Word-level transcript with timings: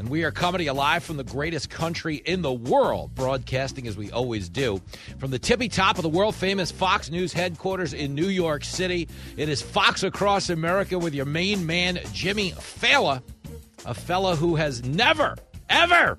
And 0.00 0.08
we 0.08 0.24
are 0.24 0.30
coming 0.30 0.60
to 0.60 0.64
you 0.64 0.72
live 0.72 1.04
from 1.04 1.18
the 1.18 1.24
greatest 1.24 1.68
country 1.68 2.22
in 2.24 2.40
the 2.40 2.50
world, 2.50 3.14
broadcasting 3.14 3.86
as 3.86 3.98
we 3.98 4.10
always 4.10 4.48
do. 4.48 4.80
From 5.18 5.30
the 5.30 5.38
tippy 5.38 5.68
top 5.68 5.98
of 5.98 6.02
the 6.02 6.08
world 6.08 6.34
famous 6.34 6.70
Fox 6.70 7.10
News 7.10 7.34
headquarters 7.34 7.92
in 7.92 8.14
New 8.14 8.28
York 8.28 8.64
City, 8.64 9.08
it 9.36 9.50
is 9.50 9.60
Fox 9.60 10.02
Across 10.02 10.48
America 10.48 10.98
with 10.98 11.12
your 11.12 11.26
main 11.26 11.66
man, 11.66 12.00
Jimmy 12.14 12.52
Failla, 12.52 13.22
a 13.84 13.92
fella 13.92 14.36
who 14.36 14.56
has 14.56 14.82
never, 14.84 15.36
ever 15.68 16.18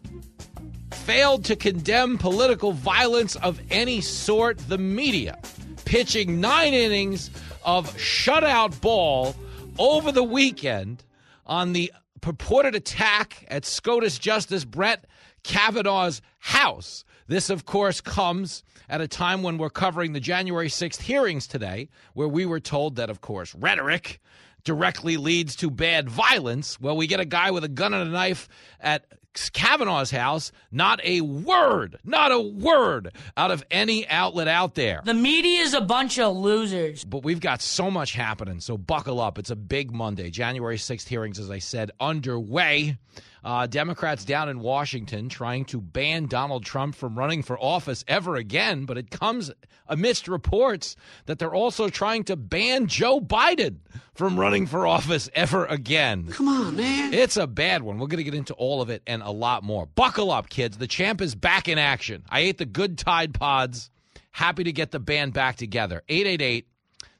failed 0.91 1.43
to 1.45 1.55
condemn 1.55 2.19
political 2.19 2.73
violence 2.73 3.35
of 3.37 3.59
any 3.71 3.99
sort. 3.99 4.59
The 4.59 4.77
media 4.77 5.39
pitching 5.85 6.39
nine 6.39 6.75
innings 6.75 7.31
of 7.65 7.91
shutout 7.97 8.79
ball 8.79 9.35
over 9.79 10.11
the 10.11 10.21
weekend 10.21 11.03
on 11.47 11.73
the 11.73 11.91
purported 12.21 12.75
attack 12.75 13.45
at 13.49 13.65
SCOTUS 13.65 14.19
Justice 14.19 14.63
Brett 14.63 15.05
Kavanaugh's 15.43 16.21
house. 16.39 17.03
This, 17.27 17.49
of 17.49 17.65
course, 17.65 18.01
comes 18.01 18.63
at 18.89 19.01
a 19.01 19.07
time 19.07 19.41
when 19.41 19.57
we're 19.57 19.69
covering 19.69 20.13
the 20.13 20.19
January 20.19 20.67
6th 20.67 21.01
hearings 21.01 21.47
today, 21.47 21.89
where 22.13 22.27
we 22.27 22.45
were 22.45 22.59
told 22.59 22.95
that, 22.97 23.09
of 23.09 23.21
course, 23.21 23.55
rhetoric 23.55 24.19
directly 24.63 25.17
leads 25.17 25.55
to 25.55 25.71
bad 25.71 26.09
violence. 26.09 26.79
Well, 26.79 26.95
we 26.95 27.07
get 27.07 27.19
a 27.19 27.25
guy 27.25 27.51
with 27.51 27.63
a 27.63 27.69
gun 27.69 27.93
and 27.93 28.07
a 28.07 28.11
knife 28.11 28.47
at 28.79 29.05
Kavanaugh's 29.53 30.11
house, 30.11 30.51
not 30.71 31.03
a 31.05 31.21
word, 31.21 31.97
not 32.03 32.31
a 32.31 32.39
word 32.39 33.13
out 33.37 33.51
of 33.51 33.63
any 33.71 34.07
outlet 34.07 34.47
out 34.47 34.75
there. 34.75 35.01
The 35.05 35.13
media 35.13 35.61
is 35.61 35.73
a 35.73 35.81
bunch 35.81 36.19
of 36.19 36.35
losers. 36.35 37.05
But 37.05 37.23
we've 37.23 37.39
got 37.39 37.61
so 37.61 37.89
much 37.89 38.13
happening, 38.13 38.59
so 38.59 38.77
buckle 38.77 39.19
up. 39.19 39.39
It's 39.39 39.49
a 39.49 39.55
big 39.55 39.91
Monday. 39.91 40.29
January 40.29 40.77
6th 40.77 41.07
hearings, 41.07 41.39
as 41.39 41.49
I 41.49 41.59
said, 41.59 41.91
underway. 41.99 42.97
Uh, 43.43 43.65
Democrats 43.65 44.23
down 44.23 44.49
in 44.49 44.59
Washington 44.59 45.27
trying 45.27 45.65
to 45.65 45.81
ban 45.81 46.27
Donald 46.27 46.63
Trump 46.63 46.93
from 46.95 47.17
running 47.17 47.41
for 47.41 47.61
office 47.61 48.03
ever 48.07 48.35
again, 48.35 48.85
but 48.85 48.97
it 48.97 49.09
comes 49.09 49.51
amidst 49.87 50.27
reports 50.27 50.95
that 51.25 51.39
they're 51.39 51.53
also 51.53 51.89
trying 51.89 52.23
to 52.23 52.35
ban 52.35 52.85
Joe 52.87 53.19
Biden 53.19 53.77
from 54.13 54.39
running 54.39 54.67
for 54.67 54.85
office 54.85 55.27
ever 55.33 55.65
again. 55.65 56.27
Come 56.27 56.47
on, 56.47 56.75
man. 56.75 57.13
It's 57.13 57.35
a 57.35 57.47
bad 57.47 57.81
one. 57.81 57.97
We're 57.97 58.07
going 58.07 58.17
to 58.17 58.23
get 58.23 58.35
into 58.35 58.53
all 58.53 58.81
of 58.81 58.89
it 58.91 59.01
and 59.07 59.23
a 59.23 59.31
lot 59.31 59.63
more. 59.63 59.87
Buckle 59.87 60.29
up, 60.31 60.49
kids. 60.49 60.77
The 60.77 60.87
champ 60.87 61.19
is 61.19 61.33
back 61.33 61.67
in 61.67 61.79
action. 61.79 62.23
I 62.29 62.41
ate 62.41 62.59
the 62.59 62.65
good 62.65 62.97
Tide 62.97 63.33
Pods. 63.33 63.89
Happy 64.31 64.63
to 64.63 64.71
get 64.71 64.91
the 64.91 64.99
band 64.99 65.33
back 65.33 65.55
together. 65.57 66.03
888 66.07 66.67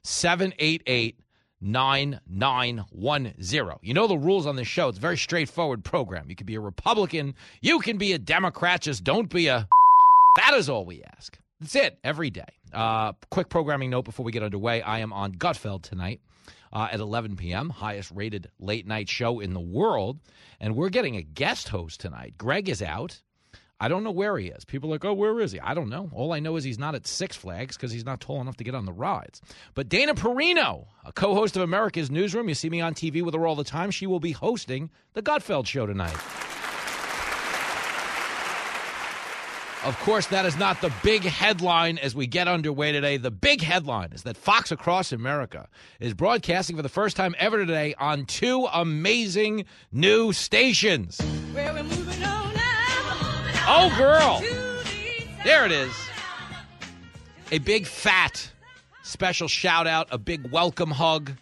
788 0.02 1.18
9910. 1.62 3.78
You 3.82 3.94
know 3.94 4.06
the 4.06 4.18
rules 4.18 4.46
on 4.46 4.56
this 4.56 4.68
show. 4.68 4.88
It's 4.88 4.98
a 4.98 5.00
very 5.00 5.16
straightforward 5.16 5.82
program. 5.84 6.28
You 6.28 6.36
can 6.36 6.46
be 6.46 6.56
a 6.56 6.60
Republican, 6.60 7.34
you 7.60 7.78
can 7.78 7.96
be 7.98 8.12
a 8.12 8.18
Democrat, 8.18 8.82
just 8.82 9.04
don't 9.04 9.28
be 9.28 9.46
a. 9.48 9.68
That 10.34 10.54
is 10.54 10.70
all 10.70 10.86
we 10.86 11.02
ask. 11.02 11.38
That's 11.60 11.76
it 11.76 11.98
every 12.02 12.30
day. 12.30 12.46
Uh, 12.72 13.12
quick 13.30 13.50
programming 13.50 13.90
note 13.90 14.06
before 14.06 14.24
we 14.24 14.32
get 14.32 14.42
underway. 14.42 14.80
I 14.80 15.00
am 15.00 15.12
on 15.12 15.34
Gutfeld 15.34 15.82
tonight. 15.82 16.22
Uh, 16.72 16.88
at 16.90 17.00
11 17.00 17.36
p.m., 17.36 17.68
highest 17.68 18.10
rated 18.12 18.48
late 18.58 18.86
night 18.86 19.10
show 19.10 19.40
in 19.40 19.52
the 19.52 19.60
world. 19.60 20.20
And 20.58 20.74
we're 20.74 20.88
getting 20.88 21.16
a 21.16 21.22
guest 21.22 21.68
host 21.68 22.00
tonight. 22.00 22.32
Greg 22.38 22.70
is 22.70 22.80
out. 22.80 23.20
I 23.82 23.88
don't 23.88 24.04
know 24.04 24.12
where 24.12 24.38
he 24.38 24.46
is. 24.46 24.64
People 24.64 24.90
are 24.90 24.92
like, 24.92 25.04
oh, 25.04 25.12
where 25.12 25.40
is 25.40 25.50
he? 25.50 25.58
I 25.58 25.74
don't 25.74 25.88
know. 25.88 26.08
All 26.12 26.32
I 26.32 26.38
know 26.38 26.54
is 26.54 26.62
he's 26.62 26.78
not 26.78 26.94
at 26.94 27.04
Six 27.04 27.34
Flags 27.34 27.76
because 27.76 27.90
he's 27.90 28.04
not 28.04 28.20
tall 28.20 28.40
enough 28.40 28.56
to 28.58 28.64
get 28.64 28.76
on 28.76 28.84
the 28.84 28.92
rides. 28.92 29.42
But 29.74 29.88
Dana 29.88 30.14
Perino, 30.14 30.86
a 31.04 31.10
co 31.12 31.34
host 31.34 31.56
of 31.56 31.62
America's 31.62 32.08
Newsroom, 32.08 32.48
you 32.48 32.54
see 32.54 32.70
me 32.70 32.80
on 32.80 32.94
TV 32.94 33.22
with 33.22 33.34
her 33.34 33.44
all 33.44 33.56
the 33.56 33.64
time. 33.64 33.90
She 33.90 34.06
will 34.06 34.20
be 34.20 34.30
hosting 34.30 34.90
the 35.14 35.22
Gutfeld 35.22 35.66
show 35.66 35.84
tonight. 35.84 36.14
Of 39.84 39.98
course, 40.04 40.28
that 40.28 40.46
is 40.46 40.56
not 40.56 40.80
the 40.80 40.92
big 41.02 41.22
headline 41.24 41.98
as 41.98 42.14
we 42.14 42.28
get 42.28 42.46
underway 42.46 42.92
today. 42.92 43.16
The 43.16 43.32
big 43.32 43.62
headline 43.62 44.12
is 44.12 44.22
that 44.22 44.36
Fox 44.36 44.70
Across 44.70 45.10
America 45.10 45.68
is 45.98 46.14
broadcasting 46.14 46.76
for 46.76 46.82
the 46.82 46.88
first 46.88 47.16
time 47.16 47.34
ever 47.36 47.58
today 47.58 47.96
on 47.98 48.26
two 48.26 48.68
amazing 48.72 49.64
new 49.90 50.32
stations. 50.32 51.20
Oh, 53.74 53.88
girl. 53.96 54.42
There 55.44 55.64
it 55.64 55.72
is. 55.72 55.94
A 57.50 57.58
big 57.58 57.86
fat 57.86 58.50
special 59.02 59.48
shout 59.48 59.86
out, 59.86 60.08
a 60.10 60.18
big 60.18 60.52
welcome 60.52 60.90
hug 60.90 61.32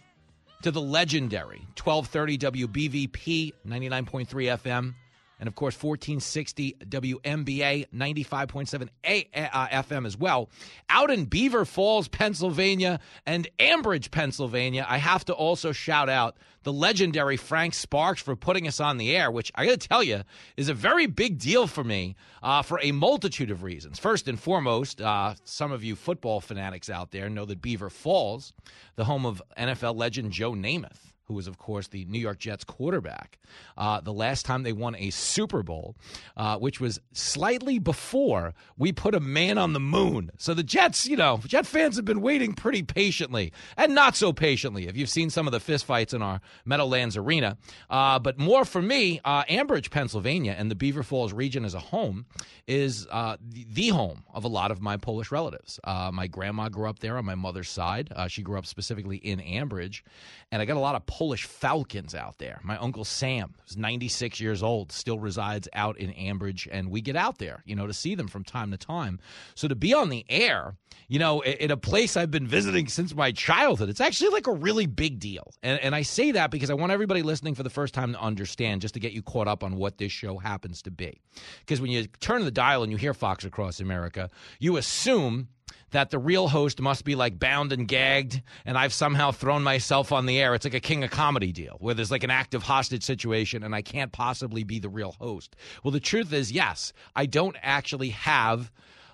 to 0.62 0.70
the 0.70 0.80
legendary 0.80 1.66
1230 1.82 2.38
WBVP 2.38 3.52
99.3 3.66 4.28
FM 4.28 4.94
and 5.40 5.48
of 5.48 5.56
course 5.56 5.74
1460 5.74 6.76
WMBA 6.84 7.86
95.7 7.92 8.88
A- 9.04 9.28
uh, 9.34 9.82
FM 9.82 10.06
as 10.06 10.16
well. 10.16 10.48
Out 10.88 11.10
in 11.10 11.24
Beaver 11.24 11.64
Falls, 11.64 12.06
Pennsylvania 12.06 13.00
and 13.26 13.48
Ambridge, 13.58 14.10
Pennsylvania, 14.10 14.86
I 14.88 14.98
have 14.98 15.24
to 15.24 15.32
also 15.32 15.72
shout 15.72 16.08
out 16.08 16.36
the 16.62 16.72
legendary 16.72 17.38
Frank 17.38 17.72
Sparks 17.72 18.20
for 18.20 18.36
putting 18.36 18.68
us 18.68 18.80
on 18.80 18.98
the 18.98 19.16
air, 19.16 19.30
which 19.30 19.50
I 19.54 19.64
got 19.64 19.80
to 19.80 19.88
tell 19.88 20.02
you 20.02 20.22
is 20.58 20.68
a 20.68 20.74
very 20.74 21.06
big 21.06 21.38
deal 21.38 21.66
for 21.66 21.82
me 21.82 22.16
uh, 22.42 22.60
for 22.62 22.78
a 22.82 22.92
multitude 22.92 23.50
of 23.50 23.62
reasons. 23.62 23.98
First 23.98 24.28
and 24.28 24.38
foremost, 24.38 25.00
uh, 25.00 25.34
some 25.44 25.72
of 25.72 25.82
you 25.82 25.96
football 25.96 26.40
fanatics 26.40 26.90
out 26.90 27.12
there 27.12 27.30
know 27.30 27.46
that 27.46 27.62
Beaver 27.62 27.88
Falls, 27.88 28.52
the 28.96 29.04
home 29.06 29.24
of 29.24 29.42
NFL 29.56 29.96
legend 29.96 30.32
Joe 30.32 30.52
Namath, 30.52 31.09
who 31.30 31.36
was, 31.36 31.46
of 31.46 31.58
course, 31.58 31.86
the 31.86 32.04
New 32.06 32.18
York 32.18 32.40
Jets 32.40 32.64
quarterback, 32.64 33.38
uh, 33.78 34.00
the 34.00 34.12
last 34.12 34.44
time 34.44 34.64
they 34.64 34.72
won 34.72 34.96
a 34.96 35.10
Super 35.10 35.62
Bowl, 35.62 35.94
uh, 36.36 36.58
which 36.58 36.80
was 36.80 37.00
slightly 37.12 37.78
before 37.78 38.52
we 38.76 38.90
put 38.90 39.14
a 39.14 39.20
man 39.20 39.56
on 39.56 39.72
the 39.72 39.78
moon. 39.78 40.32
So 40.38 40.54
the 40.54 40.64
Jets, 40.64 41.06
you 41.06 41.16
know, 41.16 41.40
Jet 41.46 41.66
fans 41.66 41.94
have 41.94 42.04
been 42.04 42.20
waiting 42.20 42.52
pretty 42.52 42.82
patiently 42.82 43.52
and 43.76 43.94
not 43.94 44.16
so 44.16 44.32
patiently. 44.32 44.88
If 44.88 44.96
you've 44.96 45.08
seen 45.08 45.30
some 45.30 45.46
of 45.46 45.52
the 45.52 45.60
fistfights 45.60 46.12
in 46.12 46.20
our 46.20 46.40
Meadowlands 46.64 47.16
Arena, 47.16 47.56
uh, 47.88 48.18
but 48.18 48.36
more 48.36 48.64
for 48.64 48.82
me, 48.82 49.20
uh, 49.24 49.44
Ambridge, 49.44 49.90
Pennsylvania, 49.90 50.56
and 50.58 50.68
the 50.68 50.74
Beaver 50.74 51.04
Falls 51.04 51.32
region 51.32 51.64
as 51.64 51.74
a 51.74 51.80
home 51.80 52.26
is 52.66 53.06
uh, 53.08 53.36
the, 53.40 53.90
home 53.90 54.24
of 54.34 54.42
a 54.42 54.48
lot 54.48 54.72
of 54.72 54.82
my 54.82 54.96
Polish 54.96 55.30
relatives. 55.30 55.78
Uh, 55.84 56.10
my 56.12 56.26
grandma 56.26 56.68
grew 56.68 56.88
up 56.88 56.98
there 56.98 57.16
on 57.16 57.24
my 57.24 57.36
mother's 57.36 57.68
side. 57.68 58.12
she 58.26 58.42
grew 58.42 58.58
up 58.58 58.66
specifically 58.66 59.18
in 59.18 59.38
Ambridge, 59.38 60.02
and 60.50 60.60
I 60.60 60.64
got 60.64 60.76
a 60.76 60.80
lot 60.80 60.96
of 60.96 61.06
Polish 61.20 61.44
Falcons 61.44 62.14
out 62.14 62.38
there. 62.38 62.60
My 62.62 62.78
uncle 62.78 63.04
Sam, 63.04 63.52
who's 63.62 63.76
96 63.76 64.40
years 64.40 64.62
old, 64.62 64.90
still 64.90 65.18
resides 65.18 65.68
out 65.74 65.98
in 65.98 66.12
Ambridge, 66.14 66.66
and 66.72 66.90
we 66.90 67.02
get 67.02 67.14
out 67.14 67.36
there, 67.36 67.62
you 67.66 67.76
know, 67.76 67.86
to 67.86 67.92
see 67.92 68.14
them 68.14 68.26
from 68.26 68.42
time 68.42 68.70
to 68.70 68.78
time. 68.78 69.20
So 69.54 69.68
to 69.68 69.74
be 69.74 69.92
on 69.92 70.08
the 70.08 70.24
air, 70.30 70.76
you 71.08 71.18
know, 71.18 71.42
in 71.42 71.70
a 71.70 71.76
place 71.76 72.16
I've 72.16 72.30
been 72.30 72.46
visiting 72.46 72.88
since 72.88 73.14
my 73.14 73.32
childhood, 73.32 73.90
it's 73.90 74.00
actually 74.00 74.30
like 74.30 74.46
a 74.46 74.54
really 74.54 74.86
big 74.86 75.18
deal. 75.18 75.52
And, 75.62 75.78
and 75.80 75.94
I 75.94 76.00
say 76.00 76.30
that 76.30 76.50
because 76.50 76.70
I 76.70 76.74
want 76.74 76.90
everybody 76.90 77.20
listening 77.20 77.54
for 77.54 77.64
the 77.64 77.68
first 77.68 77.92
time 77.92 78.14
to 78.14 78.18
understand, 78.18 78.80
just 78.80 78.94
to 78.94 79.00
get 79.00 79.12
you 79.12 79.20
caught 79.20 79.46
up 79.46 79.62
on 79.62 79.76
what 79.76 79.98
this 79.98 80.12
show 80.12 80.38
happens 80.38 80.80
to 80.82 80.90
be. 80.90 81.20
Because 81.58 81.82
when 81.82 81.90
you 81.90 82.06
turn 82.20 82.46
the 82.46 82.50
dial 82.50 82.82
and 82.82 82.90
you 82.90 82.96
hear 82.96 83.12
Fox 83.12 83.44
Across 83.44 83.80
America, 83.80 84.30
you 84.58 84.78
assume 84.78 85.48
that 85.90 86.10
the 86.10 86.18
real 86.18 86.48
host 86.48 86.80
must 86.80 87.04
be 87.04 87.14
like 87.14 87.38
bound 87.38 87.72
and 87.72 87.86
gagged, 87.88 88.42
and 88.64 88.78
I've 88.78 88.92
somehow 88.92 89.30
thrown 89.30 89.62
myself 89.62 90.12
on 90.12 90.26
the 90.26 90.40
air. 90.40 90.54
It's 90.54 90.64
like 90.64 90.74
a 90.74 90.80
king 90.80 91.04
of 91.04 91.10
comedy 91.10 91.52
deal 91.52 91.76
where 91.80 91.94
there's 91.94 92.10
like 92.10 92.24
an 92.24 92.30
active 92.30 92.62
hostage 92.62 93.02
situation, 93.02 93.62
and 93.62 93.74
I 93.74 93.82
can't 93.82 94.12
possibly 94.12 94.64
be 94.64 94.78
the 94.78 94.88
real 94.88 95.12
host. 95.12 95.56
Well, 95.82 95.92
the 95.92 96.00
truth 96.00 96.32
is, 96.32 96.52
yes, 96.52 96.92
I 97.14 97.26
don't 97.26 97.56
actually 97.62 98.10
have. 98.10 98.70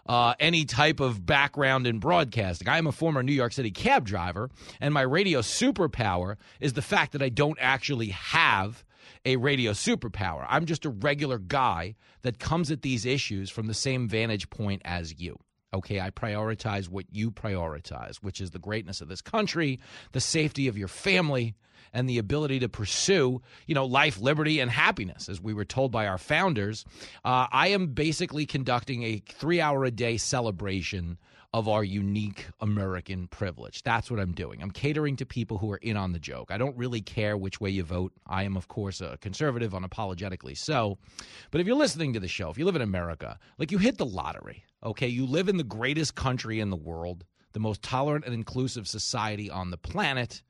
Uh, 0.08 0.34
any 0.38 0.64
type 0.64 1.00
of 1.00 1.26
background 1.26 1.84
in 1.84 1.98
broadcasting. 1.98 2.68
I 2.68 2.78
am 2.78 2.86
a 2.86 2.92
former 2.92 3.24
New 3.24 3.32
York 3.32 3.52
City 3.52 3.72
cab 3.72 4.04
driver, 4.04 4.50
and 4.80 4.94
my 4.94 5.00
radio 5.00 5.40
superpower 5.40 6.36
is 6.60 6.74
the 6.74 6.80
fact 6.80 7.10
that 7.10 7.22
I 7.22 7.28
don't 7.28 7.58
actually 7.60 8.10
have 8.10 8.84
a 9.24 9.34
radio 9.34 9.72
superpower. 9.72 10.46
I'm 10.48 10.64
just 10.64 10.84
a 10.84 10.90
regular 10.90 11.38
guy 11.38 11.96
that 12.22 12.38
comes 12.38 12.70
at 12.70 12.82
these 12.82 13.04
issues 13.04 13.50
from 13.50 13.66
the 13.66 13.74
same 13.74 14.08
vantage 14.08 14.48
point 14.48 14.80
as 14.84 15.18
you. 15.20 15.40
Okay, 15.74 16.00
I 16.00 16.10
prioritize 16.10 16.88
what 16.88 17.06
you 17.10 17.30
prioritize, 17.30 18.16
which 18.16 18.40
is 18.40 18.50
the 18.50 18.58
greatness 18.58 19.00
of 19.00 19.08
this 19.08 19.20
country, 19.20 19.80
the 20.12 20.20
safety 20.20 20.68
of 20.68 20.78
your 20.78 20.88
family, 20.88 21.54
and 21.92 22.08
the 22.08 22.18
ability 22.18 22.60
to 22.60 22.68
pursue, 22.68 23.42
you 23.66 23.74
know, 23.74 23.84
life, 23.84 24.20
liberty, 24.20 24.60
and 24.60 24.70
happiness, 24.70 25.28
as 25.28 25.40
we 25.40 25.54
were 25.54 25.64
told 25.64 25.90
by 25.90 26.06
our 26.06 26.18
founders. 26.18 26.84
Uh, 27.24 27.46
I 27.50 27.68
am 27.68 27.88
basically 27.88 28.46
conducting 28.46 29.02
a 29.02 29.22
three-hour-a-day 29.26 30.18
celebration 30.18 31.18
of 31.56 31.68
our 31.68 31.82
unique 31.82 32.48
American 32.60 33.26
privilege. 33.28 33.82
That's 33.82 34.10
what 34.10 34.20
I'm 34.20 34.32
doing. 34.32 34.62
I'm 34.62 34.70
catering 34.70 35.16
to 35.16 35.24
people 35.24 35.56
who 35.56 35.72
are 35.72 35.78
in 35.78 35.96
on 35.96 36.12
the 36.12 36.18
joke. 36.18 36.50
I 36.50 36.58
don't 36.58 36.76
really 36.76 37.00
care 37.00 37.34
which 37.38 37.62
way 37.62 37.70
you 37.70 37.82
vote. 37.82 38.12
I 38.26 38.42
am, 38.42 38.58
of 38.58 38.68
course, 38.68 39.00
a 39.00 39.16
conservative, 39.22 39.72
unapologetically 39.72 40.54
so. 40.54 40.98
But 41.50 41.62
if 41.62 41.66
you're 41.66 41.74
listening 41.74 42.12
to 42.12 42.20
the 42.20 42.28
show, 42.28 42.50
if 42.50 42.58
you 42.58 42.66
live 42.66 42.76
in 42.76 42.82
America, 42.82 43.38
like 43.56 43.72
you 43.72 43.78
hit 43.78 43.96
the 43.96 44.04
lottery, 44.04 44.64
okay? 44.84 45.08
You 45.08 45.24
live 45.24 45.48
in 45.48 45.56
the 45.56 45.64
greatest 45.64 46.14
country 46.14 46.60
in 46.60 46.68
the 46.68 46.76
world, 46.76 47.24
the 47.54 47.60
most 47.60 47.80
tolerant 47.80 48.26
and 48.26 48.34
inclusive 48.34 48.86
society 48.86 49.48
on 49.48 49.70
the 49.70 49.78
planet, 49.78 50.42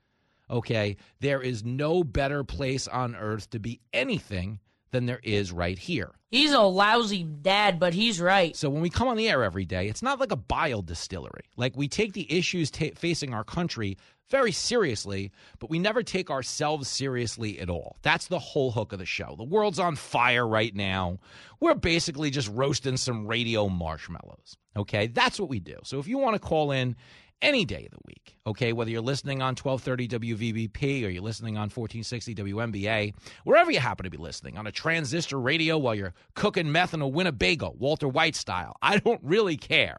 okay? 0.51 0.97
There 1.21 1.41
is 1.41 1.63
no 1.63 2.03
better 2.03 2.43
place 2.43 2.89
on 2.89 3.15
earth 3.15 3.49
to 3.51 3.61
be 3.61 3.81
anything 3.93 4.59
than 4.97 5.05
there 5.07 5.21
is 5.23 5.53
right 5.53 5.79
here. 5.79 6.13
He's 6.31 6.53
a 6.53 6.61
lousy 6.63 7.23
dad, 7.23 7.79
but 7.79 7.93
he's 7.93 8.19
right. 8.19 8.57
So 8.57 8.71
when 8.71 8.81
we 8.81 8.89
come 8.89 9.09
on 9.09 9.17
the 9.17 9.29
air 9.29 9.45
every 9.45 9.67
day, 9.67 9.89
it's 9.89 10.03
not 10.03 10.19
like 10.19 10.33
a 10.33 10.37
bile 10.37 10.81
distillery. 10.81 11.45
Like 11.57 11.77
we 11.77 11.87
take 11.87 12.15
the 12.15 12.31
issues 12.33 12.71
ta 12.71 12.87
facing 12.97 13.35
our 13.35 13.45
country 13.45 13.99
very 14.31 14.53
seriously, 14.53 15.31
but 15.59 15.71
we 15.71 15.79
never 15.79 16.03
take 16.03 16.31
ourselves 16.31 16.89
seriously 16.89 17.61
at 17.61 17.71
all. 17.71 17.97
That's 18.03 18.27
the 18.27 18.39
whole 18.39 18.73
hook 18.73 18.93
of 18.93 18.99
the 18.99 19.07
show. 19.07 19.35
The 19.37 19.45
world's 19.45 19.79
on 19.79 19.97
fire 19.97 20.49
right 20.49 20.75
now. 20.75 21.19
We're 21.61 21.75
basically 21.75 22.31
just 22.31 22.49
roasting 22.49 22.97
some 22.97 23.27
radio 23.27 23.69
marshmallows. 23.69 24.57
Okay? 24.77 25.09
That's 25.09 25.39
what 25.39 25.51
we 25.51 25.61
do. 25.61 25.77
So 25.85 25.99
if 25.99 26.09
you 26.09 26.19
want 26.19 26.35
to 26.35 26.41
call 26.41 26.73
in 26.73 26.97
any 27.43 27.65
day 27.65 27.85
of 27.85 27.91
the 27.91 27.99
week, 28.07 28.37
okay? 28.47 28.73
Whether 28.73 28.91
you're 28.91 29.03
listening 29.03 29.43
on 29.43 29.55
1230 29.55 30.09
WBVP 30.35 31.05
or 31.05 31.09
you're 31.09 31.23
listening 31.23 31.57
on 31.57 31.69
1460 31.69 32.35
WMBA, 32.35 33.15
wherever 33.45 33.71
you 33.71 33.79
happen 33.79 34.05
to 34.05 34.11
be 34.11 34.17
listening, 34.17 34.57
on 34.57 34.67
a 34.67 34.73
transistor 34.73 35.39
radio 35.39 35.77
while 35.77 35.95
you're 35.95 36.15
cooking 36.35 36.73
meth 36.73 36.95
in 36.95 37.03
a 37.03 37.09
Winnebago, 37.09 37.75
Walter 37.79 38.09
White 38.09 38.35
style. 38.37 38.77
I 38.83 38.99
don't 38.99 39.21
really 39.23 39.57
care. 39.57 39.99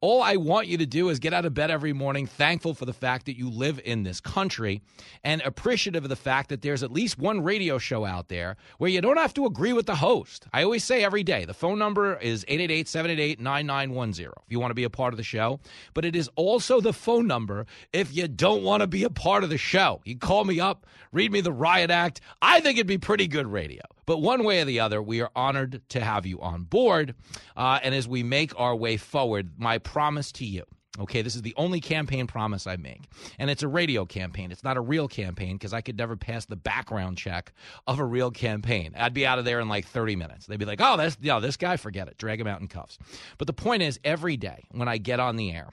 All 0.00 0.22
I 0.22 0.36
want 0.36 0.66
you 0.66 0.78
to 0.78 0.86
do 0.86 1.08
is 1.08 1.18
get 1.18 1.32
out 1.32 1.44
of 1.44 1.54
bed 1.54 1.70
every 1.70 1.92
morning 1.92 2.26
thankful 2.26 2.74
for 2.74 2.84
the 2.84 2.92
fact 2.92 3.26
that 3.26 3.38
you 3.38 3.48
live 3.48 3.80
in 3.84 4.02
this 4.02 4.20
country 4.20 4.82
and 5.22 5.40
appreciative 5.42 6.04
of 6.04 6.10
the 6.10 6.16
fact 6.16 6.48
that 6.48 6.62
there's 6.62 6.82
at 6.82 6.90
least 6.90 7.18
one 7.18 7.42
radio 7.42 7.78
show 7.78 8.04
out 8.04 8.28
there 8.28 8.56
where 8.78 8.90
you 8.90 9.00
don't 9.00 9.18
have 9.18 9.34
to 9.34 9.46
agree 9.46 9.72
with 9.72 9.86
the 9.86 9.96
host. 9.96 10.46
I 10.52 10.64
always 10.64 10.84
say 10.84 11.04
every 11.04 11.22
day, 11.22 11.44
the 11.44 11.54
phone 11.54 11.78
number 11.78 12.16
is 12.16 12.44
888 12.48 12.88
788 12.88 13.40
9910 13.40 14.32
if 14.44 14.52
you 14.52 14.60
want 14.60 14.70
to 14.70 14.74
be 14.74 14.84
a 14.84 14.90
part 14.90 15.12
of 15.12 15.16
the 15.16 15.22
show, 15.22 15.60
but 15.94 16.04
it 16.04 16.16
is 16.16 16.28
also 16.36 16.71
the 16.80 16.92
phone 16.92 17.26
number 17.26 17.66
if 17.92 18.14
you 18.14 18.28
don't 18.28 18.62
want 18.62 18.80
to 18.80 18.86
be 18.86 19.04
a 19.04 19.10
part 19.10 19.44
of 19.44 19.50
the 19.50 19.58
show. 19.58 20.00
You 20.04 20.18
call 20.18 20.44
me 20.44 20.60
up, 20.60 20.86
read 21.12 21.32
me 21.32 21.40
the 21.40 21.52
riot 21.52 21.90
act. 21.90 22.20
I 22.40 22.60
think 22.60 22.78
it'd 22.78 22.86
be 22.86 22.98
pretty 22.98 23.28
good 23.28 23.46
radio. 23.46 23.82
But 24.06 24.18
one 24.18 24.44
way 24.44 24.60
or 24.60 24.64
the 24.64 24.80
other, 24.80 25.02
we 25.02 25.20
are 25.20 25.30
honored 25.34 25.82
to 25.90 26.00
have 26.00 26.26
you 26.26 26.40
on 26.40 26.64
board. 26.64 27.14
Uh, 27.56 27.78
and 27.82 27.94
as 27.94 28.08
we 28.08 28.22
make 28.22 28.58
our 28.58 28.74
way 28.74 28.96
forward, 28.96 29.52
my 29.58 29.78
promise 29.78 30.32
to 30.32 30.44
you. 30.44 30.64
Okay, 30.98 31.22
this 31.22 31.34
is 31.34 31.40
the 31.40 31.54
only 31.56 31.80
campaign 31.80 32.26
promise 32.26 32.66
I 32.66 32.76
make. 32.76 33.08
And 33.38 33.48
it's 33.48 33.62
a 33.62 33.68
radio 33.68 34.04
campaign. 34.04 34.52
It's 34.52 34.62
not 34.62 34.76
a 34.76 34.80
real 34.82 35.08
campaign 35.08 35.56
because 35.56 35.72
I 35.72 35.80
could 35.80 35.96
never 35.96 36.16
pass 36.16 36.44
the 36.44 36.56
background 36.56 37.16
check 37.16 37.54
of 37.86 37.98
a 37.98 38.04
real 38.04 38.30
campaign. 38.30 38.92
I'd 38.94 39.14
be 39.14 39.26
out 39.26 39.38
of 39.38 39.46
there 39.46 39.60
in 39.60 39.68
like 39.70 39.86
30 39.86 40.16
minutes. 40.16 40.44
They'd 40.44 40.58
be 40.58 40.66
like, 40.66 40.82
oh, 40.82 40.98
that's, 40.98 41.16
you 41.18 41.28
know, 41.28 41.40
this 41.40 41.56
guy, 41.56 41.78
forget 41.78 42.08
it. 42.08 42.18
Drag 42.18 42.38
him 42.38 42.46
out 42.46 42.60
in 42.60 42.68
cuffs. 42.68 42.98
But 43.38 43.46
the 43.46 43.54
point 43.54 43.82
is, 43.82 44.00
every 44.04 44.36
day 44.36 44.64
when 44.70 44.86
I 44.86 44.98
get 44.98 45.18
on 45.18 45.36
the 45.36 45.52
air, 45.52 45.70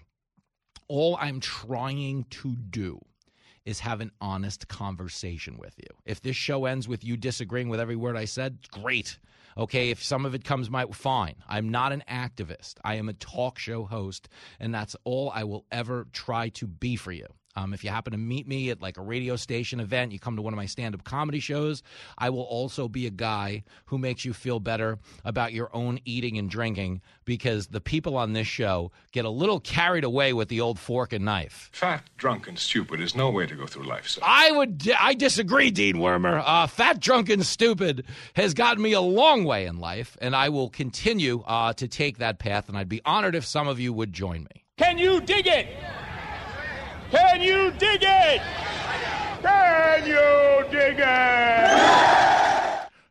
all 0.90 1.18
I'm 1.22 1.40
trying 1.40 2.26
to 2.32 2.56
do 2.56 3.00
is 3.66 3.80
have 3.80 4.02
an 4.02 4.12
honest 4.20 4.68
conversation 4.68 5.58
with 5.58 5.76
you. 5.78 5.88
If 6.06 6.22
this 6.22 6.36
show 6.36 6.66
ends 6.66 6.88
with 6.88 7.04
you 7.04 7.16
disagreeing 7.16 7.70
with 7.70 7.80
every 7.80 7.96
word 7.96 8.18
I 8.18 8.26
said, 8.26 8.58
great. 8.72 9.20
Okay, 9.58 9.92
if 9.92 10.04
some 10.04 10.26
of 10.26 10.34
it 10.34 10.44
comes 10.44 10.70
my 10.70 10.86
fine. 10.88 11.36
I'm 11.48 11.70
not 11.70 11.92
an 11.92 12.04
activist. 12.10 12.76
I 12.84 12.96
am 12.96 13.10
a 13.10 13.14
talk 13.14 13.60
show 13.60 13.86
host, 13.86 14.28
and 14.60 14.74
that's 14.74 14.96
all 15.04 15.32
I 15.34 15.44
will 15.44 15.66
ever 15.72 16.08
try 16.12 16.50
to 16.50 16.68
be 16.68 16.96
for 16.96 17.12
you. 17.12 17.28
Um, 17.56 17.74
if 17.74 17.84
you 17.84 17.90
happen 17.90 18.12
to 18.12 18.18
meet 18.18 18.48
me 18.48 18.70
at 18.70 18.82
like 18.82 18.98
a 18.98 19.02
radio 19.02 19.36
station 19.36 19.80
event, 19.80 20.12
you 20.12 20.20
come 20.20 20.36
to 20.36 20.42
one 20.42 20.54
of 20.54 20.58
my 20.58 20.68
stand 20.68 20.94
up 20.94 21.04
comedy 21.04 21.40
shows, 21.40 21.84
I 22.18 22.30
will 22.30 22.44
also 22.44 22.88
be 22.88 23.08
a 23.08 23.12
guy 23.12 23.64
who 23.86 23.98
makes 23.98 24.24
you 24.24 24.34
feel 24.34 24.60
better 24.60 25.00
about 25.26 25.52
your 25.52 25.70
own 25.74 26.00
eating 26.06 26.38
and 26.38 26.50
drinking 26.50 27.02
because 27.26 27.68
the 27.68 27.82
people 27.82 28.18
on 28.18 28.34
this 28.34 28.48
show 28.48 28.92
get 29.12 29.26
a 29.26 29.30
little 29.30 29.60
carried 29.60 30.04
away 30.04 30.32
with 30.32 30.48
the 30.48 30.62
old 30.62 30.80
fork 30.80 31.12
and 31.12 31.26
knife. 31.26 31.70
Fat, 31.74 32.04
drunk, 32.18 32.48
and 32.48 32.58
stupid 32.58 33.02
is 33.02 33.16
no 33.16 33.30
way 33.30 33.46
to 33.48 33.56
go 33.56 33.66
through 33.66 33.86
life, 33.86 34.08
sir. 34.08 34.22
I 34.24 34.52
would, 34.52 34.90
I 35.00 35.14
disagree, 35.16 35.72
Dean 35.72 35.96
Wormer. 35.96 36.44
Uh, 36.46 36.68
fat, 36.68 37.00
drunk, 37.00 37.30
and 37.30 37.46
stupid 37.46 38.06
has 38.36 38.54
gotten 38.54 38.82
me 38.82 38.94
a 38.94 39.02
long 39.02 39.44
way 39.44 39.66
in 39.66 39.80
life, 39.80 40.18
and 40.22 40.36
I 40.36 40.50
will 40.50 40.70
continue 40.70 41.44
uh, 41.48 41.74
to 41.74 41.88
take 41.88 42.20
that 42.20 42.40
path, 42.40 42.70
and 42.70 42.78
I'd 42.78 42.90
be 42.90 43.02
honored 43.06 43.36
if 43.36 43.46
some 43.46 43.68
of 43.68 43.80
you 43.80 43.92
would 43.92 44.14
join 44.14 44.44
me. 44.44 44.66
Can 44.78 44.98
you 44.98 45.20
dig 45.20 45.46
it? 45.46 45.68
Can 47.12 47.42
you 47.42 47.72
dig 47.72 48.04
it? 48.04 48.42
Can 49.42 50.06
you 50.06 50.66
dig 50.72 50.98
it? 51.00 52.10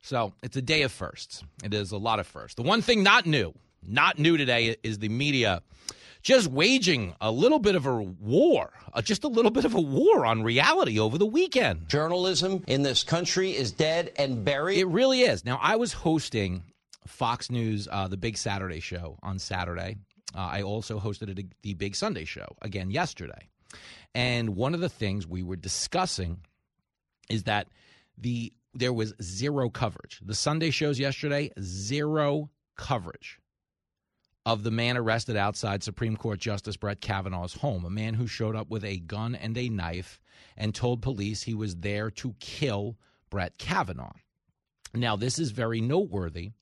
So 0.03 0.33
it's 0.43 0.57
a 0.57 0.63
day 0.63 0.83
of 0.83 0.93
firsts. 0.93 1.43
It 1.65 1.75
is 1.75 1.91
a 1.93 1.99
lot 1.99 2.21
of 2.21 2.27
firsts. 2.27 2.55
The 2.55 2.63
one 2.63 2.81
thing 2.81 3.03
not 3.03 3.27
new, 3.27 3.53
not 3.87 4.19
new 4.19 4.37
today, 4.37 4.77
is 4.83 4.99
the 5.01 5.09
media 5.09 5.63
just 6.23 6.49
waging 6.49 7.15
a 7.21 7.31
little 7.31 7.59
bit 7.59 7.75
of 7.75 7.87
a 7.87 8.03
war, 8.03 8.73
uh, 8.93 9.03
just 9.03 9.25
a 9.25 9.29
little 9.29 9.51
bit 9.51 9.65
of 9.65 9.75
a 9.75 9.81
war 9.81 10.27
on 10.27 10.43
reality 10.43 10.99
over 10.99 11.19
the 11.19 11.27
weekend. 11.27 11.89
Journalism 11.89 12.65
in 12.67 12.83
this 12.83 13.03
country 13.05 13.51
is 13.51 13.73
dead 13.73 14.13
and 14.17 14.45
buried. 14.45 14.79
It 14.79 14.87
really 14.87 15.23
is. 15.23 15.45
Now, 15.45 15.59
I 15.61 15.77
was 15.77 15.93
hosting 15.93 16.63
Fox 17.07 17.51
News, 17.51 17.89
uh, 17.91 18.09
the 18.09 18.17
Big 18.17 18.37
Saturday 18.37 18.81
Show 18.81 19.19
on 19.23 19.39
Saturday. 19.39 19.97
Uh, 20.35 20.41
I 20.41 20.63
also 20.63 21.01
hosted 21.01 21.39
a, 21.39 21.45
the 21.63 21.75
Big 21.75 21.97
Sunday 21.97 22.25
Show 22.25 22.47
again 22.63 22.91
yesterday. 22.91 23.49
And 24.15 24.57
one 24.57 24.75
of 24.75 24.81
the 24.81 24.89
things 24.89 25.27
we 25.27 25.43
were 25.43 25.57
discussing 25.57 26.41
is 27.29 27.45
that 27.45 27.69
the 28.17 28.53
there 28.75 28.93
was 28.93 29.15
zero 29.21 29.71
coverage. 29.71 30.21
The 30.25 30.35
Sunday 30.35 30.71
shows 30.71 30.99
yesterday, 30.99 31.51
zero 31.61 32.51
coverage 32.77 33.41
of 34.47 34.63
the 34.63 34.71
man 34.71 34.97
arrested 34.97 35.37
outside 35.37 35.83
Supreme 35.83 36.17
Court 36.17 36.39
Justice 36.39 36.77
Brett 36.77 37.01
Kavanaugh's 37.01 37.55
home, 37.55 37.85
a 37.85 37.91
man 37.91 38.15
who 38.15 38.27
showed 38.27 38.57
up 38.57 38.71
with 38.71 38.85
a 38.85 39.01
gun 39.01 39.35
and 39.35 39.57
a 39.59 39.69
knife 39.69 40.21
and 40.57 40.75
told 40.75 41.03
police 41.03 41.43
he 41.43 41.55
was 41.55 41.77
there 41.77 42.11
to 42.13 42.35
kill 42.41 42.97
Brett 43.31 43.59
Kavanaugh. 43.59 44.15
Now, 44.95 45.17
this 45.17 45.39
is 45.39 45.51
very 45.51 45.81
noteworthy 45.81 46.53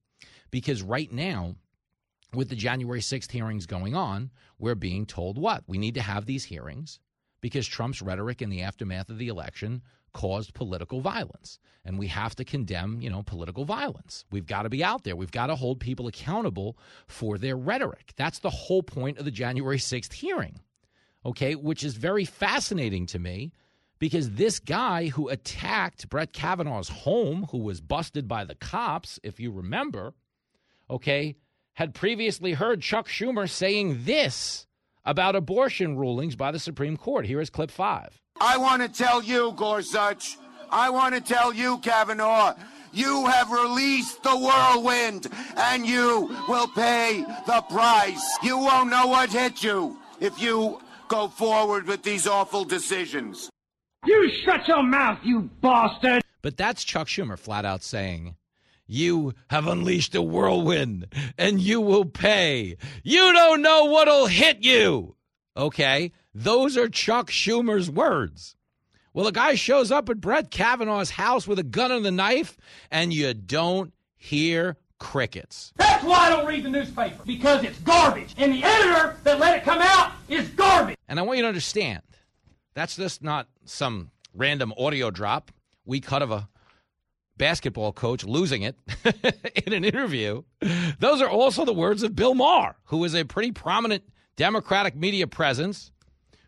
because 0.50 0.82
right 0.82 1.12
now, 1.12 1.54
with 2.34 2.48
the 2.48 2.56
January 2.56 3.00
6th 3.00 3.30
hearings 3.30 3.66
going 3.66 3.94
on, 3.94 4.30
we're 4.58 4.74
being 4.74 5.06
told 5.06 5.38
what? 5.38 5.62
We 5.68 5.78
need 5.78 5.94
to 5.94 6.02
have 6.02 6.26
these 6.26 6.44
hearings 6.44 6.98
because 7.40 7.66
Trump's 7.66 8.02
rhetoric 8.02 8.42
in 8.42 8.50
the 8.50 8.62
aftermath 8.62 9.10
of 9.10 9.18
the 9.18 9.28
election 9.28 9.82
caused 10.12 10.54
political 10.54 11.00
violence. 11.00 11.58
And 11.84 11.98
we 11.98 12.06
have 12.08 12.34
to 12.36 12.44
condemn, 12.44 13.00
you 13.00 13.10
know, 13.10 13.22
political 13.22 13.64
violence. 13.64 14.24
We've 14.30 14.46
got 14.46 14.62
to 14.62 14.68
be 14.68 14.82
out 14.82 15.04
there. 15.04 15.14
We've 15.14 15.30
got 15.30 15.48
to 15.48 15.56
hold 15.56 15.78
people 15.78 16.08
accountable 16.08 16.78
for 17.06 17.38
their 17.38 17.56
rhetoric. 17.56 18.14
That's 18.16 18.38
the 18.38 18.50
whole 18.50 18.82
point 18.82 19.18
of 19.18 19.24
the 19.24 19.30
January 19.30 19.78
6th 19.78 20.12
hearing. 20.12 20.60
Okay, 21.24 21.54
which 21.54 21.84
is 21.84 21.96
very 21.96 22.24
fascinating 22.24 23.06
to 23.06 23.18
me 23.18 23.52
because 23.98 24.32
this 24.32 24.58
guy 24.58 25.08
who 25.08 25.28
attacked 25.28 26.08
Brett 26.08 26.32
Kavanaugh's 26.32 26.88
home, 26.88 27.46
who 27.50 27.58
was 27.58 27.80
busted 27.80 28.28
by 28.28 28.44
the 28.44 28.54
cops, 28.54 29.18
if 29.22 29.40
you 29.40 29.50
remember, 29.50 30.14
okay, 30.90 31.36
had 31.74 31.94
previously 31.94 32.52
heard 32.52 32.80
Chuck 32.80 33.06
Schumer 33.06 33.48
saying 33.48 34.04
this 34.04 34.66
about 35.06 35.36
abortion 35.36 35.96
rulings 35.96 36.36
by 36.36 36.50
the 36.50 36.58
Supreme 36.58 36.96
Court. 36.96 37.24
Here 37.24 37.40
is 37.40 37.48
clip 37.48 37.70
five. 37.70 38.20
I 38.40 38.58
want 38.58 38.82
to 38.82 38.88
tell 38.88 39.22
you, 39.22 39.52
Gorsuch, 39.56 40.36
I 40.70 40.90
want 40.90 41.14
to 41.14 41.20
tell 41.20 41.54
you, 41.54 41.78
Kavanaugh, 41.78 42.54
you 42.92 43.26
have 43.26 43.50
released 43.50 44.22
the 44.22 44.36
whirlwind 44.36 45.28
and 45.56 45.86
you 45.86 46.36
will 46.48 46.68
pay 46.68 47.24
the 47.46 47.62
price. 47.70 48.22
You 48.42 48.58
won't 48.58 48.90
know 48.90 49.06
what 49.06 49.32
hit 49.32 49.62
you 49.62 49.98
if 50.20 50.40
you 50.40 50.80
go 51.08 51.28
forward 51.28 51.86
with 51.86 52.02
these 52.02 52.26
awful 52.26 52.64
decisions. 52.64 53.48
You 54.04 54.30
shut 54.44 54.66
your 54.68 54.82
mouth, 54.82 55.18
you 55.22 55.50
bastard! 55.60 56.22
But 56.42 56.56
that's 56.56 56.84
Chuck 56.84 57.08
Schumer 57.08 57.38
flat 57.38 57.64
out 57.64 57.82
saying, 57.82 58.36
You 58.86 59.34
have 59.50 59.66
unleashed 59.66 60.14
a 60.14 60.22
whirlwind 60.22 61.06
and 61.36 61.60
you 61.60 61.80
will 61.80 62.04
pay. 62.04 62.76
You 63.02 63.32
don't 63.32 63.62
know 63.62 63.86
what'll 63.86 64.26
hit 64.26 64.62
you. 64.62 65.16
Okay? 65.56 66.12
Those 66.34 66.76
are 66.76 66.88
Chuck 66.88 67.30
Schumer's 67.30 67.90
words. 67.90 68.56
Well, 69.12 69.26
a 69.26 69.32
guy 69.32 69.54
shows 69.54 69.90
up 69.90 70.10
at 70.10 70.20
Brett 70.20 70.50
Kavanaugh's 70.50 71.10
house 71.10 71.48
with 71.48 71.58
a 71.58 71.62
gun 71.62 71.90
and 71.90 72.06
a 72.06 72.10
knife, 72.10 72.58
and 72.90 73.14
you 73.14 73.32
don't 73.32 73.94
hear 74.14 74.76
crickets. 74.98 75.72
That's 75.76 76.04
why 76.04 76.26
I 76.26 76.28
don't 76.28 76.46
read 76.46 76.64
the 76.64 76.68
newspaper, 76.68 77.22
because 77.24 77.64
it's 77.64 77.78
garbage. 77.78 78.34
And 78.36 78.52
the 78.52 78.62
editor 78.62 79.16
that 79.24 79.38
let 79.38 79.56
it 79.56 79.64
come 79.64 79.78
out 79.80 80.12
is 80.28 80.48
garbage. 80.50 80.96
And 81.08 81.18
I 81.18 81.22
want 81.22 81.38
you 81.38 81.44
to 81.44 81.48
understand 81.48 82.02
that's 82.74 82.96
just 82.96 83.22
not 83.22 83.48
some 83.64 84.10
random 84.34 84.74
audio 84.78 85.10
drop 85.10 85.50
we 85.86 86.00
cut 86.00 86.20
of 86.20 86.30
a 86.30 86.48
basketball 87.36 87.92
coach 87.92 88.24
losing 88.24 88.62
it 88.62 88.76
in 89.66 89.72
an 89.72 89.84
interview. 89.84 90.42
Those 90.98 91.20
are 91.20 91.28
also 91.28 91.64
the 91.64 91.72
words 91.72 92.02
of 92.02 92.16
Bill 92.16 92.34
Maher, 92.34 92.76
who 92.84 93.04
is 93.04 93.14
a 93.14 93.24
pretty 93.24 93.52
prominent 93.52 94.04
Democratic 94.36 94.94
media 94.94 95.26
presence 95.26 95.90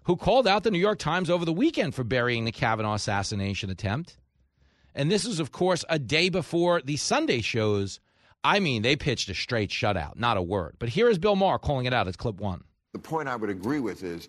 who 0.04 0.16
called 0.16 0.46
out 0.46 0.62
the 0.62 0.70
New 0.70 0.78
York 0.78 0.98
Times 0.98 1.28
over 1.28 1.44
the 1.44 1.52
weekend 1.52 1.94
for 1.94 2.04
burying 2.04 2.44
the 2.44 2.52
Kavanaugh 2.52 2.94
assassination 2.94 3.70
attempt. 3.70 4.16
And 4.94 5.10
this 5.10 5.24
is, 5.24 5.38
of 5.38 5.52
course, 5.52 5.84
a 5.88 5.98
day 5.98 6.28
before 6.28 6.80
the 6.80 6.96
Sunday 6.96 7.40
shows. 7.40 8.00
I 8.42 8.58
mean, 8.58 8.82
they 8.82 8.96
pitched 8.96 9.28
a 9.28 9.34
straight 9.34 9.70
shutout, 9.70 10.16
not 10.16 10.36
a 10.36 10.42
word. 10.42 10.76
But 10.78 10.88
here 10.88 11.08
is 11.08 11.18
Bill 11.18 11.36
Maher 11.36 11.58
calling 11.58 11.86
it 11.86 11.92
out. 11.92 12.08
It's 12.08 12.16
clip 12.16 12.40
one. 12.40 12.64
The 12.94 12.98
point 12.98 13.28
I 13.28 13.36
would 13.36 13.50
agree 13.50 13.80
with 13.80 14.02
is 14.02 14.28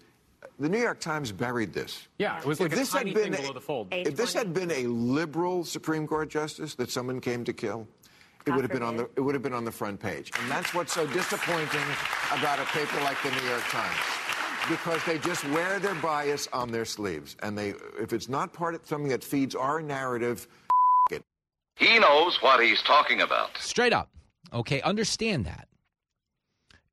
the 0.60 0.70
New 0.70 0.80
York 0.80 1.00
Times 1.00 1.32
buried 1.32 1.74
this. 1.74 2.08
Yeah, 2.18 2.38
it 2.39 2.46
was 2.46 2.60
like 2.60 2.68
if 2.68 2.74
a 2.74 2.75
this 2.75 2.92
tiny 2.92 3.12
had 3.12 3.16
been 3.16 3.34
thing 3.34 3.42
below 3.42 3.54
the 3.54 3.62
fold. 3.62 3.88
If 3.92 4.16
this 4.16 4.34
had 4.34 4.54
been 4.54 4.72
a 4.72 4.88
liberal 4.88 5.63
Supreme 5.63 6.06
Court 6.06 6.30
justice 6.30 6.75
that 6.75 6.92
someone 6.92 7.22
came 7.22 7.44
to 7.46 7.54
kill, 7.54 7.88
it 8.46 8.51
would 8.51 8.63
have 8.63 8.72
been 8.72 8.84
on 8.84 8.98
the 8.98 9.10
it 9.16 9.22
would 9.22 9.36
have 9.36 9.42
been 9.42 9.54
on 9.54 9.66
the 9.66 9.72
front 9.72 10.00
page. 10.00 10.32
And 10.39 10.51
that's 10.51 10.74
what's 10.74 10.94
so 10.94 11.08
disappointing 11.08 11.82
about 12.32 12.60
a 12.60 12.66
paper 12.66 13.00
like 13.01 13.22
the 13.24 13.32
New 13.32 13.48
York 13.48 13.63
Times. 13.70 13.96
Because 14.68 15.04
they 15.06 15.18
just 15.18 15.48
wear 15.50 15.80
their 15.80 15.96
bias 15.96 16.48
on 16.54 16.72
their 16.72 16.86
sleeves. 16.86 17.36
And 17.42 17.58
they 17.58 17.70
if 18.00 18.12
it's 18.13 18.30
not 18.30 18.54
part 18.54 18.75
of 18.75 18.86
something 18.86 19.10
that 19.10 19.24
feeds 19.24 19.56
our 19.56 19.82
narrative, 19.82 20.48
it. 21.12 21.24
He 21.75 21.98
knows 22.00 22.42
what 22.42 22.62
he's 22.62 22.82
talking 22.84 23.22
about. 23.22 23.58
Straight 23.58 23.94
up. 23.94 24.10
Okay, 24.54 24.82
understand 24.82 25.46
that. 25.46 25.68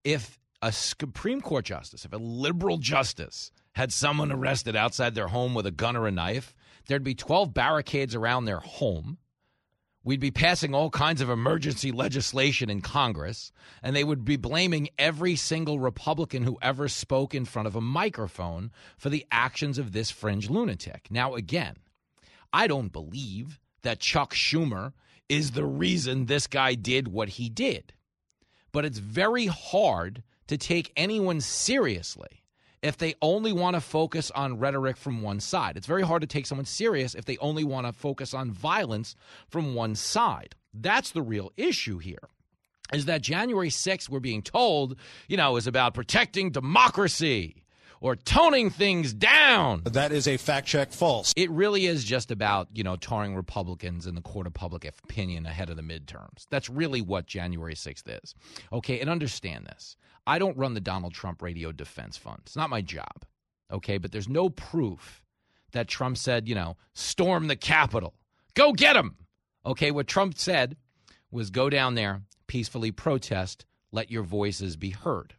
If 0.05 0.39
a 0.63 0.73
Supreme 0.73 1.41
Court 1.41 1.65
justice, 1.65 2.05
if 2.05 2.13
a 2.13 2.19
liberal 2.19 2.79
justice 2.79 3.51
had 3.73 3.93
someone 3.93 4.33
arrested 4.33 4.75
outside 4.75 5.15
their 5.15 5.29
home 5.29 5.55
with 5.55 5.67
a 5.67 5.71
gun 5.71 5.97
or 5.97 6.07
a 6.07 6.11
knife, 6.11 6.55
there'd 6.87 7.05
be 7.05 7.15
12 7.15 7.53
barricades 7.53 8.15
around 8.15 8.45
their 8.45 8.61
home. 8.61 9.19
We'd 10.03 10.21
be 10.21 10.31
passing 10.31 10.73
all 10.73 10.89
kinds 10.89 11.21
of 11.21 11.29
emergency 11.29 11.91
legislation 11.91 12.71
in 12.71 12.81
Congress, 12.81 13.51
and 13.83 13.95
they 13.95 14.05
would 14.05 14.25
be 14.25 14.37
blaming 14.37 14.89
every 14.99 15.35
single 15.35 15.81
Republican 15.81 16.45
who 16.45 16.59
ever 16.63 16.89
spoke 16.89 17.35
in 17.35 17.45
front 17.45 17.67
of 17.67 17.75
a 17.75 17.81
microphone 17.81 18.71
for 18.97 19.11
the 19.11 19.27
actions 19.33 19.79
of 19.79 19.93
this 19.93 20.13
fringe 20.13 20.49
lunatic. 20.49 21.09
Now, 21.11 21.35
again, 21.35 21.77
I 22.53 22.69
don't 22.69 22.93
believe 22.93 23.59
that 23.83 23.99
Chuck 23.99 24.33
Schumer 24.33 24.93
is 25.29 25.51
the 25.51 25.65
reason 25.65 26.27
this 26.27 26.47
guy 26.47 26.75
did 26.75 27.09
what 27.09 27.31
he 27.31 27.49
did. 27.49 27.93
But 28.73 28.85
it's 28.85 28.99
very 28.99 29.47
hard 29.47 30.23
to 30.49 30.57
take 30.57 30.93
anyone 30.97 31.41
seriously 31.41 32.43
if 32.83 32.97
they 32.97 33.15
only 33.21 33.53
want 33.53 33.75
to 33.75 33.81
focus 33.81 34.31
on 34.31 34.59
rhetoric 34.59 34.97
from 34.97 35.23
one 35.23 35.41
side. 35.41 35.77
It's 35.77 35.87
very 35.87 36.03
hard 36.03 36.21
to 36.21 36.27
take 36.27 36.47
someone 36.47 36.67
serious 36.67 37.15
if 37.15 37.25
they 37.25 37.37
only 37.39 37.65
want 37.65 37.87
to 37.87 37.93
focus 37.93 38.33
on 38.35 38.51
violence 38.51 39.17
from 39.49 39.75
one 39.75 39.95
side. 39.95 40.55
That's 40.73 41.11
the 41.11 41.23
real 41.23 41.53
issue 41.57 41.99
here. 41.99 42.29
Is 42.93 43.07
that 43.07 43.23
January 43.23 43.71
6th, 43.71 44.09
we're 44.09 44.21
being 44.21 44.43
told, 44.43 44.97
you 45.27 45.37
know, 45.37 45.57
is 45.57 45.67
about 45.67 45.95
protecting 45.95 46.53
democracy 46.53 47.65
or 48.01 48.17
toning 48.17 48.71
things 48.71 49.13
down. 49.13 49.83
That 49.85 50.13
is 50.13 50.29
a 50.29 50.37
fact 50.37 50.67
check 50.67 50.93
false. 50.93 51.33
It 51.37 51.51
really 51.51 51.87
is 51.87 52.05
just 52.05 52.31
about, 52.31 52.69
you 52.73 52.85
know, 52.85 52.97
tarring 52.97 53.35
Republicans 53.35 54.07
in 54.07 54.15
the 54.15 54.21
court 54.21 54.47
of 54.47 54.55
public 54.55 54.85
opinion 54.85 55.47
ahead 55.47 55.71
of 55.71 55.77
the 55.77 55.83
midterms. 55.83 56.47
That's 56.51 56.69
really 56.69 57.01
what 57.01 57.27
January 57.27 57.75
6th 57.75 58.23
is. 58.23 58.35
Okay, 58.73 59.01
and 59.01 59.11
understand 59.11 59.67
this. 59.67 59.97
I 60.27 60.39
don't 60.39 60.57
run 60.57 60.75
the 60.75 60.81
Donald 60.81 61.15
Trump 61.15 61.43
Radio 61.43 61.73
Defense 61.73 62.17
Fund. 62.17 62.41
It's 62.47 62.57
not 62.57 62.71
my 62.71 62.83
job. 62.83 63.25
Okay, 63.73 63.99
but 63.99 64.13
there's 64.13 64.29
no 64.29 64.49
proof 64.51 65.23
that 65.73 65.89
Trump 65.89 66.17
said, 66.17 66.49
you 66.49 66.55
know, 66.55 66.77
storm 66.95 67.49
the 67.49 67.57
Capitol. 67.57 68.15
Go 68.55 68.73
get 68.73 68.97
him. 68.97 69.17
Okay, 69.65 69.91
what 69.91 70.07
Trump 70.07 70.39
said 70.39 70.77
was 71.31 71.51
go 71.51 71.69
down 71.69 71.95
there, 71.95 72.23
peacefully 72.47 72.93
protest, 72.93 73.67
let 73.93 74.11
your 74.11 74.23
voices 74.23 74.77
be 74.77 74.91
heard. 74.91 75.35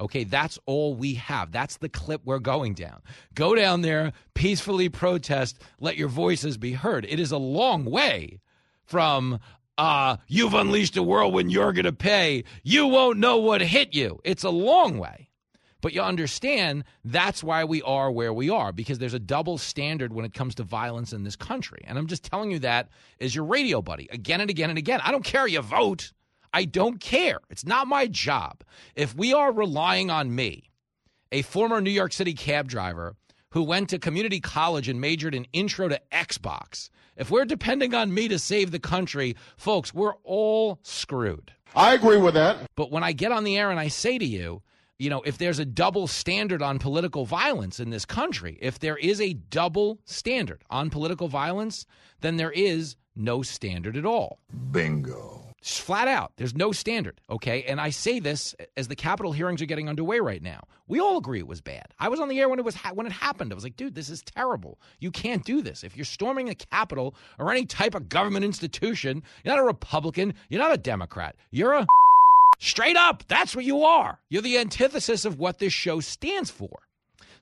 Okay, 0.00 0.24
that's 0.24 0.58
all 0.66 0.94
we 0.94 1.14
have. 1.14 1.52
That's 1.52 1.76
the 1.76 1.88
clip 1.88 2.22
we're 2.24 2.38
going 2.38 2.74
down. 2.74 3.02
Go 3.34 3.54
down 3.54 3.82
there, 3.82 4.12
peacefully 4.34 4.88
protest, 4.88 5.60
let 5.78 5.96
your 5.96 6.08
voices 6.08 6.56
be 6.56 6.72
heard. 6.72 7.04
It 7.08 7.20
is 7.20 7.32
a 7.32 7.38
long 7.38 7.84
way 7.84 8.40
from 8.84 9.38
uh, 9.78 10.16
you've 10.26 10.54
unleashed 10.54 10.96
a 10.96 11.02
whirlwind, 11.02 11.52
you're 11.52 11.72
going 11.72 11.84
to 11.84 11.92
pay. 11.92 12.44
You 12.62 12.86
won't 12.86 13.18
know 13.18 13.38
what 13.38 13.60
hit 13.60 13.94
you. 13.94 14.20
It's 14.24 14.44
a 14.44 14.50
long 14.50 14.98
way. 14.98 15.30
But 15.80 15.94
you 15.94 16.02
understand 16.02 16.84
that's 17.04 17.42
why 17.42 17.64
we 17.64 17.80
are 17.82 18.10
where 18.10 18.32
we 18.32 18.50
are 18.50 18.72
because 18.72 18.98
there's 18.98 19.14
a 19.14 19.18
double 19.18 19.56
standard 19.56 20.12
when 20.12 20.26
it 20.26 20.34
comes 20.34 20.54
to 20.56 20.62
violence 20.62 21.12
in 21.12 21.24
this 21.24 21.36
country. 21.36 21.82
And 21.86 21.96
I'm 21.96 22.06
just 22.06 22.22
telling 22.22 22.50
you 22.50 22.58
that 22.58 22.90
as 23.20 23.34
your 23.34 23.44
radio 23.44 23.80
buddy 23.80 24.06
again 24.12 24.42
and 24.42 24.50
again 24.50 24.68
and 24.68 24.78
again. 24.78 25.00
I 25.02 25.10
don't 25.10 25.24
care 25.24 25.46
you 25.46 25.62
vote. 25.62 26.12
I 26.52 26.64
don't 26.64 27.00
care. 27.00 27.38
It's 27.48 27.66
not 27.66 27.86
my 27.86 28.06
job. 28.06 28.62
If 28.94 29.14
we 29.14 29.32
are 29.32 29.52
relying 29.52 30.10
on 30.10 30.34
me, 30.34 30.70
a 31.32 31.42
former 31.42 31.80
New 31.80 31.90
York 31.90 32.12
City 32.12 32.34
cab 32.34 32.68
driver 32.68 33.14
who 33.50 33.62
went 33.62 33.88
to 33.90 33.98
community 33.98 34.40
college 34.40 34.88
and 34.88 35.00
majored 35.00 35.34
in 35.34 35.46
intro 35.52 35.88
to 35.88 36.00
Xbox, 36.12 36.90
if 37.16 37.30
we're 37.30 37.44
depending 37.44 37.94
on 37.94 38.14
me 38.14 38.28
to 38.28 38.38
save 38.38 38.70
the 38.70 38.78
country, 38.78 39.36
folks, 39.56 39.92
we're 39.92 40.14
all 40.24 40.78
screwed. 40.82 41.52
I 41.74 41.94
agree 41.94 42.16
with 42.16 42.34
that. 42.34 42.58
But 42.74 42.90
when 42.90 43.04
I 43.04 43.12
get 43.12 43.32
on 43.32 43.44
the 43.44 43.58
air 43.58 43.70
and 43.70 43.78
I 43.78 43.88
say 43.88 44.18
to 44.18 44.24
you, 44.24 44.62
you 44.98 45.08
know, 45.08 45.22
if 45.22 45.38
there's 45.38 45.58
a 45.58 45.64
double 45.64 46.06
standard 46.06 46.62
on 46.62 46.78
political 46.78 47.24
violence 47.24 47.80
in 47.80 47.90
this 47.90 48.04
country, 48.04 48.58
if 48.60 48.78
there 48.78 48.96
is 48.96 49.20
a 49.20 49.32
double 49.32 49.98
standard 50.04 50.62
on 50.68 50.90
political 50.90 51.28
violence, 51.28 51.86
then 52.20 52.36
there 52.36 52.50
is 52.50 52.96
no 53.16 53.42
standard 53.42 53.96
at 53.96 54.04
all. 54.04 54.40
Bingo. 54.72 55.39
Flat 55.62 56.08
out. 56.08 56.32
There's 56.36 56.54
no 56.54 56.72
standard, 56.72 57.20
okay? 57.28 57.64
And 57.64 57.80
I 57.80 57.90
say 57.90 58.18
this 58.18 58.54
as 58.78 58.88
the 58.88 58.96
Capitol 58.96 59.32
hearings 59.32 59.60
are 59.60 59.66
getting 59.66 59.90
underway 59.90 60.18
right 60.18 60.42
now. 60.42 60.64
We 60.88 61.00
all 61.00 61.18
agree 61.18 61.38
it 61.40 61.46
was 61.46 61.60
bad. 61.60 61.86
I 61.98 62.08
was 62.08 62.18
on 62.18 62.28
the 62.28 62.40
air 62.40 62.48
when 62.48 62.58
it 62.58 62.64
was 62.64 62.74
ha- 62.74 62.92
when 62.94 63.06
it 63.06 63.12
happened. 63.12 63.52
I 63.52 63.54
was 63.54 63.64
like, 63.64 63.76
dude, 63.76 63.94
this 63.94 64.08
is 64.08 64.22
terrible. 64.22 64.80
You 65.00 65.10
can't 65.10 65.44
do 65.44 65.60
this. 65.60 65.84
If 65.84 65.96
you're 65.96 66.06
storming 66.06 66.46
the 66.46 66.54
Capitol 66.54 67.14
or 67.38 67.50
any 67.50 67.66
type 67.66 67.94
of 67.94 68.08
government 68.08 68.44
institution, 68.44 69.22
you're 69.44 69.54
not 69.54 69.62
a 69.62 69.66
Republican, 69.66 70.32
you're 70.48 70.62
not 70.62 70.72
a 70.72 70.78
Democrat. 70.78 71.36
You're 71.50 71.74
a 71.74 71.86
straight 72.58 72.96
up. 72.96 73.24
That's 73.28 73.54
what 73.54 73.66
you 73.66 73.82
are. 73.84 74.18
You're 74.30 74.42
the 74.42 74.58
antithesis 74.58 75.26
of 75.26 75.38
what 75.38 75.58
this 75.58 75.74
show 75.74 76.00
stands 76.00 76.50
for. 76.50 76.80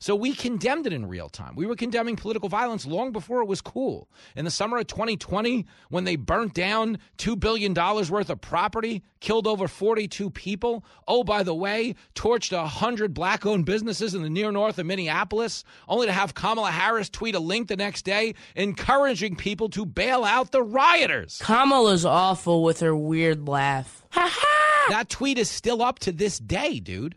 So 0.01 0.15
we 0.15 0.35
condemned 0.35 0.87
it 0.87 0.93
in 0.93 1.07
real 1.07 1.29
time. 1.29 1.55
We 1.57 1.67
were 1.67 1.75
condemning 1.75 2.17
political 2.17 2.49
violence 2.49 2.87
long 2.87 3.11
before 3.11 3.43
it 3.43 3.49
was 3.49 3.61
cool. 3.61 4.09
In 4.37 4.45
the 4.45 4.51
summer 4.51 4.79
of 4.79 4.87
2020, 4.87 5.67
when 5.89 6.05
they 6.05 6.17
burnt 6.17 6.55
down 6.55 6.99
$2 7.19 7.39
billion 7.39 7.75
worth 7.75 8.31
of 8.31 8.41
property, 8.41 9.03
killed 9.21 9.47
over 9.47 9.67
42 9.67 10.31
people, 10.31 10.85
oh, 11.09 11.25
by 11.25 11.43
the 11.43 11.55
way, 11.55 11.97
torched 12.15 12.57
100 12.57 13.13
black 13.13 13.45
owned 13.45 13.65
businesses 13.65 14.15
in 14.15 14.23
the 14.23 14.31
near 14.31 14.53
north 14.53 14.79
of 14.79 14.87
Minneapolis, 14.87 15.65
only 15.89 16.07
to 16.07 16.13
have 16.13 16.35
Kamala 16.35 16.71
Harris 16.71 17.11
tweet 17.11 17.35
a 17.35 17.41
link 17.41 17.69
the 17.69 17.77
next 17.77 18.05
day 18.05 18.35
encouraging 18.55 19.35
people 19.37 19.69
to 19.71 19.85
bail 19.85 20.25
out 20.25 20.53
the 20.53 20.63
rioters. 20.63 21.41
Kamala's 21.43 22.05
awful 22.05 22.63
with 22.63 22.81
her 22.81 22.95
weird 22.95 23.49
laugh. 23.49 24.05
Ha 24.11 24.29
ha! 24.33 24.59
that 24.89 25.09
tweet 25.09 25.39
is 25.39 25.51
still 25.51 25.83
up 25.83 25.99
to 26.01 26.13
this 26.13 26.39
day, 26.39 26.81
dude. 26.81 27.17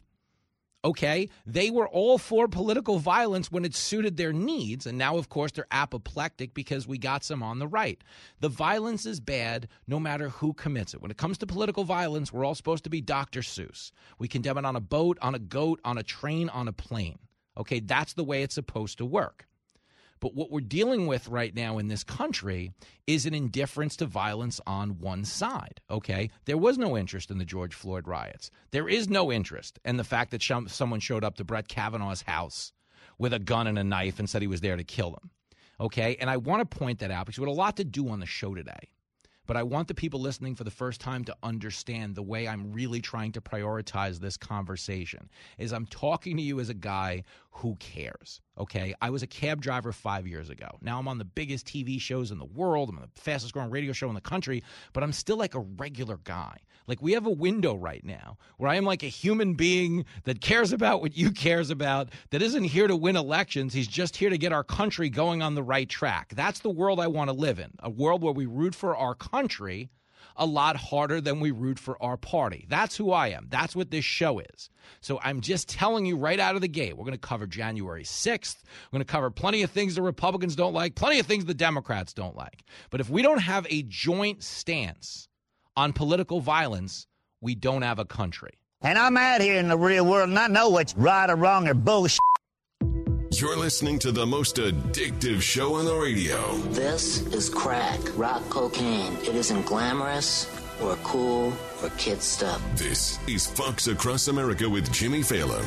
Okay, 0.83 1.29
they 1.45 1.69
were 1.69 1.87
all 1.87 2.17
for 2.17 2.47
political 2.47 2.97
violence 2.97 3.51
when 3.51 3.65
it 3.65 3.75
suited 3.75 4.17
their 4.17 4.33
needs. 4.33 4.87
And 4.87 4.97
now, 4.97 5.17
of 5.17 5.29
course, 5.29 5.51
they're 5.51 5.67
apoplectic 5.69 6.55
because 6.55 6.87
we 6.87 6.97
got 6.97 7.23
some 7.23 7.43
on 7.43 7.59
the 7.59 7.67
right. 7.67 8.03
The 8.39 8.49
violence 8.49 9.05
is 9.05 9.19
bad 9.19 9.67
no 9.87 9.99
matter 9.99 10.29
who 10.29 10.53
commits 10.53 10.95
it. 10.95 11.01
When 11.01 11.11
it 11.11 11.17
comes 11.17 11.37
to 11.39 11.45
political 11.45 11.83
violence, 11.83 12.33
we're 12.33 12.45
all 12.45 12.55
supposed 12.55 12.83
to 12.85 12.89
be 12.89 12.99
Dr. 12.99 13.41
Seuss. 13.41 13.91
We 14.17 14.27
condemn 14.27 14.57
it 14.57 14.65
on 14.65 14.75
a 14.75 14.81
boat, 14.81 15.19
on 15.21 15.35
a 15.35 15.39
goat, 15.39 15.79
on 15.85 15.99
a 15.99 16.03
train, 16.03 16.49
on 16.49 16.67
a 16.67 16.73
plane. 16.73 17.19
Okay, 17.57 17.79
that's 17.79 18.13
the 18.13 18.23
way 18.23 18.41
it's 18.41 18.55
supposed 18.55 18.97
to 18.97 19.05
work. 19.05 19.47
But 20.21 20.35
what 20.35 20.51
we're 20.51 20.61
dealing 20.61 21.07
with 21.07 21.27
right 21.27 21.53
now 21.53 21.79
in 21.79 21.87
this 21.87 22.03
country 22.03 22.71
is 23.07 23.25
an 23.25 23.33
indifference 23.33 23.97
to 23.97 24.05
violence 24.05 24.61
on 24.65 24.99
one 24.99 25.25
side. 25.25 25.81
Okay. 25.89 26.29
There 26.45 26.57
was 26.57 26.77
no 26.77 26.95
interest 26.95 27.31
in 27.31 27.39
the 27.39 27.45
George 27.45 27.73
Floyd 27.73 28.07
riots. 28.07 28.51
There 28.69 28.87
is 28.87 29.09
no 29.09 29.31
interest 29.31 29.79
in 29.83 29.97
the 29.97 30.03
fact 30.03 30.31
that 30.31 30.43
someone 30.69 30.99
showed 30.99 31.23
up 31.23 31.35
to 31.37 31.43
Brett 31.43 31.67
Kavanaugh's 31.67 32.21
house 32.21 32.71
with 33.17 33.33
a 33.33 33.39
gun 33.39 33.67
and 33.67 33.79
a 33.79 33.83
knife 33.83 34.19
and 34.19 34.29
said 34.29 34.41
he 34.41 34.47
was 34.47 34.61
there 34.61 34.77
to 34.77 34.83
kill 34.83 35.09
him. 35.09 35.31
Okay. 35.79 36.15
And 36.19 36.29
I 36.29 36.37
want 36.37 36.61
to 36.61 36.77
point 36.77 36.99
that 36.99 37.11
out 37.11 37.25
because 37.25 37.39
we 37.39 37.45
had 37.45 37.51
a 37.51 37.55
lot 37.55 37.77
to 37.77 37.83
do 37.83 38.07
on 38.09 38.19
the 38.19 38.27
show 38.27 38.53
today. 38.53 38.89
But 39.47 39.57
I 39.57 39.63
want 39.63 39.87
the 39.87 39.95
people 39.95 40.21
listening 40.21 40.55
for 40.55 40.63
the 40.63 40.71
first 40.71 41.01
time 41.01 41.25
to 41.25 41.35
understand 41.41 42.15
the 42.15 42.21
way 42.21 42.47
I'm 42.47 42.71
really 42.71 43.01
trying 43.01 43.31
to 43.33 43.41
prioritize 43.41 44.19
this 44.19 44.37
conversation 44.37 45.29
is 45.57 45.73
I'm 45.73 45.87
talking 45.87 46.37
to 46.37 46.43
you 46.43 46.59
as 46.59 46.69
a 46.69 46.75
guy 46.75 47.23
who 47.49 47.75
cares. 47.77 48.39
Okay, 48.57 48.93
I 49.01 49.09
was 49.09 49.23
a 49.23 49.27
cab 49.27 49.61
driver 49.61 49.91
five 49.93 50.27
years 50.27 50.49
ago. 50.49 50.67
Now 50.81 50.99
I'm 50.99 51.07
on 51.07 51.17
the 51.17 51.25
biggest 51.25 51.65
TV 51.65 51.99
shows 51.99 52.31
in 52.31 52.37
the 52.37 52.45
world. 52.45 52.89
I'm 52.89 52.97
on 52.97 53.09
the 53.13 53.21
fastest 53.21 53.53
growing 53.53 53.69
radio 53.69 53.93
show 53.93 54.09
in 54.09 54.15
the 54.15 54.21
country, 54.21 54.61
but 54.91 55.03
I'm 55.03 55.13
still 55.13 55.37
like 55.37 55.55
a 55.55 55.59
regular 55.59 56.17
guy. 56.17 56.57
Like 56.85 57.01
we 57.01 57.13
have 57.13 57.25
a 57.25 57.31
window 57.31 57.75
right 57.75 58.03
now 58.03 58.37
where 58.57 58.69
I 58.69 58.75
am 58.75 58.83
like 58.83 59.03
a 59.03 59.07
human 59.07 59.53
being 59.53 60.05
that 60.25 60.41
cares 60.41 60.73
about 60.73 61.01
what 61.01 61.15
you 61.15 61.31
cares 61.31 61.69
about, 61.69 62.09
that 62.31 62.41
isn't 62.41 62.65
here 62.65 62.87
to 62.87 62.95
win 62.95 63.15
elections. 63.15 63.73
He's 63.73 63.87
just 63.87 64.17
here 64.17 64.29
to 64.29 64.37
get 64.37 64.51
our 64.51 64.63
country 64.63 65.09
going 65.09 65.41
on 65.41 65.55
the 65.55 65.63
right 65.63 65.87
track. 65.87 66.33
That's 66.35 66.59
the 66.59 66.69
world 66.69 66.99
I 66.99 67.07
want 67.07 67.29
to 67.29 67.35
live 67.35 67.59
in. 67.59 67.71
A 67.79 67.89
world 67.89 68.21
where 68.21 68.33
we 68.33 68.45
root 68.45 68.75
for 68.75 68.97
our 68.97 69.15
country 69.15 69.89
a 70.35 70.45
lot 70.45 70.75
harder 70.75 71.21
than 71.21 71.39
we 71.39 71.51
root 71.51 71.79
for 71.79 72.01
our 72.01 72.17
party. 72.17 72.65
That's 72.69 72.95
who 72.97 73.11
I 73.11 73.29
am. 73.29 73.47
That's 73.49 73.75
what 73.75 73.91
this 73.91 74.05
show 74.05 74.39
is. 74.39 74.69
So 75.01 75.19
I'm 75.23 75.41
just 75.41 75.69
telling 75.69 76.05
you 76.05 76.17
right 76.17 76.39
out 76.39 76.55
of 76.55 76.61
the 76.61 76.67
gate, 76.67 76.97
we're 76.97 77.05
going 77.05 77.13
to 77.13 77.17
cover 77.17 77.47
January 77.47 78.03
6th. 78.03 78.57
We're 78.91 78.97
going 78.97 79.05
to 79.05 79.11
cover 79.11 79.29
plenty 79.29 79.63
of 79.63 79.71
things 79.71 79.95
the 79.95 80.01
Republicans 80.01 80.55
don't 80.55 80.73
like, 80.73 80.95
plenty 80.95 81.19
of 81.19 81.25
things 81.25 81.45
the 81.45 81.53
Democrats 81.53 82.13
don't 82.13 82.35
like. 82.35 82.63
But 82.89 83.01
if 83.01 83.09
we 83.09 83.21
don't 83.21 83.39
have 83.39 83.67
a 83.69 83.83
joint 83.83 84.43
stance 84.43 85.27
on 85.75 85.93
political 85.93 86.41
violence, 86.41 87.07
we 87.39 87.55
don't 87.55 87.81
have 87.81 87.99
a 87.99 88.05
country. 88.05 88.53
And 88.81 88.97
I'm 88.97 89.17
out 89.17 89.41
here 89.41 89.59
in 89.59 89.67
the 89.67 89.77
real 89.77 90.05
world 90.05 90.29
and 90.29 90.39
I 90.39 90.47
know 90.47 90.69
what's 90.69 90.95
right 90.95 91.29
or 91.29 91.35
wrong 91.35 91.67
or 91.67 91.73
bullshit. 91.73 92.19
You're 93.33 93.57
listening 93.57 93.97
to 93.99 94.11
the 94.11 94.25
most 94.25 94.57
addictive 94.57 95.41
show 95.41 95.75
on 95.75 95.85
the 95.85 95.95
radio. 95.95 96.57
This 96.71 97.21
is 97.27 97.49
crack, 97.49 97.99
rock 98.17 98.41
cocaine. 98.49 99.15
It 99.21 99.35
isn't 99.35 99.65
glamorous 99.65 100.47
or 100.81 100.97
cool 100.97 101.53
or 101.81 101.89
kid 101.97 102.21
stuff. 102.21 102.61
This 102.75 103.17
is 103.29 103.47
Fox 103.47 103.87
Across 103.87 104.27
America 104.27 104.69
with 104.69 104.91
Jimmy 104.91 105.21
Failla. 105.21 105.65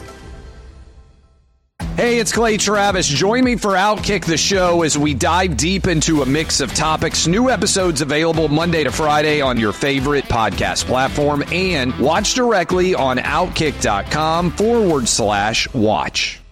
Hey, 1.97 2.19
it's 2.19 2.33
Clay 2.33 2.59
Travis. 2.59 3.09
Join 3.09 3.45
me 3.45 3.57
for 3.57 3.71
Outkick 3.71 4.27
the 4.27 4.37
Show 4.37 4.83
as 4.83 4.99
we 4.99 5.15
dive 5.15 5.57
deep 5.57 5.87
into 5.87 6.21
a 6.21 6.27
mix 6.27 6.61
of 6.61 6.75
topics. 6.75 7.27
New 7.27 7.49
episodes 7.49 8.03
available 8.03 8.49
Monday 8.49 8.85
to 8.85 8.93
Friday 8.93 9.41
on 9.41 9.59
your 9.59 9.73
favorite 9.73 10.25
podcast 10.25 10.85
platform 10.85 11.43
and 11.51 11.99
watch 11.99 12.35
directly 12.35 12.95
on 12.95 13.17
outkick.com 13.17 14.51
forward 14.51 15.09
slash 15.09 15.73
watch. 15.73 16.44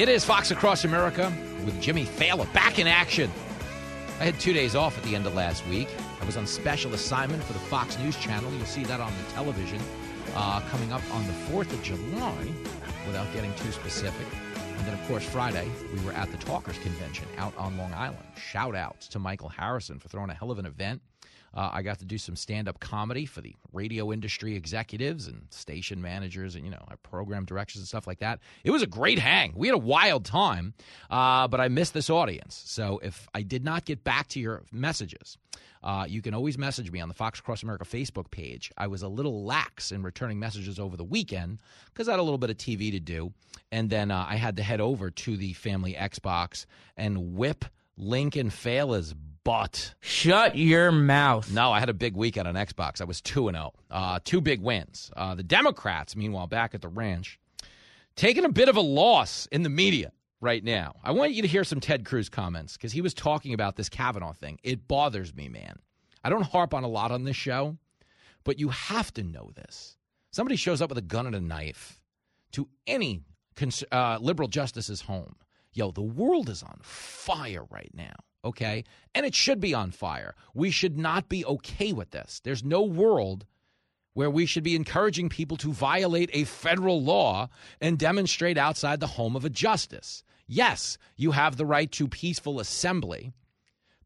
It 0.00 0.08
is 0.08 0.24
Fox 0.24 0.50
Across 0.50 0.86
America 0.86 1.30
with 1.62 1.78
Jimmy 1.78 2.06
Failla 2.06 2.50
back 2.54 2.78
in 2.78 2.86
action. 2.86 3.30
I 4.18 4.24
had 4.24 4.40
two 4.40 4.54
days 4.54 4.74
off 4.74 4.96
at 4.96 5.04
the 5.04 5.14
end 5.14 5.26
of 5.26 5.34
last 5.34 5.66
week. 5.66 5.88
I 6.18 6.24
was 6.24 6.38
on 6.38 6.46
special 6.46 6.94
assignment 6.94 7.44
for 7.44 7.52
the 7.52 7.58
Fox 7.58 7.98
News 7.98 8.16
Channel. 8.16 8.50
You'll 8.50 8.64
see 8.64 8.82
that 8.84 8.98
on 8.98 9.12
the 9.18 9.32
television 9.34 9.78
uh, 10.34 10.62
coming 10.70 10.90
up 10.90 11.02
on 11.12 11.26
the 11.26 11.34
4th 11.52 11.70
of 11.74 11.82
July 11.82 12.48
without 13.06 13.30
getting 13.34 13.52
too 13.56 13.70
specific. 13.72 14.26
And 14.78 14.86
then, 14.86 14.94
of 14.94 15.06
course, 15.06 15.22
Friday, 15.22 15.70
we 15.92 16.02
were 16.02 16.12
at 16.12 16.30
the 16.30 16.38
Talkers 16.38 16.78
Convention 16.78 17.28
out 17.36 17.54
on 17.58 17.76
Long 17.76 17.92
Island. 17.92 18.24
Shout 18.38 18.74
out 18.74 19.02
to 19.02 19.18
Michael 19.18 19.50
Harrison 19.50 19.98
for 19.98 20.08
throwing 20.08 20.30
a 20.30 20.34
hell 20.34 20.50
of 20.50 20.58
an 20.58 20.64
event. 20.64 21.02
Uh, 21.54 21.70
I 21.72 21.82
got 21.82 21.98
to 21.98 22.04
do 22.04 22.18
some 22.18 22.36
stand 22.36 22.68
up 22.68 22.80
comedy 22.80 23.26
for 23.26 23.40
the 23.40 23.54
radio 23.72 24.12
industry 24.12 24.54
executives 24.54 25.26
and 25.26 25.46
station 25.50 26.00
managers 26.00 26.54
and, 26.54 26.64
you 26.64 26.70
know, 26.70 26.84
program 27.02 27.44
directors 27.44 27.78
and 27.78 27.88
stuff 27.88 28.06
like 28.06 28.20
that. 28.20 28.38
It 28.64 28.70
was 28.70 28.82
a 28.82 28.86
great 28.86 29.18
hang. 29.18 29.52
We 29.56 29.66
had 29.66 29.74
a 29.74 29.78
wild 29.78 30.24
time, 30.24 30.74
uh, 31.10 31.48
but 31.48 31.60
I 31.60 31.68
missed 31.68 31.94
this 31.94 32.10
audience. 32.10 32.62
So 32.66 33.00
if 33.02 33.28
I 33.34 33.42
did 33.42 33.64
not 33.64 33.84
get 33.84 34.04
back 34.04 34.28
to 34.28 34.40
your 34.40 34.62
messages, 34.70 35.38
uh, 35.82 36.04
you 36.08 36.20
can 36.20 36.34
always 36.34 36.58
message 36.58 36.90
me 36.90 37.00
on 37.00 37.08
the 37.08 37.14
Fox 37.14 37.40
Across 37.40 37.62
America 37.62 37.84
Facebook 37.84 38.30
page. 38.30 38.70
I 38.76 38.86
was 38.86 39.02
a 39.02 39.08
little 39.08 39.44
lax 39.44 39.92
in 39.92 40.02
returning 40.02 40.38
messages 40.38 40.78
over 40.78 40.96
the 40.96 41.04
weekend 41.04 41.60
because 41.86 42.08
I 42.08 42.12
had 42.12 42.20
a 42.20 42.22
little 42.22 42.38
bit 42.38 42.50
of 42.50 42.58
TV 42.58 42.90
to 42.92 43.00
do. 43.00 43.32
And 43.72 43.88
then 43.88 44.10
uh, 44.10 44.26
I 44.28 44.36
had 44.36 44.56
to 44.58 44.62
head 44.62 44.80
over 44.80 45.10
to 45.10 45.36
the 45.36 45.52
family 45.54 45.94
Xbox 45.94 46.66
and 46.96 47.34
whip 47.34 47.64
Lincoln 47.96 48.50
Failla's 48.50 49.14
butt. 49.44 49.94
Shut 50.00 50.56
your 50.56 50.92
mouth. 50.92 51.50
No, 51.50 51.72
I 51.72 51.80
had 51.80 51.88
a 51.88 51.94
big 51.94 52.14
weekend 52.14 52.48
on 52.48 52.54
Xbox. 52.54 53.00
I 53.00 53.04
was 53.04 53.20
2 53.20 53.48
and 53.48 53.56
0. 53.56 53.72
Uh, 53.90 54.18
two 54.24 54.40
big 54.40 54.60
wins. 54.60 55.10
Uh, 55.16 55.34
the 55.34 55.42
Democrats, 55.42 56.16
meanwhile, 56.16 56.46
back 56.46 56.74
at 56.74 56.82
the 56.82 56.88
ranch, 56.88 57.38
taking 58.16 58.44
a 58.44 58.48
bit 58.48 58.68
of 58.68 58.76
a 58.76 58.80
loss 58.80 59.46
in 59.46 59.62
the 59.62 59.68
media 59.68 60.12
right 60.40 60.62
now. 60.62 60.94
I 61.02 61.12
want 61.12 61.32
you 61.32 61.42
to 61.42 61.48
hear 61.48 61.64
some 61.64 61.80
Ted 61.80 62.04
Cruz 62.04 62.28
comments 62.28 62.76
because 62.76 62.92
he 62.92 63.00
was 63.00 63.14
talking 63.14 63.54
about 63.54 63.76
this 63.76 63.88
Kavanaugh 63.88 64.32
thing. 64.32 64.58
It 64.62 64.86
bothers 64.88 65.34
me, 65.34 65.48
man. 65.48 65.78
I 66.22 66.30
don't 66.30 66.42
harp 66.42 66.74
on 66.74 66.84
a 66.84 66.88
lot 66.88 67.10
on 67.12 67.24
this 67.24 67.36
show, 67.36 67.78
but 68.44 68.58
you 68.58 68.68
have 68.68 69.12
to 69.14 69.22
know 69.22 69.50
this. 69.54 69.96
Somebody 70.32 70.56
shows 70.56 70.80
up 70.80 70.90
with 70.90 70.98
a 70.98 71.02
gun 71.02 71.26
and 71.26 71.34
a 71.34 71.40
knife 71.40 72.00
to 72.52 72.68
any 72.86 73.22
cons- 73.56 73.84
uh, 73.90 74.18
liberal 74.20 74.48
justice's 74.48 75.02
home. 75.02 75.36
Yo, 75.72 75.90
the 75.90 76.02
world 76.02 76.48
is 76.48 76.62
on 76.62 76.78
fire 76.82 77.64
right 77.70 77.90
now 77.94 78.14
okay? 78.44 78.84
And 79.14 79.26
it 79.26 79.34
should 79.34 79.60
be 79.60 79.74
on 79.74 79.90
fire. 79.90 80.34
We 80.54 80.70
should 80.70 80.98
not 80.98 81.28
be 81.28 81.44
okay 81.44 81.92
with 81.92 82.10
this. 82.10 82.40
There's 82.44 82.64
no 82.64 82.82
world 82.82 83.46
where 84.14 84.30
we 84.30 84.46
should 84.46 84.64
be 84.64 84.74
encouraging 84.74 85.28
people 85.28 85.56
to 85.58 85.72
violate 85.72 86.30
a 86.32 86.44
federal 86.44 87.02
law 87.02 87.48
and 87.80 87.98
demonstrate 87.98 88.58
outside 88.58 89.00
the 89.00 89.06
home 89.06 89.36
of 89.36 89.44
a 89.44 89.50
justice. 89.50 90.24
Yes, 90.46 90.98
you 91.16 91.30
have 91.30 91.56
the 91.56 91.66
right 91.66 91.90
to 91.92 92.08
peaceful 92.08 92.58
assembly, 92.58 93.32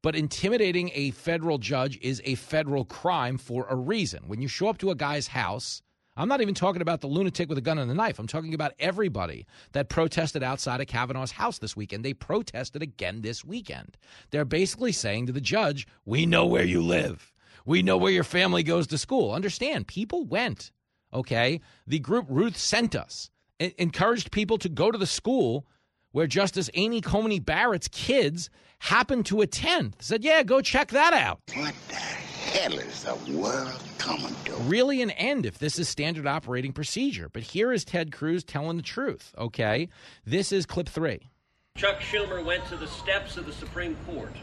but 0.03 0.15
intimidating 0.15 0.91
a 0.93 1.11
federal 1.13 1.57
judge 1.57 1.99
is 2.03 2.21
a 2.25 2.35
federal 2.35 2.85
crime 2.85 3.39
for 3.39 3.67
a 3.69 3.77
reason. 3.77 4.25
When 4.27 4.43
you 4.43 4.49
show 4.49 4.69
up 4.69 4.79
to 4.79 4.91
a 4.91 4.95
guy's 4.95 5.29
house 5.29 5.83
I'm 6.17 6.29
not 6.29 6.41
even 6.41 6.55
talking 6.55 6.83
about 6.83 7.01
the 7.01 7.07
lunatic 7.07 7.49
with 7.49 7.59
a 7.59 7.63
gun 7.63 7.79
and 7.79 7.91
a 7.91 7.95
knife. 7.95 8.19
I'm 8.19 8.27
talking 8.27 8.55
about 8.55 8.73
everybody 8.79 9.47
that 9.73 9.89
protested 9.89 10.43
outside 10.43 10.81
of 10.81 10.87
Kavanaugh's 10.87 11.33
house 11.33 11.59
this 11.59 11.77
weekend. 11.77 12.05
They 12.05 12.15
protested 12.15 12.83
again 12.83 13.23
this 13.23 13.45
weekend. 13.45 13.97
They're 14.31 14.45
basically 14.45 14.93
saying 14.93 15.27
to 15.27 15.33
the 15.33 15.41
judge, 15.41 15.87
We 16.05 16.25
know 16.27 16.47
where 16.47 16.65
you 16.65 16.83
live. 16.83 17.33
We 17.67 17.83
know 17.83 17.97
where 17.97 18.13
your 18.13 18.25
family 18.25 18.63
goes 18.63 18.87
to 18.89 18.99
school. 18.99 19.33
Understand, 19.33 19.89
people 19.89 20.25
went, 20.25 20.71
okay? 21.13 21.61
The 21.87 21.99
group 21.99 22.27
Ruth 22.29 22.57
sent 22.57 22.95
us 22.95 23.31
encouraged 23.59 24.31
people 24.31 24.59
to 24.59 24.69
go 24.69 24.91
to 24.91 24.99
the 24.99 25.07
school 25.07 25.67
where 26.13 26.27
Justice 26.27 26.71
Amy 26.75 27.01
Coney 27.01 27.41
Barrett's 27.41 27.89
kids 27.89 28.51
happened 28.79 29.27
to 29.27 29.41
attend. 29.41 29.97
Said, 29.99 30.25
Yeah, 30.25 30.43
go 30.43 30.61
check 30.61 30.89
that 30.91 31.13
out. 31.13 31.41
What 31.55 31.75
the 31.89 32.24
hell 32.55 32.79
is 32.79 33.03
the 33.03 33.37
world 33.37 33.83
coming 33.99 34.35
to? 34.45 34.53
Really 34.63 35.03
an 35.03 35.11
end 35.11 35.45
if 35.45 35.59
this 35.59 35.79
is 35.79 35.89
standard 35.89 36.27
operating 36.27 36.73
procedure. 36.73 37.29
But 37.29 37.43
here 37.43 37.73
is 37.73 37.85
Ted 37.85 38.13
Cruz 38.13 38.45
telling 38.45 38.77
the 38.77 38.83
truth, 38.83 39.35
okay? 39.37 39.89
This 40.25 40.53
is 40.53 40.65
clip 40.65 40.89
three. 40.89 41.31
Chuck 41.77 41.99
Schumer 41.99 42.45
went 42.45 42.65
to 42.67 42.77
the 42.77 42.87
steps 42.87 43.37
of 43.37 43.47
the 43.47 43.53
Supreme 43.53 43.97
Court 44.07 44.35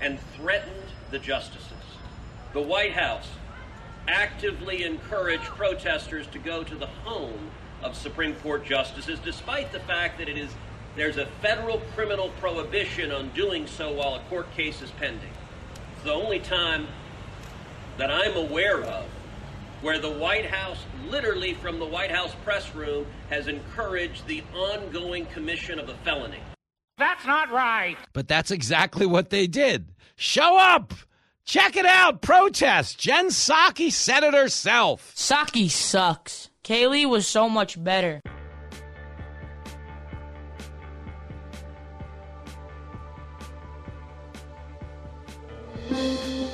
and 0.00 0.18
threatened 0.36 0.86
the 1.10 1.18
justices. 1.18 1.70
The 2.54 2.62
White 2.62 2.92
House 2.92 3.28
actively 4.08 4.84
encouraged 4.84 5.44
protesters 5.44 6.26
to 6.28 6.38
go 6.38 6.64
to 6.64 6.74
the 6.74 6.86
home 6.86 7.50
of 7.82 7.94
Supreme 7.94 8.34
Court 8.36 8.64
justices, 8.64 9.18
despite 9.22 9.72
the 9.72 9.80
fact 9.80 10.18
that 10.18 10.28
it 10.28 10.38
is 10.38 10.50
there's 10.96 11.16
a 11.16 11.26
federal 11.42 11.80
criminal 11.94 12.30
prohibition 12.40 13.10
on 13.10 13.28
doing 13.30 13.66
so 13.66 13.92
while 13.92 14.14
a 14.14 14.20
court 14.30 14.50
case 14.54 14.80
is 14.80 14.90
pending. 14.92 15.28
It's 15.96 16.04
the 16.04 16.12
only 16.12 16.38
time 16.38 16.86
that 17.96 18.10
I'm 18.10 18.36
aware 18.36 18.82
of 18.82 19.06
where 19.82 19.98
the 19.98 20.10
White 20.10 20.46
House, 20.46 20.78
literally 21.10 21.52
from 21.52 21.78
the 21.78 21.84
White 21.84 22.10
House 22.10 22.34
press 22.42 22.74
room, 22.74 23.06
has 23.28 23.48
encouraged 23.48 24.26
the 24.26 24.42
ongoing 24.54 25.26
commission 25.26 25.78
of 25.78 25.90
a 25.90 25.94
felony. 25.96 26.40
That's 26.96 27.26
not 27.26 27.50
right. 27.50 27.96
But 28.14 28.26
that's 28.26 28.50
exactly 28.50 29.04
what 29.04 29.28
they 29.30 29.46
did. 29.46 29.92
Show 30.16 30.56
up! 30.56 30.94
Check 31.44 31.76
it 31.76 31.84
out! 31.84 32.22
Protest! 32.22 32.98
Jen 32.98 33.28
Psaki 33.28 33.92
said 33.92 34.22
it 34.22 34.32
herself. 34.32 35.12
Psaki 35.14 35.68
sucks. 35.68 36.48
Kayleigh 36.62 37.08
was 37.08 37.26
so 37.26 37.50
much 37.50 37.82
better. 37.82 38.22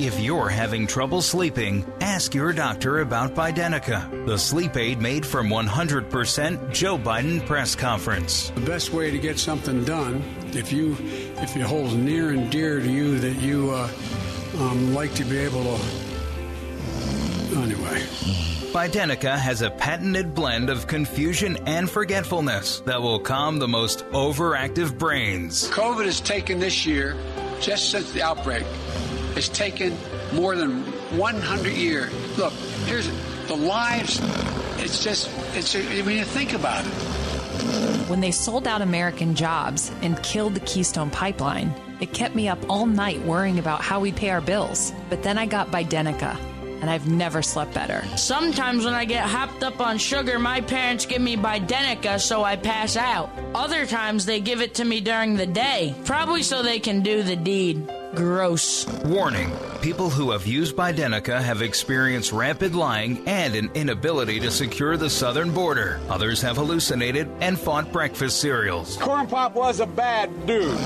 If 0.01 0.19
you're 0.19 0.49
having 0.49 0.87
trouble 0.87 1.21
sleeping, 1.21 1.85
ask 2.01 2.35
your 2.35 2.55
doctor 2.55 3.01
about 3.01 3.35
Bidenica, 3.35 4.27
the 4.27 4.39
sleep 4.39 4.77
aid 4.77 4.99
made 4.99 5.27
from 5.27 5.49
100% 5.49 6.73
Joe 6.73 6.97
Biden 6.97 7.45
press 7.47 7.75
conference. 7.75 8.49
The 8.55 8.63
best 8.63 8.95
way 8.95 9.11
to 9.11 9.19
get 9.19 9.39
something 9.39 9.85
done, 9.85 10.23
if 10.55 10.73
you 10.73 10.97
if 11.01 11.55
it 11.55 11.61
holds 11.61 11.95
near 11.95 12.31
and 12.31 12.51
dear 12.51 12.81
to 12.81 12.91
you 12.91 13.19
that 13.19 13.37
you 13.43 13.71
uh, 13.73 13.91
um, 14.59 14.95
like 14.95 15.13
to 15.17 15.25
be 15.25 15.37
able 15.37 15.65
to. 15.65 15.83
Anyway. 17.59 18.01
Bidenica 18.73 19.37
has 19.37 19.63
a 19.63 19.71
patented 19.71 20.33
blend 20.35 20.71
of 20.71 20.87
confusion 20.87 21.59
and 21.67 21.91
forgetfulness 21.91 22.81
that 22.87 23.03
will 23.03 23.19
calm 23.19 23.59
the 23.59 23.69
most 23.69 24.07
overactive 24.13 24.97
brains. 24.97 25.69
COVID 25.71 26.05
has 26.05 26.21
taken 26.21 26.59
this 26.59 26.87
year, 26.87 27.17
just 27.61 27.91
since 27.91 28.13
the 28.13 28.23
outbreak, 28.23 28.65
has 29.35 29.49
taken 29.49 29.97
more 30.33 30.57
than 30.57 30.83
100 31.17 31.73
years. 31.73 32.13
Look, 32.39 32.53
here's 32.87 33.11
the 33.47 33.57
lives. 33.57 34.21
It's 34.79 35.03
just, 35.03 35.31
it's, 35.55 35.75
mean, 35.75 36.19
you 36.19 36.25
think 36.25 36.53
about 36.53 36.85
it. 36.85 36.91
When 38.09 38.21
they 38.21 38.31
sold 38.31 38.67
out 38.67 38.83
American 38.83 39.35
jobs 39.35 39.93
and 40.03 40.21
killed 40.23 40.55
the 40.55 40.61
Keystone 40.61 41.11
Pipeline, 41.11 41.73
it 42.01 42.13
kept 42.13 42.35
me 42.35 42.49
up 42.49 42.59
all 42.69 42.87
night 42.87 43.21
worrying 43.23 43.59
about 43.59 43.83
how 43.83 44.01
we 44.01 44.13
pay 44.13 44.31
our 44.31 44.41
bills. 44.41 44.93
But 45.09 45.23
then 45.23 45.37
I 45.37 45.47
got 45.47 45.71
Bidenica, 45.71 46.37
and 46.81 46.91
I've 46.91 47.09
never 47.09 47.43
slept 47.43 47.75
better. 47.75 48.05
Sometimes 48.17 48.85
when 48.85 48.95
I 48.95 49.05
get 49.05 49.25
hopped 49.25 49.63
up 49.63 49.81
on 49.81 49.99
sugar, 49.99 50.39
my 50.39 50.61
parents 50.61 51.07
give 51.07 51.23
me 51.23 51.37
Bidenica 51.37 52.21
so 52.21 52.45
I 52.45 52.57
pass 52.57 52.97
out. 52.97 53.31
Other 53.55 53.87
times 53.87 54.27
they 54.27 54.41
give 54.41 54.61
it 54.61 54.75
to 54.75 54.85
me 54.85 55.01
during 55.01 55.37
the 55.37 55.47
day, 55.47 55.95
probably 56.05 56.43
so 56.43 56.63
they 56.63 56.81
can 56.81 57.03
do 57.03 57.23
the 57.23 57.37
deed. 57.37 57.89
Gross. 58.15 58.87
Warning 59.05 59.53
people 59.81 60.11
who 60.11 60.31
have 60.33 60.47
used 60.47 60.77
Bidenica 60.77 61.41
have 61.41 61.63
experienced 61.63 62.33
rapid 62.33 62.75
lying 62.75 63.27
and 63.27 63.55
an 63.55 63.71
inability 63.75 64.41
to 64.41 64.51
secure 64.51 64.97
the 64.97 65.09
southern 65.09 65.53
border. 65.53 66.01
Others 66.09 66.43
have 66.43 66.57
hallucinated 66.57 67.31
and 67.41 67.59
fought 67.59 67.93
breakfast 67.93 68.41
cereals. 68.41 68.97
Corn 68.97 69.27
Pop 69.27 69.55
was 69.55 69.81
a 69.81 69.87
bad 69.87 70.47
dude. 70.47 70.77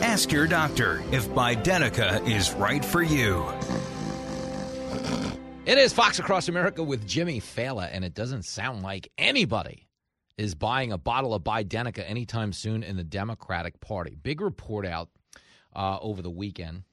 Ask 0.00 0.32
your 0.32 0.46
doctor 0.46 1.02
if 1.12 1.28
Bidenica 1.28 2.26
is 2.26 2.52
right 2.52 2.84
for 2.84 3.02
you. 3.02 3.46
It 5.68 5.76
is 5.76 5.92
Fox 5.92 6.18
Across 6.18 6.48
America 6.48 6.82
with 6.82 7.06
Jimmy 7.06 7.42
Failla, 7.42 7.90
and 7.92 8.02
it 8.02 8.14
doesn't 8.14 8.46
sound 8.46 8.82
like 8.82 9.12
anybody 9.18 9.86
is 10.38 10.54
buying 10.54 10.92
a 10.92 10.96
bottle 10.96 11.34
of 11.34 11.44
Bidenica 11.44 12.02
anytime 12.08 12.54
soon 12.54 12.82
in 12.82 12.96
the 12.96 13.04
Democratic 13.04 13.78
Party. 13.78 14.16
Big 14.22 14.40
report 14.40 14.86
out 14.86 15.10
uh, 15.76 15.98
over 16.00 16.22
the 16.22 16.30
weekend. 16.30 16.84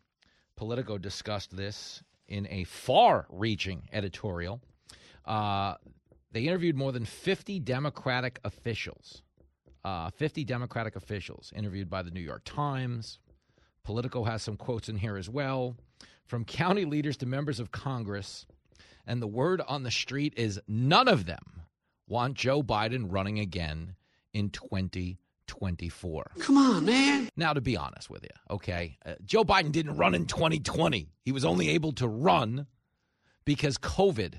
Politico 0.58 0.98
discussed 0.98 1.56
this 1.56 2.04
in 2.28 2.50
a 2.52 2.66
far 2.66 3.28
reaching 3.30 3.88
editorial. 3.94 4.60
Uh, 5.24 5.76
they 6.34 6.42
interviewed 6.42 6.76
more 6.76 6.92
than 6.92 7.06
50 7.06 7.62
Democratic 7.62 8.42
officials. 8.44 9.22
Uh, 9.86 10.10
50 10.10 10.44
Democratic 10.44 10.98
officials 10.98 11.54
interviewed 11.56 11.90
by 11.90 12.02
the 12.02 12.12
New 12.12 12.20
York 12.20 12.42
Times. 12.44 13.20
Politico 13.86 14.26
has 14.26 14.44
some 14.44 14.58
quotes 14.58 14.90
in 14.90 14.98
here 14.98 15.16
as 15.16 15.30
well. 15.30 15.78
From 16.26 16.44
county 16.44 16.84
leaders 16.84 17.16
to 17.18 17.26
members 17.26 17.62
of 17.62 17.72
Congress. 17.72 18.46
And 19.08 19.22
the 19.22 19.28
word 19.28 19.62
on 19.68 19.84
the 19.84 19.92
street 19.92 20.34
is 20.36 20.60
none 20.68 21.08
of 21.08 21.26
them 21.26 21.62
want 22.08 22.36
Joe 22.36 22.64
Biden 22.64 23.06
running 23.10 23.40
again 23.40 23.96
in 24.34 24.50
2024. 24.50 26.32
Come 26.40 26.58
on, 26.58 26.86
man. 26.86 27.30
Now, 27.36 27.54
to 27.54 27.62
be 27.62 27.78
honest 27.78 28.10
with 28.10 28.24
you, 28.24 28.30
okay, 28.50 28.98
uh, 29.06 29.14
Joe 29.24 29.44
Biden 29.44 29.72
didn't 29.72 29.98
run 29.98 30.16
in 30.16 30.26
2020. 30.26 31.08
He 31.24 31.32
was 31.32 31.46
only 31.46 31.70
able 31.70 31.94
to 31.94 32.08
run 32.08 32.68
because 33.46 33.78
COVID 33.78 34.36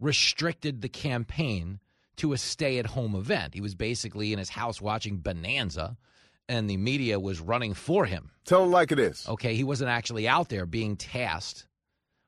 restricted 0.00 0.82
the 0.82 0.88
campaign 0.88 1.78
to 2.16 2.32
a 2.32 2.38
stay 2.38 2.78
at 2.78 2.86
home 2.86 3.14
event. 3.14 3.54
He 3.54 3.60
was 3.60 3.74
basically 3.74 4.32
in 4.32 4.38
his 4.38 4.50
house 4.50 4.80
watching 4.80 5.18
Bonanza, 5.18 5.96
and 6.48 6.68
the 6.68 6.76
media 6.76 7.18
was 7.18 7.40
running 7.40 7.72
for 7.72 8.04
him. 8.04 8.30
Tell 8.44 8.64
him 8.64 8.70
like 8.70 8.92
it 8.92 8.98
is. 8.98 9.26
Okay, 9.28 9.54
he 9.54 9.64
wasn't 9.64 9.90
actually 9.90 10.28
out 10.28 10.48
there 10.48 10.66
being 10.66 10.96
tasked 10.96 11.66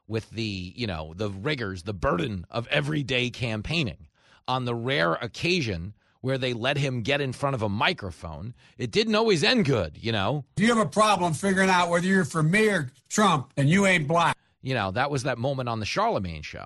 with 0.06 0.30
the, 0.30 0.72
you 0.76 0.86
know, 0.86 1.14
the 1.16 1.30
rigors, 1.30 1.82
the 1.82 1.94
burden 1.94 2.46
of 2.50 2.66
everyday 2.68 3.30
campaigning. 3.30 4.08
On 4.46 4.64
the 4.64 4.74
rare 4.74 5.14
occasion 5.14 5.94
where 6.20 6.38
they 6.38 6.52
let 6.52 6.76
him 6.76 7.02
get 7.02 7.20
in 7.20 7.32
front 7.32 7.54
of 7.54 7.62
a 7.62 7.68
microphone, 7.68 8.54
it 8.78 8.90
didn't 8.90 9.14
always 9.14 9.44
end 9.44 9.64
good, 9.64 9.98
you 10.00 10.12
know. 10.12 10.44
If 10.56 10.62
you 10.62 10.74
have 10.74 10.84
a 10.84 10.88
problem 10.88 11.34
figuring 11.34 11.70
out 11.70 11.90
whether 11.90 12.06
you're 12.06 12.24
for 12.24 12.42
me 12.42 12.68
or 12.68 12.90
Trump 13.08 13.52
and 13.56 13.68
you 13.68 13.86
ain't 13.86 14.08
black. 14.08 14.36
You 14.62 14.74
know, 14.74 14.90
that 14.92 15.10
was 15.10 15.24
that 15.24 15.38
moment 15.38 15.68
on 15.68 15.80
the 15.80 15.86
Charlamagne 15.86 16.44
show. 16.44 16.64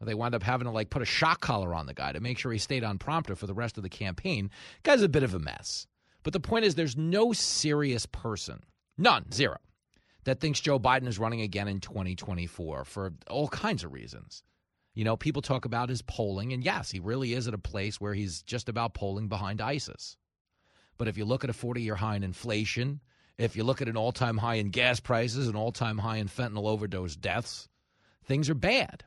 They 0.00 0.14
wound 0.14 0.34
up 0.34 0.42
having 0.42 0.66
to 0.66 0.72
like 0.72 0.90
put 0.90 1.02
a 1.02 1.06
shock 1.06 1.40
collar 1.40 1.74
on 1.74 1.86
the 1.86 1.94
guy 1.94 2.12
to 2.12 2.20
make 2.20 2.38
sure 2.38 2.52
he 2.52 2.58
stayed 2.58 2.84
on 2.84 2.98
prompter 2.98 3.36
for 3.36 3.46
the 3.46 3.54
rest 3.54 3.76
of 3.76 3.82
the 3.82 3.88
campaign. 3.88 4.50
Guy's 4.82 5.02
a 5.02 5.08
bit 5.08 5.22
of 5.22 5.34
a 5.34 5.38
mess. 5.38 5.86
But 6.22 6.32
the 6.32 6.40
point 6.40 6.64
is 6.64 6.74
there's 6.74 6.96
no 6.96 7.32
serious 7.32 8.06
person, 8.06 8.62
none, 8.96 9.30
zero, 9.32 9.58
that 10.24 10.40
thinks 10.40 10.60
Joe 10.60 10.78
Biden 10.78 11.08
is 11.08 11.18
running 11.18 11.40
again 11.40 11.68
in 11.68 11.80
2024 11.80 12.84
for 12.84 13.12
all 13.28 13.48
kinds 13.48 13.84
of 13.84 13.92
reasons. 13.92 14.42
You 14.94 15.04
know, 15.04 15.16
people 15.16 15.42
talk 15.42 15.64
about 15.64 15.88
his 15.88 16.02
polling, 16.02 16.52
and 16.52 16.62
yes, 16.62 16.90
he 16.90 17.00
really 17.00 17.32
is 17.32 17.48
at 17.48 17.54
a 17.54 17.58
place 17.58 18.00
where 18.00 18.14
he's 18.14 18.42
just 18.42 18.68
about 18.68 18.94
polling 18.94 19.28
behind 19.28 19.60
ISIS. 19.60 20.16
But 20.98 21.08
if 21.08 21.16
you 21.16 21.24
look 21.24 21.44
at 21.44 21.50
a 21.50 21.54
40 21.54 21.82
year 21.82 21.96
high 21.96 22.16
in 22.16 22.22
inflation, 22.22 23.00
if 23.38 23.56
you 23.56 23.64
look 23.64 23.80
at 23.80 23.88
an 23.88 23.96
all 23.96 24.12
time 24.12 24.36
high 24.36 24.56
in 24.56 24.68
gas 24.68 25.00
prices, 25.00 25.48
an 25.48 25.56
all 25.56 25.72
time 25.72 25.98
high 25.98 26.18
in 26.18 26.28
fentanyl 26.28 26.66
overdose 26.68 27.16
deaths, 27.16 27.68
things 28.24 28.50
are 28.50 28.54
bad. 28.54 29.04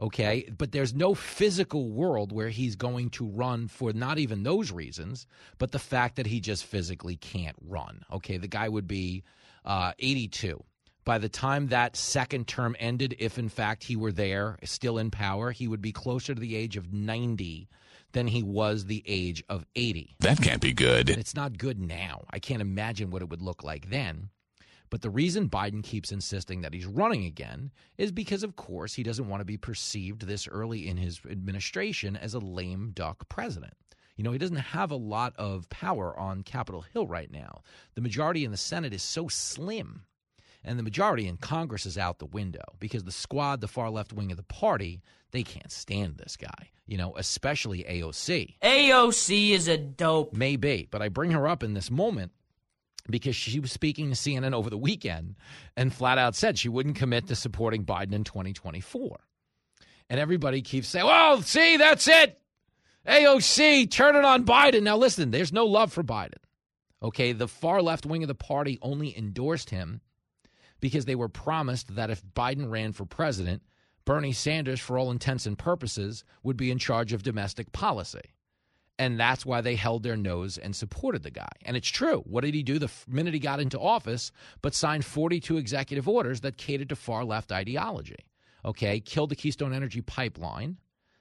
Okay. 0.00 0.48
But 0.56 0.72
there's 0.72 0.94
no 0.94 1.14
physical 1.14 1.90
world 1.90 2.32
where 2.32 2.48
he's 2.48 2.76
going 2.76 3.10
to 3.10 3.26
run 3.26 3.68
for 3.68 3.92
not 3.92 4.18
even 4.18 4.42
those 4.42 4.72
reasons, 4.72 5.26
but 5.58 5.72
the 5.72 5.78
fact 5.78 6.16
that 6.16 6.26
he 6.26 6.40
just 6.40 6.64
physically 6.64 7.16
can't 7.16 7.56
run. 7.60 8.04
Okay. 8.12 8.38
The 8.38 8.48
guy 8.48 8.68
would 8.68 8.86
be 8.86 9.24
uh, 9.64 9.92
82. 9.98 10.62
By 11.04 11.18
the 11.18 11.28
time 11.28 11.68
that 11.68 11.96
second 11.96 12.46
term 12.46 12.76
ended, 12.78 13.16
if 13.18 13.38
in 13.38 13.48
fact 13.48 13.84
he 13.84 13.96
were 13.96 14.12
there, 14.12 14.58
still 14.64 14.98
in 14.98 15.10
power, 15.10 15.50
he 15.50 15.66
would 15.66 15.80
be 15.80 15.92
closer 15.92 16.34
to 16.34 16.40
the 16.40 16.56
age 16.56 16.76
of 16.76 16.92
90 16.92 17.68
than 18.12 18.26
he 18.26 18.42
was 18.42 18.84
the 18.84 19.02
age 19.06 19.42
of 19.48 19.64
80. 19.74 20.16
That 20.20 20.42
can't 20.42 20.60
be 20.60 20.72
good. 20.72 21.08
And 21.08 21.18
it's 21.18 21.34
not 21.34 21.58
good 21.58 21.80
now. 21.80 22.24
I 22.30 22.38
can't 22.38 22.60
imagine 22.60 23.10
what 23.10 23.22
it 23.22 23.30
would 23.30 23.42
look 23.42 23.64
like 23.64 23.90
then. 23.90 24.30
But 24.90 25.02
the 25.02 25.10
reason 25.10 25.48
Biden 25.48 25.84
keeps 25.84 26.10
insisting 26.10 26.62
that 26.62 26.74
he's 26.74 26.86
running 26.86 27.24
again 27.24 27.70
is 27.96 28.10
because, 28.10 28.42
of 28.42 28.56
course, 28.56 28.94
he 28.94 29.04
doesn't 29.04 29.28
want 29.28 29.40
to 29.40 29.44
be 29.44 29.56
perceived 29.56 30.22
this 30.22 30.48
early 30.48 30.88
in 30.88 30.96
his 30.96 31.20
administration 31.30 32.16
as 32.16 32.34
a 32.34 32.40
lame 32.40 32.90
duck 32.92 33.28
president. 33.28 33.74
You 34.20 34.24
know, 34.24 34.32
he 34.32 34.38
doesn't 34.38 34.56
have 34.56 34.90
a 34.90 34.96
lot 34.96 35.32
of 35.38 35.66
power 35.70 36.14
on 36.14 36.42
Capitol 36.42 36.84
Hill 36.92 37.06
right 37.06 37.32
now. 37.32 37.62
The 37.94 38.02
majority 38.02 38.44
in 38.44 38.50
the 38.50 38.58
Senate 38.58 38.92
is 38.92 39.02
so 39.02 39.28
slim, 39.28 40.02
and 40.62 40.78
the 40.78 40.82
majority 40.82 41.26
in 41.26 41.38
Congress 41.38 41.86
is 41.86 41.96
out 41.96 42.18
the 42.18 42.26
window 42.26 42.64
because 42.78 43.04
the 43.04 43.12
squad, 43.12 43.62
the 43.62 43.66
far 43.66 43.88
left 43.88 44.12
wing 44.12 44.30
of 44.30 44.36
the 44.36 44.42
party, 44.42 45.00
they 45.30 45.42
can't 45.42 45.72
stand 45.72 46.18
this 46.18 46.36
guy, 46.36 46.68
you 46.84 46.98
know, 46.98 47.14
especially 47.16 47.82
AOC. 47.84 48.56
AOC 48.60 49.52
is 49.52 49.68
a 49.68 49.78
dope. 49.78 50.34
Maybe, 50.34 50.86
but 50.90 51.00
I 51.00 51.08
bring 51.08 51.30
her 51.30 51.48
up 51.48 51.62
in 51.62 51.72
this 51.72 51.90
moment 51.90 52.32
because 53.08 53.34
she 53.34 53.58
was 53.58 53.72
speaking 53.72 54.10
to 54.10 54.16
CNN 54.16 54.52
over 54.52 54.68
the 54.68 54.76
weekend 54.76 55.36
and 55.78 55.94
flat 55.94 56.18
out 56.18 56.36
said 56.36 56.58
she 56.58 56.68
wouldn't 56.68 56.96
commit 56.96 57.26
to 57.28 57.34
supporting 57.34 57.86
Biden 57.86 58.12
in 58.12 58.24
2024. 58.24 59.18
And 60.10 60.20
everybody 60.20 60.60
keeps 60.60 60.88
saying, 60.88 61.06
well, 61.06 61.40
see, 61.40 61.78
that's 61.78 62.06
it. 62.06 62.39
AOC, 63.06 63.90
turn 63.90 64.16
it 64.16 64.24
on 64.24 64.44
Biden. 64.44 64.82
Now, 64.82 64.96
listen, 64.96 65.30
there's 65.30 65.52
no 65.52 65.66
love 65.66 65.92
for 65.92 66.02
Biden. 66.02 66.34
Okay, 67.02 67.32
the 67.32 67.48
far 67.48 67.80
left 67.80 68.04
wing 68.04 68.22
of 68.22 68.28
the 68.28 68.34
party 68.34 68.78
only 68.82 69.16
endorsed 69.16 69.70
him 69.70 70.02
because 70.80 71.06
they 71.06 71.14
were 71.14 71.28
promised 71.28 71.94
that 71.94 72.10
if 72.10 72.22
Biden 72.22 72.70
ran 72.70 72.92
for 72.92 73.06
president, 73.06 73.62
Bernie 74.04 74.32
Sanders, 74.32 74.80
for 74.80 74.98
all 74.98 75.10
intents 75.10 75.46
and 75.46 75.56
purposes, 75.56 76.24
would 76.42 76.56
be 76.56 76.70
in 76.70 76.78
charge 76.78 77.12
of 77.12 77.22
domestic 77.22 77.72
policy. 77.72 78.34
And 78.98 79.18
that's 79.18 79.46
why 79.46 79.62
they 79.62 79.76
held 79.76 80.02
their 80.02 80.16
nose 80.16 80.58
and 80.58 80.76
supported 80.76 81.22
the 81.22 81.30
guy. 81.30 81.48
And 81.64 81.74
it's 81.74 81.88
true. 81.88 82.18
What 82.26 82.44
did 82.44 82.52
he 82.52 82.62
do 82.62 82.78
the 82.78 82.90
minute 83.08 83.32
he 83.32 83.40
got 83.40 83.60
into 83.60 83.80
office 83.80 84.30
but 84.60 84.74
signed 84.74 85.06
42 85.06 85.56
executive 85.56 86.06
orders 86.06 86.42
that 86.42 86.58
catered 86.58 86.90
to 86.90 86.96
far 86.96 87.24
left 87.24 87.50
ideology? 87.50 88.26
Okay, 88.62 89.00
killed 89.00 89.30
the 89.30 89.36
Keystone 89.36 89.72
Energy 89.72 90.02
pipeline, 90.02 90.76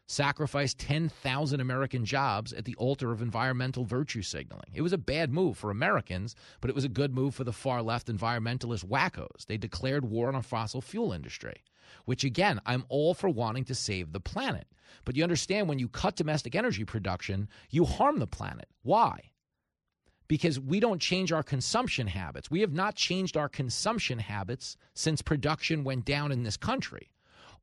sacrificed 0.09 0.79
10,000 0.79 1.59
American 1.59 2.03
jobs 2.03 2.51
at 2.51 2.65
the 2.65 2.73
altar 2.75 3.11
of 3.11 3.21
environmental 3.21 3.85
virtue 3.85 4.23
signaling. 4.23 4.71
It 4.73 4.81
was 4.81 4.91
a 4.91 4.97
bad 4.97 5.31
move 5.31 5.55
for 5.55 5.69
Americans, 5.69 6.35
but 6.61 6.69
it 6.69 6.75
was 6.75 6.83
a 6.83 6.89
good 6.89 7.13
move 7.13 7.35
for 7.35 7.43
the 7.43 7.53
far 7.53 7.83
left 7.83 8.07
environmentalist 8.07 8.85
wackos. 8.85 9.45
They 9.45 9.57
declared 9.57 10.05
war 10.05 10.27
on 10.27 10.33
a 10.33 10.41
fossil 10.41 10.81
fuel 10.81 11.13
industry, 11.13 11.63
which 12.05 12.23
again, 12.23 12.59
I'm 12.65 12.85
all 12.89 13.13
for 13.13 13.29
wanting 13.29 13.65
to 13.65 13.75
save 13.75 14.11
the 14.11 14.19
planet. 14.19 14.65
But 15.05 15.15
you 15.15 15.21
understand 15.21 15.69
when 15.69 15.77
you 15.77 15.87
cut 15.87 16.15
domestic 16.15 16.55
energy 16.55 16.85
production, 16.85 17.47
you 17.69 17.85
harm 17.85 18.17
the 18.17 18.25
planet. 18.25 18.67
Why? 18.81 19.29
Because 20.27 20.59
we 20.59 20.79
don't 20.79 20.99
change 20.99 21.31
our 21.31 21.43
consumption 21.43 22.07
habits. 22.07 22.49
We 22.49 22.61
have 22.61 22.73
not 22.73 22.95
changed 22.95 23.37
our 23.37 23.49
consumption 23.49 24.17
habits 24.17 24.75
since 24.95 25.21
production 25.21 25.83
went 25.83 26.05
down 26.05 26.31
in 26.31 26.41
this 26.41 26.57
country. 26.57 27.11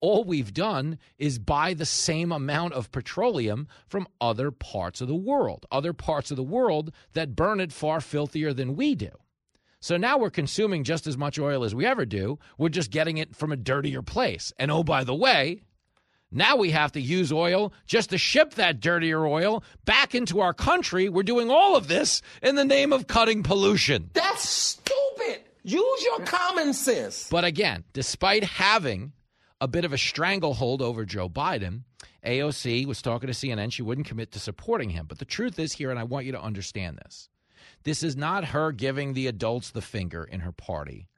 All 0.00 0.24
we've 0.24 0.52
done 0.52 0.98
is 1.18 1.38
buy 1.38 1.74
the 1.74 1.86
same 1.86 2.32
amount 2.32 2.74
of 2.74 2.92
petroleum 2.92 3.68
from 3.88 4.08
other 4.20 4.50
parts 4.50 5.00
of 5.00 5.08
the 5.08 5.14
world, 5.14 5.66
other 5.70 5.92
parts 5.92 6.30
of 6.30 6.36
the 6.36 6.42
world 6.42 6.92
that 7.12 7.36
burn 7.36 7.60
it 7.60 7.72
far 7.72 8.00
filthier 8.00 8.52
than 8.52 8.76
we 8.76 8.94
do. 8.94 9.10
So 9.80 9.96
now 9.96 10.18
we're 10.18 10.30
consuming 10.30 10.84
just 10.84 11.06
as 11.06 11.16
much 11.16 11.38
oil 11.38 11.62
as 11.62 11.74
we 11.74 11.86
ever 11.86 12.04
do. 12.04 12.38
We're 12.58 12.70
just 12.70 12.90
getting 12.90 13.18
it 13.18 13.36
from 13.36 13.52
a 13.52 13.56
dirtier 13.56 14.02
place. 14.02 14.52
And 14.58 14.70
oh, 14.70 14.82
by 14.82 15.04
the 15.04 15.14
way, 15.14 15.62
now 16.32 16.56
we 16.56 16.70
have 16.70 16.92
to 16.92 17.00
use 17.00 17.30
oil 17.30 17.72
just 17.86 18.10
to 18.10 18.18
ship 18.18 18.54
that 18.54 18.80
dirtier 18.80 19.24
oil 19.26 19.62
back 19.84 20.14
into 20.14 20.40
our 20.40 20.52
country. 20.52 21.08
We're 21.08 21.22
doing 21.22 21.50
all 21.50 21.76
of 21.76 21.88
this 21.88 22.20
in 22.42 22.56
the 22.56 22.64
name 22.64 22.92
of 22.92 23.06
cutting 23.06 23.42
pollution. 23.42 24.10
That's 24.12 24.48
stupid. 24.48 25.42
Use 25.62 26.04
your 26.04 26.20
common 26.20 26.74
sense. 26.74 27.28
But 27.30 27.44
again, 27.44 27.84
despite 27.92 28.44
having 28.44 29.12
a 29.60 29.68
bit 29.68 29.84
of 29.84 29.92
a 29.92 29.98
stranglehold 29.98 30.82
over 30.82 31.04
Joe 31.04 31.28
Biden. 31.28 31.82
AOC 32.24 32.86
was 32.86 33.00
talking 33.00 33.28
to 33.28 33.32
CNN. 33.32 33.72
She 33.72 33.82
wouldn't 33.82 34.06
commit 34.06 34.32
to 34.32 34.38
supporting 34.38 34.90
him. 34.90 35.06
But 35.06 35.18
the 35.18 35.24
truth 35.24 35.58
is 35.58 35.72
here, 35.72 35.90
and 35.90 35.98
I 35.98 36.04
want 36.04 36.26
you 36.26 36.32
to 36.32 36.42
understand 36.42 36.98
this 36.98 37.28
this 37.84 38.02
is 38.02 38.16
not 38.16 38.46
her 38.46 38.72
giving 38.72 39.12
the 39.12 39.28
adults 39.28 39.70
the 39.70 39.82
finger 39.82 40.24
in 40.24 40.40
her 40.40 40.52
party. 40.52 41.08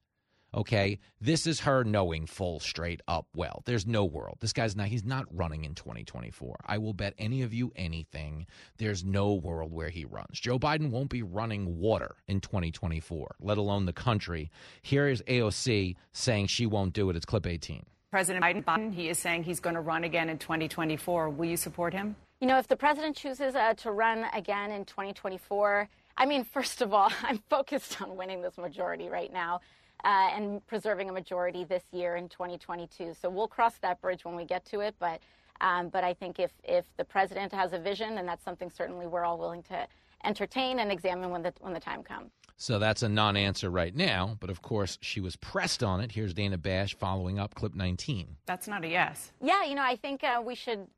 Okay, 0.54 0.98
this 1.20 1.46
is 1.46 1.60
her 1.60 1.84
knowing 1.84 2.26
full 2.26 2.58
straight 2.58 3.02
up 3.06 3.26
well. 3.34 3.62
There's 3.66 3.86
no 3.86 4.06
world. 4.06 4.38
This 4.40 4.54
guy's 4.54 4.74
not, 4.74 4.88
he's 4.88 5.04
not 5.04 5.26
running 5.30 5.64
in 5.64 5.74
2024. 5.74 6.56
I 6.64 6.78
will 6.78 6.94
bet 6.94 7.12
any 7.18 7.42
of 7.42 7.52
you 7.52 7.70
anything. 7.76 8.46
There's 8.78 9.04
no 9.04 9.34
world 9.34 9.72
where 9.72 9.90
he 9.90 10.06
runs. 10.06 10.40
Joe 10.40 10.58
Biden 10.58 10.90
won't 10.90 11.10
be 11.10 11.22
running 11.22 11.78
water 11.78 12.16
in 12.28 12.40
2024, 12.40 13.36
let 13.40 13.58
alone 13.58 13.84
the 13.84 13.92
country. 13.92 14.50
Here 14.80 15.06
is 15.06 15.22
AOC 15.28 15.96
saying 16.12 16.46
she 16.46 16.64
won't 16.64 16.94
do 16.94 17.10
it. 17.10 17.16
It's 17.16 17.26
clip 17.26 17.46
18. 17.46 17.84
President 18.10 18.42
Biden, 18.42 18.94
he 18.94 19.10
is 19.10 19.18
saying 19.18 19.44
he's 19.44 19.60
going 19.60 19.74
to 19.74 19.82
run 19.82 20.04
again 20.04 20.30
in 20.30 20.38
2024. 20.38 21.28
Will 21.28 21.44
you 21.44 21.58
support 21.58 21.92
him? 21.92 22.16
You 22.40 22.46
know, 22.46 22.58
if 22.58 22.66
the 22.66 22.76
president 22.76 23.16
chooses 23.16 23.54
uh, 23.54 23.74
to 23.74 23.90
run 23.90 24.24
again 24.32 24.70
in 24.70 24.86
2024, 24.86 25.88
I 26.16 26.26
mean, 26.26 26.44
first 26.52 26.80
of 26.80 26.94
all, 26.94 27.10
I'm 27.22 27.38
focused 27.50 28.00
on 28.00 28.16
winning 28.16 28.40
this 28.40 28.56
majority 28.56 29.08
right 29.08 29.32
now 29.32 29.60
uh, 30.04 30.30
and 30.32 30.66
preserving 30.66 31.10
a 31.10 31.12
majority 31.12 31.64
this 31.64 31.82
year 31.92 32.16
in 32.16 32.30
2022. 32.30 33.14
So 33.20 33.28
we'll 33.28 33.48
cross 33.48 33.74
that 33.82 34.00
bridge 34.00 34.24
when 34.24 34.36
we 34.36 34.44
get 34.44 34.64
to 34.66 34.80
it. 34.80 34.94
But 34.98 35.20
um, 35.60 35.88
but 35.88 36.04
I 36.04 36.14
think 36.14 36.38
if 36.38 36.52
if 36.62 36.84
the 36.96 37.04
president 37.04 37.52
has 37.52 37.72
a 37.72 37.78
vision, 37.80 38.16
and 38.18 38.28
that's 38.28 38.44
something 38.44 38.70
certainly 38.70 39.08
we're 39.08 39.24
all 39.24 39.38
willing 39.38 39.64
to 39.64 39.86
entertain 40.24 40.78
and 40.78 40.92
examine 40.92 41.30
when 41.30 41.42
the 41.42 41.52
when 41.60 41.74
the 41.74 41.80
time 41.80 42.02
comes. 42.04 42.30
So 42.60 42.80
that's 42.80 43.04
a 43.04 43.08
non-answer 43.08 43.70
right 43.70 43.94
now, 43.94 44.36
but 44.40 44.50
of 44.50 44.62
course 44.62 44.98
she 45.00 45.20
was 45.20 45.36
pressed 45.36 45.84
on 45.84 46.00
it. 46.00 46.12
Here's 46.12 46.34
Dana 46.34 46.58
Bash 46.58 46.96
following 46.96 47.38
up 47.38 47.54
clip 47.54 47.74
19. 47.74 48.36
That's 48.46 48.66
not 48.66 48.84
a 48.84 48.88
yes. 48.88 49.32
Yeah, 49.40 49.64
you 49.64 49.76
know, 49.76 49.84
I 49.84 49.94
think 49.94 50.24
uh, 50.24 50.42
we 50.44 50.56
should 50.56 50.88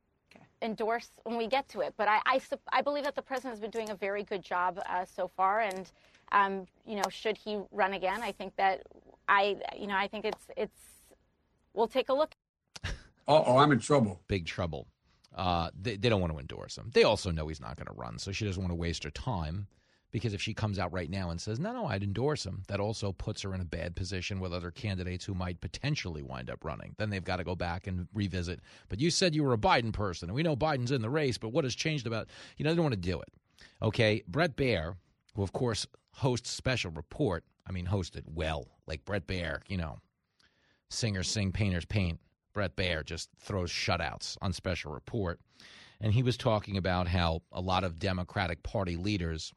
endorse 0.63 1.09
when 1.25 1.37
we 1.37 1.47
get 1.47 1.69
to 1.69 1.81
it. 1.81 1.93
But 1.99 2.09
I, 2.09 2.21
I, 2.25 2.41
I, 2.73 2.81
believe 2.81 3.05
that 3.05 3.15
the 3.15 3.23
president 3.23 3.53
has 3.53 3.61
been 3.61 3.71
doing 3.71 3.91
a 3.91 3.95
very 3.95 4.23
good 4.23 4.43
job 4.43 4.81
uh, 4.89 5.05
so 5.05 5.29
far, 5.29 5.61
and 5.61 5.91
um, 6.33 6.67
you 6.87 6.97
know, 6.97 7.05
should 7.11 7.37
he 7.37 7.61
run 7.73 7.93
again, 7.93 8.23
I 8.23 8.33
think 8.33 8.57
that 8.57 8.83
I, 9.29 9.57
you 9.79 9.87
know, 9.87 9.97
I 9.97 10.09
think 10.09 10.25
it's 10.25 10.47
it's. 10.57 10.81
We'll 11.73 11.89
take 11.89 12.09
a 12.09 12.15
look. 12.15 12.33
oh, 13.29 13.59
I'm 13.59 13.71
in 13.71 13.79
trouble. 13.79 14.21
Big 14.27 14.47
trouble. 14.47 14.89
Uh, 15.35 15.71
they, 15.81 15.97
they 15.97 16.09
don't 16.09 16.21
want 16.21 16.33
to 16.33 16.39
endorse 16.41 16.77
him. 16.77 16.91
They 16.93 17.05
also 17.05 17.31
know 17.31 17.47
he's 17.47 17.61
not 17.61 17.77
going 17.77 17.87
to 17.87 17.93
run, 17.93 18.19
so 18.19 18.33
she 18.33 18.45
doesn't 18.45 18.61
want 18.61 18.73
to 18.73 18.77
waste 18.77 19.05
her 19.05 19.11
time. 19.11 19.69
Because 20.13 20.35
if 20.35 20.43
she 20.43 20.55
comes 20.55 20.79
out 20.79 20.93
right 20.93 21.09
now 21.09 21.31
and 21.31 21.41
says, 21.41 21.61
no, 21.61 21.73
no, 21.73 21.87
I'd 21.87 22.03
endorse 22.03 22.45
him, 22.45 22.63
that 22.67 22.81
also 22.81 23.13
puts 23.13 23.43
her 23.43 23.55
in 23.55 23.61
a 23.61 23.65
bad 23.65 23.95
position 23.95 24.41
with 24.41 24.53
other 24.53 24.71
candidates 24.71 25.25
who 25.25 25.35
might 25.35 25.61
potentially 25.61 26.23
wind 26.23 26.51
up 26.51 26.65
running. 26.65 26.95
Then 26.99 27.11
they've 27.11 27.23
got 27.23 27.37
to 27.37 27.45
go 27.45 27.55
back 27.55 27.87
and 27.87 28.09
revisit. 28.13 28.61
But 28.89 29.01
you 29.01 29.11
said 29.11 29.35
you 29.35 29.45
were 29.45 29.53
a 29.53 29.59
Biden 29.59 29.93
person, 29.93 30.29
and 30.29 30.35
we 30.35 30.43
know 30.43 30.57
Biden's 30.57 30.91
in 30.91 31.03
the 31.03 31.11
race, 31.11 31.39
but 31.39 31.51
what 31.53 31.65
has 31.65 31.75
changed 31.75 32.07
about, 32.09 32.29
you 32.57 32.65
know, 32.65 32.71
they 32.71 32.77
don't 32.77 32.85
want 32.85 32.95
to 32.95 33.01
do 33.01 33.21
it. 33.21 33.29
Okay. 33.83 34.23
Bret 34.27 34.57
Baier, 34.57 34.97
who, 35.35 35.43
of 35.43 35.53
course, 35.53 35.87
hosts 36.13 36.51
Special 36.51 36.91
Report, 36.91 37.45
I 37.67 37.73
mean, 37.73 37.87
hosted 37.87 38.25
well, 38.27 38.67
like 38.87 39.05
Bret 39.05 39.29
Baier, 39.29 39.61
you 39.69 39.77
know, 39.77 40.01
singers 40.89 41.29
sing, 41.29 41.53
painters 41.53 41.85
paint. 41.85 42.19
Bret 42.53 42.75
Baier 42.75 43.05
just 43.05 43.29
throws 43.39 43.71
shutouts 43.71 44.37
on 44.43 44.53
Special 44.53 44.93
Report. 44.93 45.39
And 46.01 46.13
he 46.13 46.23
was 46.23 46.37
talking 46.37 46.79
about 46.79 47.07
how 47.07 47.43
a 47.53 47.61
lot 47.61 47.85
of 47.85 47.99
Democratic 47.99 48.63
Party 48.63 48.97
leaders 48.97 49.53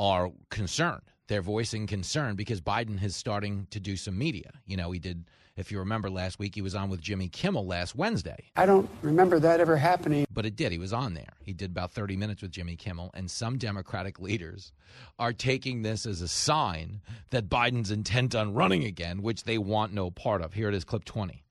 are 0.00 0.32
concerned. 0.48 1.02
They're 1.28 1.42
voicing 1.42 1.86
concern 1.86 2.34
because 2.34 2.60
Biden 2.60 3.00
is 3.00 3.14
starting 3.14 3.66
to 3.70 3.78
do 3.78 3.96
some 3.96 4.16
media. 4.16 4.50
You 4.66 4.78
know, 4.78 4.90
he 4.90 4.98
did, 4.98 5.26
if 5.56 5.70
you 5.70 5.78
remember 5.78 6.08
last 6.08 6.38
week, 6.38 6.54
he 6.54 6.62
was 6.62 6.74
on 6.74 6.88
with 6.88 7.02
Jimmy 7.02 7.28
Kimmel 7.28 7.66
last 7.66 7.94
Wednesday. 7.94 8.50
I 8.56 8.64
don't 8.64 8.88
remember 9.02 9.38
that 9.38 9.60
ever 9.60 9.76
happening. 9.76 10.26
But 10.32 10.46
it 10.46 10.56
did. 10.56 10.72
He 10.72 10.78
was 10.78 10.94
on 10.94 11.12
there. 11.12 11.34
He 11.44 11.52
did 11.52 11.70
about 11.70 11.92
30 11.92 12.16
minutes 12.16 12.40
with 12.40 12.50
Jimmy 12.50 12.76
Kimmel. 12.76 13.10
And 13.12 13.30
some 13.30 13.58
Democratic 13.58 14.18
leaders 14.20 14.72
are 15.18 15.34
taking 15.34 15.82
this 15.82 16.06
as 16.06 16.22
a 16.22 16.28
sign 16.28 17.02
that 17.28 17.50
Biden's 17.50 17.90
intent 17.90 18.34
on 18.34 18.54
running 18.54 18.84
again, 18.84 19.20
which 19.20 19.44
they 19.44 19.58
want 19.58 19.92
no 19.92 20.10
part 20.10 20.40
of. 20.40 20.54
Here 20.54 20.70
it 20.70 20.74
is, 20.74 20.84
clip 20.84 21.04
20. 21.04 21.44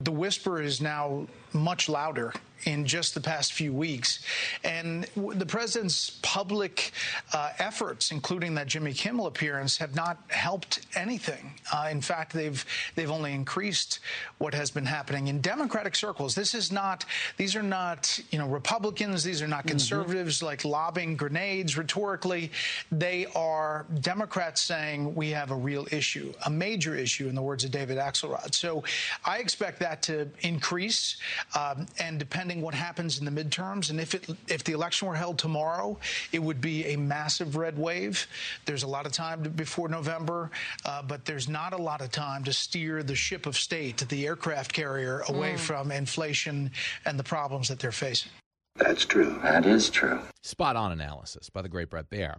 The 0.00 0.10
whisper 0.10 0.60
is 0.60 0.80
now 0.80 1.28
much 1.52 1.88
louder 1.88 2.32
in 2.64 2.86
just 2.86 3.14
the 3.14 3.20
past 3.20 3.52
few 3.52 3.72
weeks. 3.72 4.20
And 4.64 5.04
the 5.16 5.46
president's 5.46 6.18
public 6.22 6.92
uh, 7.32 7.50
efforts, 7.58 8.10
including 8.10 8.54
that 8.54 8.66
Jimmy 8.66 8.92
Kimmel 8.92 9.26
appearance, 9.26 9.76
have 9.78 9.94
not 9.94 10.18
helped 10.28 10.86
anything. 10.94 11.54
Uh, 11.72 11.88
in 11.90 12.00
fact, 12.00 12.32
they've 12.32 12.64
they've 12.94 13.10
only 13.10 13.32
increased 13.32 14.00
what 14.38 14.54
has 14.54 14.70
been 14.70 14.86
happening 14.86 15.28
in 15.28 15.40
Democratic 15.40 15.94
circles. 15.94 16.34
This 16.34 16.54
is 16.54 16.72
not; 16.72 17.04
these 17.36 17.54
are 17.56 17.62
not 17.62 18.18
you 18.30 18.38
know 18.38 18.48
Republicans. 18.48 19.22
These 19.24 19.42
are 19.42 19.48
not 19.48 19.60
mm-hmm. 19.60 19.68
conservatives 19.68 20.38
mm-hmm. 20.38 20.46
like 20.46 20.64
lobbing 20.64 21.16
grenades 21.16 21.76
rhetorically. 21.76 22.50
They 22.90 23.26
are 23.34 23.86
Democrats 24.00 24.60
saying 24.60 25.14
we 25.14 25.30
have 25.30 25.50
a 25.50 25.56
real 25.56 25.86
issue, 25.90 26.32
a 26.46 26.50
major 26.50 26.94
issue, 26.94 27.28
in 27.28 27.34
the 27.34 27.42
words 27.42 27.64
of 27.64 27.70
David 27.70 27.98
Axelrod. 27.98 28.54
So 28.54 28.84
I 29.24 29.38
expect 29.38 29.78
that 29.80 30.02
to 30.02 30.28
increase, 30.40 31.18
um, 31.54 31.86
and 31.98 32.18
depending 32.18 32.47
depending 32.48 32.64
what 32.64 32.74
happens 32.74 33.18
in 33.18 33.26
the 33.26 33.44
midterms. 33.44 33.90
And 33.90 34.00
if 34.00 34.14
it 34.14 34.26
if 34.48 34.64
the 34.64 34.72
election 34.72 35.06
were 35.06 35.14
held 35.14 35.38
tomorrow, 35.38 35.98
it 36.32 36.38
would 36.38 36.62
be 36.62 36.86
a 36.86 36.96
massive 36.96 37.56
red 37.56 37.78
wave. 37.78 38.26
There's 38.64 38.84
a 38.84 38.86
lot 38.86 39.04
of 39.04 39.12
time 39.12 39.44
to, 39.44 39.50
before 39.50 39.88
November, 39.88 40.50
uh, 40.86 41.02
but 41.02 41.26
there's 41.26 41.46
not 41.46 41.74
a 41.74 41.76
lot 41.76 42.00
of 42.00 42.10
time 42.10 42.44
to 42.44 42.52
steer 42.52 43.02
the 43.02 43.14
ship 43.14 43.44
of 43.44 43.54
state, 43.54 43.98
the 44.08 44.26
aircraft 44.26 44.72
carrier, 44.72 45.24
away 45.28 45.54
mm. 45.54 45.58
from 45.58 45.92
inflation 45.92 46.70
and 47.04 47.18
the 47.18 47.24
problems 47.24 47.68
that 47.68 47.78
they're 47.78 47.92
facing. 47.92 48.32
That's 48.76 49.04
true. 49.04 49.38
That 49.42 49.66
is 49.66 49.90
true. 49.90 50.20
Spot 50.42 50.74
on 50.74 50.92
analysis 50.92 51.50
by 51.50 51.60
the 51.60 51.68
great 51.68 51.90
Bret 51.90 52.08
Baier. 52.08 52.36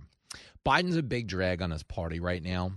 Biden's 0.65 0.97
a 0.97 1.03
big 1.03 1.27
drag 1.27 1.61
on 1.61 1.69
his 1.69 1.83
party 1.83 2.19
right 2.19 2.41
now. 2.41 2.71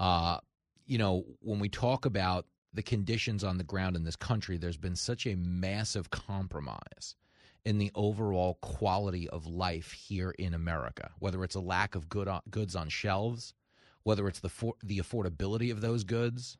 Uh, 0.00 0.38
you 0.84 0.98
know, 0.98 1.24
when 1.40 1.60
we 1.60 1.68
talk 1.68 2.06
about 2.06 2.46
the 2.74 2.82
conditions 2.82 3.44
on 3.44 3.58
the 3.58 3.64
ground 3.64 3.96
in 3.96 4.04
this 4.04 4.16
country, 4.16 4.56
there's 4.56 4.76
been 4.76 4.96
such 4.96 5.26
a 5.26 5.36
massive 5.36 6.10
compromise 6.10 7.16
in 7.64 7.78
the 7.78 7.92
overall 7.94 8.58
quality 8.60 9.28
of 9.28 9.46
life 9.46 9.92
here 9.92 10.30
in 10.38 10.54
America. 10.54 11.10
Whether 11.18 11.44
it's 11.44 11.54
a 11.54 11.60
lack 11.60 11.94
of 11.94 12.08
good 12.08 12.28
on, 12.28 12.40
goods 12.50 12.74
on 12.74 12.88
shelves, 12.88 13.54
whether 14.02 14.26
it's 14.26 14.40
the 14.40 14.48
for, 14.48 14.74
the 14.82 14.98
affordability 14.98 15.70
of 15.70 15.80
those 15.80 16.04
goods, 16.04 16.56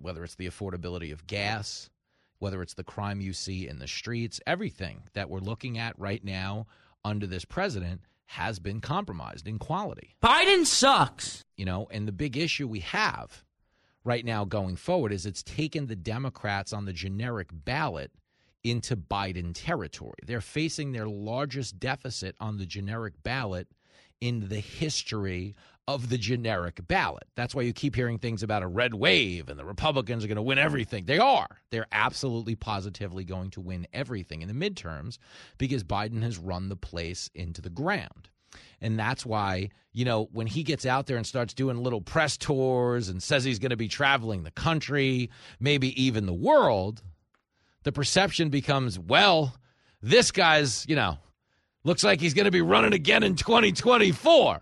whether 0.00 0.24
it's 0.24 0.36
the 0.36 0.48
affordability 0.48 1.12
of 1.12 1.26
gas, 1.26 1.90
whether 2.38 2.62
it's 2.62 2.74
the 2.74 2.84
crime 2.84 3.20
you 3.20 3.32
see 3.32 3.66
in 3.66 3.78
the 3.78 3.88
streets, 3.88 4.40
everything 4.46 5.02
that 5.14 5.30
we're 5.30 5.40
looking 5.40 5.78
at 5.78 5.98
right 5.98 6.22
now 6.22 6.66
under 7.04 7.26
this 7.26 7.44
president 7.44 8.02
has 8.26 8.58
been 8.58 8.80
compromised 8.80 9.46
in 9.46 9.58
quality. 9.58 10.16
Biden 10.22 10.66
sucks. 10.66 11.44
You 11.56 11.64
know, 11.64 11.88
and 11.90 12.06
the 12.06 12.12
big 12.12 12.36
issue 12.36 12.68
we 12.68 12.80
have 12.80 13.42
right 14.06 14.24
now 14.24 14.44
going 14.44 14.76
forward 14.76 15.12
is 15.12 15.26
it's 15.26 15.42
taken 15.42 15.86
the 15.86 15.96
Democrats 15.96 16.72
on 16.72 16.84
the 16.84 16.92
generic 16.92 17.48
ballot 17.52 18.12
into 18.62 18.96
Biden 18.96 19.52
territory. 19.54 20.18
They're 20.24 20.40
facing 20.40 20.92
their 20.92 21.08
largest 21.08 21.78
deficit 21.78 22.36
on 22.40 22.56
the 22.58 22.66
generic 22.66 23.14
ballot 23.22 23.68
in 24.20 24.48
the 24.48 24.60
history 24.60 25.54
of 25.88 26.08
the 26.08 26.18
generic 26.18 26.80
ballot. 26.88 27.28
That's 27.36 27.54
why 27.54 27.62
you 27.62 27.72
keep 27.72 27.94
hearing 27.94 28.18
things 28.18 28.42
about 28.42 28.62
a 28.62 28.66
red 28.66 28.94
wave 28.94 29.48
and 29.48 29.58
the 29.58 29.64
Republicans 29.64 30.24
are 30.24 30.28
going 30.28 30.36
to 30.36 30.42
win 30.42 30.58
everything. 30.58 31.04
They 31.04 31.18
are. 31.18 31.60
They're 31.70 31.86
absolutely 31.92 32.56
positively 32.56 33.24
going 33.24 33.50
to 33.50 33.60
win 33.60 33.86
everything 33.92 34.42
in 34.42 34.48
the 34.48 34.70
midterms 34.70 35.18
because 35.58 35.84
Biden 35.84 36.22
has 36.22 36.38
run 36.38 36.68
the 36.68 36.76
place 36.76 37.30
into 37.34 37.62
the 37.62 37.70
ground. 37.70 38.30
And 38.80 38.98
that's 38.98 39.24
why, 39.24 39.70
you 39.92 40.04
know, 40.04 40.28
when 40.32 40.46
he 40.46 40.62
gets 40.62 40.86
out 40.86 41.06
there 41.06 41.16
and 41.16 41.26
starts 41.26 41.54
doing 41.54 41.82
little 41.82 42.00
press 42.00 42.36
tours 42.36 43.08
and 43.08 43.22
says 43.22 43.44
he's 43.44 43.58
going 43.58 43.70
to 43.70 43.76
be 43.76 43.88
traveling 43.88 44.42
the 44.42 44.50
country, 44.50 45.30
maybe 45.60 46.00
even 46.02 46.26
the 46.26 46.34
world, 46.34 47.02
the 47.82 47.92
perception 47.92 48.48
becomes, 48.48 48.98
well, 48.98 49.56
this 50.02 50.30
guy's, 50.30 50.86
you 50.88 50.96
know, 50.96 51.18
looks 51.84 52.04
like 52.04 52.20
he's 52.20 52.34
going 52.34 52.44
to 52.44 52.50
be 52.50 52.62
running 52.62 52.92
again 52.92 53.22
in 53.22 53.36
2024. 53.36 54.60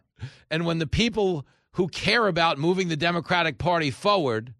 And 0.50 0.66
when 0.66 0.78
the 0.78 0.87
people 0.87 1.46
who 1.72 1.88
care 1.88 2.28
about 2.28 2.59
moving 2.59 2.88
the 2.88 2.96
Democratic 2.96 3.59
Party 3.59 3.90
forward 3.90 4.54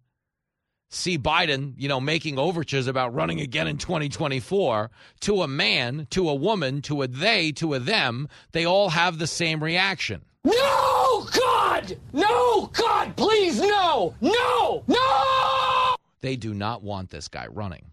see 0.95 1.17
Biden, 1.17 1.73
you 1.77 1.87
know, 1.87 1.99
making 1.99 2.39
overtures 2.39 2.87
about 2.87 3.13
running 3.13 3.41
again 3.41 3.67
in 3.67 3.77
2024 3.77 4.89
to 5.21 5.41
a 5.41 5.47
man, 5.47 6.07
to 6.11 6.29
a 6.29 6.35
woman, 6.35 6.81
to 6.83 7.01
a 7.01 7.07
they, 7.07 7.51
to 7.53 7.73
a 7.73 7.79
them, 7.79 8.27
they 8.51 8.65
all 8.65 8.89
have 8.89 9.17
the 9.17 9.27
same 9.27 9.63
reaction. 9.63 10.23
No, 10.43 11.27
God! 11.31 11.97
No, 12.13 12.67
God, 12.67 13.15
please, 13.15 13.59
no! 13.59 14.15
No! 14.21 14.83
No! 14.87 15.95
They 16.21 16.35
do 16.35 16.53
not 16.53 16.81
want 16.81 17.09
this 17.09 17.27
guy 17.27 17.47
running. 17.47 17.91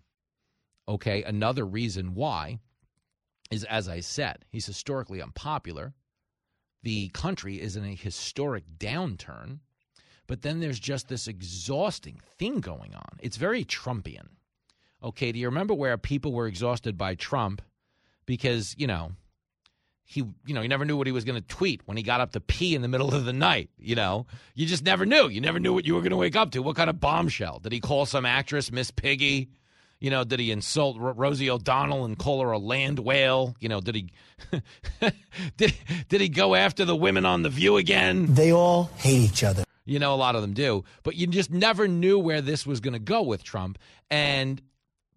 Okay, 0.89 1.23
another 1.23 1.65
reason 1.65 2.15
why 2.15 2.61
is, 3.51 3.65
as 3.65 3.89
I 3.89 4.01
said, 4.01 4.45
he's 4.49 4.67
historically 4.67 5.23
unpopular. 5.23 5.93
The 6.83 7.09
country 7.11 7.61
is 7.61 7.77
in 7.77 7.85
a 7.85 7.95
historic 7.95 8.65
downturn 8.79 9.61
But 10.33 10.41
then 10.41 10.61
there's 10.61 10.81
just 10.81 11.09
this 11.09 11.29
exhausting 11.29 12.23
thing 12.39 12.61
going 12.61 12.95
on. 12.95 13.19
It's 13.21 13.37
very 13.37 13.67
Trumpian. 13.67 14.29
Okay, 15.05 15.31
do 15.31 15.39
you 15.39 15.45
remember 15.45 15.75
where 15.75 15.99
people 15.99 16.33
were 16.33 16.47
exhausted 16.47 16.97
by 16.97 17.17
Trump 17.17 17.61
because, 18.25 18.75
you 18.79 18.87
know, 18.87 19.13
he 20.05 20.21
you 20.47 20.55
know, 20.55 20.63
you 20.63 20.71
never 20.71 20.87
knew 20.87 20.97
what 20.97 21.07
he 21.07 21.13
was 21.13 21.27
going 21.27 21.39
to 21.39 21.47
tweet 21.47 21.83
when 21.85 21.99
he 21.99 22.03
got 22.03 22.23
up 22.23 22.33
to 22.33 22.41
pee 22.41 22.75
in 22.75 22.81
the 22.81 22.89
middle 22.89 23.15
of 23.15 23.27
the 23.27 23.35
night, 23.35 23.69
you 23.79 23.95
know. 23.95 24.25
You 24.55 24.65
just 24.65 24.85
never 24.85 25.05
knew. 25.05 25.29
You 25.29 25.43
never 25.43 25.61
knew 25.61 25.75
what 25.75 25.85
you 25.85 25.95
were 25.97 26.01
going 26.01 26.13
to 26.13 26.17
wake 26.17 26.35
up 26.35 26.53
to. 26.53 26.63
What 26.63 26.77
kind 26.77 26.89
of 26.89 26.99
bombshell? 26.99 27.59
Did 27.59 27.73
he 27.73 27.81
call 27.81 28.07
some 28.07 28.25
actress 28.25 28.73
Miss 28.73 28.91
Piggy? 28.91 29.51
You 30.01 30.09
know, 30.09 30.25
did 30.25 30.41
he 30.41 30.51
insult 30.51 30.97
R- 30.99 31.13
Rosie 31.13 31.51
O'Donnell 31.51 32.07
and 32.07 32.19
call 32.19 32.41
her 32.41 32.53
a 32.53 32.59
land 32.59 33.01
whale? 33.01 33.55
You 33.61 33.69
know, 33.69 33.83
did 33.83 33.97
he 33.97 34.13
did 35.59 35.75
did 36.09 36.23
he 36.23 36.31
go 36.31 36.55
after 36.55 36.87
the 36.87 36.97
women 36.97 37.27
on 37.27 37.43
the 37.43 37.51
View 37.51 37.77
again? 37.77 38.33
They 38.33 38.51
all 38.51 38.85
hate 38.97 39.21
each 39.21 39.45
other. 39.45 39.65
You 39.85 39.99
know, 39.99 40.15
a 40.15 40.17
lot 40.17 40.37
of 40.37 40.43
them 40.43 40.53
do, 40.53 40.85
but 41.03 41.17
you 41.17 41.27
just 41.27 41.51
never 41.51 41.89
knew 41.89 42.19
where 42.19 42.41
this 42.41 42.65
was 42.67 42.81
going 42.81 42.93
to 42.93 43.01
go 43.01 43.23
with 43.23 43.43
Trump, 43.43 43.79
and 44.11 44.63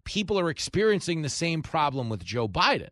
people 0.04 0.38
are 0.40 0.50
experiencing 0.50 1.22
the 1.22 1.28
same 1.28 1.62
problem 1.62 2.08
with 2.08 2.24
Joe 2.24 2.48
Biden. 2.48 2.88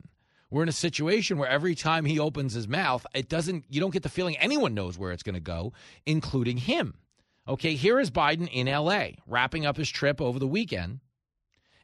We're 0.51 0.63
in 0.63 0.69
a 0.69 0.73
situation 0.73 1.37
where 1.37 1.49
every 1.49 1.75
time 1.75 2.05
he 2.05 2.21
opens 2.21 2.53
his 2.53 2.69
mouth, 2.69 3.05
it 3.13 3.29
doesn't. 3.29 3.65
You 3.69 3.81
don't 3.81 3.93
get 3.93 4.05
the 4.05 4.09
feeling 4.09 4.37
anyone 4.37 4.73
knows 4.73 4.97
where 4.97 5.11
it's 5.11 5.25
going 5.25 5.35
to 5.35 5.41
go, 5.41 5.73
including 6.07 6.59
him. 6.59 6.95
Okay, 7.49 7.75
here 7.75 7.99
is 7.99 8.11
Biden 8.11 8.49
in 8.53 8.69
L.A. 8.69 9.19
wrapping 9.27 9.67
up 9.67 9.77
his 9.77 9.91
trip 9.91 10.21
over 10.21 10.39
the 10.39 10.47
weekend. 10.47 11.01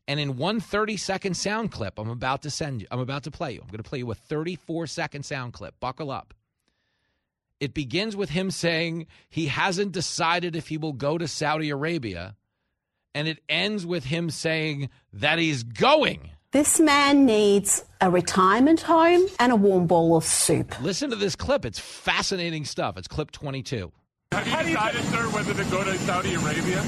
And 0.06 0.18
in 0.18 0.36
one 0.36 0.60
30 0.60 0.96
second 0.96 1.34
sound 1.34 1.70
clip, 1.70 1.98
I'm 1.98 2.10
about 2.10 2.42
to 2.42 2.50
send 2.50 2.80
you, 2.80 2.86
I'm 2.90 3.00
about 3.00 3.24
to 3.24 3.30
play 3.30 3.52
you. 3.52 3.60
I'm 3.60 3.68
going 3.68 3.82
to 3.82 3.88
play 3.88 3.98
you 3.98 4.10
a 4.10 4.14
34 4.14 4.86
second 4.86 5.24
sound 5.24 5.52
clip. 5.52 5.78
Buckle 5.80 6.10
up. 6.10 6.34
It 7.60 7.74
begins 7.74 8.16
with 8.16 8.30
him 8.30 8.50
saying 8.50 9.06
he 9.28 9.46
hasn't 9.46 9.92
decided 9.92 10.56
if 10.56 10.68
he 10.68 10.78
will 10.78 10.94
go 10.94 11.18
to 11.18 11.28
Saudi 11.28 11.68
Arabia. 11.68 12.34
And 13.14 13.28
it 13.28 13.40
ends 13.48 13.84
with 13.84 14.04
him 14.04 14.30
saying 14.30 14.88
that 15.12 15.38
he's 15.38 15.62
going. 15.62 16.30
This 16.52 16.80
man 16.80 17.26
needs 17.26 17.84
a 18.00 18.10
retirement 18.10 18.80
home 18.80 19.26
and 19.38 19.52
a 19.52 19.56
warm 19.56 19.86
bowl 19.86 20.16
of 20.16 20.24
soup. 20.24 20.80
Listen 20.80 21.10
to 21.10 21.16
this 21.16 21.36
clip. 21.36 21.64
It's 21.64 21.78
fascinating 21.78 22.64
stuff. 22.64 22.96
It's 22.96 23.06
clip 23.06 23.30
22. 23.30 23.92
Have 24.32 24.68
you 24.68 24.74
decided, 24.74 25.02
sir, 25.04 25.28
whether 25.30 25.52
to 25.52 25.70
go 25.70 25.84
to 25.84 25.96
Saudi 25.98 26.34
Arabia? 26.34 26.82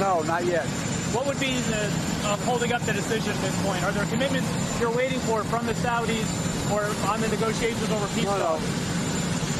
No, 0.00 0.22
not 0.22 0.44
yet. 0.46 0.64
What 1.12 1.26
would 1.26 1.38
be 1.38 1.58
the 1.60 1.84
uh, 2.24 2.36
holding 2.38 2.72
up 2.72 2.80
the 2.82 2.92
decision 2.92 3.32
at 3.32 3.40
this 3.42 3.62
point? 3.62 3.82
Are 3.84 3.92
there 3.92 4.06
commitments 4.06 4.48
you're 4.80 4.94
waiting 4.96 5.18
for 5.20 5.44
from 5.44 5.66
the 5.66 5.74
Saudis 5.74 6.26
or 6.72 6.84
on 7.10 7.20
the 7.20 7.28
negotiations 7.28 7.90
over 7.90 8.06
peace? 8.14 8.24
No, 8.24 8.38
no. 8.38 8.58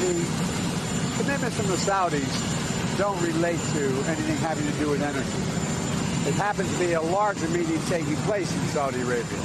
The 0.03 1.23
commitments 1.23 1.55
from 1.55 1.67
the 1.67 1.77
Saudis 1.77 2.97
don't 2.97 3.19
relate 3.23 3.59
to 3.71 3.85
anything 4.11 4.35
having 4.37 4.65
to 4.65 4.73
do 4.73 4.89
with 4.89 5.01
energy. 5.01 6.27
It 6.27 6.35
happens 6.35 6.69
to 6.73 6.79
be 6.79 6.91
a 6.91 7.01
larger 7.01 7.47
meeting 7.47 7.79
taking 7.87 8.17
place 8.27 8.51
in 8.53 8.59
Saudi 8.67 8.99
Arabia. 8.99 9.39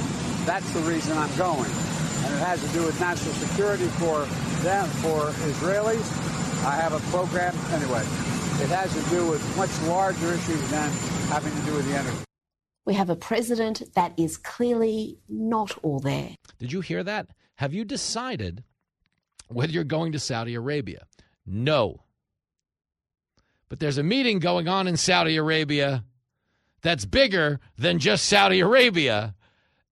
That's 0.45 0.69
the 0.73 0.81
reason 0.81 1.17
I'm 1.17 1.33
going. 1.37 1.71
And 1.71 2.33
it 2.33 2.39
has 2.43 2.61
to 2.61 2.67
do 2.77 2.83
with 2.83 2.99
national 2.99 3.33
security 3.35 3.85
for 4.03 4.25
them, 4.61 4.85
for 4.99 5.31
Israelis. 5.47 6.03
I 6.65 6.75
have 6.75 6.91
a 6.91 6.99
program, 7.09 7.55
anyway. 7.71 8.01
It 8.61 8.67
has 8.67 8.93
to 8.93 9.09
do 9.09 9.29
with 9.31 9.41
much 9.55 9.71
larger 9.87 10.33
issues 10.33 10.69
than 10.71 10.91
having 11.29 11.55
to 11.55 11.61
do 11.61 11.73
with 11.73 11.87
the 11.87 11.97
energy. 11.97 12.17
We 12.85 12.95
have 12.95 13.09
a 13.09 13.15
president 13.15 13.83
that 13.95 14.11
is 14.17 14.35
clearly 14.35 15.19
not 15.29 15.77
all 15.83 16.01
there. 16.01 16.35
Did 16.57 16.73
you 16.73 16.81
hear 16.81 17.01
that? 17.05 17.27
Have 17.55 17.73
you 17.73 17.85
decided 17.85 18.65
whether 19.49 19.71
you're 19.71 19.83
going 19.83 20.13
to 20.13 20.19
Saudi 20.19 20.55
Arabia? 20.55 21.05
No. 21.45 22.03
But 23.67 23.79
there's 23.79 23.97
a 23.97 24.03
meeting 24.03 24.39
going 24.39 24.67
on 24.67 24.87
in 24.87 24.97
Saudi 24.97 25.37
Arabia 25.37 26.03
that's 26.81 27.05
bigger 27.05 27.59
than 27.77 27.99
just 27.99 28.25
Saudi 28.25 28.61
Arabia, 28.61 29.35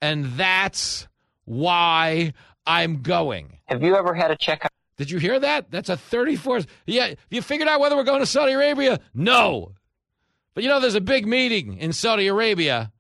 and 0.02 0.26
that's 0.34 1.08
why 1.46 2.34
I'm 2.66 3.02
going. 3.02 3.58
Have 3.66 3.84
you 3.84 3.96
ever 3.96 4.14
had 4.14 4.32
a 4.32 4.36
checkup? 4.36 4.72
Did 4.98 5.12
you 5.12 5.20
hear 5.20 5.40
that? 5.40 5.70
That's 5.70 5.90
a 5.90 5.98
34. 5.98 6.62
Yeah, 6.88 7.14
you 7.30 7.42
figured 7.42 7.68
out 7.68 7.80
whether 7.80 7.96
we're 7.96 8.04
going 8.04 8.22
to 8.22 8.26
Saudi 8.26 8.54
Arabia? 8.54 9.00
No. 9.14 9.74
But 10.56 10.64
you 10.64 10.70
know, 10.70 10.80
there's 10.80 10.96
a 10.96 11.02
big 11.02 11.28
meeting 11.28 11.78
in 11.78 11.94
Saudi 11.94 12.28
Arabia, 12.28 12.92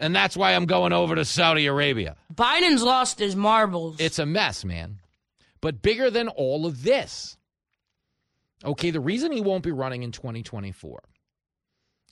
and 0.00 0.14
that's 0.14 0.36
why 0.36 0.54
I'm 0.54 0.66
going 0.66 0.92
over 0.92 1.14
to 1.14 1.24
Saudi 1.24 1.66
Arabia. 1.66 2.16
Biden's 2.34 2.82
lost 2.82 3.20
his 3.20 3.36
marbles. 3.36 4.00
It's 4.00 4.18
a 4.18 4.26
mess, 4.26 4.64
man. 4.64 4.98
But 5.64 5.80
bigger 5.80 6.10
than 6.10 6.28
all 6.28 6.66
of 6.66 6.82
this. 6.82 7.38
Okay, 8.66 8.90
the 8.90 9.00
reason 9.00 9.32
he 9.32 9.40
won't 9.40 9.64
be 9.64 9.72
running 9.72 10.02
in 10.02 10.12
2024 10.12 11.00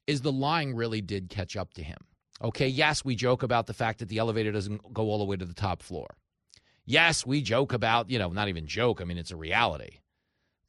is 0.07 0.23
the 0.23 0.33
lying 0.33 0.75
really 0.75 1.03
did 1.03 1.29
catch 1.29 1.55
up 1.55 1.75
to 1.75 1.83
him. 1.83 1.99
Okay, 2.43 2.67
yes, 2.67 3.05
we 3.05 3.15
joke 3.15 3.43
about 3.43 3.67
the 3.67 3.75
fact 3.75 3.99
that 3.99 4.09
the 4.09 4.17
elevator 4.17 4.53
doesn't 4.53 4.95
go 4.95 5.03
all 5.03 5.19
the 5.19 5.27
way 5.27 5.37
to 5.37 5.45
the 5.45 5.53
top 5.53 5.83
floor. 5.83 6.07
Yes, 6.87 7.27
we 7.27 7.43
joke 7.43 7.75
about, 7.75 8.09
you 8.09 8.19
know, 8.19 8.31
not 8.31 8.49
even 8.49 8.67
joke, 8.67 9.03
I 9.03 9.05
mean, 9.05 9.19
it's 9.19 9.33
a 9.33 9.37
reality 9.37 9.99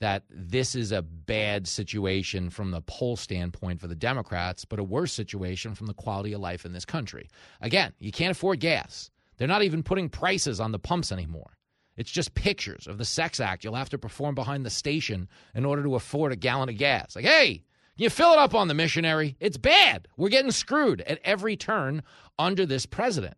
that 0.02 0.24
this 0.30 0.76
is 0.76 0.92
a 0.92 1.02
bad 1.02 1.70
situation 1.70 2.50
from 2.50 2.72
the 2.72 2.82
poll 2.82 3.16
standpoint 3.16 3.80
for 3.80 3.88
the 3.88 3.96
Democrats, 3.96 4.66
but 4.66 4.78
a 4.78 4.84
worse 4.84 5.14
situation 5.14 5.74
from 5.74 5.88
the 5.88 5.94
quality 5.94 6.34
of 6.34 6.42
life 6.42 6.66
in 6.66 6.74
this 6.74 6.84
country. 6.84 7.30
Again, 7.62 7.94
you 8.00 8.12
can't 8.12 8.32
afford 8.32 8.60
gas. 8.60 9.10
They're 9.38 9.48
not 9.48 9.64
even 9.64 9.84
putting 9.84 10.10
prices 10.10 10.60
on 10.60 10.74
the 10.74 10.80
pumps 10.80 11.14
anymore. 11.14 11.54
It's 11.96 12.12
just 12.12 12.34
pictures 12.34 12.88
of 12.88 12.98
the 12.98 13.06
sex 13.06 13.40
act 13.40 13.64
you'll 13.64 13.76
have 13.76 13.90
to 13.90 13.98
perform 13.98 14.36
behind 14.36 14.66
the 14.66 14.70
station 14.70 15.30
in 15.54 15.66
order 15.66 15.84
to 15.84 15.96
afford 15.96 16.32
a 16.32 16.36
gallon 16.36 16.70
of 16.70 16.78
gas. 16.78 17.16
Like, 17.16 17.26
hey, 17.26 17.64
you 17.96 18.10
fill 18.10 18.34
it 18.34 18.40
up 18.40 18.56
on 18.56 18.68
the 18.68 18.74
missionary. 18.74 19.36
It's 19.40 19.58
bad. 19.58 20.08
We're 20.18 20.30
getting 20.30 20.52
screwed 20.52 21.02
at 21.02 21.20
every 21.24 21.56
turn 21.56 22.02
under 22.40 22.66
this 22.66 22.86
president. 22.86 23.36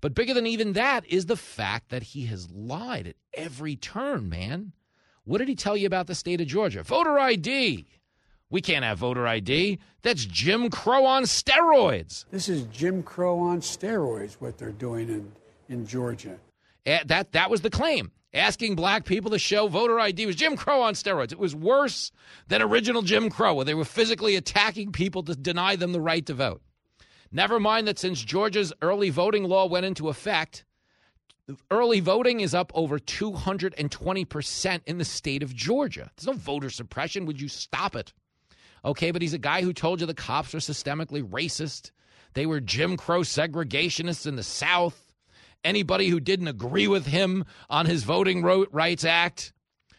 But 0.00 0.14
bigger 0.14 0.32
than 0.32 0.46
even 0.46 0.74
that 0.74 1.04
is 1.06 1.26
the 1.26 1.36
fact 1.36 1.90
that 1.90 2.02
he 2.02 2.26
has 2.26 2.50
lied 2.50 3.08
at 3.08 3.16
every 3.34 3.76
turn, 3.76 4.28
man. 4.28 4.72
What 5.24 5.38
did 5.38 5.48
he 5.48 5.56
tell 5.56 5.76
you 5.76 5.86
about 5.86 6.06
the 6.06 6.14
state 6.14 6.40
of 6.40 6.46
Georgia? 6.46 6.82
Voter 6.82 7.18
ID. 7.18 7.86
We 8.50 8.62
can't 8.62 8.84
have 8.84 8.98
voter 8.98 9.26
ID. 9.26 9.78
That's 10.00 10.24
Jim 10.24 10.70
Crow 10.70 11.04
on 11.04 11.24
steroids. 11.24 12.24
This 12.30 12.48
is 12.48 12.62
Jim 12.72 13.02
Crow 13.02 13.38
on 13.38 13.60
steroids, 13.60 14.34
what 14.34 14.56
they're 14.56 14.72
doing 14.72 15.10
in, 15.10 15.32
in 15.68 15.86
Georgia. 15.86 16.38
That, 16.88 17.32
that 17.32 17.50
was 17.50 17.60
the 17.60 17.70
claim. 17.70 18.12
Asking 18.32 18.74
black 18.74 19.04
people 19.04 19.30
to 19.30 19.38
show 19.38 19.68
voter 19.68 19.98
ID 19.98 20.26
was 20.26 20.36
Jim 20.36 20.56
Crow 20.56 20.82
on 20.82 20.94
steroids. 20.94 21.32
It 21.32 21.38
was 21.38 21.54
worse 21.54 22.12
than 22.48 22.62
original 22.62 23.02
Jim 23.02 23.30
Crow, 23.30 23.54
where 23.54 23.64
they 23.64 23.74
were 23.74 23.84
physically 23.84 24.36
attacking 24.36 24.92
people 24.92 25.22
to 25.24 25.34
deny 25.34 25.76
them 25.76 25.92
the 25.92 26.00
right 26.00 26.24
to 26.26 26.34
vote. 26.34 26.62
Never 27.32 27.58
mind 27.58 27.88
that 27.88 27.98
since 27.98 28.22
Georgia's 28.22 28.72
early 28.82 29.10
voting 29.10 29.44
law 29.44 29.66
went 29.66 29.86
into 29.86 30.08
effect, 30.08 30.64
early 31.70 32.00
voting 32.00 32.40
is 32.40 32.54
up 32.54 32.70
over 32.74 32.98
220% 32.98 34.80
in 34.86 34.98
the 34.98 35.04
state 35.04 35.42
of 35.42 35.54
Georgia. 35.54 36.10
There's 36.16 36.26
no 36.26 36.32
voter 36.34 36.70
suppression. 36.70 37.26
Would 37.26 37.40
you 37.40 37.48
stop 37.48 37.96
it? 37.96 38.12
Okay, 38.84 39.10
but 39.10 39.22
he's 39.22 39.34
a 39.34 39.38
guy 39.38 39.62
who 39.62 39.72
told 39.72 40.00
you 40.00 40.06
the 40.06 40.14
cops 40.14 40.54
are 40.54 40.58
systemically 40.58 41.22
racist. 41.22 41.90
They 42.34 42.46
were 42.46 42.60
Jim 42.60 42.96
Crow 42.96 43.20
segregationists 43.20 44.26
in 44.26 44.36
the 44.36 44.42
South. 44.42 45.07
Anybody 45.64 46.08
who 46.08 46.20
didn't 46.20 46.48
agree 46.48 46.88
with 46.88 47.06
him 47.06 47.44
on 47.68 47.86
his 47.86 48.04
Voting 48.04 48.42
Rights 48.42 49.04
Act, 49.04 49.52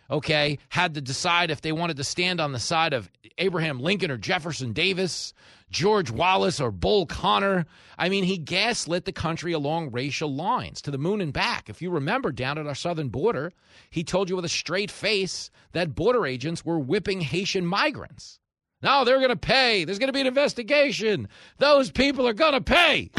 okay, 0.09 0.57
had 0.69 0.93
to 0.95 1.01
decide 1.01 1.51
if 1.51 1.61
they 1.61 1.71
wanted 1.71 1.97
to 1.97 2.03
stand 2.03 2.39
on 2.39 2.51
the 2.51 2.59
side 2.59 2.93
of 2.93 3.09
Abraham 3.37 3.79
Lincoln 3.79 4.11
or 4.11 4.17
Jefferson 4.17 4.73
Davis, 4.73 5.33
George 5.69 6.09
Wallace 6.09 6.59
or 6.59 6.71
Bull 6.71 7.05
Connor. 7.05 7.65
I 7.97 8.09
mean, 8.09 8.23
he 8.23 8.37
gaslit 8.37 9.05
the 9.05 9.11
country 9.11 9.53
along 9.53 9.91
racial 9.91 10.33
lines 10.33 10.81
to 10.81 10.91
the 10.91 10.97
moon 10.97 11.21
and 11.21 11.31
back. 11.31 11.69
If 11.69 11.81
you 11.81 11.91
remember 11.91 12.31
down 12.31 12.57
at 12.57 12.65
our 12.65 12.75
southern 12.75 13.09
border, 13.09 13.53
he 13.89 14.03
told 14.03 14.29
you 14.29 14.35
with 14.35 14.45
a 14.45 14.49
straight 14.49 14.89
face 14.89 15.51
that 15.73 15.95
border 15.95 16.25
agents 16.25 16.65
were 16.65 16.79
whipping 16.79 17.21
Haitian 17.21 17.65
migrants. 17.65 18.39
No, 18.81 19.03
they're 19.03 19.17
going 19.17 19.29
to 19.29 19.35
pay. 19.35 19.83
There's 19.83 19.99
going 19.99 20.07
to 20.07 20.13
be 20.13 20.21
an 20.21 20.27
investigation. 20.27 21.27
Those 21.57 21.91
people 21.91 22.27
are 22.27 22.33
going 22.33 22.53
to 22.53 22.61
pay. 22.61 23.09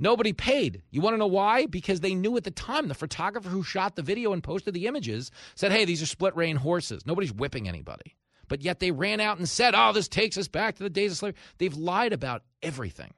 Nobody 0.00 0.32
paid. 0.32 0.82
You 0.90 1.00
want 1.00 1.14
to 1.14 1.18
know 1.18 1.26
why? 1.26 1.66
Because 1.66 2.00
they 2.00 2.14
knew 2.14 2.36
at 2.36 2.44
the 2.44 2.50
time 2.50 2.88
the 2.88 2.94
photographer 2.94 3.48
who 3.48 3.62
shot 3.62 3.96
the 3.96 4.02
video 4.02 4.32
and 4.32 4.42
posted 4.42 4.74
the 4.74 4.86
images 4.86 5.30
said, 5.54 5.72
hey, 5.72 5.84
these 5.84 6.02
are 6.02 6.06
split 6.06 6.36
rein 6.36 6.56
horses. 6.56 7.06
Nobody's 7.06 7.32
whipping 7.32 7.68
anybody. 7.68 8.14
But 8.48 8.62
yet 8.62 8.80
they 8.80 8.90
ran 8.90 9.20
out 9.20 9.38
and 9.38 9.48
said, 9.48 9.74
oh, 9.76 9.92
this 9.92 10.08
takes 10.08 10.38
us 10.38 10.48
back 10.48 10.76
to 10.76 10.82
the 10.82 10.90
days 10.90 11.12
of 11.12 11.18
slavery. 11.18 11.38
They've 11.58 11.76
lied 11.76 12.12
about 12.12 12.42
everything. 12.62 13.12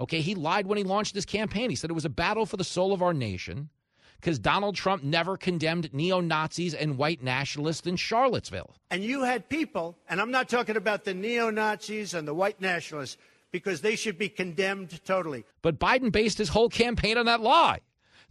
Okay, 0.00 0.20
he 0.20 0.34
lied 0.36 0.66
when 0.66 0.78
he 0.78 0.84
launched 0.84 1.14
this 1.14 1.24
campaign. 1.24 1.70
He 1.70 1.76
said 1.76 1.90
it 1.90 1.94
was 1.94 2.04
a 2.04 2.10
battle 2.10 2.46
for 2.46 2.56
the 2.56 2.64
soul 2.64 2.92
of 2.92 3.02
our 3.02 3.12
nation 3.12 3.70
because 4.20 4.38
Donald 4.38 4.76
Trump 4.76 5.02
never 5.02 5.36
condemned 5.36 5.92
neo 5.92 6.20
Nazis 6.20 6.74
and 6.74 6.96
white 6.96 7.22
nationalists 7.22 7.86
in 7.86 7.96
Charlottesville. 7.96 8.74
And 8.90 9.02
you 9.02 9.22
had 9.22 9.48
people, 9.48 9.96
and 10.08 10.20
I'm 10.20 10.30
not 10.30 10.48
talking 10.48 10.76
about 10.76 11.04
the 11.04 11.14
neo 11.14 11.50
Nazis 11.50 12.14
and 12.14 12.26
the 12.26 12.34
white 12.34 12.60
nationalists, 12.60 13.16
because 13.52 13.80
they 13.80 13.96
should 13.96 14.18
be 14.18 14.28
condemned 14.28 15.00
totally. 15.04 15.44
But 15.62 15.78
Biden 15.78 16.12
based 16.12 16.38
his 16.38 16.48
whole 16.48 16.68
campaign 16.68 17.16
on 17.18 17.26
that 17.26 17.40
lie, 17.40 17.80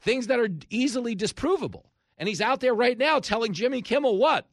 things 0.02 0.28
that 0.28 0.40
are 0.40 0.50
easily 0.70 1.16
disprovable. 1.16 1.86
And 2.18 2.28
he's 2.28 2.42
out 2.42 2.60
there 2.60 2.74
right 2.74 2.98
now 2.98 3.20
telling 3.20 3.54
Jimmy 3.54 3.82
Kimmel 3.82 4.18
what? 4.18 4.48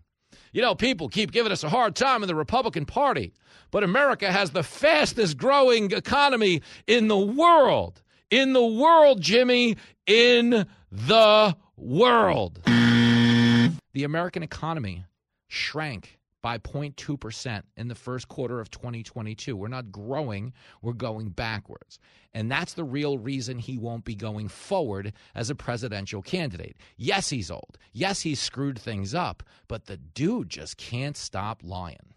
You 0.53 0.62
know, 0.62 0.75
people 0.75 1.09
keep 1.09 1.33
giving 1.33 1.53
us 1.53 1.65
a 1.65 1.69
hard 1.69 1.95
time 1.95 2.23
in 2.23 2.29
the 2.29 2.35
Republican 2.35 2.87
Party, 2.87 3.33
but 3.71 3.85
America 3.85 4.31
has 4.31 4.51
the 4.51 4.62
fastest 4.62 5.37
growing 5.37 5.93
economy 5.93 6.62
in 6.87 7.09
the 7.09 7.19
world. 7.19 8.03
In 8.31 8.53
the 8.53 8.65
world, 8.65 9.21
Jimmy, 9.21 9.77
in 10.07 10.67
the 10.91 11.57
world. 11.77 12.61
The 12.65 14.05
American 14.05 14.43
economy 14.43 15.05
shrank 15.49 16.14
by 16.45 16.59
0.2% 16.59 17.62
in 17.78 17.88
the 17.88 17.95
first 17.95 18.28
quarter 18.28 18.61
of 18.61 18.70
2022. 18.70 19.57
We're 19.57 19.68
not 19.68 19.90
growing, 19.90 20.53
we're 20.82 20.92
going 20.92 21.30
backwards. 21.30 21.99
And 22.34 22.51
that's 22.51 22.74
the 22.74 22.84
real 22.84 23.16
reason 23.16 23.59
he 23.59 23.78
won't 23.78 24.05
be 24.05 24.14
going 24.14 24.49
forward 24.49 25.14
as 25.34 25.49
a 25.49 25.55
presidential 25.55 26.20
candidate. 26.20 26.76
Yes, 26.99 27.30
he's 27.30 27.51
old. 27.51 27.78
Yes, 27.95 28.20
he's 28.20 28.40
screwed 28.40 28.78
things 28.78 29.14
up, 29.14 29.42
but 29.68 29.86
the 29.86 29.97
dude 29.97 30.51
just 30.51 30.76
can't 30.76 31.16
stop 31.16 31.62
lying. 31.64 32.12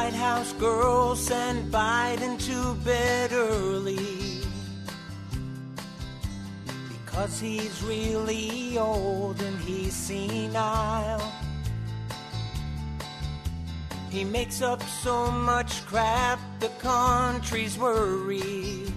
White 0.00 0.14
House 0.14 0.54
girls 0.54 1.20
send 1.20 1.70
Biden 1.70 2.40
to 2.48 2.74
bed 2.82 3.32
early 3.32 4.40
because 6.88 7.38
he's 7.38 7.82
really 7.82 8.78
old 8.78 9.38
and 9.42 9.58
he's 9.60 9.92
senile. 9.92 11.30
He 14.08 14.24
makes 14.24 14.62
up 14.62 14.82
so 14.82 15.30
much 15.30 15.84
crap, 15.84 16.40
the 16.60 16.70
country's 16.80 17.76
worried. 17.76 18.90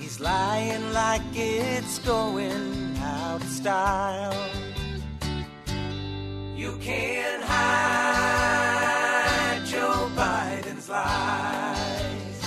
He's 0.00 0.18
lying 0.18 0.92
like 0.92 1.22
it's 1.34 2.00
going 2.00 2.96
out 2.98 3.40
of 3.40 3.48
style. 3.48 4.65
You 6.56 6.72
can't 6.80 7.42
hide 7.44 8.46
Joe 9.66 10.08
Biden's 10.16 10.88
lies. 10.88 12.40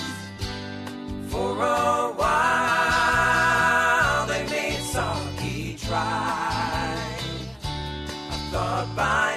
For 1.27 1.51
a 1.61 2.11
while, 2.17 3.05
they 4.25 4.43
made 4.49 4.79
Psaki 4.79 5.79
try. 5.79 6.97
I 8.31 8.37
thought 8.51 8.95
by 8.95 9.28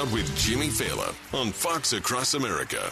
out 0.00 0.10
with 0.12 0.34
Jimmy 0.34 0.68
Failla 0.68 1.14
on 1.34 1.50
Fox 1.50 1.92
Across 1.92 2.32
America. 2.32 2.90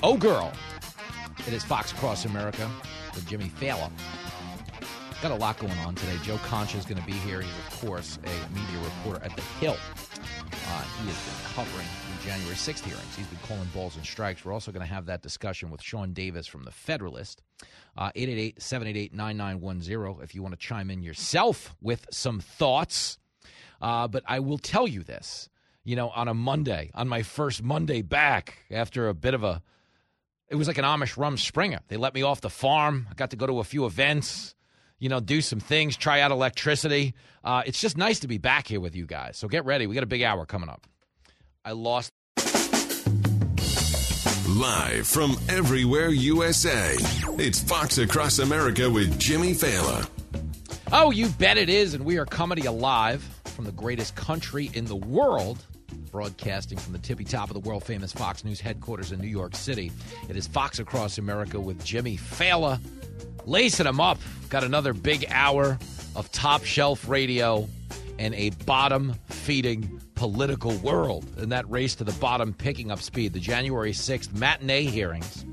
Oh, 0.00 0.16
girl. 0.16 0.52
It 1.46 1.52
is 1.52 1.64
Fox 1.64 1.90
Across 1.90 2.24
America 2.24 2.70
with 3.16 3.26
Jimmy 3.26 3.50
Failla. 3.60 3.90
Got 5.20 5.32
a 5.32 5.34
lot 5.34 5.58
going 5.58 5.76
on 5.78 5.96
today. 5.96 6.16
Joe 6.22 6.38
Concha 6.44 6.76
is 6.78 6.84
going 6.84 7.00
to 7.00 7.06
be 7.06 7.12
here. 7.12 7.40
He's, 7.40 7.50
of 7.50 7.80
course, 7.80 8.18
a 8.24 8.54
media 8.54 8.78
reporter 8.84 9.24
at 9.24 9.34
The 9.34 9.42
Hill. 9.60 9.76
Uh, 9.76 10.82
he 11.00 11.08
has 11.08 11.16
been 11.26 11.54
covering 11.54 11.86
the 12.16 12.24
January 12.24 12.54
6th 12.54 12.84
hearings. 12.84 13.16
He's 13.16 13.26
been 13.26 13.38
calling 13.48 13.68
balls 13.74 13.96
and 13.96 14.04
strikes. 14.04 14.44
We're 14.44 14.52
also 14.52 14.70
going 14.70 14.86
to 14.86 14.92
have 14.92 15.06
that 15.06 15.22
discussion 15.22 15.70
with 15.70 15.82
Sean 15.82 16.12
Davis 16.12 16.46
from 16.46 16.62
The 16.62 16.70
Federalist. 16.70 17.42
Uh, 17.96 18.12
888 18.14 18.62
788 18.62 19.12
9910 19.12 20.22
if 20.22 20.34
you 20.36 20.42
want 20.42 20.52
to 20.52 20.58
chime 20.58 20.88
in 20.88 21.02
yourself 21.02 21.74
with 21.80 22.06
some 22.12 22.38
thoughts. 22.38 23.18
Uh, 23.80 24.06
but 24.06 24.22
I 24.24 24.38
will 24.38 24.58
tell 24.58 24.86
you 24.86 25.02
this 25.02 25.48
you 25.88 25.96
know, 25.96 26.10
on 26.10 26.28
a 26.28 26.34
Monday, 26.34 26.90
on 26.92 27.08
my 27.08 27.22
first 27.22 27.62
Monday 27.62 28.02
back 28.02 28.58
after 28.70 29.08
a 29.08 29.14
bit 29.14 29.32
of 29.32 29.42
a 29.42 29.62
it 30.50 30.54
was 30.54 30.68
like 30.68 30.76
an 30.76 30.84
Amish 30.84 31.16
rumspringa. 31.16 31.80
They 31.88 31.96
let 31.96 32.14
me 32.14 32.22
off 32.22 32.42
the 32.42 32.50
farm. 32.50 33.06
I 33.10 33.14
got 33.14 33.30
to 33.30 33.36
go 33.36 33.46
to 33.46 33.60
a 33.60 33.64
few 33.64 33.86
events, 33.86 34.54
you 34.98 35.08
know, 35.08 35.20
do 35.20 35.40
some 35.40 35.60
things, 35.60 35.96
try 35.96 36.20
out 36.20 36.30
electricity. 36.30 37.14
Uh, 37.44 37.62
it's 37.66 37.80
just 37.80 37.96
nice 37.96 38.20
to 38.20 38.28
be 38.28 38.38
back 38.38 38.66
here 38.66 38.80
with 38.80 38.94
you 38.96 39.06
guys. 39.06 39.36
So 39.36 39.48
get 39.48 39.64
ready. 39.64 39.86
We 39.86 39.94
got 39.94 40.04
a 40.04 40.06
big 40.06 40.22
hour 40.22 40.44
coming 40.46 40.68
up. 40.68 40.86
I 41.64 41.72
lost. 41.72 42.10
Live 44.48 45.06
from 45.06 45.36
everywhere 45.48 46.08
USA, 46.08 46.94
it's 47.38 47.62
Fox 47.62 47.98
Across 47.98 48.38
America 48.38 48.90
with 48.90 49.18
Jimmy 49.18 49.52
Failla. 49.52 50.08
Oh, 50.90 51.10
you 51.10 51.28
bet 51.28 51.58
it 51.58 51.68
is. 51.68 51.92
And 51.92 52.04
we 52.04 52.16
are 52.16 52.24
coming 52.24 52.56
to 52.56 52.62
you 52.62 52.70
live 52.70 53.22
from 53.44 53.66
the 53.66 53.72
greatest 53.72 54.16
country 54.16 54.70
in 54.72 54.86
the 54.86 54.96
world, 54.96 55.58
broadcasting 56.10 56.78
from 56.78 56.94
the 56.94 56.98
tippy 56.98 57.24
top 57.24 57.50
of 57.50 57.54
the 57.54 57.60
world 57.60 57.84
famous 57.84 58.10
Fox 58.10 58.42
News 58.42 58.58
headquarters 58.58 59.12
in 59.12 59.20
New 59.20 59.28
York 59.28 59.54
City. 59.54 59.92
It 60.30 60.36
is 60.36 60.46
Fox 60.46 60.78
Across 60.78 61.18
America 61.18 61.60
with 61.60 61.84
Jimmy 61.84 62.16
Failla. 62.16 62.80
Lacing 63.44 63.84
them 63.84 64.00
up. 64.00 64.18
Got 64.48 64.64
another 64.64 64.92
big 64.92 65.26
hour 65.28 65.78
of 66.14 66.30
top 66.32 66.64
shelf 66.64 67.08
radio 67.08 67.68
and 68.18 68.34
a 68.34 68.50
bottom 68.66 69.14
feeding 69.28 70.00
political 70.14 70.76
world. 70.78 71.24
And 71.38 71.52
that 71.52 71.68
race 71.70 71.94
to 71.96 72.04
the 72.04 72.12
bottom 72.12 72.52
picking 72.52 72.90
up 72.90 73.00
speed. 73.00 73.32
The 73.32 73.40
January 73.40 73.92
6th 73.92 74.34
matinee 74.34 74.84
hearings 74.84 75.44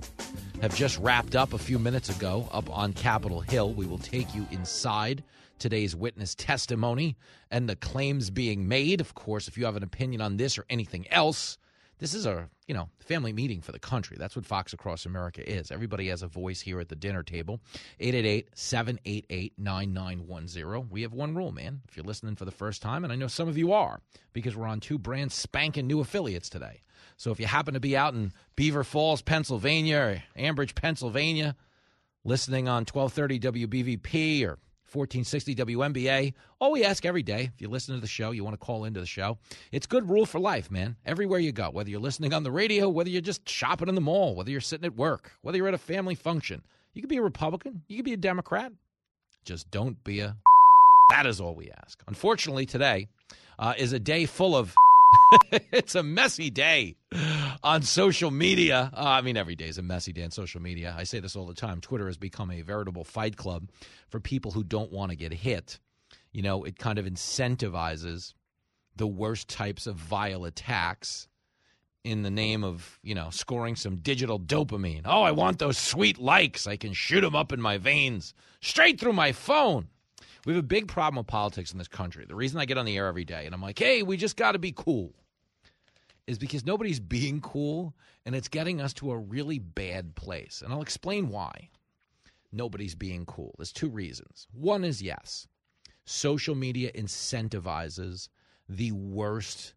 have 0.61 0.75
just 0.75 0.97
wrapped 0.99 1.35
up 1.35 1.53
a 1.53 1.57
few 1.57 1.77
minutes 1.77 2.09
ago 2.09 2.49
up 2.51 2.69
on 2.69 2.93
Capitol 2.93 3.41
Hill. 3.41 3.73
We 3.73 3.85
will 3.85 3.99
take 3.99 4.33
you 4.33 4.47
inside 4.51 5.23
today's 5.59 5.95
witness 5.95 6.35
testimony 6.35 7.15
and 7.51 7.69
the 7.69 7.75
claims 7.75 8.29
being 8.29 8.67
made. 8.67 9.01
Of 9.01 9.13
course, 9.13 9.47
if 9.47 9.57
you 9.57 9.65
have 9.65 9.75
an 9.75 9.83
opinion 9.83 10.21
on 10.21 10.37
this 10.37 10.57
or 10.57 10.65
anything 10.69 11.07
else, 11.11 11.57
this 11.99 12.13
is 12.13 12.25
a 12.25 12.49
you 12.67 12.73
know 12.73 12.89
family 12.99 13.31
meeting 13.33 13.61
for 13.61 13.71
the 13.71 13.79
country. 13.79 14.17
That's 14.19 14.35
what 14.35 14.45
Fox 14.45 14.73
Across 14.73 15.05
America 15.05 15.47
is. 15.47 15.71
Everybody 15.71 16.09
has 16.09 16.23
a 16.23 16.27
voice 16.27 16.61
here 16.61 16.79
at 16.79 16.89
the 16.89 16.95
dinner 16.95 17.21
table. 17.23 17.59
888-788-9910. 17.99 20.89
We 20.89 21.03
have 21.03 21.13
one 21.13 21.35
rule, 21.35 21.51
man. 21.51 21.81
If 21.87 21.95
you're 21.95 22.05
listening 22.05 22.35
for 22.35 22.45
the 22.45 22.51
first 22.51 22.81
time, 22.81 23.03
and 23.03 23.13
I 23.13 23.15
know 23.15 23.27
some 23.27 23.47
of 23.47 23.57
you 23.57 23.73
are, 23.73 24.01
because 24.33 24.55
we're 24.55 24.67
on 24.67 24.79
two 24.79 24.97
brand 24.97 25.31
spanking 25.31 25.85
new 25.87 25.99
affiliates 25.99 26.49
today. 26.49 26.81
So 27.17 27.31
if 27.31 27.39
you 27.39 27.45
happen 27.45 27.75
to 27.75 27.79
be 27.79 27.95
out 27.95 28.13
in 28.13 28.33
Beaver 28.55 28.83
Falls, 28.83 29.21
Pennsylvania, 29.21 29.97
or 29.97 30.23
Ambridge, 30.37 30.75
Pennsylvania, 30.75 31.55
listening 32.23 32.67
on 32.67 32.85
1230 32.85 33.67
WBVP 33.67 34.45
or 34.45 34.57
1460 34.91 35.55
WMBA. 35.55 36.33
All 36.59 36.71
we 36.71 36.83
ask 36.83 37.05
every 37.05 37.23
day, 37.23 37.51
if 37.53 37.61
you 37.61 37.67
listen 37.67 37.95
to 37.95 38.01
the 38.01 38.07
show, 38.07 38.31
you 38.31 38.43
want 38.43 38.53
to 38.53 38.65
call 38.65 38.85
into 38.85 38.99
the 38.99 39.05
show, 39.05 39.37
it's 39.71 39.85
good 39.85 40.09
rule 40.09 40.25
for 40.25 40.39
life, 40.39 40.71
man. 40.71 40.95
Everywhere 41.05 41.39
you 41.39 41.51
go, 41.51 41.69
whether 41.69 41.89
you're 41.89 41.99
listening 41.99 42.33
on 42.33 42.43
the 42.43 42.51
radio, 42.51 42.89
whether 42.89 43.09
you're 43.09 43.21
just 43.21 43.47
shopping 43.49 43.89
in 43.89 43.95
the 43.95 44.01
mall, 44.01 44.35
whether 44.35 44.51
you're 44.51 44.61
sitting 44.61 44.85
at 44.85 44.95
work, 44.95 45.31
whether 45.41 45.57
you're 45.57 45.67
at 45.67 45.73
a 45.73 45.79
family 45.79 46.15
function, 46.15 46.61
you 46.93 47.01
could 47.01 47.09
be 47.09 47.17
a 47.17 47.21
Republican, 47.21 47.81
you 47.87 47.97
could 47.97 48.05
be 48.05 48.13
a 48.13 48.17
Democrat. 48.17 48.71
Just 49.43 49.69
don't 49.69 50.01
be 50.03 50.21
a. 50.21 50.35
That 51.09 51.27
is 51.27 51.39
all 51.39 51.55
we 51.55 51.69
ask. 51.83 52.01
Unfortunately, 52.07 52.65
today 52.65 53.07
uh, 53.59 53.73
is 53.77 53.93
a 53.93 53.99
day 53.99 54.25
full 54.25 54.55
of. 54.55 54.73
it's 55.51 55.95
a 55.95 56.03
messy 56.03 56.49
day 56.49 56.95
on 57.63 57.81
social 57.81 58.31
media. 58.31 58.91
Uh, 58.93 59.03
I 59.03 59.21
mean, 59.21 59.37
every 59.37 59.55
day 59.55 59.67
is 59.67 59.77
a 59.77 59.83
messy 59.83 60.13
day 60.13 60.23
on 60.23 60.31
social 60.31 60.61
media. 60.61 60.95
I 60.97 61.03
say 61.03 61.19
this 61.19 61.35
all 61.35 61.45
the 61.47 61.53
time. 61.53 61.81
Twitter 61.81 62.07
has 62.07 62.17
become 62.17 62.51
a 62.51 62.61
veritable 62.61 63.03
fight 63.03 63.37
club 63.37 63.69
for 64.09 64.19
people 64.19 64.51
who 64.51 64.63
don't 64.63 64.91
want 64.91 65.11
to 65.11 65.15
get 65.15 65.33
hit. 65.33 65.79
You 66.31 66.41
know, 66.41 66.63
it 66.63 66.77
kind 66.77 66.99
of 66.99 67.05
incentivizes 67.05 68.33
the 68.95 69.07
worst 69.07 69.47
types 69.49 69.87
of 69.87 69.95
vile 69.95 70.45
attacks 70.45 71.27
in 72.03 72.21
the 72.21 72.29
name 72.29 72.63
of, 72.63 72.99
you 73.01 73.15
know, 73.15 73.29
scoring 73.31 73.75
some 73.75 73.95
digital 73.95 74.39
dopamine. 74.39 75.01
Oh, 75.05 75.23
I 75.23 75.31
want 75.31 75.59
those 75.59 75.77
sweet 75.77 76.19
likes. 76.19 76.67
I 76.67 76.77
can 76.77 76.93
shoot 76.93 77.21
them 77.21 77.35
up 77.35 77.51
in 77.51 77.59
my 77.59 77.77
veins 77.77 78.33
straight 78.61 78.99
through 78.99 79.13
my 79.13 79.31
phone. 79.31 79.87
We 80.45 80.53
have 80.53 80.63
a 80.63 80.67
big 80.67 80.87
problem 80.87 81.17
with 81.17 81.27
politics 81.27 81.71
in 81.71 81.79
this 81.79 81.87
country. 81.87 82.25
The 82.25 82.35
reason 82.35 82.59
I 82.59 82.65
get 82.65 82.77
on 82.77 82.85
the 82.85 82.95
air 82.95 83.07
every 83.07 83.25
day 83.25 83.45
and 83.47 83.55
I'm 83.55 83.63
like, 83.63 83.79
hey, 83.79 84.03
we 84.03 84.15
just 84.15 84.37
got 84.37 84.51
to 84.51 84.59
be 84.59 84.71
cool 84.71 85.11
is 86.27 86.37
because 86.37 86.65
nobody's 86.65 86.99
being 87.17 87.41
cool 87.41 87.95
and 88.25 88.35
it's 88.35 88.47
getting 88.47 88.79
us 88.79 88.93
to 88.95 89.11
a 89.11 89.17
really 89.17 89.57
bad 89.57 90.15
place. 90.15 90.61
And 90.63 90.71
I'll 90.71 90.83
explain 90.83 91.29
why 91.29 91.69
nobody's 92.51 92.95
being 92.95 93.25
cool. 93.25 93.55
There's 93.57 93.73
two 93.73 93.89
reasons. 93.89 94.47
One 94.53 94.83
is 94.83 95.01
yes, 95.01 95.47
social 96.05 96.53
media 96.53 96.91
incentivizes 96.93 98.29
the 98.69 98.91
worst 98.91 99.73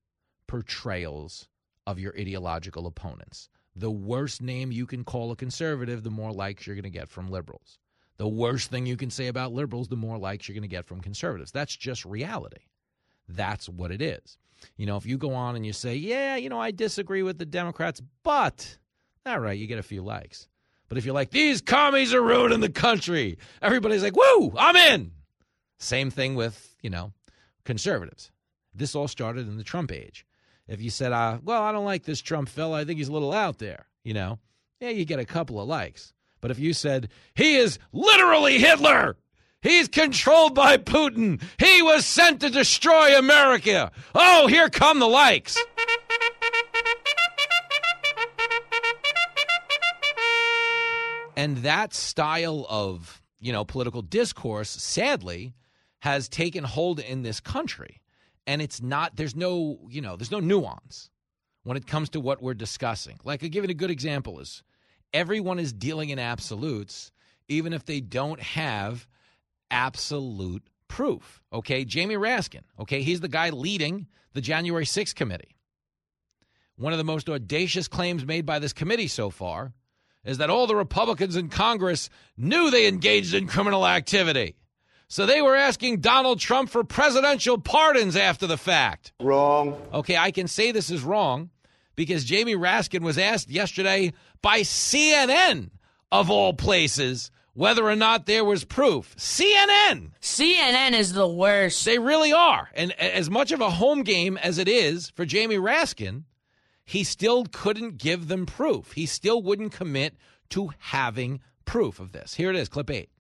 portrayals 0.47 1.49
of 1.87 1.99
your 1.99 2.15
ideological 2.19 2.87
opponents. 2.87 3.49
The 3.75 3.91
worst 3.91 4.43
name 4.43 4.71
you 4.71 4.87
can 4.87 5.05
call 5.05 5.31
a 5.31 5.37
conservative, 5.37 6.03
the 6.03 6.11
more 6.11 6.33
likes 6.33 6.67
you're 6.67 6.77
going 6.77 6.83
to 6.83 6.91
get 6.91 7.09
from 7.09 7.31
liberals. 7.31 7.79
The 8.19 8.29
worst 8.29 8.71
thing 8.71 8.85
you 8.85 8.97
can 8.97 9.11
say 9.11 9.29
about 9.29 9.53
liberals, 9.53 9.89
the 9.89 9.97
more 9.97 10.19
likes 10.19 10.49
you're 10.49 10.55
going 10.55 10.63
to 10.63 10.69
get 10.69 10.87
from 10.87 11.01
conservatives. 11.01 11.53
That's 11.53 11.75
just 11.75 12.05
reality. 12.05 12.63
That's 13.29 13.69
what 13.69 13.93
it 13.93 14.03
is. 14.03 14.37
You 14.77 14.87
know, 14.87 14.97
if 14.97 15.07
you 15.07 15.17
go 15.19 15.35
on 15.35 15.55
and 15.55 15.65
you 15.65 15.73
say, 15.73 15.95
yeah, 15.95 16.35
you 16.37 16.49
know, 16.49 16.61
I 16.61 16.73
disagree 16.73 17.23
with 17.23 17.39
the 17.39 17.47
Democrats, 17.47 18.03
but, 18.25 18.79
all 19.25 19.39
right, 19.39 19.57
you 19.57 19.69
get 19.69 19.79
a 19.79 19.85
few 19.85 20.03
likes. 20.03 20.49
But 20.89 20.99
if 20.99 21.05
you're 21.05 21.15
like, 21.15 21.31
these 21.31 21.61
commies 21.61 22.13
are 22.13 22.23
ruining 22.23 22.61
the 22.61 22.71
country, 22.71 23.39
everybody's 23.63 24.03
like, 24.03 24.17
woo, 24.17 24.53
I'm 24.59 24.75
in. 24.75 25.13
Same 25.79 26.11
thing 26.11 26.35
with, 26.35 26.75
you 26.83 26.91
know, 26.91 27.13
conservatives. 27.65 28.33
This 28.75 28.97
all 28.97 29.07
started 29.07 29.47
in 29.47 29.59
the 29.59 29.65
Trump 29.65 29.93
age. 29.93 30.27
If 30.67 30.83
you 30.83 30.91
said, 30.91 31.13
uh, 31.13 31.39
well, 31.45 31.63
I 31.63 31.73
don't 31.73 31.85
like 31.85 32.05
this 32.05 32.21
Trump 32.21 32.49
fella, 32.49 32.81
I 32.81 32.85
think 32.85 32.99
he's 32.99 33.09
a 33.09 33.13
little 33.13 33.33
out 33.33 33.59
there, 33.59 33.87
you 34.03 34.15
know, 34.15 34.39
yeah, 34.81 34.91
you 34.91 35.05
get 35.05 35.21
a 35.21 35.25
couple 35.25 35.61
of 35.61 35.69
likes. 35.69 36.13
But 36.41 36.51
if 36.51 36.59
you 36.59 36.73
said, 36.73 37.09
he 37.35 37.57
is 37.57 37.79
literally 37.93 38.59
Hitler, 38.59 39.17
he's 39.61 39.89
controlled 39.89 40.55
by 40.55 40.77
Putin, 40.77 41.43
he 41.59 41.83
was 41.83 42.07
sent 42.07 42.41
to 42.41 42.51
destroy 42.51 43.19
America, 43.19 43.91
oh, 44.15 44.47
here 44.47 44.69
come 44.69 44.99
the 44.99 45.09
likes. 45.09 45.59
And 51.37 51.59
that 51.59 51.95
style 51.95 52.67
of, 52.69 53.23
you 53.39 53.53
know, 53.53 53.65
political 53.65 54.03
discourse, 54.03 54.71
sadly, 54.71 55.55
has 56.01 56.29
taken 56.29 56.65
hold 56.65 56.99
in 56.99 57.23
this 57.23 57.39
country. 57.39 58.03
And 58.47 58.61
it's 58.61 58.83
not, 58.83 59.15
there's 59.15 59.37
no, 59.37 59.79
you 59.89 60.01
know, 60.01 60.17
there's 60.17 60.33
no 60.33 60.41
nuance 60.41 61.11
when 61.63 61.77
it 61.77 61.87
comes 61.87 62.09
to 62.11 62.21
what 62.21 62.43
we're 62.43 62.55
discussing. 62.55 63.21
Like, 63.23 63.45
I'll 63.45 63.51
give 63.51 63.63
you 63.63 63.71
a 63.71 63.75
good 63.75 63.91
example 63.91 64.41
is 64.41 64.65
everyone 65.13 65.59
is 65.59 65.73
dealing 65.73 66.11
in 66.11 66.19
absolutes, 66.19 67.13
even 67.49 67.73
if 67.73 67.85
they 67.85 68.01
don't 68.01 68.41
have 68.41 69.07
absolute 69.71 70.63
proof. 70.89 71.43
Okay, 71.53 71.85
Jamie 71.85 72.17
Raskin, 72.17 72.63
okay, 72.79 73.03
he's 73.03 73.21
the 73.21 73.29
guy 73.29 73.51
leading 73.51 74.07
the 74.33 74.41
January 74.41 74.85
6th 74.85 75.15
committee. 75.15 75.57
One 76.77 76.93
of 76.93 76.99
the 76.99 77.05
most 77.05 77.29
audacious 77.29 77.89
claims 77.89 78.25
made 78.25 78.47
by 78.47 78.59
this 78.59 78.73
committee 78.73 79.09
so 79.09 79.31
far 79.31 79.73
is 80.25 80.39
that 80.39 80.51
all 80.51 80.67
the 80.67 80.77
Republicans 80.77 81.37
in 81.37 81.49
Congress 81.49 82.09
knew 82.37 82.71
they 82.71 82.87
engaged 82.87 83.35
in 83.35 83.47
criminal 83.47 83.87
activity. 83.87 84.57
So 85.09 85.25
they 85.25 85.41
were 85.41 85.57
asking 85.57 86.01
Donald 86.01 86.39
Trump 86.39 86.69
for 86.69 86.85
presidential 86.85 87.59
pardons 87.59 88.15
after 88.15 88.47
the 88.47 88.59
fact. 88.59 89.13
Wrong. 89.21 89.81
Okay, 89.93 90.17
I 90.17 90.31
can 90.31 90.47
say 90.49 90.71
this 90.71 90.91
is 90.91 91.03
wrong 91.03 91.51
because 91.99 92.23
Jamie 92.23 92.55
Raskin 92.55 93.01
was 93.01 93.19
asked 93.19 93.51
yesterday 93.51 94.13
by 94.41 94.61
CNN, 94.61 95.71
of 96.13 96.31
all 96.31 96.53
places, 96.53 97.33
whether 97.55 97.85
or 97.85 97.97
not 97.97 98.25
there 98.25 98.45
was 98.45 98.63
proof. 98.65 99.17
CNN. 99.17 100.13
CNN 100.21 100.93
is 100.93 101.13
the 101.13 101.27
worst. 101.27 101.85
They 101.85 101.99
really 101.99 102.33
are. 102.33 102.71
And 102.73 102.93
as 103.01 103.29
much 103.29 103.51
of 103.51 103.61
a 103.61 103.69
home 103.69 104.05
game 104.05 104.37
as 104.37 104.59
it 104.59 104.69
is 104.69 105.11
for 105.11 105.27
Jamie 105.27 105.57
Raskin, 105.57 106.23
he 106.85 107.03
still 107.03 107.47
couldn't 107.47 107.99
give 107.99 108.29
them 108.29 108.47
proof. 108.47 108.93
He 108.93 109.05
still 109.05 109.43
wouldn't 109.43 109.73
commit 109.73 110.15
to 110.51 110.71
having 110.79 111.41
proof 111.65 111.99
of 111.99 112.13
this. 112.13 112.35
Here 112.35 112.51
it 112.51 112.55
is, 112.55 112.69
clip 112.69 112.93
eight. 112.93 113.11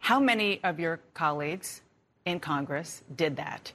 How 0.00 0.18
many 0.18 0.58
of 0.64 0.80
your 0.80 0.98
colleagues 1.14 1.80
in 2.24 2.40
Congress 2.40 3.04
did 3.14 3.36
that? 3.36 3.72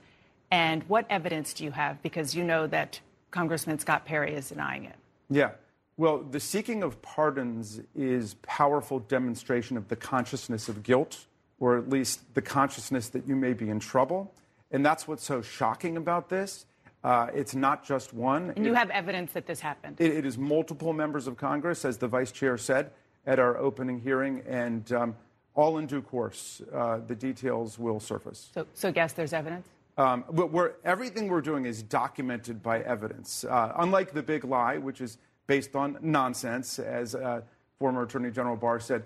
And 0.52 0.84
what 0.90 1.06
evidence 1.10 1.54
do 1.54 1.64
you 1.64 1.72
have? 1.72 2.02
Because 2.02 2.36
you 2.36 2.44
know 2.44 2.68
that 2.68 3.00
Congressman 3.36 3.78
Scott 3.80 4.06
Perry 4.06 4.34
is 4.34 4.50
denying 4.50 4.86
it. 4.86 4.96
Yeah. 5.30 5.52
Well, 5.98 6.20
the 6.20 6.40
seeking 6.40 6.84
of 6.84 7.02
pardons 7.02 7.82
is 7.94 8.36
powerful 8.42 9.00
demonstration 9.00 9.78
of 9.78 9.88
the 9.88 9.96
consciousness 9.96 10.68
of 10.70 10.84
guilt, 10.84 11.26
or 11.60 11.78
at 11.78 11.90
least 11.90 12.34
the 12.34 12.42
consciousness 12.42 13.10
that 13.10 13.28
you 13.28 13.36
may 13.36 13.54
be 13.54 13.70
in 13.70 13.80
trouble. 13.80 14.34
And 14.72 14.86
that's 14.86 15.08
what's 15.08 15.24
so 15.24 15.42
shocking 15.42 15.96
about 15.98 16.30
this 16.30 16.66
uh, 17.06 17.28
it's 17.36 17.54
not 17.54 17.86
just 17.86 18.16
one. 18.16 18.52
And 18.56 18.66
you 18.66 18.72
it, 18.72 18.78
have 18.78 18.90
evidence 18.90 19.32
that 19.34 19.46
this 19.46 19.60
happened. 19.60 19.98
It, 20.00 20.12
it 20.12 20.26
is 20.26 20.40
multiple 20.40 20.92
members 20.92 21.28
of 21.28 21.38
Congress, 21.38 21.86
as 21.86 22.00
the 22.00 22.08
vice 22.08 22.32
chair 22.32 22.58
said 22.58 22.90
at 23.28 23.38
our 23.38 23.58
opening 23.58 24.02
hearing, 24.02 24.42
and 24.48 24.92
um, 24.92 25.16
all 25.54 25.78
in 25.78 25.86
due 25.86 26.02
course, 26.02 26.64
uh, 26.74 27.00
the 27.06 27.14
details 27.14 27.78
will 27.78 28.00
surface. 28.00 28.50
So, 28.56 28.66
so 28.74 28.92
guess 28.92 29.14
there's 29.14 29.34
evidence. 29.34 29.68
Um, 29.98 30.26
we're, 30.30 30.74
everything 30.84 31.28
we're 31.30 31.42
doing 31.42 31.66
is 31.66 31.82
documented 31.82 32.62
by 32.62 32.82
evidence. 32.82 33.46
Uh, 33.46 33.74
unlike 33.78 34.14
the 34.14 34.22
big 34.22 34.44
lie, 34.44 34.78
which 34.78 35.00
is 35.00 35.18
based 35.48 35.76
on 35.76 35.98
nonsense, 36.02 36.80
as 36.80 37.16
uh, 37.16 37.42
former 37.80 38.04
Attorney 38.04 38.32
General 38.32 38.58
Barr 38.58 38.80
said. 38.80 39.04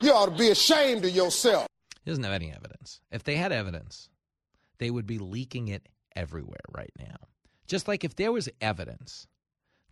You 0.00 0.12
ought 0.12 0.26
to 0.26 0.36
be 0.36 0.50
ashamed 0.50 1.04
of 1.04 1.10
yourself. 1.10 1.68
He 2.04 2.10
doesn't 2.10 2.24
have 2.24 2.32
any 2.32 2.52
evidence. 2.52 3.00
If 3.10 3.24
they 3.24 3.36
had 3.36 3.52
evidence, 3.52 4.08
they 4.78 4.90
would 4.90 5.06
be 5.06 5.18
leaking 5.18 5.68
it 5.68 5.88
everywhere 6.16 6.56
right 6.74 6.92
now. 6.98 7.16
Just 7.66 7.88
like 7.88 8.04
if 8.04 8.16
there 8.16 8.32
was 8.32 8.48
evidence 8.60 9.26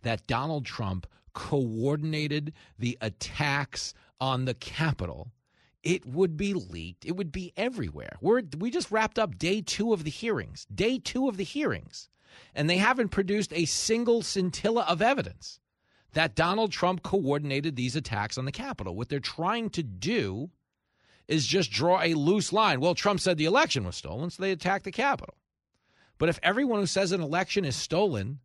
that 0.03 0.27
Donald 0.27 0.65
Trump 0.65 1.07
coordinated 1.33 2.53
the 2.77 2.97
attacks 3.01 3.93
on 4.19 4.45
the 4.45 4.53
Capitol, 4.53 5.31
it 5.83 6.05
would 6.05 6.37
be 6.37 6.53
leaked. 6.53 7.05
It 7.05 7.15
would 7.17 7.31
be 7.31 7.53
everywhere. 7.57 8.17
We're, 8.21 8.41
we 8.57 8.71
just 8.71 8.89
wrapped 8.89 9.19
up 9.19 9.37
day 9.37 9.61
two 9.61 9.93
of 9.93 10.03
the 10.03 10.09
hearings. 10.09 10.65
Day 10.73 10.97
two 10.97 11.27
of 11.27 11.37
the 11.37 11.43
hearings. 11.43 12.09
And 12.55 12.69
they 12.69 12.77
haven't 12.77 13.09
produced 13.09 13.53
a 13.53 13.65
single 13.65 14.21
scintilla 14.21 14.83
of 14.83 15.01
evidence 15.01 15.59
that 16.13 16.35
Donald 16.35 16.71
Trump 16.71 17.03
coordinated 17.03 17.75
these 17.75 17.95
attacks 17.95 18.37
on 18.37 18.45
the 18.45 18.51
Capitol. 18.51 18.95
What 18.95 19.09
they're 19.09 19.19
trying 19.19 19.69
to 19.71 19.83
do 19.83 20.49
is 21.27 21.45
just 21.45 21.71
draw 21.71 22.01
a 22.01 22.13
loose 22.13 22.53
line. 22.53 22.79
Well, 22.79 22.95
Trump 22.95 23.19
said 23.19 23.37
the 23.37 23.45
election 23.45 23.83
was 23.83 23.95
stolen, 23.95 24.29
so 24.29 24.41
they 24.41 24.51
attacked 24.51 24.85
the 24.85 24.91
Capitol. 24.91 25.35
But 26.17 26.29
if 26.29 26.39
everyone 26.43 26.79
who 26.79 26.85
says 26.85 27.11
an 27.11 27.21
election 27.21 27.65
is 27.65 27.75
stolen 27.75 28.39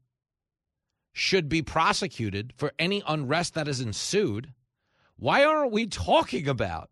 should 1.12 1.48
be 1.48 1.62
prosecuted 1.62 2.52
for 2.56 2.72
any 2.78 3.02
unrest 3.06 3.54
that 3.54 3.66
has 3.66 3.80
ensued, 3.80 4.52
why 5.16 5.44
aren't 5.44 5.72
we 5.72 5.86
talking 5.86 6.48
about 6.48 6.90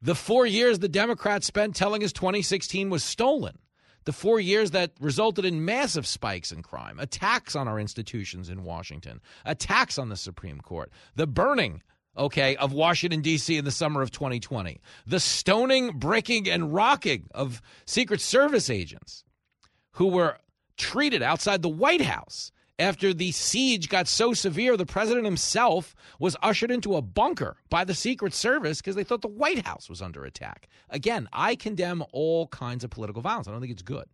the 0.00 0.14
four 0.14 0.46
years 0.46 0.78
the 0.78 0.88
Democrats 0.88 1.46
spent 1.46 1.74
telling 1.74 2.04
us 2.04 2.12
2016 2.12 2.90
was 2.90 3.04
stolen? 3.04 3.58
The 4.04 4.12
four 4.12 4.40
years 4.40 4.70
that 4.70 4.92
resulted 5.00 5.44
in 5.44 5.64
massive 5.64 6.06
spikes 6.06 6.50
in 6.50 6.62
crime, 6.62 6.98
attacks 6.98 7.54
on 7.54 7.68
our 7.68 7.78
institutions 7.78 8.48
in 8.48 8.64
Washington, 8.64 9.20
attacks 9.44 9.98
on 9.98 10.08
the 10.08 10.16
Supreme 10.16 10.60
Court, 10.60 10.90
the 11.14 11.26
burning 11.26 11.82
okay, 12.16 12.56
of 12.56 12.72
Washington, 12.72 13.20
D.C. 13.20 13.56
in 13.56 13.64
the 13.64 13.70
summer 13.70 14.02
of 14.02 14.10
2020, 14.10 14.80
the 15.06 15.20
stoning, 15.20 15.92
bricking, 15.98 16.48
and 16.48 16.74
rocking 16.74 17.28
of 17.32 17.62
Secret 17.86 18.20
Service 18.20 18.68
agents 18.68 19.24
who 19.92 20.06
were 20.08 20.38
treated 20.76 21.22
outside 21.22 21.62
the 21.62 21.68
White 21.68 22.02
House 22.02 22.50
after 22.78 23.12
the 23.12 23.32
siege 23.32 23.88
got 23.88 24.06
so 24.06 24.32
severe 24.32 24.76
the 24.76 24.86
president 24.86 25.24
himself 25.24 25.94
was 26.18 26.36
ushered 26.42 26.70
into 26.70 26.96
a 26.96 27.02
bunker 27.02 27.56
by 27.70 27.84
the 27.84 27.94
Secret 27.94 28.32
Service 28.32 28.78
because 28.78 28.94
they 28.94 29.04
thought 29.04 29.22
the 29.22 29.28
White 29.28 29.66
House 29.66 29.88
was 29.88 30.00
under 30.00 30.24
attack. 30.24 30.68
Again, 30.90 31.28
I 31.32 31.56
condemn 31.56 32.04
all 32.12 32.46
kinds 32.48 32.84
of 32.84 32.90
political 32.90 33.22
violence. 33.22 33.48
I 33.48 33.50
don't 33.50 33.60
think 33.60 33.72
it's 33.72 33.82
good. 33.82 34.06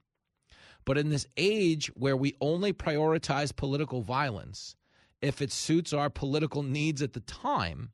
But 0.84 0.98
in 0.98 1.10
this 1.10 1.26
age 1.36 1.88
where 1.94 2.16
we 2.16 2.36
only 2.40 2.72
prioritize 2.72 3.54
political 3.54 4.02
violence 4.02 4.76
if 5.22 5.40
it 5.40 5.52
suits 5.52 5.92
our 5.92 6.10
political 6.10 6.62
needs 6.62 7.00
at 7.00 7.14
the 7.14 7.20
time, 7.20 7.90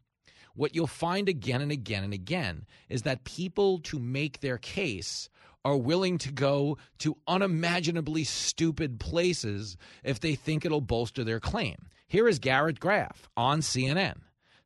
what 0.54 0.74
you'll 0.74 0.86
find 0.88 1.28
again 1.28 1.60
and 1.60 1.70
again 1.70 2.02
and 2.02 2.12
again 2.12 2.66
is 2.88 3.02
that 3.02 3.24
people 3.24 3.78
to 3.78 3.98
make 3.98 4.40
their 4.40 4.58
case 4.58 5.28
are 5.64 5.76
willing 5.76 6.18
to 6.18 6.32
go 6.32 6.78
to 6.98 7.16
unimaginably 7.26 8.24
stupid 8.24 8.98
places 8.98 9.76
if 10.04 10.20
they 10.20 10.34
think 10.34 10.64
it'll 10.64 10.80
bolster 10.80 11.24
their 11.24 11.40
claim. 11.40 11.76
Here 12.06 12.26
is 12.26 12.38
Garrett 12.38 12.80
Graff 12.80 13.28
on 13.36 13.60
CNN 13.60 14.16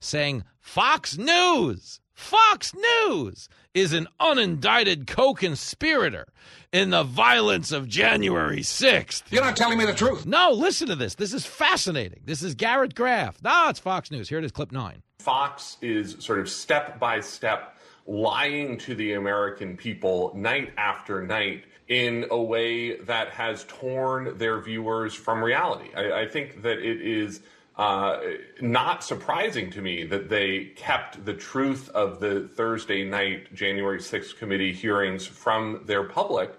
saying 0.01 0.45
Fox 0.61 1.17
News, 1.17 2.01
Fox 2.13 2.73
News 2.75 3.49
is 3.75 3.93
an 3.93 4.07
unindicted 4.21 5.07
co 5.07 5.35
conspirator 5.35 6.27
in 6.73 6.91
the 6.91 7.03
violence 7.03 7.73
of 7.73 7.89
January 7.89 8.61
6th. 8.61 9.25
You're 9.31 9.43
not 9.43 9.57
telling 9.57 9.79
me 9.79 9.85
the 9.85 9.95
truth. 9.95 10.25
No, 10.25 10.53
listen 10.53 10.89
to 10.89 10.97
this. 10.97 11.17
This 11.17 11.33
is 11.33 11.45
fascinating. 11.45 12.21
This 12.25 12.43
is 12.43 12.55
Garrett 12.55 12.95
Graff. 12.95 13.43
No, 13.43 13.69
it's 13.69 13.81
Fox 13.81 14.11
News. 14.11 14.29
Here 14.29 14.39
it 14.39 14.45
is, 14.45 14.53
clip 14.53 14.71
nine. 14.71 15.03
Fox 15.19 15.77
is 15.81 16.17
sort 16.19 16.39
of 16.39 16.49
step 16.49 17.01
by 17.01 17.21
step 17.21 17.74
lying 18.07 18.77
to 18.79 18.95
the 18.95 19.15
American 19.15 19.77
people 19.77 20.33
night 20.35 20.73
after 20.77 21.23
night 21.23 21.65
in 21.89 22.27
a 22.31 22.43
way 22.43 22.97
that 22.97 23.29
has 23.31 23.65
torn 23.65 24.37
their 24.39 24.61
viewers 24.61 25.15
from 25.15 25.43
reality. 25.43 25.91
I, 25.95 26.23
I 26.23 26.29
think 26.29 26.63
that 26.63 26.79
it 26.79 27.01
is 27.03 27.41
uh, 27.77 28.21
not 28.61 29.03
surprising 29.03 29.71
to 29.73 29.83
me 29.83 30.05
that 30.05 30.29
they 30.29 30.67
kept 30.77 31.25
the 31.25 31.35
truth 31.35 31.89
of 31.91 32.21
the 32.21 32.49
Thursday 32.49 33.05
night 33.05 33.53
January 33.55 33.99
6th 33.99 34.37
committee 34.37 34.73
hearings 34.73 35.27
from 35.27 35.83
their 35.85 36.05
public. 36.05 36.53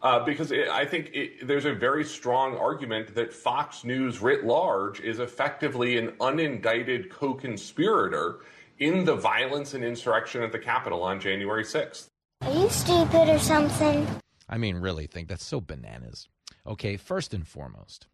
Uh, 0.00 0.24
because 0.24 0.52
it, 0.52 0.68
I 0.68 0.84
think 0.84 1.10
it, 1.12 1.46
there's 1.46 1.64
a 1.64 1.72
very 1.72 2.04
strong 2.04 2.56
argument 2.56 3.16
that 3.16 3.32
Fox 3.32 3.82
News 3.82 4.20
writ 4.20 4.44
large 4.44 5.00
is 5.00 5.18
effectively 5.18 5.98
an 5.98 6.12
unindicted 6.20 7.10
co 7.10 7.34
conspirator 7.34 8.36
in 8.78 9.04
the 9.04 9.14
violence 9.14 9.74
and 9.74 9.84
insurrection 9.84 10.42
at 10.42 10.52
the 10.52 10.58
Capitol 10.58 11.02
on 11.02 11.20
January 11.20 11.64
6th. 11.64 12.08
Are 12.42 12.52
you 12.52 12.68
stupid 12.70 13.28
or 13.28 13.38
something? 13.38 14.06
I 14.48 14.58
mean, 14.58 14.76
really 14.76 15.06
think 15.06 15.28
that's 15.28 15.44
so 15.44 15.60
bananas. 15.60 16.28
Okay, 16.66 16.96
first 16.96 17.34
and 17.34 17.46
foremost, 17.46 18.06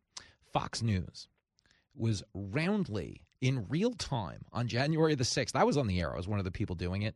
Fox 0.52 0.82
News 0.82 1.28
was 1.94 2.22
roundly 2.34 3.22
in 3.40 3.66
real 3.68 3.92
time 3.92 4.44
on 4.52 4.66
January 4.66 5.14
the 5.14 5.24
6th. 5.24 5.54
I 5.54 5.64
was 5.64 5.76
on 5.76 5.86
the 5.86 6.00
air, 6.00 6.12
I 6.12 6.16
was 6.16 6.28
one 6.28 6.38
of 6.38 6.44
the 6.44 6.50
people 6.50 6.74
doing 6.74 7.02
it. 7.02 7.14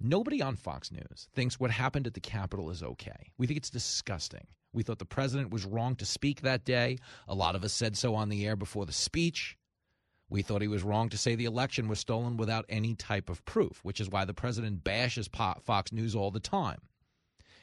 Nobody 0.00 0.42
on 0.42 0.56
Fox 0.56 0.90
News 0.90 1.28
thinks 1.34 1.58
what 1.58 1.70
happened 1.70 2.06
at 2.06 2.14
the 2.14 2.20
Capitol 2.20 2.70
is 2.70 2.82
okay. 2.82 3.32
We 3.38 3.46
think 3.46 3.56
it's 3.56 3.70
disgusting. 3.70 4.46
We 4.72 4.82
thought 4.82 4.98
the 4.98 5.06
president 5.06 5.50
was 5.50 5.64
wrong 5.64 5.96
to 5.96 6.04
speak 6.04 6.42
that 6.42 6.64
day. 6.64 6.98
A 7.28 7.34
lot 7.34 7.54
of 7.54 7.64
us 7.64 7.72
said 7.72 7.96
so 7.96 8.14
on 8.14 8.28
the 8.28 8.46
air 8.46 8.56
before 8.56 8.84
the 8.84 8.92
speech. 8.92 9.56
We 10.28 10.42
thought 10.42 10.62
he 10.62 10.68
was 10.68 10.82
wrong 10.82 11.08
to 11.10 11.18
say 11.18 11.34
the 11.34 11.44
election 11.44 11.88
was 11.88 12.00
stolen 12.00 12.36
without 12.36 12.64
any 12.68 12.94
type 12.94 13.30
of 13.30 13.44
proof, 13.44 13.80
which 13.82 14.00
is 14.00 14.10
why 14.10 14.24
the 14.24 14.34
president 14.34 14.82
bashes 14.82 15.28
Fox 15.28 15.92
News 15.92 16.14
all 16.16 16.30
the 16.30 16.40
time. 16.40 16.80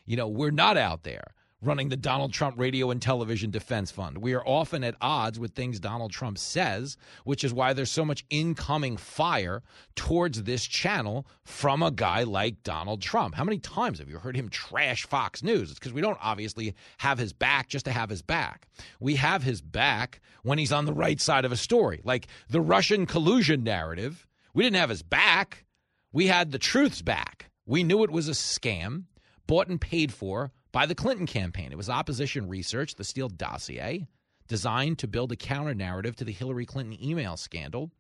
You 0.05 0.18
know, 0.18 0.28
we're 0.28 0.51
not 0.51 0.78
out 0.78 1.03
there 1.03 1.34
running 1.66 1.89
the 1.89 1.97
Donald 1.97 2.34
Trump 2.34 2.59
Radio 2.59 2.91
and 2.91 3.01
Television 3.01 3.49
Defense 3.49 3.89
Fund. 3.91 4.18
We 4.18 4.34
are 4.34 4.45
often 4.45 4.84
at 4.84 4.95
odds 5.01 5.39
with 5.39 5.53
things 5.53 5.80
Donald 5.80 6.11
Trump 6.11 6.38
says, 6.38 6.97
which 7.24 7.43
is 7.43 7.53
why 7.53 7.74
there's 7.74 7.91
so 7.91 8.03
much 8.03 8.26
incoming 8.30 8.97
fire 8.97 9.64
towards 9.95 10.43
this 10.43 10.66
channel 10.66 11.26
from 11.43 11.82
a 11.82 11.91
guy 11.91 12.24
like 12.24 12.64
Donald 12.64 13.01
Trump. 13.01 13.36
How 13.36 13.43
many 13.43 13.59
times 13.59 13.99
have 13.99 14.09
you 14.09 14.18
heard 14.18 14.36
him 14.36 14.49
trash 14.49 15.05
Fox 15.05 15.41
News? 15.41 15.70
It's 15.70 15.80
because 15.80 15.93
we 15.93 16.01
don't 16.01 16.18
obviously 16.22 16.76
have 16.97 17.18
his 17.18 17.34
back 17.34 17.70
just 17.70 17.86
to 17.86 17.91
have 17.91 18.09
his 18.09 18.22
back. 18.22 18.68
We 18.99 19.16
have 19.16 19.43
his 19.43 19.61
back 19.61 20.22
when 20.43 20.57
he's 20.57 20.74
on 20.74 20.86
the 20.86 20.93
right 20.93 21.20
side 21.22 21.45
of 21.45 21.51
a 21.51 21.57
story, 21.57 22.01
like 22.03 22.28
the 22.49 22.61
Russian 22.61 23.05
collusion 23.05 23.64
narrative. 23.64 24.28
We 24.53 24.64
didn't 24.64 24.78
have 24.78 24.89
his 24.89 25.03
back. 25.03 25.66
We 26.11 26.28
had 26.28 26.51
the 26.51 26.59
truth's 26.59 27.01
back. 27.01 27.49
We 27.66 27.84
knew 27.84 28.03
it 28.03 28.11
was 28.11 28.28
a 28.28 28.34
scam, 28.34 29.05
bought 29.47 29.70
and 29.70 29.80
paid 29.80 30.14
for 30.14 30.51
by 30.74 30.86
the 30.86 30.96
Clinton 30.96 31.26
campaign. 31.26 31.72
It 31.72 31.78
was 31.78 31.90
opposition 31.90 32.50
research, 32.50 32.96
the 32.96 33.06
Steele 33.06 33.30
dossier, 33.30 34.06
designed 34.50 35.00
to 35.00 35.08
build 35.08 35.32
a 35.32 35.38
counter 35.38 35.74
narrative 35.74 36.18
to 36.18 36.26
the 36.26 36.34
Hillary 36.34 36.66
Clinton 36.66 37.02
email 37.02 37.38
scandal. 37.38 37.92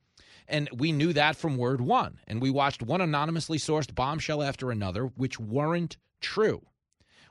And 0.49 0.67
we 0.75 0.91
knew 0.91 1.13
that 1.13 1.37
from 1.37 1.55
word 1.55 1.79
one. 1.79 2.19
And 2.27 2.41
we 2.41 2.49
watched 2.49 2.83
one 2.83 2.99
anonymously 2.99 3.59
sourced 3.59 3.95
bombshell 3.95 4.43
after 4.43 4.71
another, 4.71 5.05
which 5.05 5.39
weren't 5.39 5.95
true. 6.19 6.61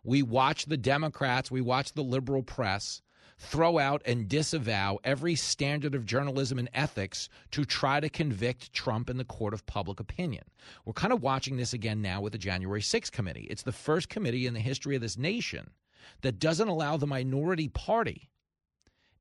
We 0.02 0.22
watched 0.22 0.70
the 0.70 0.78
Democrats, 0.78 1.50
we 1.50 1.60
watched 1.60 1.94
the 1.94 2.02
liberal 2.02 2.42
press 2.42 3.02
throw 3.38 3.78
out 3.78 4.02
and 4.04 4.28
disavow 4.28 4.98
every 5.04 5.34
standard 5.34 5.94
of 5.94 6.06
journalism 6.06 6.58
and 6.58 6.70
ethics 6.74 7.28
to 7.50 7.64
try 7.64 8.00
to 8.00 8.08
convict 8.08 8.72
Trump 8.72 9.10
in 9.10 9.16
the 9.16 9.24
court 9.24 9.54
of 9.54 9.66
public 9.66 10.00
opinion. 10.00 10.44
We're 10.84 10.92
kind 10.92 11.12
of 11.12 11.22
watching 11.22 11.56
this 11.56 11.72
again 11.72 12.00
now 12.00 12.20
with 12.20 12.32
the 12.32 12.38
January 12.38 12.80
6th 12.80 13.10
committee. 13.10 13.46
It's 13.50 13.62
the 13.62 13.72
first 13.72 14.08
committee 14.08 14.46
in 14.46 14.54
the 14.54 14.60
history 14.60 14.94
of 14.94 15.02
this 15.02 15.18
nation 15.18 15.70
that 16.20 16.38
doesn't 16.38 16.68
allow 16.68 16.96
the 16.96 17.06
minority 17.06 17.68
party 17.68 18.30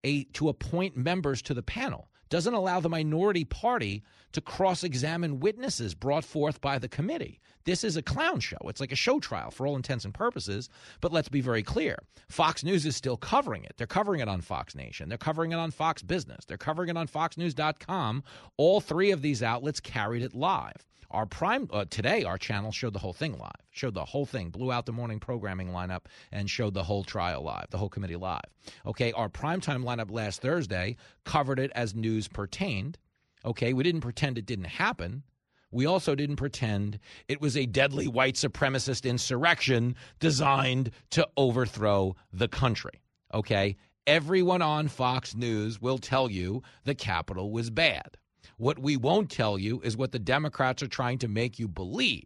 a, 0.03 0.24
to 0.26 0.49
appoint 0.49 0.97
members 0.97 1.41
to 1.43 1.53
the 1.53 1.64
panel 1.64 2.11
doesn't 2.32 2.56
allow 2.56 2.80
the 2.80 2.90
minority 2.90 3.46
party 3.46 4.02
to 4.32 4.42
cross 4.42 4.84
examine 4.84 5.40
witnesses 5.40 5.94
brought 5.94 6.24
forth 6.24 6.62
by 6.62 6.80
the 6.80 6.88
committee. 6.88 7.40
This 7.66 7.84
is 7.84 7.98
a 7.98 8.02
clown 8.02 8.40
show. 8.40 8.58
It's 8.64 8.80
like 8.80 8.92
a 8.92 8.96
show 8.96 9.20
trial 9.20 9.52
for 9.52 9.68
all 9.68 9.76
intents 9.76 10.06
and 10.06 10.14
purposes. 10.14 10.70
But 11.02 11.12
let's 11.12 11.30
be 11.30 11.42
very 11.42 11.62
clear 11.62 11.98
Fox 12.30 12.64
News 12.64 12.86
is 12.86 12.96
still 12.96 13.18
covering 13.18 13.66
it. 13.66 13.74
They're 13.78 13.86
covering 13.86 14.22
it 14.22 14.28
on 14.28 14.42
Fox 14.42 14.74
Nation, 14.74 15.10
they're 15.10 15.18
covering 15.18 15.52
it 15.52 15.60
on 15.60 15.70
Fox 15.70 16.02
Business, 16.02 16.46
they're 16.46 16.58
covering 16.58 16.90
it 16.90 16.98
on 16.98 17.08
FoxNews.com. 17.08 18.24
All 18.58 18.82
three 18.82 19.12
of 19.12 19.22
these 19.22 19.44
outlets 19.44 19.80
carried 19.80 20.24
it 20.24 20.34
live. 20.34 20.88
Our 21.12 21.26
prime 21.26 21.68
uh, 21.72 21.86
today, 21.89 22.24
our 22.24 22.38
channel 22.38 22.72
showed 22.72 22.93
the 22.93 22.99
whole 22.99 23.14
thing 23.14 23.38
live, 23.38 23.51
showed 23.70 23.93
the 23.93 24.05
whole 24.05 24.26
thing, 24.26 24.49
blew 24.49 24.72
out 24.72 24.86
the 24.86 24.93
morning 24.93 25.20
programming 25.20 25.70
lineup, 25.70 26.05
and 26.32 26.49
showed 26.49 26.74
the 26.74 26.84
whole 26.84 27.03
trial 27.03 27.43
live, 27.43 27.68
the 27.70 27.78
whole 27.78 27.89
committee 27.89 28.16
live. 28.16 28.45
Okay, 28.86 29.12
our 29.12 29.28
primetime 29.28 29.84
lineup 29.84 30.09
last 30.09 30.41
Thursday 30.41 30.95
covered 31.26 31.59
it 31.59 31.72
as 31.76 31.93
news 31.93 32.28
pertained. 32.30 32.97
Okay, 33.43 33.74
we 33.74 33.84
didn't 33.84 34.01
pretend 34.01 34.38
it 34.38 34.45
didn't 34.45 34.66
happen. 34.66 35.24
We 35.72 35.86
also 35.86 36.16
didn't 36.16 36.36
pretend 36.36 36.99
it 37.28 37.41
was 37.41 37.57
a 37.57 37.66
deadly 37.66 38.07
white 38.07 38.36
supremacist 38.36 39.09
insurrection 39.09 39.95
designed 40.20 40.91
to 41.12 41.28
overthrow 41.38 42.16
the 42.32 42.47
country. 42.47 43.01
Okay? 43.34 43.78
Everyone 44.07 44.62
on 44.62 44.88
Fox 44.88 45.36
News 45.36 45.82
will 45.82 45.97
tell 45.97 46.30
you 46.30 46.64
the 46.84 46.95
Capitol 46.95 47.51
was 47.51 47.70
bad. 47.70 48.18
What 48.58 48.80
we 48.80 48.98
won't 48.98 49.30
tell 49.30 49.58
you 49.58 49.82
is 49.84 49.98
what 49.98 50.12
the 50.12 50.20
Democrats 50.20 50.84
are 50.84 50.88
trying 50.88 51.20
to 51.20 51.28
make 51.28 51.60
you 51.60 51.68
believe 51.68 52.26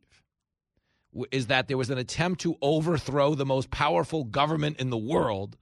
is 1.32 1.47
that 1.47 1.68
there 1.68 1.78
was 1.78 1.89
an 1.89 1.97
attempt 1.97 2.41
to 2.41 2.57
overthrow 2.61 3.36
the 3.36 3.45
most 3.45 3.72
powerful 3.72 4.24
government 4.24 4.80
in 4.80 4.89
the 4.89 4.97
world 4.97 5.57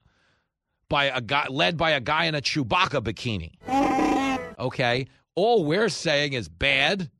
by 0.88 1.04
a 1.04 1.20
guy 1.20 1.46
led 1.48 1.76
by 1.76 1.92
a 1.92 2.00
guy 2.00 2.24
in 2.24 2.34
a 2.34 2.40
Chewbacca 2.40 3.02
bikini. 3.02 3.58
Okay? 4.58 5.06
All 5.34 5.64
we're 5.64 5.88
saying 5.88 6.32
is 6.32 6.48
bad. 6.48 7.10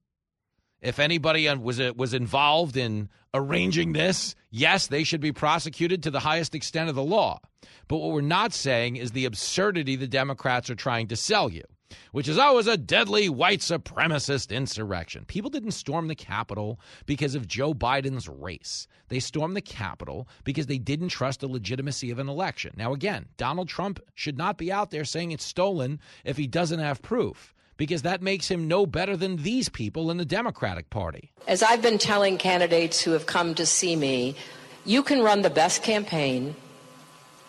If 0.80 0.98
anybody 0.98 1.52
was 1.54 1.80
uh, 1.80 1.92
was 1.96 2.12
involved 2.12 2.76
in 2.76 3.08
arranging 3.32 3.92
this, 3.92 4.34
yes, 4.50 4.86
they 4.86 5.02
should 5.02 5.20
be 5.20 5.32
prosecuted 5.32 6.02
to 6.02 6.10
the 6.10 6.20
highest 6.20 6.54
extent 6.54 6.88
of 6.88 6.94
the 6.94 7.02
law. 7.02 7.40
But 7.88 7.98
what 7.98 8.12
we're 8.12 8.20
not 8.20 8.52
saying 8.52 8.96
is 8.96 9.12
the 9.12 9.24
absurdity 9.24 9.96
the 9.96 10.06
Democrats 10.06 10.70
are 10.70 10.74
trying 10.74 11.08
to 11.08 11.16
sell 11.16 11.50
you 11.50 11.64
which 12.12 12.28
is 12.28 12.38
always 12.38 12.66
a 12.66 12.76
deadly 12.76 13.28
white 13.28 13.60
supremacist 13.60 14.54
insurrection. 14.54 15.24
People 15.26 15.50
didn't 15.50 15.72
storm 15.72 16.08
the 16.08 16.14
Capitol 16.14 16.78
because 17.06 17.34
of 17.34 17.48
Joe 17.48 17.74
Biden's 17.74 18.28
race. 18.28 18.86
They 19.08 19.20
stormed 19.20 19.56
the 19.56 19.60
Capitol 19.60 20.28
because 20.44 20.66
they 20.66 20.78
didn't 20.78 21.08
trust 21.08 21.40
the 21.40 21.48
legitimacy 21.48 22.10
of 22.10 22.18
an 22.18 22.28
election. 22.28 22.74
Now, 22.76 22.92
again, 22.92 23.26
Donald 23.36 23.68
Trump 23.68 24.00
should 24.14 24.38
not 24.38 24.58
be 24.58 24.72
out 24.72 24.90
there 24.90 25.04
saying 25.04 25.32
it's 25.32 25.44
stolen 25.44 26.00
if 26.24 26.36
he 26.36 26.46
doesn't 26.46 26.80
have 26.80 27.02
proof 27.02 27.54
because 27.76 28.02
that 28.02 28.22
makes 28.22 28.48
him 28.48 28.68
no 28.68 28.86
better 28.86 29.16
than 29.16 29.36
these 29.36 29.68
people 29.68 30.10
in 30.10 30.16
the 30.16 30.24
Democratic 30.24 30.90
Party. 30.90 31.32
As 31.48 31.62
I've 31.62 31.82
been 31.82 31.98
telling 31.98 32.38
candidates 32.38 33.00
who 33.00 33.10
have 33.10 33.26
come 33.26 33.54
to 33.56 33.66
see 33.66 33.96
me, 33.96 34.36
you 34.84 35.02
can 35.02 35.22
run 35.22 35.42
the 35.42 35.50
best 35.50 35.82
campaign, 35.82 36.54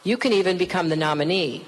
you 0.03 0.17
can 0.17 0.33
even 0.33 0.57
become 0.57 0.89
the 0.89 0.95
nominee 0.95 1.63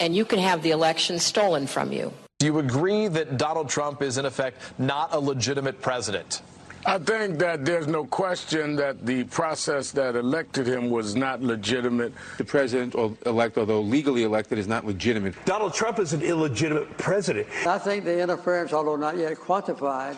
and 0.00 0.14
you 0.14 0.24
can 0.24 0.38
have 0.38 0.62
the 0.62 0.70
election 0.70 1.18
stolen 1.18 1.66
from 1.66 1.92
you. 1.92 2.12
Do 2.38 2.46
you 2.46 2.58
agree 2.58 3.08
that 3.08 3.38
Donald 3.38 3.68
Trump 3.68 4.02
is, 4.02 4.18
in 4.18 4.26
effect, 4.26 4.60
not 4.78 5.14
a 5.14 5.18
legitimate 5.18 5.80
president? 5.80 6.42
I 6.84 6.98
think 6.98 7.38
that 7.40 7.64
there's 7.64 7.88
no 7.88 8.04
question 8.04 8.76
that 8.76 9.04
the 9.04 9.24
process 9.24 9.90
that 9.92 10.14
elected 10.14 10.68
him 10.68 10.88
was 10.88 11.16
not 11.16 11.42
legitimate. 11.42 12.12
The 12.38 12.44
president 12.44 12.94
elect, 13.26 13.58
although 13.58 13.80
legally 13.80 14.22
elected, 14.22 14.58
is 14.58 14.68
not 14.68 14.86
legitimate. 14.86 15.34
Donald 15.44 15.74
Trump 15.74 15.98
is 15.98 16.12
an 16.12 16.22
illegitimate 16.22 16.96
president. 16.96 17.48
I 17.66 17.78
think 17.78 18.04
the 18.04 18.20
interference, 18.20 18.72
although 18.72 18.94
not 18.94 19.16
yet 19.16 19.36
quantified, 19.36 20.16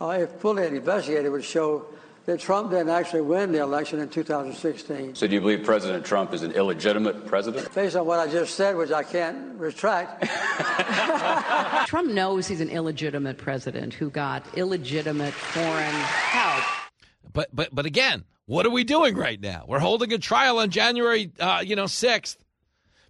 uh, 0.00 0.08
if 0.18 0.30
fully 0.40 0.66
investigated, 0.66 1.30
would 1.30 1.44
show 1.44 1.84
that 2.30 2.38
Trump 2.38 2.70
didn't 2.70 2.90
actually 2.90 3.22
win 3.22 3.50
the 3.50 3.58
election 3.58 3.98
in 3.98 4.08
2016. 4.08 5.16
So 5.16 5.26
do 5.26 5.34
you 5.34 5.40
believe 5.40 5.64
President 5.64 6.04
Trump 6.06 6.32
is 6.32 6.44
an 6.44 6.52
illegitimate 6.52 7.26
president? 7.26 7.74
Based 7.74 7.96
on 7.96 8.06
what 8.06 8.20
I 8.20 8.30
just 8.30 8.54
said, 8.54 8.76
which 8.76 8.92
I 8.92 9.02
can't 9.02 9.58
retract. 9.58 10.28
Trump 11.88 12.10
knows 12.12 12.46
he's 12.46 12.60
an 12.60 12.70
illegitimate 12.70 13.36
president 13.36 13.94
who 13.94 14.10
got 14.10 14.46
illegitimate 14.56 15.34
foreign 15.34 15.94
help. 15.94 16.64
But 17.32 17.48
but 17.52 17.74
but 17.74 17.84
again, 17.84 18.22
what 18.46 18.64
are 18.64 18.70
we 18.70 18.84
doing 18.84 19.16
right 19.16 19.40
now? 19.40 19.64
We're 19.66 19.80
holding 19.80 20.12
a 20.12 20.18
trial 20.18 20.58
on 20.58 20.70
January, 20.70 21.32
uh, 21.40 21.64
you 21.66 21.74
know, 21.74 21.86
sixth, 21.86 22.44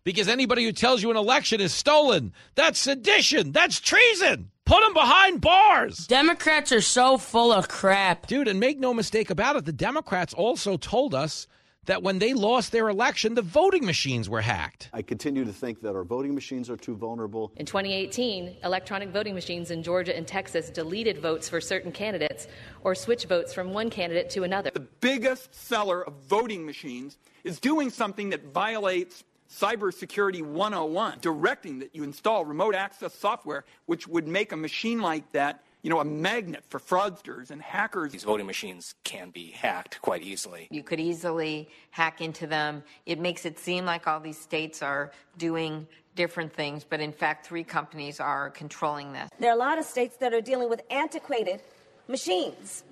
because 0.03 0.29
anybody 0.29 0.65
who 0.65 0.73
tells 0.73 1.03
you 1.03 1.11
an 1.11 1.19
election 1.19 1.61
is 1.61 1.75
stolen, 1.75 2.33
that's 2.55 2.79
sedition, 2.79 3.53
that's 3.53 3.81
treason. 3.81 4.51
Put 4.71 4.85
them 4.85 4.95
behind 4.95 5.41
bars. 5.41 6.07
Democrats 6.07 6.71
are 6.71 6.81
so 6.81 7.19
full 7.19 7.51
of 7.51 7.67
crap. 7.67 8.29
Dude, 8.29 8.47
and 8.47 8.61
make 8.61 8.79
no 8.79 8.95
mistake 8.95 9.31
about 9.31 9.57
it, 9.57 9.65
the 9.65 9.73
Democrats 9.73 10.33
also 10.33 10.77
told 10.77 11.13
us 11.13 11.49
that 11.87 12.05
when 12.05 12.21
they 12.21 12.35
lost 12.35 12.71
their 12.71 12.89
election, 12.89 13.35
the 13.35 13.43
voting 13.43 13.85
machines 13.85 14.29
were 14.29 14.41
hacked. 14.41 14.89
I 14.93 15.03
continue 15.03 15.45
to 15.45 15.53
think 15.53 15.81
that 15.81 15.97
our 15.97 16.05
voting 16.05 16.37
machines 16.37 16.71
are 16.71 16.77
too 16.77 16.95
vulnerable. 16.95 17.51
In 17.57 17.67
2018, 17.67 18.59
electronic 18.63 19.09
voting 19.09 19.35
machines 19.35 19.73
in 19.73 19.83
Georgia 19.83 20.17
and 20.17 20.25
Texas 20.25 20.71
deleted 20.71 21.19
votes 21.19 21.49
for 21.49 21.61
certain 21.61 21.91
candidates 21.91 22.47
or 22.85 22.95
switched 22.95 23.27
votes 23.27 23.53
from 23.53 23.73
one 23.73 23.91
candidate 23.91 24.31
to 24.31 24.45
another. 24.45 24.71
The 24.73 24.87
biggest 25.01 25.53
seller 25.53 26.07
of 26.07 26.15
voting 26.29 26.65
machines 26.65 27.19
is 27.43 27.59
doing 27.59 27.91
something 27.91 28.31
that 28.31 28.53
violates 28.53 29.25
Cybersecurity 29.51 30.43
101, 30.43 31.19
directing 31.21 31.81
that 31.81 31.95
you 31.95 32.05
install 32.05 32.45
remote 32.45 32.75
access 32.75 33.15
software, 33.15 33.65
which 33.87 34.07
would 34.07 34.29
make 34.29 34.53
a 34.53 34.57
machine 34.57 35.01
like 35.01 35.33
that 35.33 35.63
you 35.83 35.89
know, 35.89 36.01
a 36.01 36.05
magnet 36.05 36.63
for 36.69 36.79
fraudsters 36.79 37.51
and 37.51 37.63
hackers. 37.63 38.13
These 38.13 38.25
voting 38.25 38.47
machines 38.47 38.95
can 39.05 39.31
be 39.31 39.51
hacked 39.51 40.01
quite 40.03 40.23
easily. 40.23 40.69
You 40.71 40.83
could 40.83 41.01
easily 41.01 41.69
hack 41.91 42.21
into 42.21 42.47
them. 42.47 42.83
It 43.07 43.19
makes 43.19 43.47
it 43.47 43.59
seem 43.59 43.85
like 43.85 44.07
all 44.07 44.21
these 44.21 44.39
states 44.39 44.83
are 44.83 45.13
doing 45.39 45.87
different 46.17 46.53
things, 46.53 46.85
but 46.85 47.01
in 47.01 47.13
fact, 47.13 47.47
three 47.47 47.65
companies 47.65 48.21
are 48.21 48.51
controlling 48.51 49.13
this. 49.13 49.31
There 49.39 49.51
are 49.51 49.55
a 49.55 49.59
lot 49.59 49.79
of 49.79 49.85
states 49.85 50.17
that 50.17 50.35
are 50.35 50.41
dealing 50.41 50.69
with 50.69 50.83
antiquated 50.91 51.63
machines. 52.09 52.85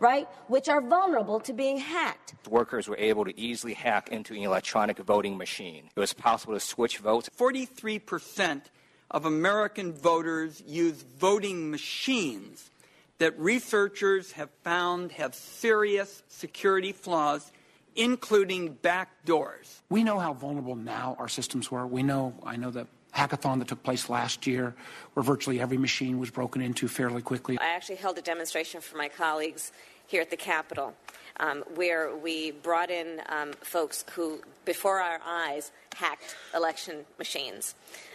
Right, 0.00 0.26
which 0.48 0.70
are 0.70 0.80
vulnerable 0.80 1.40
to 1.40 1.52
being 1.52 1.76
hacked. 1.76 2.34
Workers 2.48 2.88
were 2.88 2.96
able 2.96 3.26
to 3.26 3.38
easily 3.38 3.74
hack 3.74 4.08
into 4.08 4.32
an 4.34 4.40
electronic 4.40 4.96
voting 4.96 5.36
machine. 5.36 5.90
It 5.94 6.00
was 6.00 6.14
possible 6.14 6.54
to 6.54 6.60
switch 6.60 6.96
votes. 6.98 7.28
43% 7.38 8.62
of 9.10 9.26
American 9.26 9.92
voters 9.92 10.62
use 10.66 11.04
voting 11.18 11.70
machines 11.70 12.70
that 13.18 13.38
researchers 13.38 14.32
have 14.32 14.48
found 14.64 15.12
have 15.12 15.34
serious 15.34 16.22
security 16.28 16.92
flaws, 16.92 17.52
including 17.94 18.76
backdoors. 18.76 19.80
We 19.90 20.02
know 20.02 20.18
how 20.18 20.32
vulnerable 20.32 20.76
now 20.76 21.14
our 21.18 21.28
systems 21.28 21.70
were. 21.70 21.86
We 21.86 22.02
know, 22.02 22.32
I 22.42 22.56
know 22.56 22.70
the 22.70 22.86
hackathon 23.14 23.58
that 23.58 23.68
took 23.68 23.82
place 23.82 24.08
last 24.08 24.46
year, 24.46 24.74
where 25.14 25.22
virtually 25.22 25.60
every 25.60 25.76
machine 25.76 26.18
was 26.18 26.30
broken 26.30 26.62
into 26.62 26.88
fairly 26.88 27.22
quickly. 27.22 27.58
I 27.58 27.74
actually 27.74 27.96
held 27.96 28.18
a 28.18 28.22
demonstration 28.22 28.80
for 28.80 28.96
my 28.96 29.08
colleagues 29.08 29.72
here 30.10 30.20
at 30.20 30.30
the 30.30 30.36
Capitol. 30.36 30.94
Um, 31.38 31.64
where 31.74 32.14
we 32.14 32.50
brought 32.50 32.90
in 32.90 33.22
um, 33.30 33.52
folks 33.62 34.04
who, 34.10 34.42
before 34.66 35.00
our 35.00 35.20
eyes, 35.24 35.72
hacked 35.96 36.36
election 36.54 37.06
machines 37.18 37.74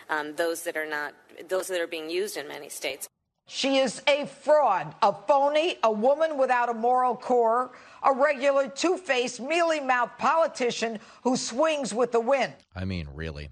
um, 0.09 0.35
those 0.35 0.63
that 0.63 0.77
are 0.77 0.85
not 0.85 1.13
those 1.47 1.67
that 1.67 1.81
are 1.81 1.87
being 1.87 2.09
used 2.09 2.37
in 2.37 2.47
many 2.47 2.69
states. 2.69 3.07
She 3.47 3.77
is 3.77 4.01
a 4.07 4.25
fraud, 4.25 4.95
a 5.03 5.13
phony, 5.13 5.77
a 5.83 5.91
woman 5.91 6.37
without 6.37 6.67
a 6.67 6.73
moral 6.73 7.15
core, 7.15 7.71
a 8.01 8.11
regular 8.11 8.67
two 8.67 8.97
faced, 8.97 9.39
mealy 9.39 9.79
mouthed 9.79 10.17
politician 10.17 10.99
who 11.23 11.37
swings 11.37 11.93
with 11.93 12.11
the 12.11 12.19
wind. 12.19 12.53
I 12.75 12.85
mean, 12.85 13.07
really. 13.13 13.49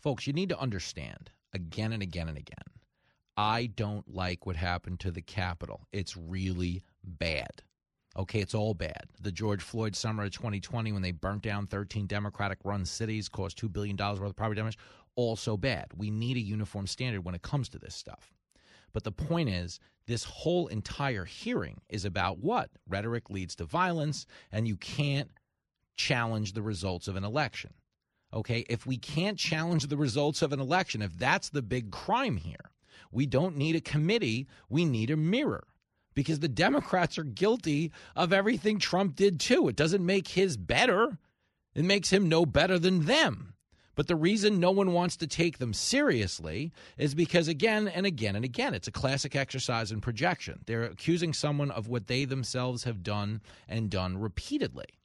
Folks, 0.00 0.26
you 0.26 0.32
need 0.32 0.48
to 0.48 0.58
understand 0.58 1.30
again 1.52 1.92
and 1.92 2.02
again 2.02 2.28
and 2.28 2.36
again. 2.36 2.56
I 3.36 3.66
don't 3.66 4.12
like 4.12 4.44
what 4.44 4.56
happened 4.56 4.98
to 5.00 5.10
the 5.12 5.22
Capitol. 5.22 5.86
It's 5.92 6.16
really 6.16 6.82
bad. 7.06 7.62
Okay, 8.16 8.40
it's 8.40 8.54
all 8.54 8.74
bad. 8.74 9.04
The 9.20 9.32
George 9.32 9.62
Floyd 9.62 9.94
summer 9.94 10.24
of 10.24 10.30
2020, 10.30 10.92
when 10.92 11.02
they 11.02 11.12
burnt 11.12 11.42
down 11.42 11.66
13 11.66 12.06
Democratic 12.06 12.58
run 12.64 12.84
cities, 12.84 13.28
caused 13.28 13.60
$2 13.60 13.72
billion 13.72 13.96
worth 13.96 14.20
of 14.22 14.36
property 14.36 14.58
damage, 14.58 14.78
also 15.16 15.56
bad. 15.56 15.86
We 15.96 16.10
need 16.10 16.36
a 16.36 16.40
uniform 16.40 16.86
standard 16.86 17.24
when 17.24 17.34
it 17.34 17.42
comes 17.42 17.68
to 17.70 17.78
this 17.78 17.94
stuff. 17.94 18.32
But 18.92 19.04
the 19.04 19.12
point 19.12 19.50
is, 19.50 19.78
this 20.06 20.24
whole 20.24 20.68
entire 20.68 21.24
hearing 21.24 21.80
is 21.90 22.04
about 22.04 22.38
what? 22.38 22.70
Rhetoric 22.88 23.28
leads 23.28 23.54
to 23.56 23.64
violence, 23.64 24.24
and 24.50 24.66
you 24.66 24.76
can't 24.76 25.30
challenge 25.96 26.52
the 26.52 26.62
results 26.62 27.08
of 27.08 27.16
an 27.16 27.24
election. 27.24 27.74
Okay, 28.32 28.64
if 28.68 28.86
we 28.86 28.96
can't 28.96 29.38
challenge 29.38 29.86
the 29.86 29.96
results 29.96 30.42
of 30.42 30.52
an 30.52 30.60
election, 30.60 31.02
if 31.02 31.18
that's 31.18 31.50
the 31.50 31.62
big 31.62 31.90
crime 31.90 32.36
here, 32.36 32.70
we 33.10 33.26
don't 33.26 33.56
need 33.56 33.76
a 33.76 33.80
committee, 33.80 34.46
we 34.68 34.84
need 34.84 35.10
a 35.10 35.16
mirror. 35.16 35.64
Because 36.16 36.40
the 36.40 36.48
Democrats 36.48 37.16
are 37.18 37.24
guilty 37.24 37.92
of 38.16 38.32
everything 38.32 38.80
Trump 38.80 39.14
did 39.14 39.38
too. 39.38 39.68
It 39.68 39.76
doesn't 39.76 40.04
make 40.04 40.26
his 40.26 40.56
better, 40.56 41.18
it 41.76 41.84
makes 41.84 42.10
him 42.10 42.28
no 42.28 42.44
better 42.44 42.80
than 42.80 43.04
them. 43.04 43.52
But 43.94 44.08
the 44.08 44.16
reason 44.16 44.58
no 44.58 44.72
one 44.72 44.92
wants 44.92 45.16
to 45.18 45.26
take 45.26 45.58
them 45.58 45.72
seriously 45.72 46.72
is 46.98 47.14
because, 47.14 47.48
again 47.48 47.88
and 47.88 48.04
again 48.04 48.36
and 48.36 48.44
again, 48.44 48.74
it's 48.74 48.88
a 48.88 48.92
classic 48.92 49.34
exercise 49.36 49.92
in 49.92 50.00
projection. 50.00 50.60
They're 50.66 50.84
accusing 50.84 51.32
someone 51.32 51.70
of 51.70 51.88
what 51.88 52.06
they 52.06 52.24
themselves 52.24 52.84
have 52.84 53.02
done 53.02 53.40
and 53.68 53.90
done 53.90 54.18
repeatedly. 54.18 54.95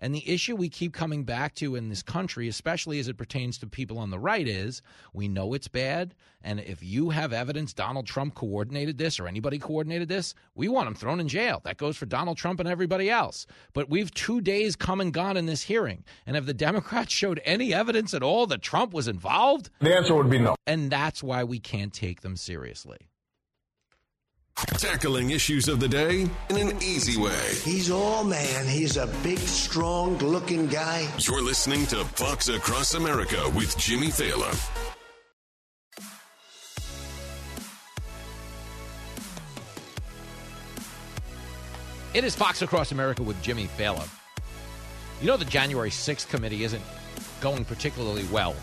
And 0.00 0.14
the 0.14 0.28
issue 0.28 0.56
we 0.56 0.68
keep 0.68 0.92
coming 0.92 1.24
back 1.24 1.54
to 1.56 1.74
in 1.74 1.88
this 1.88 2.02
country, 2.02 2.48
especially 2.48 2.98
as 2.98 3.08
it 3.08 3.16
pertains 3.16 3.58
to 3.58 3.66
people 3.66 3.98
on 3.98 4.10
the 4.10 4.18
right, 4.18 4.46
is 4.46 4.82
we 5.12 5.28
know 5.28 5.54
it's 5.54 5.68
bad. 5.68 6.14
And 6.42 6.60
if 6.60 6.82
you 6.82 7.10
have 7.10 7.32
evidence 7.32 7.72
Donald 7.72 8.06
Trump 8.06 8.34
coordinated 8.34 8.98
this 8.98 9.18
or 9.18 9.26
anybody 9.26 9.58
coordinated 9.58 10.08
this, 10.08 10.34
we 10.54 10.68
want 10.68 10.88
him 10.88 10.94
thrown 10.94 11.20
in 11.20 11.28
jail. 11.28 11.60
That 11.64 11.78
goes 11.78 11.96
for 11.96 12.06
Donald 12.06 12.36
Trump 12.36 12.60
and 12.60 12.68
everybody 12.68 13.10
else. 13.10 13.46
But 13.72 13.90
we've 13.90 14.12
two 14.14 14.40
days 14.40 14.76
come 14.76 15.00
and 15.00 15.12
gone 15.12 15.36
in 15.36 15.46
this 15.46 15.62
hearing. 15.62 16.04
And 16.26 16.36
have 16.36 16.46
the 16.46 16.54
Democrats 16.54 17.12
showed 17.12 17.40
any 17.44 17.74
evidence 17.74 18.14
at 18.14 18.22
all 18.22 18.46
that 18.46 18.62
Trump 18.62 18.92
was 18.92 19.08
involved? 19.08 19.70
The 19.80 19.96
answer 19.96 20.14
would 20.14 20.30
be 20.30 20.38
no. 20.38 20.54
And 20.66 20.90
that's 20.90 21.22
why 21.22 21.44
we 21.44 21.58
can't 21.58 21.92
take 21.92 22.20
them 22.20 22.36
seriously. 22.36 23.08
Tackling 24.66 25.30
issues 25.30 25.68
of 25.68 25.78
the 25.78 25.86
day 25.86 26.22
in 26.50 26.56
an 26.56 26.82
easy 26.82 27.20
way. 27.20 27.54
He's 27.62 27.92
all 27.92 28.24
man. 28.24 28.66
He's 28.66 28.96
a 28.96 29.06
big, 29.22 29.38
strong 29.38 30.18
looking 30.18 30.66
guy. 30.66 31.08
You're 31.18 31.42
listening 31.42 31.86
to 31.86 32.04
Fox 32.04 32.48
Across 32.48 32.94
America 32.94 33.48
with 33.54 33.76
Jimmy 33.78 34.08
Failla. 34.08 34.52
It 42.14 42.24
is 42.24 42.34
Fox 42.34 42.60
Across 42.60 42.90
America 42.90 43.22
with 43.22 43.40
Jimmy 43.42 43.68
Failla. 43.78 44.08
You 45.20 45.28
know, 45.28 45.36
the 45.36 45.44
January 45.44 45.90
6th 45.90 46.28
committee 46.28 46.64
isn't 46.64 46.82
going 47.40 47.64
particularly 47.64 48.24
well. 48.32 48.54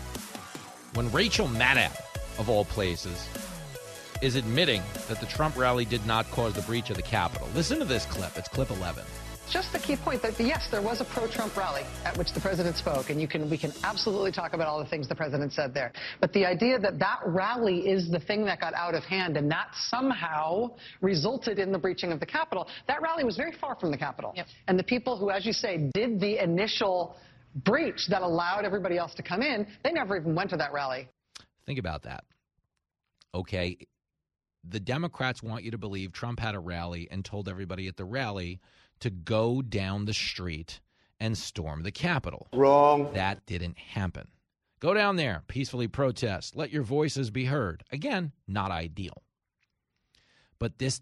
When 0.92 1.10
Rachel 1.10 1.48
Maddow, 1.48 1.90
of 2.38 2.50
all 2.50 2.66
places, 2.66 3.26
is 4.22 4.36
admitting 4.36 4.82
that 5.08 5.20
the 5.20 5.26
Trump 5.26 5.56
rally 5.56 5.84
did 5.84 6.04
not 6.06 6.30
cause 6.30 6.54
the 6.54 6.62
breach 6.62 6.90
of 6.90 6.96
the 6.96 7.02
Capitol. 7.02 7.48
Listen 7.54 7.78
to 7.78 7.84
this 7.84 8.06
clip. 8.06 8.36
It's 8.36 8.48
clip 8.48 8.70
11. 8.70 9.04
Just 9.48 9.72
the 9.72 9.78
key 9.78 9.94
point 9.96 10.22
that 10.22 10.38
yes, 10.40 10.66
there 10.72 10.82
was 10.82 11.00
a 11.00 11.04
pro-Trump 11.04 11.56
rally 11.56 11.82
at 12.04 12.16
which 12.18 12.32
the 12.32 12.40
president 12.40 12.76
spoke, 12.76 13.10
and 13.10 13.20
you 13.20 13.28
can 13.28 13.48
we 13.48 13.56
can 13.56 13.72
absolutely 13.84 14.32
talk 14.32 14.54
about 14.54 14.66
all 14.66 14.80
the 14.80 14.90
things 14.90 15.08
the 15.08 15.14
president 15.14 15.52
said 15.52 15.72
there. 15.72 15.92
But 16.20 16.32
the 16.32 16.44
idea 16.44 16.80
that 16.80 16.98
that 16.98 17.20
rally 17.24 17.88
is 17.88 18.10
the 18.10 18.18
thing 18.18 18.44
that 18.46 18.60
got 18.60 18.74
out 18.74 18.96
of 18.96 19.04
hand 19.04 19.36
and 19.36 19.48
that 19.52 19.68
somehow 19.88 20.74
resulted 21.00 21.60
in 21.60 21.70
the 21.70 21.78
breaching 21.78 22.10
of 22.10 22.18
the 22.18 22.26
Capitol, 22.26 22.66
that 22.88 23.00
rally 23.02 23.22
was 23.22 23.36
very 23.36 23.52
far 23.52 23.76
from 23.76 23.92
the 23.92 23.96
Capitol. 23.96 24.32
Yep. 24.34 24.46
And 24.66 24.76
the 24.76 24.84
people 24.84 25.16
who, 25.16 25.30
as 25.30 25.46
you 25.46 25.52
say, 25.52 25.90
did 25.94 26.18
the 26.18 26.42
initial 26.42 27.16
breach 27.64 28.08
that 28.08 28.22
allowed 28.22 28.64
everybody 28.64 28.98
else 28.98 29.14
to 29.14 29.22
come 29.22 29.42
in, 29.42 29.66
they 29.84 29.92
never 29.92 30.16
even 30.16 30.34
went 30.34 30.50
to 30.50 30.56
that 30.56 30.72
rally. 30.72 31.08
Think 31.66 31.78
about 31.78 32.02
that. 32.02 32.24
Okay, 33.32 33.76
the 34.68 34.80
Democrats 34.80 35.42
want 35.42 35.64
you 35.64 35.70
to 35.70 35.78
believe 35.78 36.12
Trump 36.12 36.40
had 36.40 36.54
a 36.54 36.60
rally 36.60 37.08
and 37.10 37.24
told 37.24 37.48
everybody 37.48 37.88
at 37.88 37.96
the 37.96 38.04
rally 38.04 38.60
to 39.00 39.10
go 39.10 39.62
down 39.62 40.04
the 40.04 40.14
street 40.14 40.80
and 41.20 41.36
storm 41.36 41.82
the 41.82 41.92
Capitol. 41.92 42.48
Wrong. 42.52 43.12
That 43.14 43.46
didn't 43.46 43.78
happen. 43.78 44.28
Go 44.80 44.92
down 44.92 45.16
there, 45.16 45.42
peacefully 45.48 45.88
protest, 45.88 46.54
let 46.54 46.70
your 46.70 46.82
voices 46.82 47.30
be 47.30 47.46
heard. 47.46 47.82
Again, 47.90 48.32
not 48.46 48.70
ideal. 48.70 49.22
But 50.58 50.78
this 50.78 51.00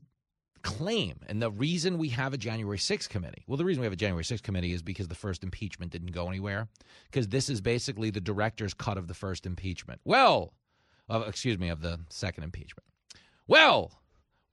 claim 0.62 1.21
and 1.27 1.43
the 1.43 1.51
reason 1.51 1.99
we 1.99 2.09
have 2.09 2.33
a 2.33 2.39
January 2.39 2.79
6th 2.79 3.09
committee. 3.09 3.45
Well, 3.47 3.57
the 3.57 3.65
reason 3.65 3.81
we 3.81 3.87
have 3.87 3.93
a 3.93 3.97
January 3.97 4.25
6th 4.25 4.43
committee 4.43 4.73
is 4.73 4.83
because 4.83 5.09
the 5.09 5.15
first 5.15 5.45
impeachment 5.45 5.93
didn't 5.93 6.12
go 6.12 6.29
anywhere. 6.29 6.69
Because 7.11 7.29
this 7.29 7.49
is 7.49 7.61
basically 7.61 8.11
the 8.11 8.21
director's 8.21 8.75
cut 8.75 8.97
of 8.97 9.07
the 9.07 9.15
first 9.15 9.45
impeachment. 9.45 10.01
Well, 10.05 10.55
uh, 11.11 11.25
excuse 11.27 11.59
me, 11.59 11.69
of 11.69 11.83
the 11.83 12.01
second 12.09 12.45
impeachment. 12.45 12.87
Well, 13.47 13.93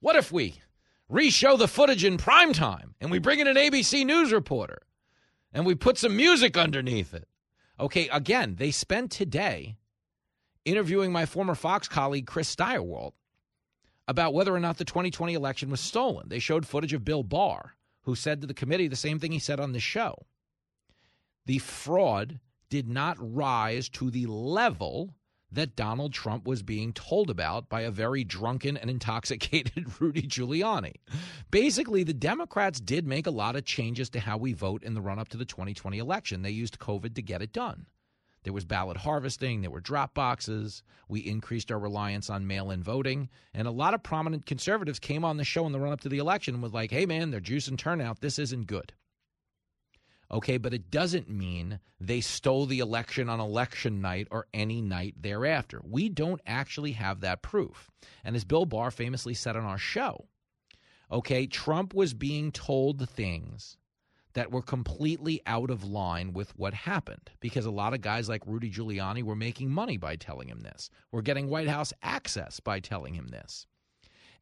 what 0.00 0.16
if 0.16 0.30
we 0.30 0.60
re-show 1.08 1.56
the 1.56 1.68
footage 1.68 2.04
in 2.04 2.18
prime 2.18 2.52
time 2.52 2.94
and 3.00 3.10
we 3.10 3.18
bring 3.18 3.40
in 3.40 3.46
an 3.46 3.56
ABC 3.56 4.04
News 4.04 4.32
reporter 4.32 4.82
and 5.52 5.64
we 5.64 5.74
put 5.74 5.98
some 5.98 6.16
music 6.16 6.56
underneath 6.56 7.14
it? 7.14 7.28
Okay, 7.80 8.08
again, 8.08 8.56
they 8.58 8.70
spent 8.70 9.10
today 9.10 9.76
interviewing 10.64 11.10
my 11.10 11.26
former 11.26 11.54
Fox 11.54 11.88
colleague 11.88 12.26
Chris 12.26 12.54
Stirewalt 12.54 13.12
about 14.06 14.34
whether 14.34 14.54
or 14.54 14.60
not 14.60 14.78
the 14.78 14.84
2020 14.84 15.34
election 15.34 15.70
was 15.70 15.80
stolen. 15.80 16.28
They 16.28 16.38
showed 16.38 16.66
footage 16.66 16.92
of 16.92 17.04
Bill 17.04 17.22
Barr, 17.22 17.74
who 18.02 18.14
said 18.14 18.40
to 18.40 18.46
the 18.46 18.54
committee 18.54 18.88
the 18.88 18.96
same 18.96 19.18
thing 19.18 19.32
he 19.32 19.38
said 19.38 19.58
on 19.58 19.72
the 19.72 19.80
show. 19.80 20.26
The 21.46 21.58
fraud 21.58 22.40
did 22.68 22.88
not 22.88 23.16
rise 23.18 23.88
to 23.90 24.10
the 24.10 24.26
level 24.26 25.14
that 25.52 25.76
Donald 25.76 26.12
Trump 26.12 26.46
was 26.46 26.62
being 26.62 26.92
told 26.92 27.30
about 27.30 27.68
by 27.68 27.82
a 27.82 27.90
very 27.90 28.24
drunken 28.24 28.76
and 28.76 28.90
intoxicated 28.90 29.86
Rudy 30.00 30.22
Giuliani. 30.22 30.94
Basically, 31.50 32.02
the 32.02 32.14
Democrats 32.14 32.80
did 32.80 33.06
make 33.06 33.26
a 33.26 33.30
lot 33.30 33.56
of 33.56 33.64
changes 33.64 34.10
to 34.10 34.20
how 34.20 34.36
we 34.36 34.52
vote 34.52 34.82
in 34.82 34.94
the 34.94 35.00
run 35.00 35.18
up 35.18 35.28
to 35.28 35.36
the 35.36 35.44
2020 35.44 35.98
election. 35.98 36.42
They 36.42 36.50
used 36.50 36.78
COVID 36.78 37.14
to 37.14 37.22
get 37.22 37.42
it 37.42 37.52
done. 37.52 37.86
There 38.44 38.52
was 38.52 38.64
ballot 38.64 38.96
harvesting, 38.96 39.60
there 39.60 39.70
were 39.70 39.80
drop 39.80 40.14
boxes. 40.14 40.82
We 41.08 41.20
increased 41.20 41.70
our 41.70 41.78
reliance 41.78 42.28
on 42.28 42.46
mail 42.46 42.70
in 42.70 42.82
voting. 42.82 43.28
And 43.54 43.68
a 43.68 43.72
lot 43.72 43.94
of 43.94 44.02
prominent 44.02 44.46
conservatives 44.46 44.98
came 44.98 45.24
on 45.24 45.36
the 45.36 45.44
show 45.44 45.64
in 45.66 45.72
the 45.72 45.78
run 45.78 45.92
up 45.92 46.00
to 46.00 46.08
the 46.08 46.18
election 46.18 46.54
and 46.54 46.62
was 46.62 46.72
like, 46.72 46.90
hey, 46.90 47.06
man, 47.06 47.30
they're 47.30 47.40
juicing 47.40 47.78
turnout. 47.78 48.20
This 48.20 48.38
isn't 48.40 48.66
good. 48.66 48.92
Okay, 50.32 50.56
but 50.56 50.72
it 50.72 50.90
doesn't 50.90 51.28
mean 51.28 51.78
they 52.00 52.22
stole 52.22 52.64
the 52.64 52.78
election 52.78 53.28
on 53.28 53.38
election 53.38 54.00
night 54.00 54.28
or 54.30 54.46
any 54.54 54.80
night 54.80 55.14
thereafter. 55.20 55.82
We 55.84 56.08
don't 56.08 56.40
actually 56.46 56.92
have 56.92 57.20
that 57.20 57.42
proof. 57.42 57.90
And 58.24 58.34
as 58.34 58.44
Bill 58.44 58.64
Barr 58.64 58.90
famously 58.90 59.34
said 59.34 59.56
on 59.56 59.64
our 59.64 59.78
show, 59.78 60.26
okay, 61.10 61.46
Trump 61.46 61.92
was 61.92 62.14
being 62.14 62.50
told 62.50 63.06
things 63.08 63.76
that 64.32 64.50
were 64.50 64.62
completely 64.62 65.42
out 65.44 65.70
of 65.70 65.84
line 65.84 66.32
with 66.32 66.56
what 66.56 66.72
happened 66.72 67.30
because 67.40 67.66
a 67.66 67.70
lot 67.70 67.92
of 67.92 68.00
guys 68.00 68.28
like 68.28 68.42
Rudy 68.46 68.70
Giuliani 68.70 69.22
were 69.22 69.36
making 69.36 69.70
money 69.70 69.98
by 69.98 70.16
telling 70.16 70.48
him 70.48 70.60
this. 70.60 70.88
We're 71.10 71.20
getting 71.20 71.48
White 71.48 71.68
House 71.68 71.92
access 72.02 72.58
by 72.58 72.80
telling 72.80 73.12
him 73.12 73.28
this. 73.28 73.66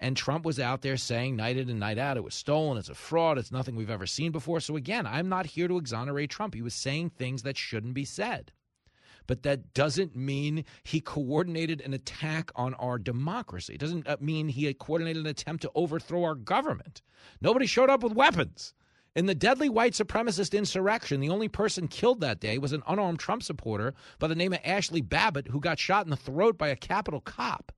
And 0.03 0.17
Trump 0.17 0.47
was 0.47 0.59
out 0.59 0.81
there 0.81 0.97
saying 0.97 1.37
night 1.37 1.59
in 1.59 1.69
and 1.69 1.79
night 1.79 1.99
out, 1.99 2.17
it 2.17 2.25
was 2.25 2.35
stolen, 2.35 2.79
it's 2.79 2.89
a 2.89 2.95
fraud, 2.95 3.37
it's 3.37 3.53
nothing 3.53 3.77
we've 3.77 3.91
ever 3.91 4.07
seen 4.07 4.33
before. 4.33 4.61
So 4.61 4.77
again, 4.77 5.07
I'm 5.07 5.29
not 5.29 5.45
here 5.45 5.69
to 5.69 5.77
exonerate 5.77 6.31
Trump. 6.31 6.55
He 6.55 6.63
was 6.63 6.75
saying 6.75 7.11
things 7.11 7.43
that 7.43 7.59
shouldn't 7.59 7.93
be 7.93 8.07
said. 8.07 8.51
But 9.27 9.43
that 9.43 9.75
doesn't 9.75 10.17
mean 10.17 10.65
he 10.83 11.01
coordinated 11.01 11.83
an 11.83 11.93
attack 11.93 12.51
on 12.57 12.73
our 12.75 12.99
democracy. 12.99 13.75
It 13.75 13.81
doesn't 13.81 14.09
uh, 14.09 14.17
mean 14.21 14.49
he 14.49 14.73
coordinated 14.73 15.25
an 15.25 15.31
attempt 15.31 15.63
to 15.63 15.71
overthrow 15.75 16.25
our 16.25 16.35
government. 16.35 17.03
Nobody 17.43 17.67
showed 17.67 17.91
up 17.91 18.03
with 18.03 18.15
weapons. 18.15 18.73
In 19.15 19.27
the 19.27 19.35
deadly 19.35 19.69
white 19.69 19.93
supremacist 19.93 20.57
insurrection, 20.57 21.21
the 21.21 21.29
only 21.29 21.49
person 21.49 21.89
killed 21.89 22.21
that 22.21 22.41
day 22.41 22.59
was 22.59 22.73
an 22.73 22.83
unarmed 22.89 23.19
Trump 23.19 23.43
supporter 23.43 23.93
by 24.19 24.29
the 24.29 24.35
name 24.35 24.53
of 24.53 24.63
Ashli 24.63 25.07
Babbitt, 25.07 25.49
who 25.49 25.61
got 25.61 25.79
shot 25.79 26.07
in 26.07 26.11
the 26.11 26.17
throat 26.17 26.57
by 26.57 26.69
a 26.69 26.77
Capitol 26.77 27.21
cop. 27.21 27.73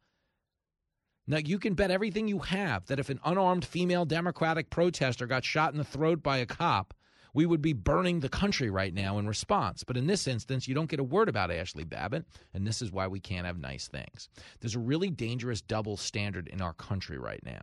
Now, 1.32 1.38
you 1.38 1.58
can 1.58 1.72
bet 1.72 1.90
everything 1.90 2.28
you 2.28 2.40
have 2.40 2.84
that 2.88 2.98
if 2.98 3.08
an 3.08 3.18
unarmed 3.24 3.64
female 3.64 4.04
Democratic 4.04 4.68
protester 4.68 5.26
got 5.26 5.46
shot 5.46 5.72
in 5.72 5.78
the 5.78 5.82
throat 5.82 6.22
by 6.22 6.36
a 6.36 6.44
cop, 6.44 6.92
we 7.32 7.46
would 7.46 7.62
be 7.62 7.72
burning 7.72 8.20
the 8.20 8.28
country 8.28 8.68
right 8.68 8.92
now 8.92 9.16
in 9.16 9.26
response. 9.26 9.82
But 9.82 9.96
in 9.96 10.06
this 10.06 10.26
instance, 10.26 10.68
you 10.68 10.74
don't 10.74 10.90
get 10.90 11.00
a 11.00 11.04
word 11.04 11.30
about 11.30 11.48
Ashli 11.48 11.88
Babbitt, 11.88 12.26
and 12.52 12.66
this 12.66 12.82
is 12.82 12.92
why 12.92 13.06
we 13.06 13.18
can't 13.18 13.46
have 13.46 13.56
nice 13.56 13.88
things. 13.88 14.28
There's 14.60 14.74
a 14.74 14.78
really 14.78 15.08
dangerous 15.08 15.62
double 15.62 15.96
standard 15.96 16.48
in 16.48 16.60
our 16.60 16.74
country 16.74 17.16
right 17.16 17.42
now. 17.46 17.62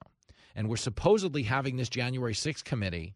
And 0.56 0.68
we're 0.68 0.76
supposedly 0.76 1.44
having 1.44 1.78
this 1.78 1.90
January 1.90 2.34
6th 2.34 2.64
committee 2.64 3.14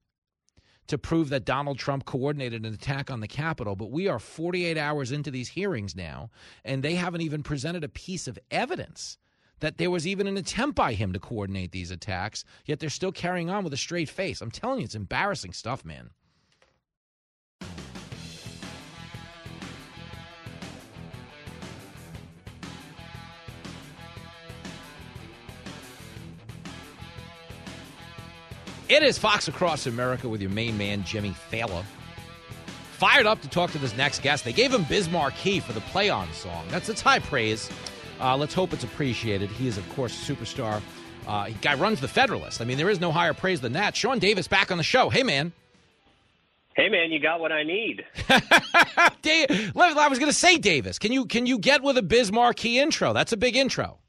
to 0.86 1.00
prove 1.00 1.30
that 1.30 1.46
Donald 1.46 1.80
Trump 1.80 2.06
coordinated 2.06 2.64
an 2.64 2.76
attack 2.76 3.10
on 3.10 3.22
the 3.22 3.28
Capitol, 3.28 3.76
but 3.76 3.90
we 3.90 4.08
are 4.08 4.20
48 4.20 4.78
hours 4.78 5.12
into 5.12 5.32
these 5.32 5.50
hearings 5.50 5.96
now, 5.96 6.30
and 6.64 6.84
they 6.84 6.94
haven't 6.94 7.22
even 7.22 7.42
presented 7.42 7.84
a 7.84 7.90
piece 7.90 8.28
of 8.28 8.38
evidence 8.52 9.18
that 9.60 9.78
there 9.78 9.92
was 9.92 10.06
even 10.06 10.28
an 10.28 10.38
attempt 10.38 10.76
by 10.76 10.94
him 10.94 11.14
to 11.14 11.20
coordinate 11.20 11.72
these 11.72 11.92
attacks, 11.92 12.44
yet 12.66 12.80
they're 12.80 12.90
still 12.90 13.12
carrying 13.12 13.50
on 13.50 13.64
with 13.64 13.74
a 13.74 13.78
straight 13.78 14.10
face. 14.10 14.42
I'm 14.42 14.52
telling 14.52 14.80
you, 14.80 14.86
it's 14.86 14.96
embarrassing 14.96 15.54
stuff, 15.54 15.86
man. 15.86 16.10
It 28.90 29.02
is 29.02 29.18
Fox 29.18 29.48
Across 29.48 29.88
America 29.88 30.30
with 30.30 30.42
your 30.42 30.52
main 30.52 30.78
man, 30.78 31.04
Jimmy 31.04 31.34
Failla. 31.50 31.84
Fired 32.92 33.26
up 33.26 33.42
to 33.42 33.50
talk 33.50 33.72
to 33.72 33.80
this 33.80 33.98
next 33.98 34.22
guest. 34.22 34.46
They 34.46 34.54
gave 34.54 34.74
him 34.74 34.84
Biz 34.84 35.10
Markie 35.10 35.60
for 35.60 35.74
the 35.74 35.82
play 35.82 36.10
on 36.10 36.32
song. 36.34 36.66
That's, 36.70 36.88
that's 36.88 37.02
high 37.02 37.20
praise. 37.20 37.72
Uh, 38.24 38.38
let's 38.38 38.54
hope 38.54 38.72
it's 38.72 38.86
appreciated. 38.86 39.50
He 39.50 39.68
is, 39.68 39.78
of 39.78 39.88
course, 39.90 40.30
a 40.30 40.34
superstar. 40.34 40.82
Uh, 41.28 41.50
guy 41.62 41.74
runs 41.74 42.00
the 42.00 42.08
Federalist. 42.08 42.62
I 42.62 42.66
mean, 42.66 42.78
there 42.78 42.90
is 42.90 43.02
no 43.02 43.12
higher 43.12 43.34
praise 43.34 43.60
than 43.60 43.74
that. 43.74 43.96
Sean 43.98 44.18
Davis 44.18 44.48
back 44.48 44.72
on 44.72 44.78
the 44.78 44.84
show. 44.84 45.10
Hey, 45.10 45.24
man. 45.24 45.52
Hey 46.76 46.90
man, 46.90 47.12
you 47.12 47.20
got 47.20 47.40
what 47.40 47.52
I 47.52 47.62
need. 47.62 48.04
Dave, 49.22 49.74
I 49.76 50.08
was 50.08 50.18
going 50.18 50.32
to 50.32 50.36
say, 50.36 50.58
Davis, 50.58 50.98
can 50.98 51.12
you 51.12 51.28
can 51.28 51.46
you 51.46 51.60
get 51.60 51.84
with 51.84 52.00
a 52.00 52.02
Biz 52.02 52.32
Markie 52.32 52.80
intro? 52.80 53.14
That's 53.14 53.32
a 53.32 53.38
big 53.38 53.56
intro. 53.56 54.00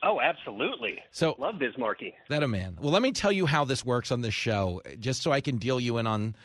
Oh, 0.00 0.20
absolutely. 0.20 1.00
So 1.10 1.34
love 1.36 1.58
Biz 1.58 1.76
Markie. 1.76 2.14
That 2.28 2.44
a 2.44 2.48
man. 2.48 2.78
Well, 2.80 2.92
let 2.92 3.02
me 3.02 3.10
tell 3.10 3.32
you 3.32 3.46
how 3.46 3.64
this 3.64 3.84
works 3.84 4.12
on 4.12 4.20
this 4.20 4.34
show, 4.34 4.82
just 5.00 5.22
so 5.22 5.32
I 5.32 5.40
can 5.40 5.56
deal 5.56 5.80
you 5.80 5.98
in 5.98 6.06
on 6.06 6.36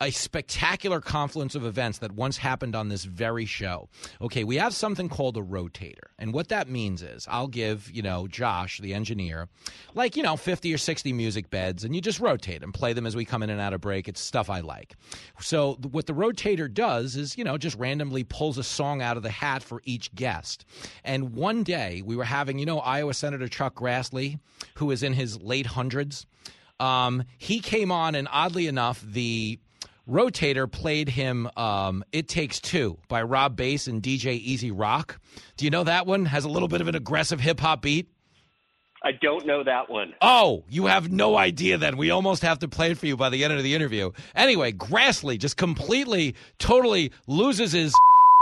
a 0.00 0.10
spectacular 0.10 1.00
confluence 1.00 1.54
of 1.54 1.64
events 1.64 1.98
that 1.98 2.12
once 2.12 2.36
happened 2.36 2.76
on 2.76 2.88
this 2.88 3.04
very 3.04 3.46
show. 3.46 3.88
Okay, 4.20 4.44
we 4.44 4.56
have 4.56 4.74
something 4.74 5.08
called 5.08 5.38
a 5.38 5.42
rotator. 5.42 6.08
And 6.18 6.34
what 6.34 6.48
that 6.48 6.68
means 6.68 7.02
is 7.02 7.26
I'll 7.30 7.48
give, 7.48 7.90
you 7.90 8.02
know, 8.02 8.28
Josh, 8.28 8.78
the 8.78 8.92
engineer, 8.92 9.48
like, 9.94 10.16
you 10.16 10.22
know, 10.22 10.36
50 10.36 10.72
or 10.74 10.78
60 10.78 11.12
music 11.14 11.48
beds, 11.48 11.82
and 11.82 11.94
you 11.94 12.02
just 12.02 12.20
rotate 12.20 12.62
and 12.62 12.74
play 12.74 12.92
them 12.92 13.06
as 13.06 13.16
we 13.16 13.24
come 13.24 13.42
in 13.42 13.48
and 13.48 13.60
out 13.60 13.72
of 13.72 13.80
break. 13.80 14.06
It's 14.06 14.20
stuff 14.20 14.50
I 14.50 14.60
like. 14.60 14.96
So 15.40 15.74
what 15.90 16.06
the 16.06 16.12
rotator 16.12 16.72
does 16.72 17.16
is, 17.16 17.38
you 17.38 17.44
know, 17.44 17.56
just 17.56 17.78
randomly 17.78 18.24
pulls 18.24 18.58
a 18.58 18.62
song 18.62 19.00
out 19.00 19.16
of 19.16 19.22
the 19.22 19.30
hat 19.30 19.62
for 19.62 19.80
each 19.84 20.14
guest. 20.14 20.66
And 21.04 21.34
one 21.34 21.62
day 21.62 22.02
we 22.04 22.16
were 22.16 22.24
having, 22.24 22.58
you 22.58 22.66
know, 22.66 22.80
Iowa 22.80 23.14
Senator 23.14 23.48
Chuck 23.48 23.76
Grassley, 23.76 24.40
who 24.74 24.90
is 24.90 25.02
in 25.02 25.14
his 25.14 25.40
late 25.40 25.66
hundreds. 25.66 26.26
Um, 26.78 27.24
he 27.38 27.60
came 27.60 27.90
on, 27.90 28.14
and 28.14 28.28
oddly 28.30 28.66
enough, 28.66 29.00
the 29.00 29.58
Rotator 30.08 30.70
played 30.70 31.08
him 31.08 31.48
um, 31.56 32.04
It 32.12 32.28
Takes 32.28 32.60
Two 32.60 32.98
by 33.08 33.22
Rob 33.22 33.56
Base 33.56 33.86
and 33.86 34.02
DJ 34.02 34.34
E-Z 34.34 34.70
Rock. 34.70 35.20
Do 35.56 35.64
you 35.64 35.70
know 35.70 35.84
that 35.84 36.06
one? 36.06 36.26
Has 36.26 36.44
a 36.44 36.48
little 36.48 36.68
bit 36.68 36.80
of 36.80 36.88
an 36.88 36.94
aggressive 36.94 37.40
hip 37.40 37.58
hop 37.58 37.82
beat. 37.82 38.08
I 39.02 39.12
don't 39.12 39.46
know 39.46 39.62
that 39.62 39.88
one. 39.90 40.14
Oh, 40.20 40.64
you 40.68 40.86
have 40.86 41.12
no 41.12 41.36
idea 41.36 41.78
then. 41.78 41.96
We 41.96 42.10
almost 42.10 42.42
have 42.42 42.58
to 42.60 42.68
play 42.68 42.90
it 42.90 42.98
for 42.98 43.06
you 43.06 43.16
by 43.16 43.30
the 43.30 43.44
end 43.44 43.52
of 43.52 43.62
the 43.62 43.74
interview. 43.74 44.10
Anyway, 44.34 44.72
Grassley 44.72 45.38
just 45.38 45.56
completely, 45.56 46.34
totally 46.58 47.12
loses 47.26 47.72
his 47.72 47.94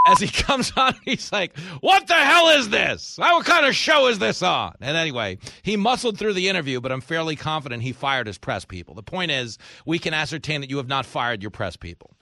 as 0.04 0.18
he 0.18 0.28
comes 0.42 0.72
on, 0.76 0.94
he's 1.04 1.32
like, 1.32 1.56
What 1.80 2.06
the 2.06 2.14
hell 2.14 2.48
is 2.58 2.68
this? 2.68 3.16
What 3.18 3.44
kind 3.46 3.66
of 3.66 3.74
show 3.74 4.08
is 4.08 4.18
this 4.18 4.42
on? 4.42 4.74
And 4.80 4.96
anyway, 4.96 5.38
he 5.62 5.76
muscled 5.76 6.18
through 6.18 6.34
the 6.34 6.48
interview, 6.48 6.80
but 6.80 6.92
I'm 6.92 7.00
fairly 7.00 7.36
confident 7.36 7.82
he 7.82 7.92
fired 7.92 8.26
his 8.26 8.38
press 8.38 8.64
people. 8.64 8.94
The 8.94 9.02
point 9.02 9.30
is, 9.30 9.58
we 9.86 9.98
can 9.98 10.14
ascertain 10.14 10.60
that 10.60 10.70
you 10.70 10.76
have 10.78 10.88
not 10.88 11.06
fired 11.06 11.42
your 11.42 11.50
press 11.50 11.76
people. 11.76 12.14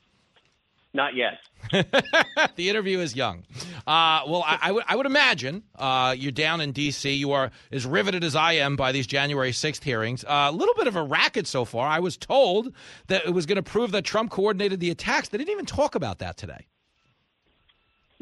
Not 0.95 1.15
yet. 1.15 1.39
the 2.57 2.69
interview 2.69 2.99
is 2.99 3.17
young. 3.17 3.45
Uh, 3.87 4.21
well, 4.27 4.45
I, 4.47 4.59
I, 4.61 4.67
w- 4.69 4.85
I 4.87 4.95
would 4.95 5.07
imagine 5.07 5.63
uh, 5.75 6.15
you're 6.19 6.33
down 6.33 6.61
in 6.61 6.73
D.C. 6.73 7.11
You 7.15 7.33
are 7.33 7.51
as 7.71 7.87
riveted 7.87 8.23
as 8.23 8.37
I 8.37 8.55
am 8.55 8.77
by 8.77 8.93
these 8.93 9.07
January 9.07 9.53
6th 9.53 9.83
hearings. 9.83 10.23
Uh, 10.23 10.49
a 10.51 10.53
little 10.53 10.75
bit 10.75 10.89
of 10.89 10.97
a 10.97 11.03
racket 11.03 11.47
so 11.47 11.65
far. 11.65 11.89
I 11.89 12.01
was 12.01 12.19
told 12.19 12.75
that 13.07 13.25
it 13.25 13.31
was 13.31 13.47
going 13.47 13.57
to 13.57 13.63
prove 13.63 13.93
that 13.93 14.05
Trump 14.05 14.31
coordinated 14.31 14.81
the 14.81 14.91
attacks. 14.91 15.31
They 15.31 15.39
didn't 15.39 15.53
even 15.53 15.65
talk 15.65 15.95
about 15.95 16.19
that 16.19 16.37
today. 16.37 16.67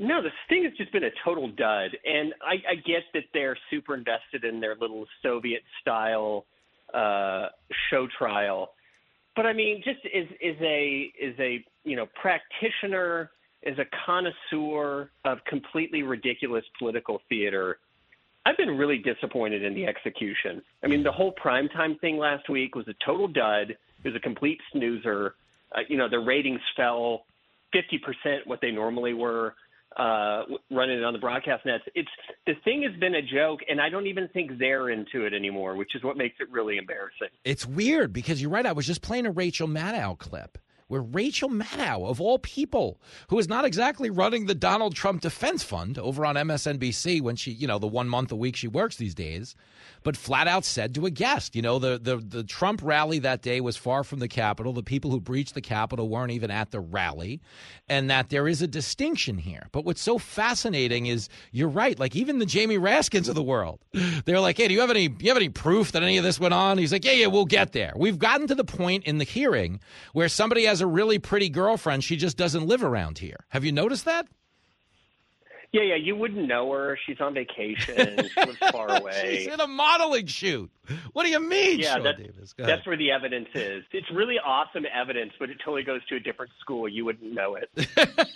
No, 0.01 0.23
this 0.23 0.33
thing 0.49 0.65
has 0.65 0.73
just 0.79 0.91
been 0.93 1.05
a 1.05 1.11
total 1.23 1.49
dud, 1.49 1.91
and 2.07 2.33
I, 2.41 2.55
I 2.71 2.75
get 2.87 3.03
that 3.13 3.25
they're 3.35 3.59
super 3.69 3.95
invested 3.95 4.45
in 4.45 4.59
their 4.59 4.75
little 4.75 5.05
Soviet-style 5.23 6.47
uh, 6.95 7.49
show 7.91 8.09
trial, 8.17 8.71
but 9.37 9.45
I 9.45 9.53
mean, 9.53 9.83
just 9.85 10.01
is 10.07 10.27
is 10.41 10.57
a 10.63 11.13
is 11.21 11.35
a 11.39 11.63
you 11.85 11.97
know 11.97 12.07
practitioner, 12.19 13.31
is 13.63 13.79
a 13.79 13.85
connoisseur 14.07 15.11
of 15.27 15.39
completely 15.45 16.03
ridiculous 16.03 16.65
political 16.79 17.21
theater. 17.29 17.77
I've 18.47 18.57
been 18.57 18.79
really 18.79 18.99
disappointed 18.99 19.63
in 19.63 19.75
the 19.75 19.85
execution. 19.85 20.63
I 20.83 20.87
mean, 20.87 21.03
the 21.03 21.13
whole 21.13 21.35
primetime 21.35 22.01
thing 22.01 22.17
last 22.17 22.49
week 22.49 22.75
was 22.75 22.89
a 22.89 22.95
total 23.05 23.29
dud. 23.29 23.73
It 23.73 23.79
was 24.03 24.15
a 24.17 24.21
complete 24.21 24.61
snoozer. 24.73 25.35
Uh, 25.77 25.81
you 25.89 25.99
know, 25.99 26.09
the 26.09 26.21
ratings 26.21 26.61
fell 26.75 27.27
50% 27.75 28.47
what 28.47 28.63
they 28.63 28.71
normally 28.71 29.13
were 29.13 29.55
uh, 29.97 30.45
running 30.71 30.99
it 30.99 31.05
on 31.05 31.13
the 31.13 31.19
broadcast 31.19 31.67
nets. 31.67 31.85
It's 31.95 32.09
the 32.47 32.55
thing 32.65 32.83
has 32.83 32.99
been 33.01 33.15
a 33.15 33.23
joke, 33.23 33.61
and 33.69 33.81
I 33.81 33.89
don't 33.89 34.07
even 34.07 34.29
think 34.29 34.59
they're 34.59 34.91
into 34.91 35.25
it 35.27 35.35
anymore, 35.35 35.77
which 35.77 35.95
is 35.95 36.03
what 36.03 36.17
makes 36.17 36.37
it 36.41 36.51
really 36.51 36.77
embarrassing. 36.77 37.29
It's 37.45 37.67
weird 37.67 38.13
because 38.13 38.41
you're 38.41 38.51
right. 38.51 38.67
I 38.67 38.73
was 38.73 38.87
just 38.87 39.03
playing 39.03 39.27
a 39.27 39.31
Rachel 39.31 39.69
Maddow 39.69 40.19
clip 40.19 40.59
where 40.91 41.01
Rachel 41.03 41.49
Maddow, 41.49 42.09
of 42.11 42.21
all 42.21 42.41
people, 42.41 43.01
who 43.29 43.39
is 43.39 43.49
not 43.49 43.65
exactly 43.65 44.11
running 44.11 44.47
the 44.47 44.57
Donald 44.57 44.97
Trump 44.97 45.21
Defense 45.21 45.63
Fund 45.63 45.97
over 45.97 46.27
on 46.27 46.35
MSNBC 46.35 47.23
when 47.23 47.37
she, 47.37 47.53
you 47.53 47.69
know, 47.69 47.79
the 47.79 47.87
one 47.87 48.09
month 48.09 48.33
a 48.33 48.37
week 48.37 48.57
she 48.57 48.67
works 48.67 48.97
these 48.97 49.15
days, 49.15 49.55
but 50.03 50.17
flat 50.17 50.49
out 50.49 50.65
said 50.65 50.93
to 50.97 51.07
a 51.07 51.11
guest, 51.11 51.55
you 51.55 51.63
know, 51.63 51.79
the, 51.79 51.97
the, 52.03 52.17
the 52.17 52.43
Trump 52.43 52.81
rally 52.83 53.21
that 53.21 53.41
day 53.41 53.61
was 53.61 53.77
far 53.77 54.03
from 54.03 54.19
the 54.19 54.27
Capitol. 54.27 54.73
The 54.73 54.83
people 54.83 55.13
who 55.13 55.21
breached 55.21 55.55
the 55.55 55.61
Capitol 55.61 56.09
weren't 56.09 56.33
even 56.33 56.51
at 56.51 56.73
the 56.73 56.81
rally, 56.81 57.41
and 57.89 58.11
that 58.11 58.31
there 58.31 58.49
is 58.49 58.61
a 58.61 58.67
distinction 58.67 59.39
here. 59.39 59.69
But 59.71 59.85
what's 59.85 60.03
so 60.03 60.19
fascinating 60.19 61.07
is 61.07 61.29
you're 61.53 61.69
right. 61.69 61.97
Like 61.97 62.17
even 62.17 62.41
the 62.41 62.47
Jamie 62.47 62.79
Raskins 62.79 63.29
of 63.29 63.37
the 63.37 63.45
world, 63.45 63.79
they're 64.25 64.41
like, 64.41 64.57
hey, 64.57 64.67
do 64.67 64.75
you 64.75 64.81
have 64.81 64.91
any, 64.91 65.05
you 65.21 65.29
have 65.29 65.37
any 65.37 65.51
proof 65.51 65.93
that 65.93 66.03
any 66.03 66.19
of 66.19 66.25
this 66.25 66.41
went 66.41 66.55
on? 66.55 66.79
He's 66.79 66.93
like, 66.93 67.05
yeah, 67.05 67.13
yeah, 67.13 67.27
we'll 67.29 67.45
get 67.45 67.71
there. 67.71 67.93
We've 67.95 68.19
gotten 68.19 68.49
to 68.49 68.57
the 68.57 68.65
point 68.65 69.05
in 69.05 69.19
the 69.19 69.25
hearing 69.25 69.81
where 70.15 70.29
somebody 70.29 70.65
has 70.65 70.80
a 70.81 70.87
really 70.87 71.19
pretty 71.19 71.49
girlfriend. 71.49 72.05
She 72.05 72.17
just 72.17 72.37
doesn't 72.37 72.67
live 72.67 72.83
around 72.85 73.19
here. 73.19 73.37
Have 73.49 73.65
you 73.65 73.73
noticed 73.73 74.05
that? 74.07 74.27
Yeah, 75.73 75.83
yeah, 75.83 75.95
you 75.95 76.17
wouldn't 76.17 76.49
know 76.49 76.73
her. 76.73 76.99
She's 77.07 77.21
on 77.21 77.33
vacation. 77.33 78.29
she 78.35 78.41
lives 78.41 78.59
far 78.73 78.89
away. 79.01 79.45
She's 79.45 79.47
in 79.55 79.61
a 79.61 79.69
modeling 79.69 80.27
shoot. 80.27 80.69
What 81.13 81.23
do 81.23 81.31
you 81.31 81.39
mean, 81.39 81.79
yeah, 81.79 81.95
Sean 81.95 82.03
that- 82.03 82.17
Davis? 82.19 82.53
Go 82.55 82.65
ahead. 82.65 82.77
that's 82.79 82.87
where 82.89 82.97
the 82.97 83.13
evidence 83.13 83.49
is. 83.55 83.85
It's 83.93 84.11
really 84.11 84.37
awesome 84.45 84.85
evidence, 84.93 85.33
but 85.39 85.49
it 85.49 85.59
totally 85.65 85.85
goes 85.85 86.05
to 86.09 86.17
a 86.17 86.21
different 86.21 86.51
school. 86.61 86.89
You 86.89 87.05
wouldn't 87.05 87.33
know 87.33 87.55
it. 87.57 87.71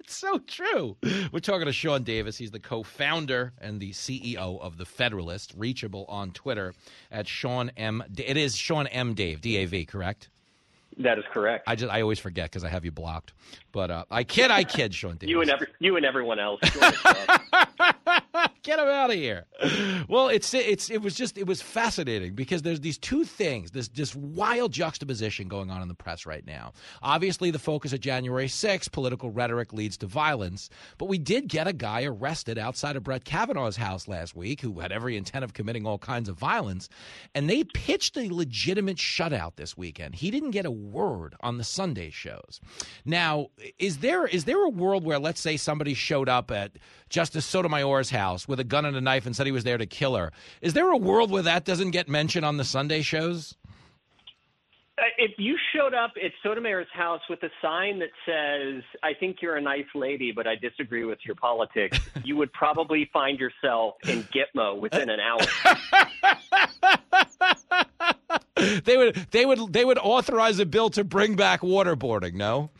It's 0.00 0.16
so 0.16 0.38
true. 0.38 0.96
We're 1.32 1.40
talking 1.40 1.64
to 1.64 1.72
Sean 1.72 2.02
Davis. 2.02 2.36
He's 2.36 2.50
the 2.50 2.60
co-founder 2.60 3.54
and 3.58 3.80
the 3.80 3.92
CEO 3.92 4.60
of 4.60 4.76
the 4.76 4.84
Federalist, 4.84 5.54
reachable 5.56 6.04
on 6.08 6.30
Twitter 6.32 6.74
at 7.10 7.26
Sean 7.26 7.70
M. 7.76 8.04
It 8.18 8.36
is 8.36 8.54
Sean 8.54 8.86
M. 8.88 9.14
Dave, 9.14 9.40
D 9.40 9.56
A 9.56 9.64
V, 9.64 9.86
correct? 9.86 10.28
That 10.98 11.18
is 11.18 11.24
correct. 11.32 11.64
I 11.66 11.74
just 11.74 11.92
I 11.92 12.02
always 12.02 12.18
forget 12.18 12.50
because 12.50 12.64
I 12.64 12.68
have 12.68 12.84
you 12.84 12.92
blocked. 12.92 13.32
But 13.72 13.90
uh, 13.90 14.04
I 14.10 14.22
kid, 14.24 14.50
I 14.50 14.62
kid, 14.64 14.94
Sean 14.94 15.16
Davis. 15.18 15.30
You 15.30 15.40
and 15.40 15.50
every, 15.50 15.66
you 15.80 15.96
and 15.96 16.06
everyone 16.06 16.38
else. 16.38 16.60
Get 18.62 18.78
him 18.78 18.86
out 18.86 19.10
of 19.10 19.16
here. 19.16 19.44
Well, 20.08 20.28
it's 20.28 20.54
it's 20.54 20.90
it 20.90 21.02
was 21.02 21.14
just 21.14 21.36
it 21.36 21.46
was 21.46 21.60
fascinating 21.60 22.34
because 22.34 22.62
there's 22.62 22.80
these 22.80 22.96
two 22.96 23.24
things, 23.24 23.72
this 23.72 23.88
this 23.88 24.14
wild 24.14 24.72
juxtaposition 24.72 25.48
going 25.48 25.70
on 25.70 25.82
in 25.82 25.88
the 25.88 25.94
press 25.94 26.24
right 26.24 26.46
now. 26.46 26.72
Obviously, 27.02 27.50
the 27.50 27.58
focus 27.58 27.92
of 27.92 28.00
January 28.00 28.46
6th, 28.46 28.90
political 28.92 29.30
rhetoric 29.30 29.72
leads 29.72 29.96
to 29.98 30.06
violence, 30.06 30.70
but 30.96 31.06
we 31.06 31.18
did 31.18 31.48
get 31.48 31.66
a 31.66 31.72
guy 31.72 32.04
arrested 32.04 32.56
outside 32.56 32.96
of 32.96 33.02
Brett 33.02 33.24
Kavanaugh's 33.24 33.76
house 33.76 34.08
last 34.08 34.34
week 34.36 34.60
who 34.60 34.80
had 34.80 34.92
every 34.92 35.16
intent 35.16 35.44
of 35.44 35.52
committing 35.52 35.86
all 35.86 35.98
kinds 35.98 36.28
of 36.28 36.38
violence, 36.38 36.88
and 37.34 37.50
they 37.50 37.64
pitched 37.64 38.16
a 38.16 38.32
legitimate 38.32 38.96
shutout 38.96 39.56
this 39.56 39.76
weekend. 39.76 40.14
He 40.14 40.30
didn't 40.30 40.52
get 40.52 40.64
a 40.64 40.83
word 40.84 41.34
on 41.40 41.58
the 41.58 41.64
Sunday 41.64 42.10
shows. 42.10 42.60
Now, 43.04 43.48
is 43.78 43.98
there 43.98 44.26
is 44.26 44.44
there 44.44 44.64
a 44.64 44.68
world 44.68 45.04
where 45.04 45.18
let's 45.18 45.40
say 45.40 45.56
somebody 45.56 45.94
showed 45.94 46.28
up 46.28 46.50
at 46.50 46.72
Justice 47.08 47.46
Sotomayor's 47.46 48.10
house 48.10 48.46
with 48.46 48.60
a 48.60 48.64
gun 48.64 48.84
and 48.84 48.96
a 48.96 49.00
knife 49.00 49.26
and 49.26 49.34
said 49.34 49.46
he 49.46 49.52
was 49.52 49.64
there 49.64 49.78
to 49.78 49.86
kill 49.86 50.14
her? 50.16 50.32
Is 50.60 50.74
there 50.74 50.90
a 50.90 50.96
world 50.96 51.30
where 51.30 51.42
that 51.42 51.64
doesn't 51.64 51.90
get 51.90 52.08
mentioned 52.08 52.44
on 52.44 52.56
the 52.56 52.64
Sunday 52.64 53.02
shows? 53.02 53.56
Uh, 54.96 55.02
if 55.18 55.32
you 55.38 55.56
showed 55.74 55.92
up 55.92 56.12
at 56.24 56.30
Sotomayor's 56.42 56.86
house 56.92 57.20
with 57.28 57.42
a 57.42 57.50
sign 57.60 57.98
that 57.98 58.10
says, 58.24 58.84
I 59.02 59.12
think 59.18 59.38
you're 59.42 59.56
a 59.56 59.60
nice 59.60 59.86
lady, 59.92 60.30
but 60.30 60.46
I 60.46 60.54
disagree 60.54 61.04
with 61.04 61.18
your 61.24 61.34
politics, 61.34 61.98
you 62.24 62.36
would 62.36 62.52
probably 62.52 63.10
find 63.12 63.40
yourself 63.40 63.96
in 64.06 64.22
Gitmo 64.24 64.78
within 64.78 65.10
an 65.10 65.18
hour. 65.18 65.40
They 68.84 68.96
would 68.96 69.14
they 69.30 69.44
would 69.44 69.72
they 69.72 69.84
would 69.84 69.98
authorize 69.98 70.58
a 70.58 70.66
bill 70.66 70.90
to 70.90 71.04
bring 71.04 71.34
back 71.34 71.62
waterboarding, 71.62 72.34
no? 72.34 72.70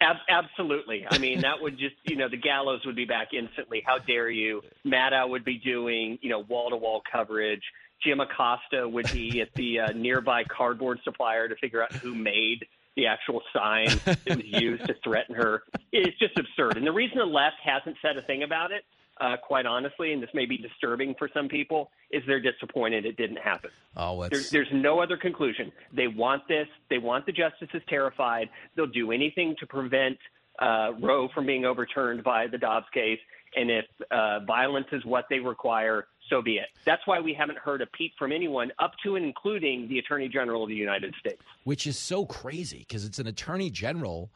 Ab- 0.00 0.16
absolutely. 0.28 1.04
I 1.10 1.18
mean, 1.18 1.40
that 1.40 1.60
would 1.60 1.76
just, 1.76 1.96
you 2.04 2.16
know, 2.16 2.28
the 2.28 2.36
gallows 2.36 2.80
would 2.86 2.94
be 2.94 3.04
back 3.04 3.28
instantly. 3.32 3.82
How 3.84 3.98
dare 3.98 4.30
you? 4.30 4.62
Maddow 4.86 5.28
would 5.28 5.44
be 5.44 5.58
doing, 5.58 6.18
you 6.20 6.30
know, 6.30 6.40
wall 6.40 6.70
to 6.70 6.76
wall 6.76 7.02
coverage. 7.10 7.62
Jim 8.04 8.20
Acosta 8.20 8.88
would 8.88 9.10
be 9.12 9.40
at 9.40 9.48
the 9.54 9.80
uh, 9.80 9.92
nearby 9.92 10.44
cardboard 10.44 11.00
supplier 11.02 11.48
to 11.48 11.56
figure 11.56 11.82
out 11.82 11.92
who 11.94 12.14
made 12.14 12.64
the 12.96 13.06
actual 13.06 13.42
sign 13.52 13.88
that 14.04 14.36
was 14.36 14.44
used 14.44 14.86
to 14.86 14.94
threaten 15.02 15.34
her. 15.34 15.62
It's 15.92 16.16
just 16.18 16.38
absurd. 16.38 16.76
And 16.76 16.86
the 16.86 16.92
reason 16.92 17.18
the 17.18 17.24
left 17.24 17.56
hasn't 17.62 17.96
said 18.00 18.16
a 18.16 18.22
thing 18.22 18.44
about 18.44 18.70
it, 18.70 18.84
uh, 19.20 19.36
quite 19.36 19.66
honestly, 19.66 20.12
and 20.12 20.22
this 20.22 20.30
may 20.34 20.46
be 20.46 20.58
disturbing 20.58 21.14
for 21.18 21.28
some 21.32 21.48
people, 21.48 21.90
is 22.10 22.22
they're 22.26 22.40
disappointed 22.40 23.04
it 23.04 23.16
didn't 23.16 23.38
happen. 23.38 23.70
Oh, 23.96 24.26
There, 24.28 24.40
there's 24.50 24.68
no 24.72 25.00
other 25.00 25.16
conclusion. 25.16 25.72
They 25.92 26.08
want 26.08 26.46
this. 26.48 26.68
They 26.90 26.98
want 26.98 27.26
the 27.26 27.32
justices 27.32 27.82
terrified. 27.88 28.48
They'll 28.76 28.86
do 28.86 29.12
anything 29.12 29.56
to 29.60 29.66
prevent 29.66 30.18
uh, 30.58 30.92
Roe 31.00 31.28
from 31.34 31.46
being 31.46 31.64
overturned 31.64 32.24
by 32.24 32.46
the 32.46 32.58
Dobbs 32.58 32.86
case. 32.92 33.20
And 33.56 33.70
if 33.70 33.86
uh, 34.10 34.40
violence 34.40 34.88
is 34.92 35.04
what 35.04 35.24
they 35.30 35.38
require, 35.38 36.06
so 36.28 36.42
be 36.42 36.56
it. 36.58 36.66
That's 36.84 37.00
why 37.06 37.20
we 37.20 37.32
haven't 37.32 37.58
heard 37.58 37.80
a 37.80 37.86
peep 37.86 38.12
from 38.18 38.30
anyone, 38.32 38.70
up 38.78 38.92
to 39.04 39.16
and 39.16 39.24
including 39.24 39.88
the 39.88 39.98
Attorney 39.98 40.28
General 40.28 40.64
of 40.64 40.68
the 40.68 40.74
United 40.74 41.14
States. 41.18 41.40
which 41.64 41.86
is 41.86 41.98
so 41.98 42.26
crazy 42.26 42.80
because 42.80 43.04
it's 43.06 43.18
an 43.18 43.26
attorney 43.26 43.70
general 43.70 44.30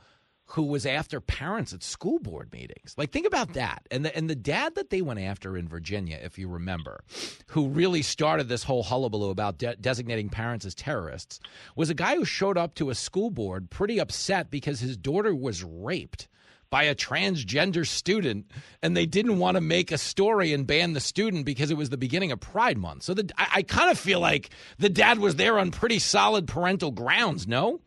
who 0.53 0.65
was 0.65 0.85
after 0.85 1.19
parents 1.19 1.73
at 1.73 1.83
school 1.83 2.19
board 2.19 2.53
meetings. 2.53 2.95
Like 2.99 3.11
think 3.11 3.27
about 3.27 3.55
that. 3.55 3.87
And 3.91 4.05
the 4.05 4.15
and 4.17 4.29
the 4.29 4.35
dad 4.35 4.75
that 4.75 4.91
they 4.91 5.01
went 5.01 5.21
after 5.21 5.57
in 5.57 5.67
Virginia, 5.67 6.19
if 6.23 6.39
you 6.39 6.49
remember, 6.49 7.03
who 7.49 7.69
really 7.69 8.03
started 8.03 8.49
this 8.49 8.63
whole 8.63 8.83
hullabaloo 8.83 9.31
about 9.31 9.59
de- 9.59 9.77
designating 9.77 10.29
parents 10.29 10.67
as 10.67 10.75
terrorists, 10.75 11.41
was 11.75 11.89
a 11.89 11.95
guy 11.95 12.17
who 12.17 12.27
showed 12.27 12.59
up 12.59 12.75
to 12.75 12.91
a 12.91 12.95
school 12.95 13.31
board 13.31 13.71
pretty 13.71 13.99
upset 13.99 14.51
because 14.51 14.81
his 14.81 14.97
daughter 14.97 15.35
was 15.35 15.65
raped 15.65 16.29
by 16.69 16.85
a 16.85 16.95
transgender 16.95 17.87
student 17.87 18.51
and 18.83 18.97
they 18.97 19.07
didn't 19.07 19.39
want 19.39 19.57
to 19.57 19.61
make 19.61 19.91
a 19.91 19.99
story 19.99 20.53
and 20.53 20.67
ban 20.67 20.93
the 20.93 21.01
student 21.01 21.47
because 21.47 21.71
it 21.71 21.77
was 21.77 21.91
the 21.91 21.99
beginning 21.99 22.33
of 22.33 22.41
pride 22.41 22.79
month 22.79 23.03
so 23.03 23.13
the, 23.13 23.31
I, 23.37 23.49
I 23.57 23.63
kind 23.63 23.91
of 23.91 23.99
feel 23.99 24.21
like 24.21 24.49
the 24.79 24.89
dad 24.89 25.19
was 25.19 25.37
there 25.37 25.59
on 25.59 25.71
pretty 25.71 25.99
solid 25.99 26.49
parental 26.49 26.91
grounds 26.91 27.47
no 27.47 27.83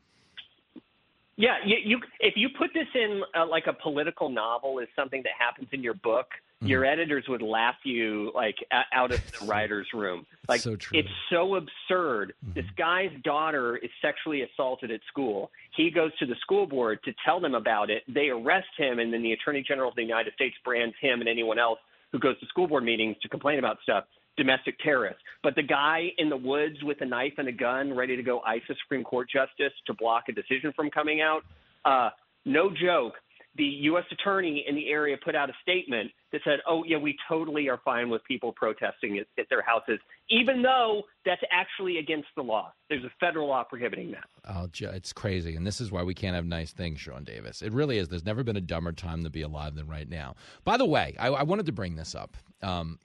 Yeah, 1.38 1.56
you, 1.66 1.76
you 1.84 2.00
if 2.22 2.36
you 2.38 2.48
put 2.58 2.72
this 2.74 2.88
in 2.96 3.22
uh, 3.38 3.46
like 3.46 3.68
a 3.68 3.74
political 3.74 4.30
novel 4.30 4.80
as 4.82 4.88
something 4.96 5.22
that 5.24 5.34
happens 5.38 5.68
in 5.72 5.84
your 5.84 5.96
book, 5.96 6.28
Mm-hmm. 6.62 6.68
your 6.68 6.86
editors 6.86 7.26
would 7.28 7.42
laugh 7.42 7.76
you 7.84 8.32
like 8.34 8.56
a- 8.72 8.86
out 8.98 9.12
of 9.12 9.20
the 9.38 9.46
writer's 9.46 9.88
room. 9.94 10.26
Like 10.48 10.62
So 10.62 10.78
true. 10.78 10.98
it's 10.98 11.10
so 11.30 11.56
absurd. 11.56 12.34
Mm-hmm. 12.46 12.54
This 12.54 12.66
guy's 12.78 13.12
daughter 13.26 13.76
is 13.76 13.90
sexually 14.02 14.44
assaulted 14.44 14.90
at 14.90 15.02
school. 15.10 15.52
He 15.76 15.92
goes 15.92 16.16
to 16.20 16.26
the 16.26 16.36
school 16.40 16.66
board 16.66 17.00
to 17.04 17.14
tell 17.26 17.42
them 17.42 17.56
about 17.56 17.90
it. 17.90 18.04
They 18.08 18.30
arrest 18.30 18.70
him, 18.78 19.00
and 19.00 19.12
then 19.14 19.22
the 19.22 19.34
Attorney 19.34 19.66
General 19.68 19.90
of 19.90 19.96
the 19.96 20.04
United 20.04 20.34
States 20.36 20.56
brands 20.64 20.96
him 21.02 21.20
and 21.20 21.28
anyone 21.28 21.60
else 21.60 21.80
who 22.14 22.20
goes 22.20 22.40
to 22.40 22.46
school 22.46 22.70
board 22.70 22.86
meetings 22.86 23.18
to 23.24 23.28
complain 23.28 23.60
about 23.60 23.80
stuff 23.84 24.06
domestic 24.38 24.78
terrorists. 24.80 25.22
But 25.44 25.56
the 25.56 25.64
guy 25.64 26.12
in 26.18 26.30
the 26.30 26.38
woods 26.38 26.84
with 26.84 27.02
a 27.02 27.06
knife 27.06 27.34
and 27.38 27.48
a 27.48 27.52
gun, 27.52 27.96
ready 27.96 28.16
to 28.16 28.24
go 28.24 28.40
a 28.40 28.62
Supreme 28.82 29.04
Court 29.04 29.30
justice 29.30 29.74
to 29.88 29.94
block 29.94 30.24
a 30.30 30.32
decision 30.32 30.74
from 30.76 30.90
coming 30.90 31.22
out, 31.22 31.44
uh, 31.86 32.10
no 32.46 32.70
joke. 32.70 33.14
The 33.58 33.64
U.S. 33.64 34.04
attorney 34.12 34.66
in 34.68 34.76
the 34.76 34.90
area 34.90 35.16
put 35.24 35.34
out 35.34 35.50
a 35.50 35.54
statement 35.62 36.12
that 36.34 36.42
said, 36.44 36.60
"Oh 36.68 36.84
yeah, 36.84 36.98
we 36.98 37.16
totally 37.30 37.70
are 37.70 37.80
fine 37.86 38.10
with 38.10 38.22
people 38.26 38.52
protesting 38.52 39.18
at, 39.18 39.28
at 39.40 39.46
their 39.50 39.62
houses, 39.62 40.00
even 40.30 40.62
though 40.62 41.04
that's 41.26 41.42
actually 41.52 42.00
against 42.00 42.28
the 42.36 42.42
law. 42.42 42.74
There's 42.90 43.06
a 43.06 43.12
federal 43.18 43.48
law 43.48 43.64
prohibiting 43.64 44.12
that." 44.12 44.26
Oh, 44.44 44.68
it's 44.94 45.14
crazy, 45.14 45.56
and 45.56 45.66
this 45.66 45.80
is 45.80 45.90
why 45.90 46.04
we 46.04 46.14
can't 46.14 46.36
have 46.36 46.46
nice 46.46 46.74
things, 46.74 47.00
Sean 47.00 47.24
Davis. 47.24 47.62
It 47.62 47.72
really 47.72 47.98
is. 47.98 48.10
There's 48.10 48.26
never 48.26 48.44
been 48.44 48.58
a 48.58 48.62
dumber 48.62 48.92
time 48.92 49.24
to 49.24 49.30
be 49.30 49.42
alive 49.42 49.76
than 49.76 49.88
right 49.88 50.10
now. 50.10 50.36
By 50.66 50.76
the 50.76 50.86
way, 50.86 51.16
I, 51.18 51.28
I 51.28 51.44
wanted 51.44 51.68
to 51.68 51.72
bring 51.72 51.96
this 51.96 52.14
up. 52.14 52.36
Um, 52.62 53.00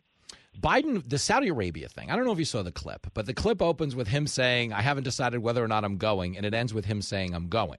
Biden, 0.60 1.02
the 1.08 1.18
Saudi 1.18 1.48
Arabia 1.48 1.88
thing. 1.88 2.10
I 2.10 2.16
don't 2.16 2.26
know 2.26 2.32
if 2.32 2.38
you 2.38 2.44
saw 2.44 2.62
the 2.62 2.72
clip, 2.72 3.06
but 3.14 3.24
the 3.24 3.32
clip 3.32 3.62
opens 3.62 3.96
with 3.96 4.08
him 4.08 4.26
saying, 4.26 4.72
"I 4.72 4.82
haven't 4.82 5.04
decided 5.04 5.38
whether 5.38 5.64
or 5.64 5.68
not 5.68 5.84
I'm 5.84 5.96
going," 5.96 6.36
and 6.36 6.44
it 6.44 6.52
ends 6.52 6.74
with 6.74 6.84
him 6.84 7.00
saying, 7.00 7.34
"I'm 7.34 7.48
going," 7.48 7.78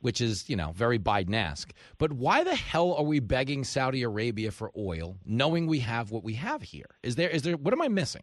which 0.00 0.20
is, 0.20 0.48
you 0.48 0.56
know, 0.56 0.72
very 0.72 0.98
Biden-esque. 0.98 1.72
But 1.96 2.12
why 2.12 2.44
the 2.44 2.54
hell 2.54 2.92
are 2.94 3.04
we 3.04 3.20
begging 3.20 3.64
Saudi 3.64 4.02
Arabia 4.02 4.50
for 4.50 4.70
oil, 4.76 5.16
knowing 5.24 5.66
we 5.66 5.78
have 5.80 6.10
what 6.10 6.22
we 6.22 6.34
have 6.34 6.62
here? 6.62 6.90
Is 7.02 7.16
there? 7.16 7.30
Is 7.30 7.42
there? 7.42 7.56
What 7.56 7.72
am 7.72 7.80
I 7.80 7.88
missing? 7.88 8.22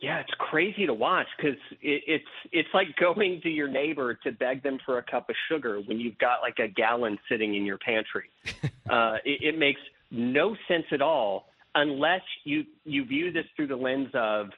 Yeah, 0.00 0.20
it's 0.20 0.32
crazy 0.38 0.86
to 0.86 0.94
watch 0.94 1.26
because 1.36 1.58
it, 1.82 2.02
it's 2.06 2.24
it's 2.52 2.68
like 2.72 2.96
going 2.96 3.42
to 3.42 3.50
your 3.50 3.68
neighbor 3.68 4.14
to 4.14 4.32
beg 4.32 4.62
them 4.62 4.78
for 4.86 4.96
a 4.96 5.02
cup 5.02 5.28
of 5.28 5.36
sugar 5.50 5.80
when 5.80 6.00
you've 6.00 6.16
got 6.16 6.40
like 6.40 6.58
a 6.58 6.68
gallon 6.68 7.18
sitting 7.28 7.54
in 7.54 7.66
your 7.66 7.76
pantry. 7.76 8.30
uh, 8.88 9.18
it, 9.26 9.54
it 9.54 9.58
makes 9.58 9.80
no 10.10 10.56
sense 10.68 10.86
at 10.90 11.02
all 11.02 11.49
unless 11.74 12.22
you 12.44 12.64
you 12.84 13.04
view 13.04 13.32
this 13.32 13.46
through 13.56 13.68
the 13.68 13.76
lens 13.76 14.08
of 14.14 14.48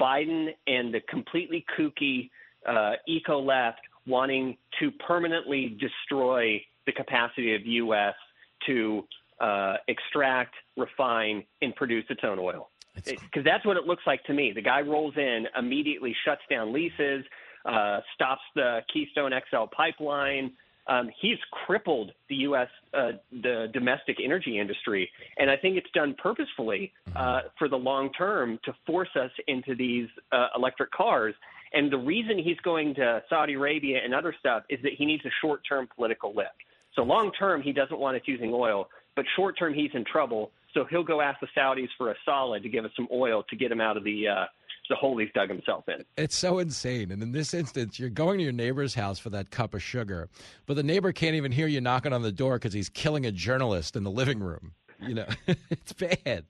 Biden 0.00 0.48
and 0.66 0.92
the 0.92 1.00
completely 1.08 1.64
kooky 1.78 2.30
uh, 2.66 2.92
eco 3.06 3.40
left 3.40 3.80
wanting 4.06 4.56
to 4.80 4.90
permanently 5.06 5.76
destroy 5.80 6.62
the 6.86 6.92
capacity 6.92 7.54
of 7.54 7.64
U.S. 7.64 8.14
to 8.66 9.06
uh, 9.40 9.74
extract, 9.88 10.54
refine, 10.76 11.44
and 11.60 11.74
produce 11.76 12.04
its 12.08 12.22
own 12.24 12.38
oil 12.38 12.68
because 12.94 13.44
that's 13.44 13.64
what 13.64 13.76
it 13.76 13.84
looks 13.84 14.02
like 14.06 14.22
to 14.24 14.34
me. 14.34 14.52
The 14.52 14.62
guy 14.62 14.80
rolls 14.82 15.14
in, 15.16 15.46
immediately 15.58 16.14
shuts 16.24 16.42
down 16.50 16.72
leases, 16.72 17.24
uh, 17.64 18.00
stops 18.14 18.42
the 18.54 18.80
Keystone 18.92 19.32
XL 19.50 19.64
pipeline. 19.74 20.52
Um, 20.86 21.10
he's 21.20 21.38
crippled 21.66 22.12
the 22.28 22.36
U.S. 22.36 22.68
Uh, 22.92 23.12
the 23.30 23.68
domestic 23.72 24.16
energy 24.22 24.58
industry, 24.58 25.08
and 25.38 25.50
I 25.50 25.56
think 25.56 25.76
it's 25.76 25.90
done 25.94 26.14
purposefully 26.20 26.92
uh, 27.14 27.42
for 27.58 27.68
the 27.68 27.76
long 27.76 28.12
term 28.12 28.58
to 28.64 28.74
force 28.86 29.10
us 29.14 29.30
into 29.46 29.74
these 29.74 30.08
uh, 30.32 30.48
electric 30.56 30.90
cars. 30.90 31.34
And 31.72 31.90
the 31.90 31.98
reason 31.98 32.38
he's 32.38 32.58
going 32.64 32.94
to 32.96 33.22
Saudi 33.30 33.54
Arabia 33.54 34.00
and 34.04 34.14
other 34.14 34.34
stuff 34.38 34.64
is 34.68 34.78
that 34.82 34.92
he 34.98 35.06
needs 35.06 35.24
a 35.24 35.30
short-term 35.40 35.88
political 35.94 36.34
lift. 36.34 36.50
So 36.94 37.02
long 37.02 37.32
term, 37.32 37.62
he 37.62 37.72
doesn't 37.72 37.98
want 37.98 38.16
us 38.16 38.22
using 38.26 38.52
oil, 38.52 38.88
but 39.16 39.24
short 39.36 39.58
term, 39.58 39.72
he's 39.72 39.90
in 39.94 40.04
trouble. 40.04 40.50
So 40.74 40.84
he'll 40.90 41.04
go 41.04 41.20
ask 41.20 41.40
the 41.40 41.48
Saudis 41.56 41.88
for 41.96 42.10
a 42.10 42.14
solid 42.24 42.62
to 42.62 42.68
give 42.68 42.84
us 42.84 42.90
some 42.96 43.08
oil 43.12 43.44
to 43.48 43.56
get 43.56 43.70
him 43.70 43.80
out 43.80 43.96
of 43.96 44.04
the 44.04 44.28
uh, 44.28 44.44
the 44.88 44.96
hole 44.96 45.16
he's 45.18 45.30
dug 45.34 45.48
himself 45.48 45.84
in. 45.88 46.04
It's 46.16 46.36
so 46.36 46.58
insane. 46.58 47.10
And 47.10 47.22
in 47.22 47.32
this 47.32 47.54
instance, 47.54 47.98
you're 47.98 48.10
going 48.10 48.38
to 48.38 48.44
your 48.44 48.52
neighbor's 48.52 48.94
house 48.94 49.18
for 49.18 49.30
that 49.30 49.50
cup 49.50 49.74
of 49.74 49.82
sugar, 49.82 50.28
but 50.66 50.74
the 50.74 50.82
neighbor 50.82 51.12
can't 51.12 51.34
even 51.34 51.52
hear 51.52 51.66
you 51.66 51.80
knocking 51.80 52.12
on 52.12 52.22
the 52.22 52.32
door 52.32 52.56
because 52.56 52.72
he's 52.72 52.88
killing 52.88 53.26
a 53.26 53.32
journalist 53.32 53.96
in 53.96 54.04
the 54.04 54.10
living 54.10 54.40
room. 54.40 54.72
You 55.06 55.14
know, 55.14 55.26
it's 55.70 55.92
bad. 55.92 56.44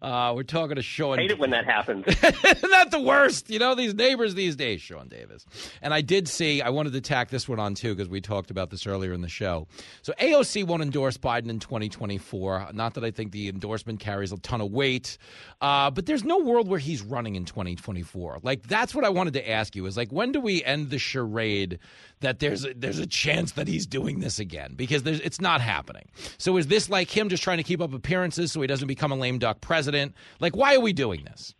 Uh, 0.00 0.32
we're 0.34 0.42
talking 0.42 0.76
to 0.76 0.82
Sean. 0.82 1.18
Hate 1.18 1.30
it 1.30 1.38
when 1.38 1.50
that 1.50 1.64
happens. 1.64 2.06
Isn't 2.08 2.90
the 2.90 3.00
worst? 3.00 3.50
You 3.50 3.58
know, 3.58 3.74
these 3.74 3.94
neighbors 3.94 4.34
these 4.34 4.56
days, 4.56 4.80
Sean 4.80 5.08
Davis. 5.08 5.44
And 5.82 5.92
I 5.92 6.00
did 6.00 6.28
see, 6.28 6.62
I 6.62 6.70
wanted 6.70 6.92
to 6.94 7.00
tack 7.00 7.30
this 7.30 7.48
one 7.48 7.58
on 7.58 7.74
too, 7.74 7.94
because 7.94 8.08
we 8.08 8.20
talked 8.20 8.50
about 8.50 8.70
this 8.70 8.86
earlier 8.86 9.12
in 9.12 9.20
the 9.20 9.28
show. 9.28 9.66
So 10.02 10.12
AOC 10.20 10.66
won't 10.66 10.82
endorse 10.82 11.18
Biden 11.18 11.48
in 11.48 11.58
2024. 11.58 12.70
Not 12.72 12.94
that 12.94 13.04
I 13.04 13.10
think 13.10 13.32
the 13.32 13.48
endorsement 13.48 14.00
carries 14.00 14.32
a 14.32 14.38
ton 14.38 14.60
of 14.60 14.70
weight, 14.70 15.18
uh, 15.60 15.90
but 15.90 16.06
there's 16.06 16.24
no 16.24 16.38
world 16.38 16.68
where 16.68 16.78
he's 16.78 17.02
running 17.02 17.36
in 17.36 17.44
2024. 17.44 18.38
Like, 18.42 18.62
that's 18.66 18.94
what 18.94 19.04
I 19.04 19.08
wanted 19.10 19.34
to 19.34 19.50
ask 19.50 19.76
you 19.76 19.86
is 19.86 19.96
like, 19.96 20.10
when 20.10 20.32
do 20.32 20.40
we 20.40 20.64
end 20.64 20.90
the 20.90 20.98
charade 20.98 21.78
that 22.20 22.40
there's 22.40 22.64
a, 22.64 22.74
there's 22.74 22.98
a 22.98 23.06
chance 23.06 23.52
that 23.52 23.68
he's 23.68 23.86
doing 23.86 24.20
this 24.20 24.38
again? 24.38 24.74
Because 24.76 25.02
there's, 25.02 25.20
it's 25.20 25.40
not 25.40 25.60
happening. 25.60 26.06
So 26.38 26.56
is 26.56 26.68
this 26.68 26.88
like 26.88 27.14
him 27.14 27.28
just 27.28 27.42
trying 27.42 27.58
to 27.58 27.64
keep 27.64 27.80
up 27.80 27.92
appearances 27.98 28.52
so 28.52 28.60
he 28.60 28.66
doesn't 28.66 28.88
become 28.88 29.12
a 29.12 29.16
lame 29.16 29.38
duck 29.38 29.60
president? 29.60 30.14
Like, 30.40 30.56
why 30.56 30.74
are 30.74 30.80
we 30.80 30.92
doing 30.92 31.24
this? 31.24 31.54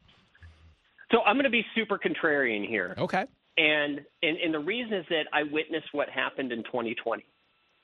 So 1.11 1.23
I'm 1.23 1.37
going 1.37 1.45
to 1.45 1.51
be 1.51 1.65
super 1.75 1.99
contrarian 1.99 2.67
here. 2.67 2.95
Okay. 2.99 3.25
And, 3.57 4.01
and 4.23 4.37
and 4.39 4.55
the 4.55 4.61
reason 4.61 4.93
is 4.95 5.07
that 5.11 5.25
I 5.33 5.43
witnessed 5.43 5.89
what 5.93 6.09
happened 6.09 6.53
in 6.53 6.63
2020. 6.65 7.25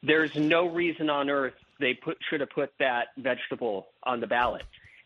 There's 0.03 0.35
no 0.37 0.69
reason 0.69 1.11
on 1.11 1.29
earth 1.31 1.55
they 1.81 1.95
put 1.95 2.17
should 2.31 2.41
have 2.41 2.51
put 2.51 2.71
that 2.79 3.09
vegetable 3.17 3.89
on 4.05 4.21
the 4.21 4.27
ballot, 4.27 4.63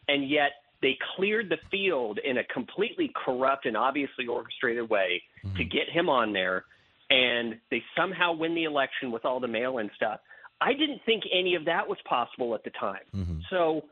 and 0.09 0.29
yet 0.29 0.51
they 0.83 0.99
cleared 1.17 1.49
the 1.49 1.59
field 1.71 2.19
in 2.23 2.39
a 2.39 2.45
completely 2.45 3.11
corrupt 3.25 3.65
and 3.65 3.77
obviously 3.77 4.27
orchestrated 4.27 4.89
way 4.91 5.23
to 5.43 5.49
mm-hmm. 5.49 5.69
get 5.69 5.89
him 5.89 6.09
on 6.09 6.33
there, 6.33 6.65
and 7.11 7.59
they 7.71 7.83
somehow 7.97 8.33
win 8.33 8.55
the 8.55 8.65
election 8.65 9.11
with 9.11 9.25
all 9.25 9.41
the 9.41 9.49
mail-in 9.49 9.91
stuff. 9.97 10.21
I 10.61 10.73
didn't 10.73 11.01
think 11.07 11.25
any 11.33 11.55
of 11.55 11.65
that 11.67 11.89
was 11.89 11.99
possible 12.05 12.55
at 12.55 12.65
the 12.65 12.71
time. 12.71 13.05
Mm-hmm. 13.15 13.41
So 13.51 13.85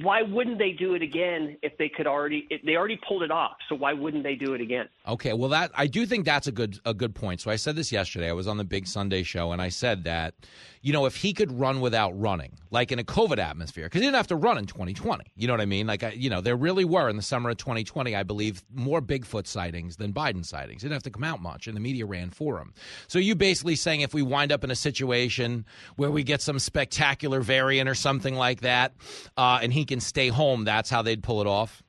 why 0.00 0.22
wouldn't 0.22 0.58
they 0.58 0.72
do 0.72 0.94
it 0.94 1.02
again 1.02 1.58
if 1.62 1.76
they 1.76 1.90
could 1.90 2.06
already? 2.06 2.46
If 2.48 2.62
they 2.62 2.74
already 2.74 2.98
pulled 3.06 3.22
it 3.22 3.30
off. 3.30 3.56
So 3.68 3.74
why 3.74 3.92
wouldn't 3.92 4.22
they 4.22 4.34
do 4.34 4.54
it 4.54 4.62
again? 4.62 4.88
Okay, 5.06 5.34
well 5.34 5.50
that 5.50 5.72
I 5.74 5.86
do 5.86 6.06
think 6.06 6.24
that's 6.24 6.46
a 6.46 6.52
good 6.52 6.78
a 6.86 6.94
good 6.94 7.14
point. 7.14 7.42
So 7.42 7.50
I 7.50 7.56
said 7.56 7.76
this 7.76 7.92
yesterday. 7.92 8.30
I 8.30 8.32
was 8.32 8.48
on 8.48 8.56
the 8.56 8.64
Big 8.64 8.86
Sunday 8.86 9.22
show 9.22 9.52
and 9.52 9.60
I 9.60 9.68
said 9.68 10.04
that 10.04 10.34
you 10.80 10.94
know 10.94 11.04
if 11.04 11.16
he 11.16 11.34
could 11.34 11.52
run 11.52 11.82
without 11.82 12.18
running, 12.18 12.52
like 12.70 12.92
in 12.92 12.98
a 12.98 13.04
COVID 13.04 13.36
atmosphere, 13.36 13.84
because 13.84 14.00
he 14.00 14.06
didn't 14.06 14.16
have 14.16 14.28
to 14.28 14.36
run 14.36 14.56
in 14.56 14.64
2020. 14.64 15.24
You 15.36 15.46
know 15.46 15.52
what 15.52 15.60
I 15.60 15.66
mean? 15.66 15.86
Like 15.86 16.02
I, 16.02 16.12
you 16.12 16.30
know 16.30 16.40
there 16.40 16.56
really 16.56 16.86
were 16.86 17.10
in 17.10 17.16
the 17.16 17.22
summer 17.22 17.50
of 17.50 17.58
2020, 17.58 18.16
I 18.16 18.22
believe, 18.22 18.64
more 18.72 19.02
Bigfoot 19.02 19.46
sightings 19.46 19.96
than 19.96 20.14
Biden 20.14 20.46
sightings. 20.46 20.80
He 20.80 20.88
didn't 20.88 20.94
have 20.94 21.02
to 21.02 21.10
come 21.10 21.24
out 21.24 21.42
much, 21.42 21.66
and 21.66 21.76
the 21.76 21.80
media 21.80 22.06
ran 22.06 22.30
for 22.30 22.58
him. 22.58 22.72
So 23.06 23.18
you 23.18 23.34
basically 23.34 23.76
saying 23.76 24.00
if 24.00 24.14
we 24.14 24.22
wind 24.22 24.50
up 24.50 24.64
in 24.64 24.70
a 24.70 24.76
situation 24.76 25.66
where 25.96 26.10
we 26.10 26.22
get 26.22 26.40
some 26.40 26.58
spectacular 26.58 27.42
variant 27.42 27.86
or 27.86 27.94
something 27.94 28.34
like 28.34 28.62
that, 28.62 28.94
uh, 29.36 29.58
and 29.62 29.73
he 29.74 29.84
can 29.84 30.00
stay 30.00 30.28
home, 30.28 30.64
that's 30.64 30.88
how 30.88 31.02
they'd 31.02 31.22
pull 31.22 31.40
it 31.40 31.46
off. 31.46 31.82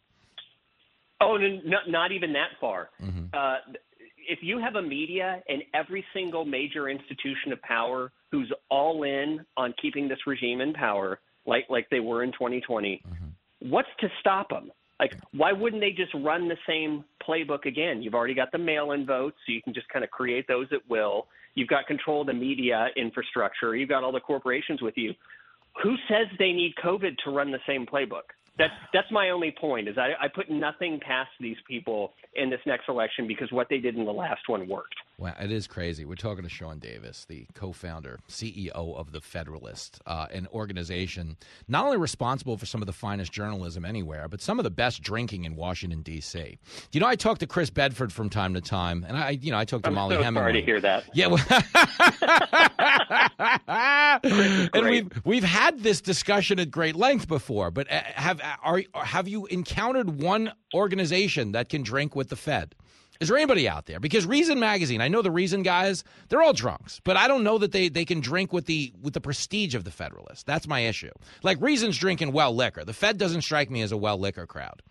Oh, 1.22 1.38
no, 1.38 1.48
not, 1.64 1.90
not 1.90 2.12
even 2.12 2.34
that 2.34 2.50
far. 2.60 2.90
Uh, 3.34 3.58
if 4.28 4.40
you 4.42 4.60
have 4.60 4.76
a 4.76 4.82
media 4.82 5.42
and 5.48 5.64
every 5.74 6.04
single 6.14 6.46
major 6.46 6.90
institution 6.90 7.54
of 7.54 7.62
power 7.62 8.12
who's 8.32 8.52
all 8.70 9.04
in 9.04 9.46
on 9.56 9.74
keeping 9.82 10.08
this 10.08 10.20
regime 10.28 10.62
in 10.62 10.74
power, 10.74 11.20
like 11.46 11.66
like 11.70 11.88
they 11.92 12.00
were 12.00 12.24
in 12.24 12.32
2020, 12.32 13.02
what's 13.60 13.88
to 14.00 14.08
stop 14.20 14.50
them? 14.50 14.72
Like, 15.00 15.14
why 15.34 15.52
wouldn't 15.52 15.82
they 15.82 15.92
just 15.92 16.14
run 16.14 16.48
the 16.48 16.58
same 16.68 17.04
playbook 17.28 17.66
again? 17.66 18.02
You've 18.02 18.16
already 18.16 18.34
got 18.34 18.52
the 18.52 18.58
mail-in 18.58 19.06
votes, 19.06 19.36
so 19.46 19.52
you 19.52 19.62
can 19.62 19.74
just 19.74 19.90
kind 19.90 20.06
of 20.06 20.12
create 20.12 20.48
those 20.48 20.68
at 20.72 20.80
will. 20.90 21.28
You've 21.54 21.68
got 21.68 21.86
control 21.86 22.22
of 22.22 22.28
the 22.28 22.34
media 22.34 22.88
infrastructure. 22.96 23.76
You've 23.76 23.90
got 23.90 24.04
all 24.04 24.14
the 24.14 24.22
corporations 24.22 24.82
with 24.82 24.94
you. 24.98 25.14
Who 25.84 25.96
says 26.08 26.28
they 26.40 26.52
need 26.52 26.76
COVID 26.84 27.18
to 27.26 27.32
run 27.32 27.52
the 27.52 27.60
same 27.68 27.86
playbook? 27.86 28.34
That's 28.58 28.74
that's 28.94 29.12
my 29.12 29.32
only 29.32 29.54
point. 29.60 29.90
Is 29.90 29.98
I, 29.98 30.14
I 30.20 30.28
put 30.30 30.50
nothing 30.50 31.00
past 31.00 31.32
these 31.40 31.58
people 31.68 32.14
in 32.36 32.50
this 32.50 32.62
next 32.66 32.88
election 32.88 33.28
because 33.28 33.52
what 33.52 33.68
they 33.70 33.80
did 33.80 33.96
in 33.96 34.06
the 34.06 34.14
last 34.14 34.48
one 34.48 34.68
worked. 34.68 34.96
Wow, 35.18 35.34
it 35.40 35.50
is 35.50 35.66
crazy. 35.66 36.04
We're 36.04 36.16
talking 36.16 36.44
to 36.44 36.50
Sean 36.50 36.78
Davis, 36.78 37.26
the 37.30 37.48
co-founder, 37.54 38.20
CEO 38.30 38.70
of 38.74 39.14
the 39.14 39.22
Federalist, 39.22 40.02
uh, 40.06 40.28
an 40.34 40.46
organization 40.52 41.38
not 41.70 41.86
only 41.86 41.96
responsible 41.98 42.58
for 42.58 42.66
some 42.66 42.82
of 42.82 42.86
the 42.86 42.94
finest 42.94 43.32
journalism 43.32 43.86
anywhere, 43.86 44.28
but 44.28 44.42
some 44.42 44.60
of 44.60 44.64
the 44.64 44.70
best 44.70 45.02
drinking 45.02 45.46
in 45.46 45.56
Washington 45.56 46.02
D.C. 46.02 46.58
You 46.92 47.00
know, 47.00 47.08
I 47.08 47.16
talk 47.16 47.38
to 47.40 47.48
Chris 47.48 47.70
Bedford 47.70 48.12
from 48.12 48.30
time 48.30 48.54
to 48.56 48.62
time, 48.62 49.06
and 49.08 49.16
I, 49.16 49.30
you 49.32 49.52
know, 49.52 49.58
I 49.58 49.64
talk 49.64 49.84
to 49.84 49.88
I'm 49.88 49.94
Mollie 49.96 50.18
so 50.18 50.24
Hemingway. 50.24 50.42
sorry 50.42 50.54
to 50.54 50.62
hear 50.62 50.82
that. 50.82 51.06
Yeah, 51.14 51.28
well, 51.28 51.40
and 54.74 54.86
we've 54.86 55.26
we've 55.26 55.44
had 55.44 55.80
this 55.80 56.02
discussion 56.02 56.60
at 56.60 56.72
great 56.72 56.96
length 56.96 57.28
before. 57.30 57.72
But 57.72 57.90
uh, 57.92 58.02
have 58.16 58.42
are 58.64 58.82
have 58.94 59.28
you 59.30 59.46
encountered 59.46 60.22
one 60.22 60.52
organization 60.74 61.54
that 61.54 61.70
can 61.70 61.84
drink 61.84 62.16
with 62.16 62.30
the 62.30 62.36
Fed? 62.36 62.76
Is 63.20 63.30
there 63.30 63.38
anybody 63.38 63.68
out 63.68 63.86
there? 63.86 64.00
Because 64.00 64.26
Reason 64.26 64.60
magazine, 64.60 65.02
I 65.02 65.08
know 65.08 65.22
the 65.22 65.32
Reason 65.32 65.64
guys, 65.64 66.04
they're 66.30 66.42
all 66.42 66.54
drunks, 66.54 67.00
but 67.04 67.18
I 67.18 67.28
don't 67.28 67.44
know 67.44 67.58
that 67.58 67.72
they, 67.72 67.90
they 67.90 68.06
can 68.06 68.20
drink 68.20 68.52
with 68.52 68.66
the 68.66 68.94
with 69.02 69.14
the 69.14 69.22
prestige 69.22 69.76
of 69.76 69.84
the 69.84 69.92
Federalist. 69.92 70.46
That's 70.46 70.68
my 70.68 70.82
issue. 70.82 71.12
Like 71.44 71.62
Reason's 71.62 71.98
drinking 71.98 72.32
well 72.32 72.56
liquor. 72.56 72.84
The 72.84 72.94
Fed 72.94 73.18
doesn't 73.18 73.42
strike 73.42 73.70
me 73.70 73.82
as 73.82 73.92
a 73.92 73.98
well 73.98 74.18
liquor 74.18 74.46
crowd. 74.46 74.82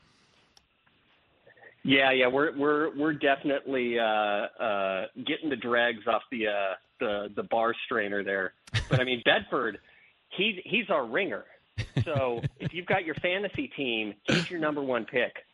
Yeah, 1.82 2.12
yeah, 2.12 2.28
we're 2.28 2.56
we're 2.56 2.96
we're 2.96 3.12
definitely 3.12 3.98
uh, 3.98 4.02
uh, 4.02 5.06
getting 5.26 5.50
the 5.50 5.56
dregs 5.56 6.06
off 6.06 6.22
the 6.30 6.48
uh, 6.48 6.74
the 6.98 7.28
the 7.36 7.42
bar 7.42 7.74
strainer 7.84 8.24
there. 8.24 8.54
But 8.88 9.00
I 9.00 9.04
mean 9.04 9.22
Bedford, 9.24 9.78
he's 10.30 10.56
he's 10.64 10.88
our 10.88 11.06
ringer. 11.06 11.44
So 12.04 12.40
if 12.60 12.72
you've 12.74 12.86
got 12.86 13.04
your 13.04 13.14
fantasy 13.16 13.68
team, 13.68 14.14
he's 14.24 14.50
your 14.50 14.60
number 14.60 14.82
one 14.82 15.06
pick, 15.06 15.44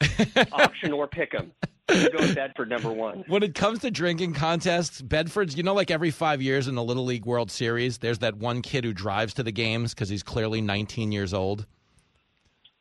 option 0.53 0.93
or 0.93 1.07
pick 1.07 1.35
You 1.91 2.11
go 2.11 2.19
with 2.19 2.35
Bedford 2.35 2.69
number 2.69 2.93
one. 2.93 3.25
When 3.27 3.43
it 3.43 3.55
comes 3.55 3.81
to 3.81 3.91
drinking 3.91 4.35
contests, 4.35 5.01
Bedford's, 5.03 5.57
you 5.57 5.63
know, 5.63 5.75
like 5.75 5.91
every 5.91 6.11
five 6.11 6.41
years 6.41 6.69
in 6.69 6.75
the 6.75 6.83
Little 6.83 7.05
League 7.05 7.27
World 7.27 7.51
Series, 7.51 7.99
there's 7.99 8.19
that 8.21 8.37
one 8.37 8.63
kid 8.63 8.85
who 8.85 8.93
drives 8.93 9.35
to 9.35 9.43
the 9.43 9.53
games 9.53 9.95
because 9.95 10.09
he's 10.09 10.23
clearly 10.23 10.61
19 10.61 11.13
years 11.13 11.35
old. 11.35 11.67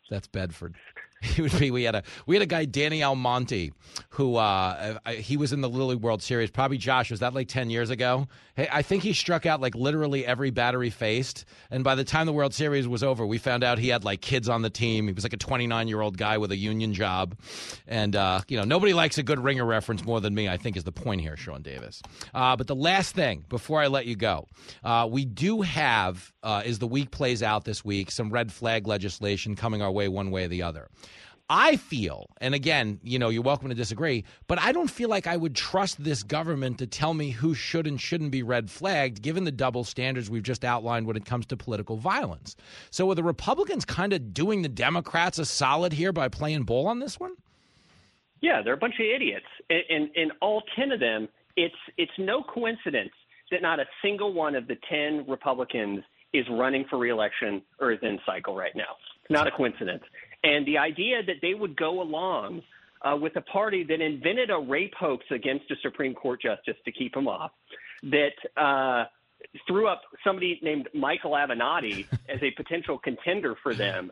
That's 0.09 0.27
Bedford. 0.27 0.75
He 1.39 1.41
would 1.41 1.57
be. 1.59 1.69
We 1.69 1.83
had 1.83 1.95
a 1.95 2.03
we 2.25 2.35
had 2.35 2.41
a 2.41 2.45
guy 2.45 2.65
Danny 2.65 3.03
Almonte, 3.03 3.71
who 4.11 4.37
uh, 4.37 4.99
he 5.09 5.35
was 5.35 5.51
in 5.51 5.59
the 5.61 5.69
Little 5.69 5.87
League 5.87 5.99
World 5.99 6.21
Series. 6.21 6.49
Probably 6.49 6.77
Josh 6.77 7.11
was 7.11 7.19
that 7.19 7.33
like 7.33 7.49
ten 7.49 7.69
years 7.69 7.89
ago. 7.89 8.27
Hey, 8.55 8.69
I 8.71 8.81
think 8.81 9.03
he 9.03 9.13
struck 9.13 9.45
out 9.45 9.59
like 9.59 9.75
literally 9.75 10.25
every 10.25 10.49
batter 10.49 10.81
he 10.81 10.89
faced. 10.89 11.45
And 11.71 11.83
by 11.83 11.95
the 11.95 12.03
time 12.05 12.25
the 12.25 12.33
World 12.33 12.53
Series 12.53 12.87
was 12.87 13.03
over, 13.03 13.25
we 13.25 13.37
found 13.37 13.63
out 13.63 13.79
he 13.79 13.89
had 13.89 14.03
like 14.05 14.21
kids 14.21 14.47
on 14.47 14.61
the 14.61 14.69
team. 14.69 15.07
He 15.07 15.13
was 15.13 15.23
like 15.23 15.33
a 15.33 15.37
29 15.37 15.87
year 15.87 15.99
old 16.01 16.17
guy 16.17 16.37
with 16.37 16.51
a 16.51 16.57
union 16.57 16.93
job. 16.93 17.37
And 17.87 18.15
uh, 18.15 18.41
you 18.47 18.57
know 18.57 18.63
nobody 18.63 18.93
likes 18.93 19.17
a 19.17 19.23
good 19.23 19.39
ringer 19.39 19.65
reference 19.65 20.05
more 20.05 20.21
than 20.21 20.33
me. 20.33 20.47
I 20.47 20.55
think 20.55 20.77
is 20.77 20.85
the 20.85 20.91
point 20.93 21.19
here, 21.19 21.35
Sean 21.35 21.61
Davis. 21.61 22.01
Uh, 22.33 22.55
but 22.55 22.67
the 22.67 22.75
last 22.75 23.13
thing 23.13 23.43
before 23.49 23.81
I 23.81 23.87
let 23.87 24.05
you 24.05 24.15
go, 24.15 24.47
uh, 24.85 25.07
we 25.09 25.25
do 25.25 25.61
have 25.63 26.33
uh, 26.43 26.61
as 26.65 26.79
the 26.79 26.87
week 26.87 27.11
plays 27.11 27.43
out 27.43 27.65
this 27.65 27.83
week 27.83 28.11
some 28.11 28.29
red 28.29 28.51
flag 28.51 28.87
legislation 28.87 29.55
coming 29.55 29.81
our 29.81 29.91
way 29.91 30.07
one 30.07 30.31
way 30.31 30.45
or 30.45 30.47
the 30.47 30.63
other. 30.63 30.87
I 31.49 31.77
feel, 31.77 32.29
and 32.39 32.53
again, 32.53 32.99
you 33.01 33.17
know, 33.17 33.29
you're 33.29 33.41
welcome 33.41 33.69
to 33.69 33.75
disagree, 33.75 34.23
but 34.45 34.59
I 34.59 34.71
don't 34.71 34.89
feel 34.89 35.09
like 35.09 35.25
I 35.25 35.35
would 35.35 35.55
trust 35.55 36.03
this 36.03 36.21
government 36.21 36.77
to 36.77 36.85
tell 36.85 37.15
me 37.15 37.31
who 37.31 37.55
should 37.55 37.87
and 37.87 37.99
shouldn't 37.99 38.29
be 38.29 38.43
red 38.43 38.69
flagged, 38.69 39.23
given 39.23 39.45
the 39.45 39.51
double 39.51 39.83
standards 39.83 40.29
we've 40.29 40.43
just 40.43 40.63
outlined 40.63 41.07
when 41.07 41.17
it 41.17 41.25
comes 41.25 41.47
to 41.47 41.57
political 41.57 41.97
violence. 41.97 42.55
So, 42.91 43.09
are 43.09 43.15
the 43.15 43.23
Republicans 43.23 43.83
kind 43.83 44.13
of 44.13 44.31
doing 44.31 44.61
the 44.61 44.69
Democrats 44.69 45.39
a 45.39 45.45
solid 45.45 45.91
here 45.91 46.13
by 46.13 46.27
playing 46.27 46.63
ball 46.63 46.85
on 46.85 46.99
this 46.99 47.19
one? 47.19 47.33
Yeah, 48.41 48.61
they're 48.61 48.73
a 48.73 48.77
bunch 48.77 48.95
of 48.99 49.05
idiots, 49.05 49.47
and, 49.71 49.83
and, 49.89 50.09
and 50.15 50.31
all 50.41 50.61
ten 50.75 50.91
of 50.91 50.99
them. 50.99 51.27
It's 51.55 51.75
it's 51.97 52.11
no 52.19 52.43
coincidence 52.43 53.11
that 53.49 53.63
not 53.63 53.79
a 53.79 53.85
single 54.03 54.33
one 54.33 54.55
of 54.55 54.67
the 54.67 54.77
ten 54.87 55.25
Republicans 55.27 56.03
is 56.31 56.45
running 56.51 56.85
for 56.89 56.99
reelection 56.99 57.63
or 57.79 57.91
is 57.91 57.99
in 58.03 58.19
cycle 58.23 58.55
right 58.55 58.75
now. 58.75 58.95
Not 59.31 59.47
a 59.47 59.51
coincidence. 59.51 60.03
And 60.43 60.65
the 60.65 60.77
idea 60.77 61.21
that 61.25 61.37
they 61.41 61.53
would 61.53 61.75
go 61.75 62.01
along 62.01 62.61
uh, 63.01 63.15
with 63.15 63.35
a 63.35 63.41
party 63.41 63.83
that 63.83 64.01
invented 64.01 64.49
a 64.49 64.57
rape 64.57 64.93
hoax 64.97 65.25
against 65.31 65.69
a 65.71 65.75
Supreme 65.81 66.13
Court 66.13 66.41
justice 66.41 66.75
to 66.85 66.91
keep 66.91 67.15
him 67.15 67.27
off, 67.27 67.51
that 68.03 68.35
uh, 68.57 69.05
threw 69.67 69.87
up 69.87 70.01
somebody 70.23 70.59
named 70.61 70.87
Michael 70.93 71.31
Avenatti 71.31 72.05
as 72.29 72.41
a 72.41 72.51
potential 72.51 72.97
contender 72.97 73.55
for 73.61 73.73
them, 73.73 74.11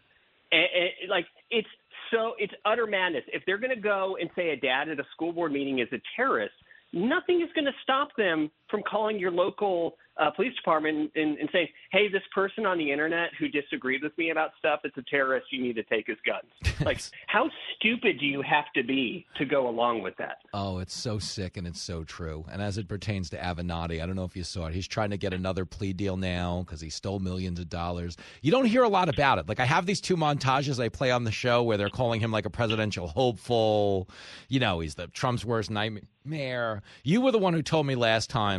and, 0.52 0.68
and 1.02 1.10
like 1.10 1.26
it's 1.50 1.68
so 2.12 2.34
it's 2.38 2.54
utter 2.66 2.88
madness. 2.88 3.24
If 3.28 3.44
they're 3.46 3.58
going 3.58 3.76
to 3.76 3.82
go 3.82 4.18
and 4.20 4.30
say 4.36 4.50
a 4.50 4.56
dad 4.56 4.90
at 4.90 5.00
a 5.00 5.06
school 5.14 5.34
board 5.34 5.52
meeting 5.52 5.80
is 5.80 5.88
a 5.92 6.02
terrorist, 6.16 6.56
nothing 6.94 7.42
is 7.42 7.50
going 7.54 7.66
to 7.66 7.76
stop 7.84 8.10
them 8.18 8.50
from 8.70 8.84
calling 8.84 9.20
your 9.20 9.32
local 9.32 9.96
uh, 10.20 10.32
police 10.32 10.56
department 10.56 11.12
and, 11.16 11.38
and 11.38 11.50
saying, 11.52 11.68
"Hey, 11.92 12.08
this 12.08 12.24
person 12.34 12.66
on 12.66 12.78
the 12.78 12.92
internet 12.92 13.30
who 13.40 13.48
disagreed 13.48 14.02
with 14.04 14.18
me 14.18 14.32
about 14.32 14.52
stuff, 14.58 14.82
it's 14.84 14.98
a 14.98 15.04
terrorist. 15.04 15.48
You 15.52 15.62
need 15.62 15.76
to 15.76 15.84
take 15.84 16.08
his 16.08 16.18
guns." 16.26 16.80
like, 16.86 17.00
how 17.28 17.50
stupid 17.76 18.20
do 18.20 18.26
you 18.26 18.42
have 18.42 18.66
to 18.76 18.84
be 18.84 19.26
to 19.38 19.46
go 19.46 19.70
along 19.70 20.02
with 20.02 20.16
that? 20.18 20.38
Oh, 20.54 20.80
it's 20.80 20.96
so 20.96 21.20
sick 21.20 21.58
and 21.58 21.68
it's 21.68 21.82
so 21.82 22.04
true. 22.04 22.46
And 22.52 22.62
as 22.62 22.78
it 22.78 22.88
pertains 22.88 23.30
to 23.32 23.38
Avenatti, 23.38 24.02
I 24.02 24.06
don't 24.06 24.16
know 24.16 24.24
if 24.24 24.36
you 24.36 24.44
saw 24.44 24.68
it. 24.68 24.74
He's 24.74 24.88
trying 24.88 25.12
to 25.12 25.18
get 25.18 25.34
another 25.34 25.66
plea 25.66 25.94
deal 25.94 26.18
now 26.18 26.64
because 26.66 26.82
he 26.82 26.90
stole 26.90 27.20
millions 27.20 27.60
of 27.60 27.70
dollars. 27.70 28.18
You 28.42 28.52
don't 28.52 28.66
hear 28.66 28.84
a 28.84 28.90
lot 28.90 29.10
about 29.10 29.38
it. 29.38 29.48
Like 29.48 29.60
I 29.60 29.66
have 29.66 29.86
these 29.86 30.02
two 30.02 30.18
montages 30.18 30.84
I 30.84 30.90
play 30.90 31.12
on 31.12 31.24
the 31.24 31.32
show 31.32 31.64
where 31.64 31.78
they're 31.78 31.90
calling 31.90 32.20
him 32.20 32.32
like 32.32 32.46
a 32.46 32.50
presidential 32.50 33.08
hopeful. 33.08 34.10
You 34.50 34.60
know, 34.60 34.80
he's 34.80 34.96
the 34.96 35.08
Trump's 35.08 35.46
worst 35.46 35.70
nightmare. 35.70 36.82
You 37.04 37.22
were 37.22 37.32
the 37.32 37.38
one 37.38 37.54
who 37.54 37.62
told 37.62 37.86
me 37.86 37.96
last 37.96 38.30
time 38.30 38.57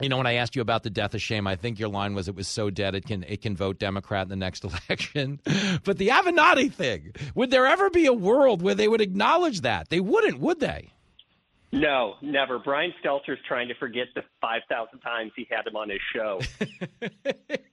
you 0.00 0.08
know, 0.08 0.18
when 0.18 0.26
I 0.26 0.34
asked 0.34 0.54
you 0.56 0.62
about 0.62 0.82
the 0.82 0.90
death 0.90 1.14
of 1.14 1.22
shame, 1.22 1.46
I 1.46 1.56
think 1.56 1.78
your 1.78 1.88
line 1.88 2.14
was 2.14 2.28
it 2.28 2.34
was 2.34 2.48
so 2.48 2.70
dead 2.70 2.94
it 2.94 3.06
can 3.06 3.24
it 3.24 3.40
can 3.42 3.56
vote 3.56 3.78
Democrat 3.78 4.24
in 4.24 4.28
the 4.28 4.36
next 4.36 4.64
election. 4.88 5.40
but 5.84 5.98
the 5.98 6.08
Avenatti 6.08 6.72
thing, 6.72 7.12
would 7.34 7.50
there 7.50 7.66
ever 7.66 7.90
be 7.90 8.06
a 8.06 8.12
world 8.12 8.62
where 8.62 8.74
they 8.74 8.88
would 8.88 9.00
acknowledge 9.00 9.62
that? 9.62 9.88
They 9.88 10.00
wouldn't, 10.00 10.38
would 10.40 10.60
they? 10.60 10.92
No, 11.72 12.14
never. 12.22 12.58
Brian 12.58 12.94
Stelter's 13.02 13.38
trying 13.46 13.68
to 13.68 13.74
forget 13.74 14.06
the 14.14 14.22
5,000 14.40 15.00
times 15.00 15.32
he 15.34 15.46
had 15.50 15.66
him 15.66 15.76
on 15.76 15.90
his 15.90 16.00
show. 16.14 16.40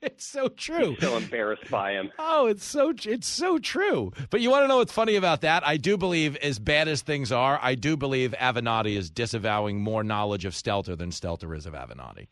it's 0.01 0.25
so 0.25 0.47
true. 0.49 0.91
He's 0.91 1.01
so 1.01 1.15
embarrassed 1.17 1.69
by 1.69 1.91
him. 1.91 2.11
Oh, 2.17 2.47
it's 2.47 2.65
so 2.65 2.93
it's 3.05 3.27
so 3.27 3.59
true. 3.59 4.11
But 4.29 4.41
you 4.41 4.49
want 4.49 4.63
to 4.63 4.67
know 4.67 4.77
what's 4.77 4.91
funny 4.91 5.15
about 5.15 5.41
that? 5.41 5.65
I 5.65 5.77
do 5.77 5.95
believe, 5.95 6.35
as 6.37 6.59
bad 6.59 6.87
as 6.87 7.01
things 7.01 7.31
are, 7.31 7.59
I 7.61 7.75
do 7.75 7.95
believe 7.95 8.33
Avenatti 8.39 8.97
is 8.97 9.09
disavowing 9.09 9.81
more 9.81 10.03
knowledge 10.03 10.45
of 10.45 10.53
Stelter 10.53 10.97
than 10.97 11.11
Stelter 11.11 11.55
is 11.55 11.65
of 11.65 11.73
Avenatti. 11.73 12.27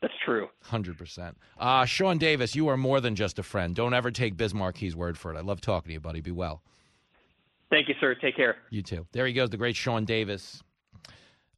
That's 0.00 0.14
true. 0.24 0.48
100%. 0.68 1.34
Uh, 1.58 1.84
Sean 1.84 2.18
Davis, 2.18 2.56
you 2.56 2.66
are 2.68 2.76
more 2.76 3.00
than 3.00 3.14
just 3.14 3.38
a 3.38 3.42
friend. 3.44 3.74
Don't 3.76 3.94
ever 3.94 4.10
take 4.10 4.36
Bismarck's 4.36 4.96
word 4.96 5.16
for 5.16 5.32
it. 5.32 5.38
I 5.38 5.42
love 5.42 5.60
talking 5.60 5.90
to 5.90 5.92
you, 5.92 6.00
buddy. 6.00 6.20
Be 6.20 6.32
well. 6.32 6.62
Thank 7.72 7.88
you, 7.88 7.94
sir. 8.00 8.14
Take 8.14 8.36
care. 8.36 8.56
You 8.68 8.82
too. 8.82 9.06
There 9.12 9.26
he 9.26 9.32
goes, 9.32 9.48
the 9.48 9.56
great 9.56 9.76
Sean 9.76 10.04
Davis. 10.04 10.62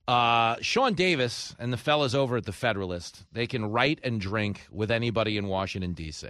Uh, 0.07 0.55
Sean 0.61 0.95
Davis 0.95 1.57
and 1.59 1.73
the 1.73 1.77
fellas 1.77 2.15
over 2.15 2.37
at 2.37 2.45
the 2.45 2.53
Federalist, 2.53 3.25
they 3.33 3.49
can 3.49 3.65
write 3.65 3.99
and 4.05 4.21
drink 4.21 4.65
with 4.71 4.93
anybody 4.93 5.37
in 5.37 5.49
Washington, 5.49 5.93
D.C. 5.93 6.29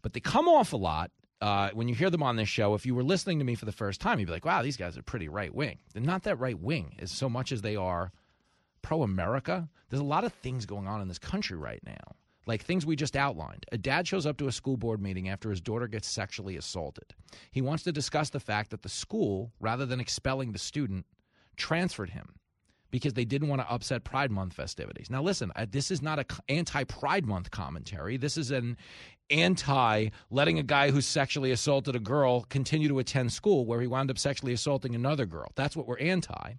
But 0.00 0.12
they 0.12 0.20
come 0.20 0.46
off 0.46 0.72
a 0.72 0.76
lot 0.76 1.10
uh, 1.40 1.70
when 1.72 1.88
you 1.88 1.94
hear 1.96 2.08
them 2.08 2.22
on 2.22 2.36
this 2.36 2.48
show. 2.48 2.74
If 2.74 2.86
you 2.86 2.94
were 2.94 3.02
listening 3.02 3.40
to 3.40 3.44
me 3.44 3.56
for 3.56 3.64
the 3.64 3.72
first 3.72 4.00
time, 4.00 4.20
you'd 4.20 4.26
be 4.26 4.32
like, 4.32 4.44
wow, 4.44 4.62
these 4.62 4.76
guys 4.76 4.96
are 4.96 5.02
pretty 5.02 5.28
right 5.28 5.52
wing. 5.52 5.78
They're 5.92 6.00
not 6.00 6.22
that 6.22 6.36
right 6.36 6.58
wing 6.58 6.94
as 7.00 7.10
so 7.10 7.28
much 7.28 7.50
as 7.50 7.62
they 7.62 7.74
are 7.74 8.12
pro 8.80 9.02
America. 9.02 9.68
There's 9.90 10.00
a 10.00 10.04
lot 10.04 10.22
of 10.22 10.32
things 10.34 10.66
going 10.66 10.86
on 10.86 11.00
in 11.00 11.08
this 11.08 11.18
country 11.18 11.56
right 11.56 11.82
now, 11.84 12.14
like 12.46 12.62
things 12.62 12.84
we 12.84 12.96
just 12.96 13.16
outlined. 13.16 13.66
A 13.72 13.78
dad 13.78 14.06
shows 14.06 14.26
up 14.26 14.36
to 14.38 14.48
a 14.48 14.52
school 14.52 14.76
board 14.76 15.00
meeting 15.00 15.28
after 15.28 15.50
his 15.50 15.60
daughter 15.60 15.86
gets 15.86 16.08
sexually 16.08 16.56
assaulted. 16.56 17.14
He 17.50 17.62
wants 17.62 17.82
to 17.84 17.92
discuss 17.92 18.30
the 18.30 18.40
fact 18.40 18.70
that 18.70 18.82
the 18.82 18.88
school, 18.88 19.52
rather 19.60 19.86
than 19.86 20.00
expelling 20.00 20.52
the 20.52 20.58
student, 20.58 21.06
transferred 21.56 22.10
him 22.10 22.34
because 22.90 23.14
they 23.14 23.24
didn't 23.24 23.48
want 23.48 23.60
to 23.60 23.68
upset 23.68 24.04
Pride 24.04 24.30
Month 24.30 24.52
festivities. 24.52 25.10
Now, 25.10 25.20
listen, 25.20 25.50
uh, 25.56 25.66
this 25.68 25.90
is 25.90 26.00
not 26.00 26.20
a 26.20 26.26
anti 26.48 26.84
Pride 26.84 27.26
Month 27.26 27.50
commentary. 27.50 28.16
This 28.16 28.36
is 28.36 28.52
an 28.52 28.76
anti 29.30 30.08
letting 30.30 30.58
a 30.58 30.62
guy 30.62 30.90
who 30.90 31.00
sexually 31.00 31.50
assaulted 31.50 31.96
a 31.96 32.00
girl 32.00 32.42
continue 32.44 32.88
to 32.88 32.98
attend 32.98 33.32
school 33.32 33.64
where 33.64 33.80
he 33.80 33.86
wound 33.86 34.10
up 34.10 34.18
sexually 34.18 34.52
assaulting 34.52 34.94
another 34.94 35.26
girl. 35.26 35.50
That's 35.54 35.76
what 35.76 35.86
we're 35.86 35.98
anti. 35.98 36.54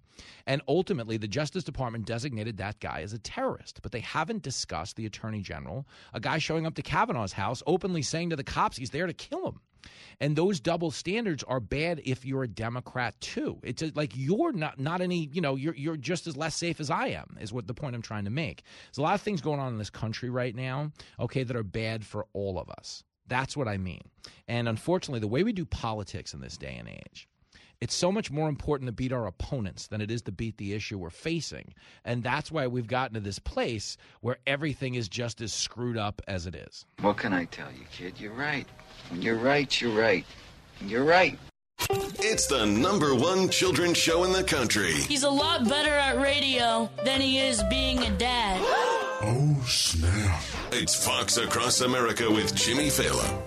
And 0.46 0.62
ultimately, 0.68 1.16
the 1.16 1.28
Justice 1.28 1.64
Department 1.64 2.06
designated 2.06 2.56
that 2.58 2.80
guy 2.80 3.02
as 3.02 3.12
a 3.12 3.18
terrorist. 3.18 3.80
But 3.82 3.92
they 3.92 4.00
haven't 4.00 4.42
discussed 4.42 4.96
the 4.96 5.06
Attorney 5.06 5.40
General, 5.40 5.86
a 6.12 6.20
guy 6.20 6.38
showing 6.38 6.66
up 6.66 6.74
to 6.74 6.82
Kavanaugh's 6.82 7.32
house 7.32 7.62
openly 7.66 8.02
saying 8.02 8.30
to 8.30 8.36
the 8.36 8.44
cops 8.44 8.76
he's 8.76 8.90
there 8.90 9.06
to 9.06 9.14
kill 9.14 9.46
him. 9.46 9.60
And 10.20 10.34
those 10.34 10.60
double 10.60 10.90
standards 10.90 11.42
are 11.44 11.60
bad 11.60 12.00
if 12.04 12.24
you're 12.24 12.42
a 12.42 12.48
Democrat 12.48 13.20
too. 13.20 13.58
It's 13.62 13.82
like 13.94 14.12
you're 14.14 14.52
not 14.52 14.78
not 14.78 15.00
any, 15.00 15.28
you 15.32 15.40
know, 15.40 15.56
you're 15.56 15.74
you're 15.74 15.96
just 15.96 16.26
as 16.26 16.36
less 16.36 16.54
safe 16.54 16.80
as 16.80 16.90
I 16.90 17.08
am. 17.08 17.36
Is 17.40 17.52
what 17.52 17.66
the 17.66 17.74
point 17.74 17.94
I'm 17.94 18.02
trying 18.02 18.24
to 18.24 18.30
make. 18.30 18.62
There's 18.86 18.98
a 18.98 19.02
lot 19.02 19.14
of 19.14 19.20
things 19.20 19.40
going 19.40 19.60
on 19.60 19.72
in 19.72 19.78
this 19.78 19.90
country 19.90 20.30
right 20.30 20.54
now, 20.54 20.90
okay, 21.20 21.42
that 21.42 21.56
are 21.56 21.62
bad 21.62 22.04
for 22.04 22.26
all 22.32 22.55
of 22.58 22.70
us. 22.70 23.04
That's 23.26 23.56
what 23.56 23.68
I 23.68 23.76
mean. 23.76 24.02
And 24.46 24.68
unfortunately, 24.68 25.20
the 25.20 25.26
way 25.26 25.42
we 25.42 25.52
do 25.52 25.64
politics 25.64 26.32
in 26.32 26.40
this 26.40 26.56
day 26.56 26.76
and 26.78 26.88
age 26.88 27.28
it's 27.80 27.94
so 27.94 28.10
much 28.10 28.30
more 28.30 28.48
important 28.48 28.88
to 28.88 28.92
beat 28.92 29.12
our 29.12 29.26
opponents 29.26 29.86
than 29.86 30.00
it 30.00 30.10
is 30.10 30.22
to 30.22 30.32
beat 30.32 30.56
the 30.56 30.72
issue 30.72 30.98
we're 30.98 31.10
facing. 31.10 31.74
And 32.04 32.22
that's 32.22 32.50
why 32.50 32.66
we've 32.66 32.86
gotten 32.86 33.14
to 33.14 33.20
this 33.20 33.38
place 33.38 33.96
where 34.20 34.38
everything 34.46 34.94
is 34.94 35.08
just 35.08 35.40
as 35.40 35.52
screwed 35.52 35.98
up 35.98 36.22
as 36.26 36.46
it 36.46 36.54
is. 36.54 36.86
What 37.00 37.18
can 37.18 37.32
I 37.32 37.44
tell 37.46 37.70
you, 37.70 37.84
kid? 37.92 38.14
You're 38.18 38.32
right. 38.32 38.66
When 39.10 39.20
you're 39.20 39.36
right, 39.36 39.80
you're 39.80 39.96
right. 39.96 40.24
You're 40.80 41.04
right. 41.04 41.38
It's 41.90 42.46
the 42.46 42.64
number 42.64 43.14
one 43.14 43.50
children's 43.50 43.98
show 43.98 44.24
in 44.24 44.32
the 44.32 44.42
country. 44.42 44.92
He's 44.92 45.22
a 45.22 45.30
lot 45.30 45.68
better 45.68 45.92
at 45.92 46.20
radio 46.20 46.90
than 47.04 47.20
he 47.20 47.38
is 47.38 47.62
being 47.64 47.98
a 48.02 48.10
dad. 48.16 48.60
Oh, 49.22 49.64
snap. 49.66 50.42
It's 50.72 50.94
Fox 50.94 51.38
Across 51.38 51.80
America 51.80 52.30
with 52.30 52.54
Jimmy 52.54 52.88
Failla. 52.88 53.42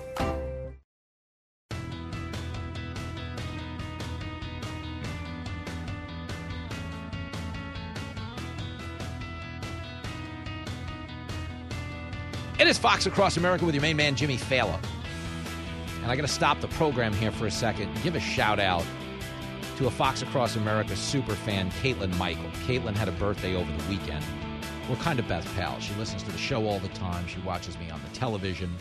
It 12.60 12.68
is 12.68 12.80
Fox 12.80 13.06
Across 13.06 13.38
America 13.38 13.64
with 13.64 13.76
your 13.76 13.84
main 13.84 13.96
man, 13.96 14.16
Jimmy 14.16 14.38
Failla. 14.38 14.80
And 16.02 16.12
I 16.12 16.16
got 16.16 16.24
to 16.24 16.28
stop 16.28 16.62
the 16.62 16.68
program 16.70 17.14
here 17.14 17.32
for 17.32 17.46
a 17.46 17.52
second 17.52 17.90
and 17.90 18.02
give 18.02 18.16
a 18.16 18.20
shout 18.20 18.60
out 18.60 18.84
to 19.78 19.86
a 19.86 19.92
Fox 19.92 20.24
Across 20.24 20.56
America 20.56 20.96
super 20.96 21.36
fan, 21.36 21.70
Caitlin 21.84 22.18
Michael. 22.18 22.50
Caitlin 22.66 22.96
had 22.96 23.08
a 23.08 23.14
birthday 23.14 23.56
over 23.56 23.72
the 23.72 23.88
weekend. 23.88 24.26
We're 24.90 24.96
kind 24.96 25.20
of 25.20 25.28
best 25.28 25.48
pals. 25.56 25.84
She 25.84 25.94
listens 25.94 26.24
to 26.24 26.32
the 26.32 26.38
show 26.40 26.66
all 26.66 26.80
the 26.80 26.88
time. 26.90 27.28
She 27.28 27.40
watches 27.42 27.78
me 27.78 27.92
on 27.92 28.02
the 28.02 28.18
television. 28.18 28.76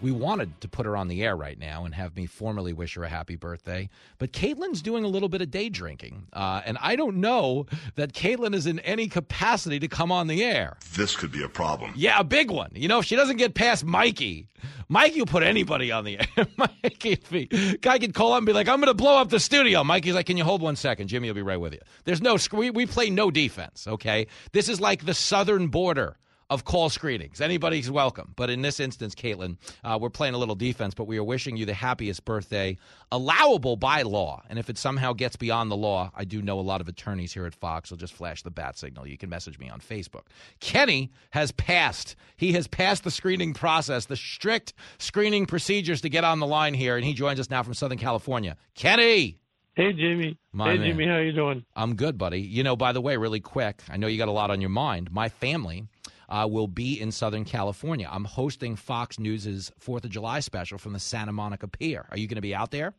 We 0.00 0.12
wanted 0.12 0.60
to 0.60 0.68
put 0.68 0.86
her 0.86 0.96
on 0.96 1.08
the 1.08 1.22
air 1.24 1.34
right 1.36 1.58
now 1.58 1.84
and 1.84 1.94
have 1.94 2.16
me 2.16 2.26
formally 2.26 2.72
wish 2.72 2.94
her 2.94 3.04
a 3.04 3.08
happy 3.08 3.34
birthday, 3.36 3.88
but 4.18 4.32
Caitlin's 4.32 4.80
doing 4.80 5.04
a 5.04 5.08
little 5.08 5.28
bit 5.28 5.42
of 5.42 5.50
day 5.50 5.68
drinking, 5.68 6.28
uh, 6.32 6.62
and 6.64 6.78
I 6.80 6.94
don't 6.94 7.16
know 7.16 7.66
that 7.96 8.12
Caitlin 8.12 8.54
is 8.54 8.66
in 8.66 8.78
any 8.80 9.08
capacity 9.08 9.78
to 9.80 9.88
come 9.88 10.12
on 10.12 10.28
the 10.28 10.44
air. 10.44 10.76
This 10.94 11.16
could 11.16 11.32
be 11.32 11.42
a 11.42 11.48
problem. 11.48 11.92
Yeah, 11.96 12.20
a 12.20 12.24
big 12.24 12.50
one. 12.50 12.70
You 12.74 12.86
know, 12.86 13.00
if 13.00 13.06
she 13.06 13.16
doesn't 13.16 13.38
get 13.38 13.54
past 13.54 13.84
Mikey, 13.84 14.48
Mikey 14.88 15.18
will 15.20 15.26
put 15.26 15.42
anybody 15.42 15.90
on 15.90 16.04
the 16.04 16.18
air. 16.36 16.46
Mikey, 16.56 17.76
guy 17.80 17.98
could 17.98 18.14
call 18.14 18.32
up 18.32 18.38
and 18.38 18.46
be 18.46 18.52
like, 18.52 18.68
"I'm 18.68 18.78
going 18.80 18.88
to 18.88 18.94
blow 18.94 19.18
up 19.18 19.30
the 19.30 19.40
studio." 19.40 19.82
Mikey's 19.84 20.14
like, 20.14 20.26
"Can 20.26 20.36
you 20.36 20.44
hold 20.44 20.62
one 20.62 20.76
second? 20.76 21.08
Jimmy 21.08 21.28
will 21.28 21.34
be 21.34 21.42
right 21.42 21.60
with 21.60 21.72
you." 21.72 21.80
There's 22.04 22.22
no 22.22 22.38
we, 22.52 22.70
we 22.70 22.86
play 22.86 23.10
no 23.10 23.30
defense. 23.30 23.86
Okay, 23.88 24.28
this 24.52 24.68
is 24.68 24.80
like 24.80 25.04
the 25.04 25.14
southern 25.14 25.68
border 25.68 26.16
of 26.50 26.64
call 26.64 26.88
screenings. 26.88 27.40
Anybody's 27.40 27.90
welcome. 27.90 28.32
But 28.34 28.48
in 28.48 28.62
this 28.62 28.80
instance, 28.80 29.14
Caitlin, 29.14 29.58
uh, 29.84 29.98
we're 30.00 30.08
playing 30.08 30.34
a 30.34 30.38
little 30.38 30.54
defense, 30.54 30.94
but 30.94 31.04
we 31.04 31.18
are 31.18 31.24
wishing 31.24 31.56
you 31.56 31.66
the 31.66 31.74
happiest 31.74 32.24
birthday, 32.24 32.78
allowable 33.12 33.76
by 33.76 34.02
law. 34.02 34.42
And 34.48 34.58
if 34.58 34.70
it 34.70 34.78
somehow 34.78 35.12
gets 35.12 35.36
beyond 35.36 35.70
the 35.70 35.76
law, 35.76 36.10
I 36.14 36.24
do 36.24 36.40
know 36.40 36.58
a 36.58 36.62
lot 36.62 36.80
of 36.80 36.88
attorneys 36.88 37.34
here 37.34 37.44
at 37.44 37.54
Fox 37.54 37.90
will 37.90 37.98
just 37.98 38.14
flash 38.14 38.42
the 38.42 38.50
bat 38.50 38.78
signal. 38.78 39.06
You 39.06 39.18
can 39.18 39.28
message 39.28 39.58
me 39.58 39.68
on 39.68 39.80
Facebook. 39.80 40.26
Kenny 40.60 41.10
has 41.30 41.52
passed. 41.52 42.16
He 42.36 42.52
has 42.52 42.66
passed 42.66 43.04
the 43.04 43.10
screening 43.10 43.52
process, 43.52 44.06
the 44.06 44.16
strict 44.16 44.72
screening 44.98 45.44
procedures 45.44 46.00
to 46.00 46.08
get 46.08 46.24
on 46.24 46.40
the 46.40 46.46
line 46.46 46.74
here, 46.74 46.96
and 46.96 47.04
he 47.04 47.12
joins 47.12 47.40
us 47.40 47.50
now 47.50 47.62
from 47.62 47.74
Southern 47.74 47.98
California. 47.98 48.56
Kenny. 48.74 49.38
Hey 49.74 49.92
Jimmy. 49.92 50.36
My 50.52 50.72
hey 50.72 50.78
man. 50.78 50.86
Jimmy, 50.88 51.06
how 51.06 51.18
you 51.18 51.32
doing? 51.32 51.64
I'm 51.76 51.94
good, 51.94 52.18
buddy. 52.18 52.40
You 52.40 52.64
know, 52.64 52.74
by 52.74 52.92
the 52.92 53.00
way, 53.00 53.16
really 53.16 53.38
quick, 53.38 53.80
I 53.88 53.96
know 53.96 54.08
you 54.08 54.18
got 54.18 54.26
a 54.26 54.32
lot 54.32 54.50
on 54.50 54.60
your 54.60 54.70
mind. 54.70 55.12
My 55.12 55.28
family 55.28 55.86
uh, 56.28 56.46
will 56.50 56.68
be 56.68 57.00
in 57.00 57.10
Southern 57.12 57.44
California. 57.44 58.08
I'm 58.10 58.24
hosting 58.24 58.76
Fox 58.76 59.18
News's 59.18 59.72
Fourth 59.78 60.04
of 60.04 60.10
July 60.10 60.40
special 60.40 60.78
from 60.78 60.92
the 60.92 60.98
Santa 61.00 61.32
Monica 61.32 61.68
Pier. 61.68 62.06
Are 62.10 62.18
you 62.18 62.26
going 62.26 62.36
to 62.36 62.42
be 62.42 62.54
out 62.54 62.70
there? 62.70 62.94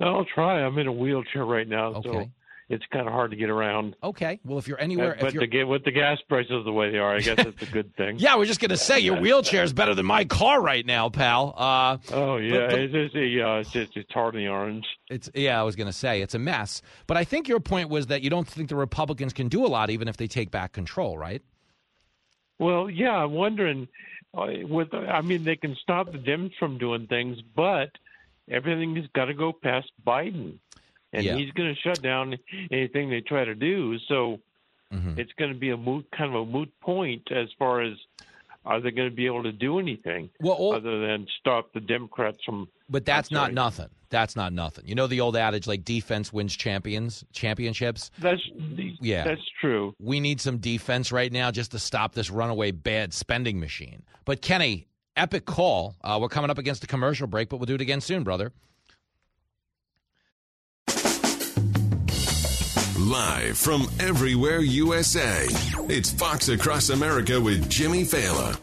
I'll 0.00 0.24
try. 0.24 0.60
I'm 0.62 0.76
in 0.78 0.86
a 0.88 0.92
wheelchair 0.92 1.44
right 1.44 1.68
now, 1.68 2.02
so 2.02 2.28
it's 2.68 2.84
kind 2.92 3.06
of 3.06 3.12
hard 3.12 3.30
to 3.30 3.36
get 3.36 3.50
around. 3.50 3.94
Okay. 4.02 4.40
Well, 4.44 4.58
if 4.58 4.66
you're 4.66 4.80
anywhere, 4.80 5.16
but 5.20 5.28
if 5.28 5.34
you're 5.34 5.46
ga- 5.46 5.62
with 5.64 5.84
the 5.84 5.92
gas 5.92 6.18
prices 6.28 6.64
the 6.64 6.72
way 6.72 6.90
they 6.90 6.98
are, 6.98 7.14
I 7.14 7.20
guess 7.20 7.38
it's 7.38 7.62
a 7.62 7.66
good 7.66 7.94
thing. 7.96 8.16
yeah, 8.18 8.36
we're 8.36 8.46
just 8.46 8.58
going 8.58 8.70
to 8.70 8.76
say 8.76 8.98
your 8.98 9.20
wheelchair 9.20 9.62
is 9.62 9.72
better 9.72 9.94
than 9.94 10.06
my 10.06 10.24
car 10.24 10.60
right 10.60 10.84
now, 10.84 11.08
pal. 11.08 11.54
Uh, 11.56 11.98
Oh 12.12 12.38
yeah, 12.38 12.60
but- 12.60 12.70
but- 12.70 12.78
it's 12.80 12.92
just 12.92 13.14
a, 13.14 13.58
it's 13.60 13.70
just 13.70 13.96
it's 13.96 14.12
hard 14.12 14.34
in 14.34 14.40
the 14.44 14.48
orange. 14.50 14.86
It's 15.08 15.30
yeah, 15.34 15.60
I 15.60 15.62
was 15.62 15.76
going 15.76 15.86
to 15.88 15.92
say 15.92 16.20
it's 16.22 16.34
a 16.34 16.38
mess. 16.40 16.82
But 17.06 17.16
I 17.16 17.22
think 17.24 17.46
your 17.46 17.60
point 17.60 17.88
was 17.88 18.08
that 18.08 18.22
you 18.22 18.30
don't 18.30 18.48
think 18.48 18.70
the 18.70 18.76
Republicans 18.76 19.32
can 19.32 19.46
do 19.48 19.64
a 19.64 19.68
lot, 19.68 19.90
even 19.90 20.08
if 20.08 20.16
they 20.16 20.26
take 20.26 20.50
back 20.50 20.72
control, 20.72 21.16
right? 21.16 21.42
Well, 22.62 22.88
yeah, 22.88 23.10
I'm 23.10 23.32
wondering. 23.32 23.88
Uh, 24.34 24.46
with 24.62 24.94
I 24.94 25.20
mean, 25.20 25.44
they 25.44 25.56
can 25.56 25.76
stop 25.82 26.10
the 26.10 26.18
Dems 26.18 26.52
from 26.58 26.78
doing 26.78 27.06
things, 27.08 27.38
but 27.54 27.90
everything 28.48 28.94
has 28.96 29.04
got 29.14 29.26
to 29.26 29.34
go 29.34 29.52
past 29.52 29.90
Biden, 30.06 30.58
and 31.12 31.26
Yeah. 31.26 31.36
he's 31.36 31.50
going 31.52 31.74
to 31.74 31.80
shut 31.80 32.02
down 32.02 32.38
anything 32.70 33.10
they 33.10 33.20
try 33.20 33.44
to 33.44 33.54
do. 33.54 33.98
So, 34.08 34.40
Mhm. 34.92 35.18
it's 35.18 35.32
going 35.34 35.52
to 35.52 35.58
be 35.58 35.70
a 35.70 35.76
moot 35.76 36.06
kind 36.12 36.34
of 36.34 36.42
a 36.42 36.46
moot 36.46 36.72
point 36.80 37.30
as 37.32 37.52
far 37.54 37.80
as 37.82 37.98
are 38.64 38.80
they 38.80 38.90
going 38.90 39.08
to 39.10 39.14
be 39.14 39.26
able 39.26 39.42
to 39.42 39.52
do 39.52 39.78
anything 39.78 40.30
other 40.44 41.00
than 41.06 41.26
stop 41.40 41.72
the 41.72 41.80
Democrats 41.80 42.38
from. 42.44 42.68
But 42.88 43.04
that's 43.04 43.30
not 43.30 43.52
nothing. 43.52 43.88
That's 44.10 44.36
not 44.36 44.52
nothing. 44.52 44.86
You 44.86 44.94
know 44.94 45.06
the 45.06 45.20
old 45.20 45.36
adage 45.36 45.66
like 45.66 45.84
defense 45.84 46.32
wins 46.32 46.54
champions 46.54 47.24
championships. 47.32 48.10
That's 48.18 48.42
Yeah. 49.00 49.24
that's 49.24 49.40
true. 49.60 49.94
We 49.98 50.20
need 50.20 50.40
some 50.40 50.58
defense 50.58 51.10
right 51.10 51.32
now 51.32 51.50
just 51.50 51.70
to 51.72 51.78
stop 51.78 52.14
this 52.14 52.30
runaway 52.30 52.70
bad 52.72 53.14
spending 53.14 53.58
machine. 53.58 54.02
But 54.24 54.42
Kenny, 54.42 54.86
epic 55.16 55.46
call. 55.46 55.96
Uh, 56.02 56.18
we're 56.20 56.28
coming 56.28 56.50
up 56.50 56.58
against 56.58 56.84
a 56.84 56.86
commercial 56.86 57.26
break, 57.26 57.48
but 57.48 57.56
we'll 57.56 57.66
do 57.66 57.74
it 57.74 57.80
again 57.80 58.00
soon, 58.00 58.22
brother. 58.22 58.52
Live 63.12 63.58
from 63.58 63.88
everywhere 64.00 64.60
USA, 64.60 65.44
it's 65.90 66.10
Fox 66.10 66.48
Across 66.48 66.88
America 66.88 67.38
with 67.38 67.68
Jimmy 67.68 68.04
Failla. 68.04 68.58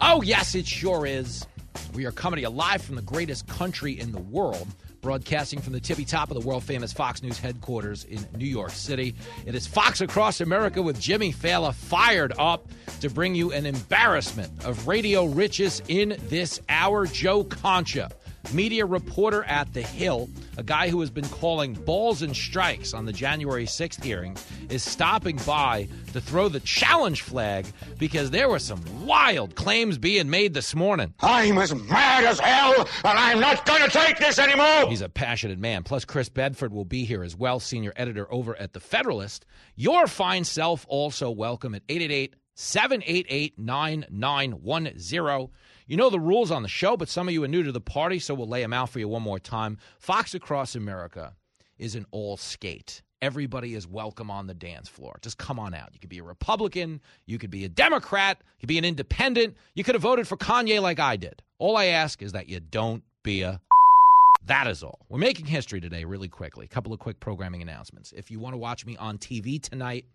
Oh, 0.00 0.22
yes, 0.22 0.54
it 0.54 0.66
sure 0.66 1.04
is. 1.04 1.46
We 1.92 2.06
are 2.06 2.10
coming 2.10 2.36
to 2.36 2.40
you 2.40 2.48
live 2.48 2.80
from 2.80 2.96
the 2.96 3.02
greatest 3.02 3.46
country 3.48 4.00
in 4.00 4.12
the 4.12 4.20
world, 4.22 4.66
broadcasting 5.02 5.60
from 5.60 5.74
the 5.74 5.80
tippy 5.80 6.06
top 6.06 6.30
of 6.30 6.40
the 6.40 6.48
world 6.48 6.64
famous 6.64 6.90
Fox 6.90 7.22
News 7.22 7.38
headquarters 7.38 8.04
in 8.04 8.26
New 8.34 8.46
York 8.46 8.70
City. 8.70 9.14
It 9.44 9.54
is 9.54 9.66
Fox 9.66 10.00
Across 10.00 10.40
America 10.40 10.80
with 10.80 10.98
Jimmy 10.98 11.30
Failla 11.30 11.74
fired 11.74 12.32
up 12.38 12.68
to 13.02 13.10
bring 13.10 13.34
you 13.34 13.52
an 13.52 13.66
embarrassment 13.66 14.64
of 14.64 14.88
radio 14.88 15.26
riches 15.26 15.82
in 15.88 16.16
this 16.30 16.62
hour. 16.70 17.04
Joe 17.04 17.44
Concha, 17.44 18.10
media 18.52 18.86
reporter 18.86 19.44
at 19.44 19.72
The 19.72 19.82
Hill, 19.82 20.28
a 20.56 20.62
guy 20.62 20.88
who 20.88 21.00
has 21.00 21.10
been 21.10 21.28
calling 21.28 21.74
balls 21.74 22.22
and 22.22 22.34
strikes 22.34 22.94
on 22.94 23.04
the 23.04 23.12
January 23.12 23.66
6th 23.66 24.02
hearing, 24.02 24.36
is 24.70 24.82
stopping 24.82 25.38
by 25.46 25.88
to 26.12 26.20
throw 26.20 26.48
the 26.48 26.60
challenge 26.60 27.22
flag 27.22 27.66
because 27.98 28.30
there 28.30 28.48
were 28.48 28.58
some 28.58 28.82
wild 29.06 29.54
claims 29.54 29.98
being 29.98 30.30
made 30.30 30.54
this 30.54 30.74
morning. 30.74 31.14
I'm 31.20 31.58
as 31.58 31.74
mad 31.74 32.24
as 32.24 32.38
hell, 32.38 32.88
and 33.04 33.18
I'm 33.18 33.40
not 33.40 33.64
going 33.66 33.82
to 33.82 33.90
take 33.90 34.18
this 34.18 34.38
anymore. 34.38 34.88
He's 34.88 35.02
a 35.02 35.08
passionate 35.08 35.58
man. 35.58 35.82
Plus, 35.82 36.04
Chris 36.04 36.28
Bedford 36.28 36.72
will 36.72 36.84
be 36.84 37.04
here 37.04 37.22
as 37.22 37.36
well, 37.36 37.60
senior 37.60 37.92
editor 37.96 38.32
over 38.32 38.56
at 38.56 38.72
The 38.72 38.80
Federalist. 38.80 39.46
Your 39.74 40.06
fine 40.06 40.44
self 40.44 40.86
also 40.88 41.30
welcome 41.30 41.74
at 41.74 41.82
888 41.88 42.34
788 42.54 43.58
9910. 43.58 45.48
You 45.88 45.96
know 45.96 46.10
the 46.10 46.18
rules 46.18 46.50
on 46.50 46.62
the 46.62 46.68
show, 46.68 46.96
but 46.96 47.08
some 47.08 47.28
of 47.28 47.34
you 47.34 47.44
are 47.44 47.48
new 47.48 47.62
to 47.62 47.70
the 47.70 47.80
party, 47.80 48.18
so 48.18 48.34
we'll 48.34 48.48
lay 48.48 48.60
them 48.60 48.72
out 48.72 48.90
for 48.90 48.98
you 48.98 49.06
one 49.06 49.22
more 49.22 49.38
time. 49.38 49.78
Fox 50.00 50.34
Across 50.34 50.74
America 50.74 51.36
is 51.78 51.94
an 51.94 52.06
all 52.10 52.36
skate. 52.36 53.02
Everybody 53.22 53.72
is 53.74 53.86
welcome 53.86 54.28
on 54.28 54.48
the 54.48 54.54
dance 54.54 54.88
floor. 54.88 55.16
Just 55.22 55.38
come 55.38 55.60
on 55.60 55.74
out. 55.74 55.90
You 55.92 56.00
could 56.00 56.10
be 56.10 56.18
a 56.18 56.24
Republican, 56.24 57.00
you 57.26 57.38
could 57.38 57.50
be 57.50 57.64
a 57.64 57.68
Democrat, 57.68 58.38
you 58.40 58.62
could 58.62 58.68
be 58.68 58.78
an 58.78 58.84
independent, 58.84 59.56
you 59.74 59.84
could 59.84 59.94
have 59.94 60.02
voted 60.02 60.26
for 60.26 60.36
Kanye 60.36 60.82
like 60.82 60.98
I 60.98 61.14
did. 61.14 61.40
All 61.58 61.76
I 61.76 61.86
ask 61.86 62.20
is 62.20 62.32
that 62.32 62.48
you 62.48 62.58
don't 62.58 63.04
be 63.22 63.42
a 63.42 63.60
that 64.46 64.66
is 64.66 64.82
all. 64.82 65.06
We're 65.08 65.20
making 65.20 65.46
history 65.46 65.80
today, 65.80 66.04
really 66.04 66.28
quickly. 66.28 66.64
A 66.64 66.68
couple 66.68 66.92
of 66.92 66.98
quick 66.98 67.20
programming 67.20 67.62
announcements. 67.62 68.10
If 68.10 68.28
you 68.32 68.40
want 68.40 68.54
to 68.54 68.58
watch 68.58 68.84
me 68.84 68.96
on 68.96 69.18
TV 69.18 69.62
tonight, 69.62 70.06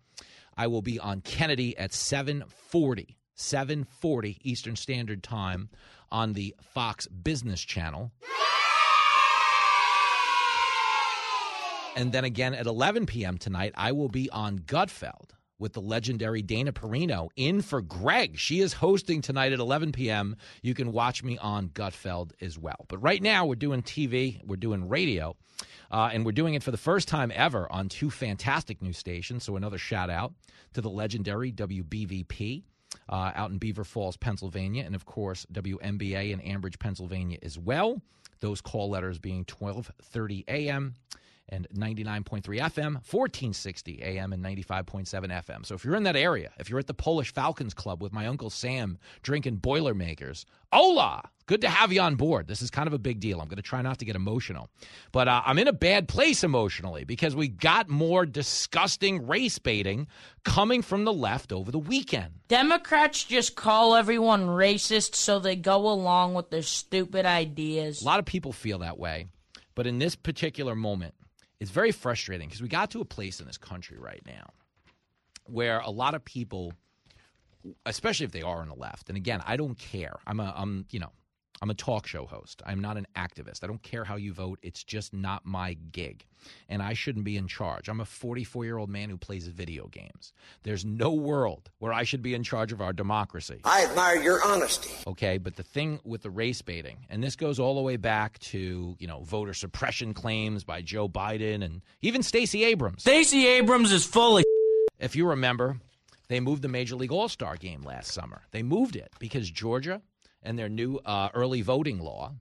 I 0.54 0.66
will 0.66 0.82
be 0.82 0.98
on 0.98 1.22
Kennedy 1.22 1.78
at 1.78 1.94
740, 1.94 3.16
740 3.34 4.38
Eastern 4.42 4.76
Standard 4.76 5.22
Time 5.22 5.68
on 6.10 6.32
the 6.34 6.54
Fox 6.74 7.06
Business 7.06 7.60
Channel. 7.60 8.12
And 11.94 12.12
then 12.12 12.24
again 12.24 12.54
at 12.54 12.66
11 12.66 13.06
p.m. 13.06 13.36
tonight, 13.38 13.72
I 13.76 13.92
will 13.92 14.08
be 14.08 14.30
on 14.30 14.60
Gutfeld 14.60 15.30
with 15.58 15.74
the 15.74 15.80
legendary 15.80 16.42
Dana 16.42 16.72
Perino 16.72 17.28
in 17.36 17.62
for 17.62 17.80
Greg. 17.80 18.38
She 18.38 18.60
is 18.60 18.72
hosting 18.72 19.20
tonight 19.20 19.52
at 19.52 19.60
11 19.60 19.92
p.m. 19.92 20.36
You 20.62 20.74
can 20.74 20.90
watch 20.90 21.22
me 21.22 21.38
on 21.38 21.68
Gutfeld 21.68 22.32
as 22.40 22.58
well. 22.58 22.84
But 22.88 22.98
right 22.98 23.22
now, 23.22 23.46
we're 23.46 23.54
doing 23.54 23.82
TV, 23.82 24.42
we're 24.44 24.56
doing 24.56 24.88
radio, 24.88 25.36
uh, 25.90 26.10
and 26.12 26.26
we're 26.26 26.32
doing 26.32 26.54
it 26.54 26.62
for 26.64 26.72
the 26.72 26.76
first 26.76 27.06
time 27.06 27.30
ever 27.34 27.70
on 27.70 27.88
two 27.88 28.10
fantastic 28.10 28.82
new 28.82 28.92
stations. 28.92 29.44
So, 29.44 29.56
another 29.56 29.78
shout 29.78 30.10
out 30.10 30.34
to 30.72 30.80
the 30.80 30.90
legendary 30.90 31.52
WBVP. 31.52 32.64
Uh, 33.08 33.32
out 33.34 33.50
in 33.50 33.58
Beaver 33.58 33.84
Falls, 33.84 34.16
Pennsylvania, 34.16 34.84
and 34.84 34.94
of 34.94 35.04
course 35.04 35.46
WMBA 35.52 36.30
in 36.30 36.40
Ambridge, 36.40 36.78
Pennsylvania 36.78 37.38
as 37.42 37.58
well. 37.58 38.00
Those 38.40 38.60
call 38.60 38.90
letters 38.90 39.18
being 39.18 39.44
12:30 39.44 40.44
a.m 40.48 40.94
and 41.52 41.68
99.3 41.76 42.42
FM, 42.42 42.94
1460 42.94 44.02
AM, 44.02 44.32
and 44.32 44.42
95.7 44.42 45.06
FM. 45.06 45.66
So 45.66 45.74
if 45.74 45.84
you're 45.84 45.94
in 45.94 46.04
that 46.04 46.16
area, 46.16 46.50
if 46.58 46.70
you're 46.70 46.78
at 46.78 46.86
the 46.86 46.94
Polish 46.94 47.32
Falcons 47.32 47.74
Club 47.74 48.02
with 48.02 48.12
my 48.12 48.26
Uncle 48.26 48.48
Sam 48.48 48.98
drinking 49.22 49.56
Boilermakers, 49.56 50.46
hola! 50.72 51.28
Good 51.46 51.60
to 51.62 51.68
have 51.68 51.92
you 51.92 52.00
on 52.00 52.14
board. 52.14 52.46
This 52.46 52.62
is 52.62 52.70
kind 52.70 52.86
of 52.86 52.94
a 52.94 52.98
big 52.98 53.20
deal. 53.20 53.40
I'm 53.40 53.48
going 53.48 53.56
to 53.56 53.62
try 53.62 53.82
not 53.82 53.98
to 53.98 54.06
get 54.06 54.16
emotional. 54.16 54.70
But 55.10 55.28
uh, 55.28 55.42
I'm 55.44 55.58
in 55.58 55.68
a 55.68 55.72
bad 55.72 56.08
place 56.08 56.42
emotionally 56.42 57.04
because 57.04 57.36
we 57.36 57.48
got 57.48 57.90
more 57.90 58.24
disgusting 58.24 59.26
race 59.26 59.58
baiting 59.58 60.06
coming 60.44 60.80
from 60.80 61.04
the 61.04 61.12
left 61.12 61.52
over 61.52 61.70
the 61.70 61.78
weekend. 61.78 62.32
Democrats 62.48 63.24
just 63.24 63.56
call 63.56 63.94
everyone 63.94 64.46
racist 64.46 65.16
so 65.16 65.38
they 65.38 65.56
go 65.56 65.90
along 65.90 66.32
with 66.32 66.48
their 66.48 66.62
stupid 66.62 67.26
ideas. 67.26 68.00
A 68.00 68.06
lot 68.06 68.20
of 68.20 68.24
people 68.24 68.52
feel 68.52 68.78
that 68.78 68.98
way. 68.98 69.26
But 69.74 69.86
in 69.86 69.98
this 69.98 70.14
particular 70.14 70.74
moment, 70.74 71.14
it's 71.62 71.70
very 71.70 71.92
frustrating 71.92 72.48
because 72.48 72.60
we 72.60 72.66
got 72.66 72.90
to 72.90 73.00
a 73.00 73.04
place 73.04 73.38
in 73.38 73.46
this 73.46 73.56
country 73.56 73.96
right 73.96 74.20
now 74.26 74.50
where 75.44 75.78
a 75.78 75.90
lot 75.90 76.12
of 76.16 76.24
people, 76.24 76.72
especially 77.86 78.26
if 78.26 78.32
they 78.32 78.42
are 78.42 78.62
on 78.62 78.68
the 78.68 78.74
left, 78.74 79.08
and 79.08 79.16
again, 79.16 79.40
I 79.46 79.56
don't 79.56 79.78
care. 79.78 80.16
I'm 80.26 80.40
a, 80.40 80.52
I'm, 80.56 80.86
you 80.90 80.98
know, 80.98 81.12
I'm 81.62 81.70
a 81.70 81.74
talk 81.74 82.08
show 82.08 82.26
host. 82.26 82.60
I'm 82.66 82.80
not 82.80 82.96
an 82.96 83.06
activist. 83.14 83.62
I 83.62 83.68
don't 83.68 83.82
care 83.84 84.02
how 84.02 84.16
you 84.16 84.32
vote. 84.32 84.58
It's 84.62 84.82
just 84.82 85.14
not 85.14 85.46
my 85.46 85.74
gig. 85.92 86.26
And 86.68 86.82
I 86.82 86.92
shouldn't 86.92 87.24
be 87.24 87.36
in 87.36 87.46
charge. 87.46 87.88
I'm 87.88 88.00
a 88.00 88.04
44 88.04 88.64
year 88.64 88.78
old 88.78 88.90
man 88.90 89.08
who 89.10 89.16
plays 89.16 89.46
video 89.46 89.86
games. 89.86 90.32
There's 90.64 90.84
no 90.84 91.12
world 91.12 91.70
where 91.78 91.92
I 91.92 92.02
should 92.02 92.20
be 92.20 92.34
in 92.34 92.42
charge 92.42 92.72
of 92.72 92.80
our 92.80 92.92
democracy. 92.92 93.60
I 93.62 93.84
admire 93.84 94.20
your 94.20 94.44
honesty. 94.44 94.90
Okay, 95.06 95.38
but 95.38 95.54
the 95.54 95.62
thing 95.62 96.00
with 96.02 96.22
the 96.22 96.30
race 96.30 96.62
baiting, 96.62 97.06
and 97.08 97.22
this 97.22 97.36
goes 97.36 97.60
all 97.60 97.76
the 97.76 97.80
way 97.80 97.96
back 97.96 98.40
to, 98.40 98.96
you 98.98 99.06
know, 99.06 99.20
voter 99.20 99.54
suppression 99.54 100.14
claims 100.14 100.64
by 100.64 100.82
Joe 100.82 101.08
Biden 101.08 101.62
and 101.62 101.82
even 102.00 102.24
Stacey 102.24 102.64
Abrams. 102.64 103.02
Stacey 103.02 103.46
Abrams 103.46 103.92
is 103.92 104.04
full 104.04 104.38
of 104.38 104.44
If 104.98 105.14
you 105.14 105.28
remember, 105.28 105.76
they 106.26 106.40
moved 106.40 106.62
the 106.62 106.68
Major 106.68 106.96
League 106.96 107.12
All 107.12 107.28
Star 107.28 107.54
game 107.54 107.82
last 107.82 108.10
summer. 108.10 108.42
They 108.50 108.64
moved 108.64 108.96
it 108.96 109.12
because 109.20 109.48
Georgia 109.48 110.02
and 110.42 110.58
their 110.58 110.68
new 110.68 110.96
uh, 111.04 111.28
early 111.34 111.62
voting 111.62 111.98
law 111.98 112.34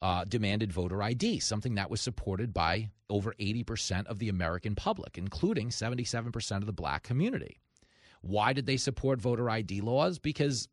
uh, 0.00 0.24
demanded 0.24 0.72
voter 0.72 1.02
ID, 1.02 1.40
something 1.40 1.74
that 1.74 1.90
was 1.90 2.00
supported 2.00 2.54
by 2.54 2.90
over 3.10 3.34
80% 3.40 4.06
of 4.06 4.18
the 4.18 4.28
American 4.28 4.74
public, 4.74 5.18
including 5.18 5.70
77% 5.70 6.56
of 6.56 6.66
the 6.66 6.72
black 6.72 7.02
community. 7.02 7.58
Why 8.20 8.52
did 8.52 8.66
they 8.66 8.76
support 8.76 9.20
voter 9.20 9.48
ID 9.48 9.80
laws? 9.80 10.18
Because 10.18 10.68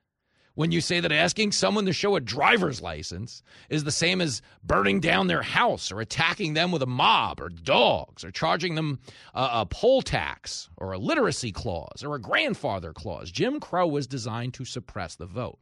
when 0.61 0.73
you 0.73 0.83
say 0.83 1.01
that 1.01 1.11
asking 1.11 1.51
someone 1.51 1.87
to 1.87 1.93
show 1.95 2.17
a 2.17 2.21
driver's 2.21 2.83
license 2.83 3.43
is 3.71 3.85
the 3.85 3.91
same 3.91 4.21
as 4.21 4.43
burning 4.63 5.01
down 5.01 5.27
their 5.27 5.41
house 5.41 5.91
or 5.91 6.03
attacking 6.03 6.53
them 6.53 6.71
with 6.71 6.83
a 6.83 6.87
mob 6.87 7.41
or 7.41 7.49
dogs 7.49 8.23
or 8.23 8.31
charging 8.31 8.75
them 8.75 8.99
a, 9.33 9.49
a 9.55 9.67
poll 9.67 10.03
tax 10.03 10.69
or 10.77 10.93
a 10.93 10.99
literacy 10.99 11.51
clause 11.51 12.05
or 12.05 12.15
a 12.15 12.21
grandfather 12.21 12.93
clause. 12.93 13.31
Jim 13.31 13.59
Crow 13.59 13.87
was 13.87 14.07
designed 14.07 14.53
to 14.53 14.67
suppress 14.67 15.17
the 15.17 15.25
vote. 15.25 15.59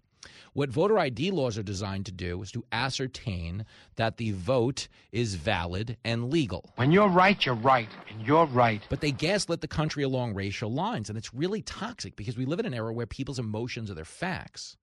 What 0.52 0.70
voter 0.70 0.98
ID 0.98 1.30
laws 1.30 1.56
are 1.56 1.62
designed 1.62 2.06
to 2.06 2.12
do 2.12 2.42
is 2.42 2.50
to 2.50 2.64
ascertain 2.72 3.66
that 3.94 4.16
the 4.16 4.32
vote 4.32 4.88
is 5.12 5.36
valid 5.36 5.96
and 6.04 6.32
legal. 6.32 6.72
When 6.74 6.90
you're 6.90 7.08
right, 7.08 7.46
you're 7.46 7.54
right, 7.54 7.88
and 8.10 8.26
you're 8.26 8.46
right. 8.46 8.82
But 8.88 9.00
they 9.00 9.12
gaslit 9.12 9.60
the 9.60 9.68
country 9.68 10.02
along 10.02 10.34
racial 10.34 10.72
lines, 10.72 11.08
and 11.08 11.16
it's 11.16 11.32
really 11.32 11.62
toxic 11.62 12.16
because 12.16 12.36
we 12.36 12.46
live 12.46 12.58
in 12.58 12.66
an 12.66 12.74
era 12.74 12.92
where 12.92 13.06
people's 13.06 13.38
emotions 13.38 13.92
are 13.92 13.94
their 13.94 14.04
facts. 14.04 14.76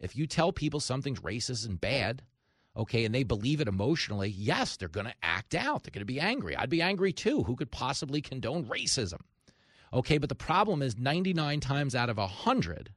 If 0.00 0.16
you 0.16 0.26
tell 0.26 0.52
people 0.52 0.80
something's 0.80 1.20
racist 1.20 1.66
and 1.66 1.80
bad, 1.80 2.22
okay, 2.76 3.04
and 3.04 3.14
they 3.14 3.22
believe 3.22 3.60
it 3.60 3.68
emotionally, 3.68 4.30
yes, 4.30 4.76
they're 4.76 4.88
going 4.88 5.06
to 5.06 5.14
act 5.22 5.54
out. 5.54 5.82
They're 5.82 5.92
going 5.92 6.00
to 6.00 6.06
be 6.06 6.20
angry. 6.20 6.56
I'd 6.56 6.70
be 6.70 6.82
angry 6.82 7.12
too. 7.12 7.42
Who 7.44 7.56
could 7.56 7.70
possibly 7.70 8.20
condone 8.20 8.64
racism? 8.64 9.20
Okay, 9.92 10.18
but 10.18 10.28
the 10.28 10.34
problem 10.34 10.82
is 10.82 10.96
99 10.96 11.60
times 11.60 11.94
out 11.94 12.08
of 12.08 12.16
100, 12.16 12.92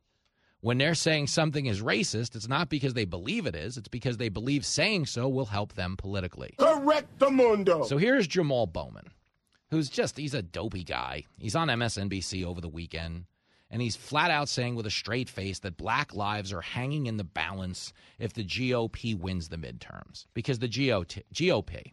when 0.62 0.78
they're 0.78 0.96
saying 0.96 1.28
something 1.28 1.66
is 1.66 1.82
racist, 1.82 2.36
it's 2.36 2.48
not 2.48 2.70
because 2.70 2.94
they 2.94 3.04
believe 3.04 3.48
it 3.48 3.56
is, 3.56 3.78
it's 3.78 3.90
because 3.90 4.18
they 4.18 4.30
believe 4.30 4.66
saying 4.66 5.08
so 5.08 5.28
will 5.28 5.48
help 5.48 5.74
them 5.74 5.98
politically. 5.98 6.56
Correct 6.58 7.20
the 7.20 7.30
mundo. 7.30 7.84
So 7.84 7.98
here's 7.98 8.28
Jamal 8.28 8.68
Bowman, 8.68 9.08
who's 9.72 9.90
just, 9.90 10.18
he's 10.18 10.34
a 10.34 10.42
dopey 10.42 10.84
guy. 10.84 11.26
He's 11.38 11.56
on 11.56 11.68
MSNBC 11.68 12.46
over 12.46 12.62
the 12.62 12.70
weekend, 12.70 13.26
and 13.74 13.82
he's 13.82 13.95
flat 13.95 14.30
out 14.30 14.48
saying 14.48 14.76
with 14.76 14.86
a 14.86 14.91
straight 14.91 15.28
face 15.28 15.58
that 15.60 15.78
black 15.78 16.14
lives 16.14 16.54
are 16.54 16.62
hanging 16.62 17.08
in 17.08 17.18
the 17.18 17.24
balance 17.24 17.91
if 18.20 18.32
the 18.32 18.44
GOP 18.44 19.20
wins 19.20 19.50
the 19.50 19.58
midterms. 19.58 20.28
Because 20.36 20.60
the 20.60 20.70
GOP, 20.70 21.91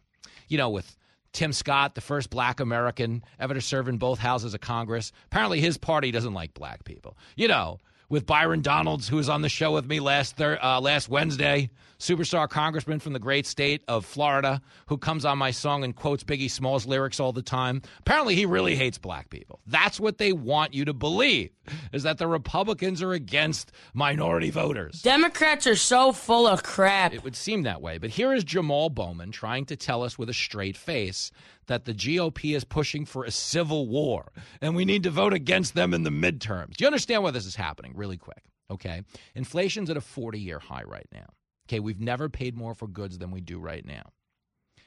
you 0.48 0.58
know, 0.58 0.68
with 0.68 0.94
Tim 1.32 1.54
Scott, 1.54 1.94
the 1.94 2.02
first 2.02 2.28
black 2.28 2.60
American 2.60 3.24
ever 3.38 3.54
to 3.54 3.62
serve 3.62 3.88
in 3.88 3.96
both 3.96 4.18
houses 4.18 4.52
of 4.52 4.60
Congress, 4.60 5.10
apparently 5.24 5.58
his 5.58 5.78
party 5.78 6.10
doesn't 6.10 6.34
like 6.34 6.52
black 6.52 6.84
people. 6.84 7.16
You 7.34 7.48
know, 7.48 7.78
with 8.10 8.26
Byron 8.26 8.60
Donalds, 8.60 9.08
who 9.08 9.16
was 9.16 9.28
on 9.28 9.40
the 9.40 9.48
show 9.48 9.72
with 9.72 9.86
me 9.86 10.00
last 10.00 10.36
thir- 10.36 10.58
uh, 10.60 10.80
last 10.80 11.08
Wednesday, 11.08 11.70
superstar 11.98 12.48
congressman 12.48 12.98
from 12.98 13.12
the 13.12 13.18
great 13.18 13.46
state 13.46 13.82
of 13.86 14.04
Florida, 14.04 14.60
who 14.86 14.98
comes 14.98 15.24
on 15.24 15.38
my 15.38 15.52
song 15.52 15.84
and 15.84 15.94
quotes 15.94 16.24
Biggie 16.24 16.50
Smalls 16.50 16.86
lyrics 16.86 17.20
all 17.20 17.32
the 17.32 17.40
time. 17.40 17.80
Apparently, 18.00 18.34
he 18.34 18.44
really 18.44 18.74
hates 18.74 18.98
black 18.98 19.30
people. 19.30 19.60
That's 19.66 20.00
what 20.00 20.18
they 20.18 20.32
want 20.32 20.74
you 20.74 20.84
to 20.86 20.92
believe: 20.92 21.50
is 21.92 22.02
that 22.02 22.18
the 22.18 22.26
Republicans 22.26 23.00
are 23.00 23.12
against 23.12 23.70
minority 23.94 24.50
voters. 24.50 25.02
Democrats 25.02 25.66
are 25.66 25.76
so 25.76 26.12
full 26.12 26.46
of 26.46 26.64
crap. 26.64 27.14
It 27.14 27.22
would 27.22 27.36
seem 27.36 27.62
that 27.62 27.80
way, 27.80 27.98
but 27.98 28.10
here 28.10 28.34
is 28.34 28.42
Jamal 28.42 28.90
Bowman 28.90 29.30
trying 29.30 29.66
to 29.66 29.76
tell 29.76 30.02
us 30.02 30.18
with 30.18 30.28
a 30.28 30.34
straight 30.34 30.76
face 30.76 31.30
that 31.70 31.84
the 31.84 31.94
GOP 31.94 32.56
is 32.56 32.64
pushing 32.64 33.04
for 33.06 33.22
a 33.24 33.30
civil 33.30 33.86
war 33.86 34.32
and 34.60 34.74
we 34.74 34.84
need 34.84 35.04
to 35.04 35.10
vote 35.10 35.32
against 35.32 35.74
them 35.76 35.94
in 35.94 36.02
the 36.02 36.10
midterms. 36.10 36.76
Do 36.76 36.82
you 36.82 36.86
understand 36.88 37.22
why 37.22 37.30
this 37.30 37.46
is 37.46 37.54
happening? 37.54 37.92
Really 37.94 38.16
quick. 38.16 38.42
Okay. 38.72 39.02
Inflation's 39.36 39.88
at 39.88 39.96
a 39.96 40.00
40 40.00 40.40
year 40.40 40.58
high 40.58 40.82
right 40.82 41.06
now. 41.12 41.26
Okay. 41.68 41.78
We've 41.78 42.00
never 42.00 42.28
paid 42.28 42.56
more 42.56 42.74
for 42.74 42.88
goods 42.88 43.18
than 43.18 43.30
we 43.30 43.40
do 43.40 43.60
right 43.60 43.86
now. 43.86 44.02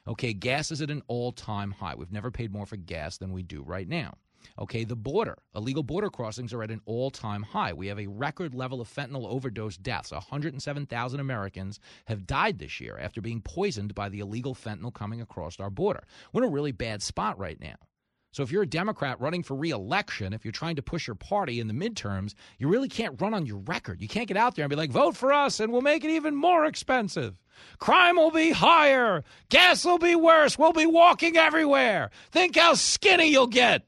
Okay. 0.10 0.34
Gas 0.34 0.72
is 0.72 0.82
at 0.82 0.92
an 0.92 1.04
all 1.08 1.32
time 1.32 1.72
high. 1.72 1.96
We've 1.96 2.12
never 2.12 2.32
paid 2.32 2.52
more 2.52 2.66
for 2.66 2.76
gas 2.76 3.18
than 3.18 3.32
we 3.32 3.44
do 3.44 3.64
right 3.64 3.88
now. 3.88 4.16
Okay, 4.60 4.84
the 4.84 4.96
border, 4.96 5.38
illegal 5.56 5.84
border 5.84 6.10
crossings 6.10 6.54
are 6.54 6.64
at 6.64 6.72
an 6.72 6.82
all 6.86 7.10
time 7.12 7.44
high. 7.44 7.74
We 7.74 7.88
have 7.88 8.00
a 8.00 8.08
record 8.08 8.54
level 8.54 8.82
of 8.82 8.88
fentanyl 8.88 9.28
overdose 9.28 9.78
deaths. 9.78 10.12
107,000 10.12 11.20
Americans 11.20 11.80
have 12.06 12.28
died 12.28 12.60
this 12.60 12.80
year 12.80 12.98
after 13.00 13.22
being 13.22 13.42
poisoned 13.42 13.96
by 13.96 14.10
the 14.10 14.20
illegal 14.20 14.56
fentanyl 14.56 14.94
coming 14.94 15.22
across 15.22 15.60
our 15.60 15.70
border. 15.70 16.04
We're 16.32 16.44
in 16.44 16.50
a 16.50 16.52
really 16.52 16.72
bad 16.72 17.02
spot 17.02 17.38
right 17.40 17.60
now. 17.60 17.76
So 18.34 18.42
if 18.42 18.52
you're 18.52 18.64
a 18.64 18.68
Democrat 18.68 19.22
running 19.22 19.44
for 19.44 19.56
reelection, 19.56 20.34
if 20.34 20.44
you're 20.44 20.52
trying 20.52 20.76
to 20.78 20.82
push 20.82 21.06
your 21.06 21.16
party 21.16 21.60
in 21.60 21.68
the 21.68 21.74
midterms, 21.74 22.34
you 22.58 22.68
really 22.68 22.90
can't 22.90 23.22
run 23.22 23.36
on 23.36 23.46
your 23.46 23.60
record. 23.60 24.02
You 24.02 24.08
can't 24.08 24.28
get 24.28 24.38
out 24.38 24.56
there 24.56 24.66
and 24.66 24.72
be 24.72 24.76
like, 24.76 24.90
vote 24.90 25.16
for 25.16 25.32
us 25.32 25.60
and 25.60 25.72
we'll 25.72 25.82
make 25.82 26.04
it 26.04 26.10
even 26.10 26.36
more 26.36 26.66
expensive. 26.66 27.36
Crime 27.78 28.16
will 28.16 28.32
be 28.32 28.50
higher. 28.50 29.24
Gas 29.50 29.86
will 29.86 30.00
be 30.00 30.16
worse. 30.16 30.58
We'll 30.58 30.74
be 30.74 30.88
walking 30.88 31.38
everywhere. 31.38 32.10
Think 32.32 32.58
how 32.58 32.74
skinny 32.74 33.28
you'll 33.28 33.46
get. 33.46 33.86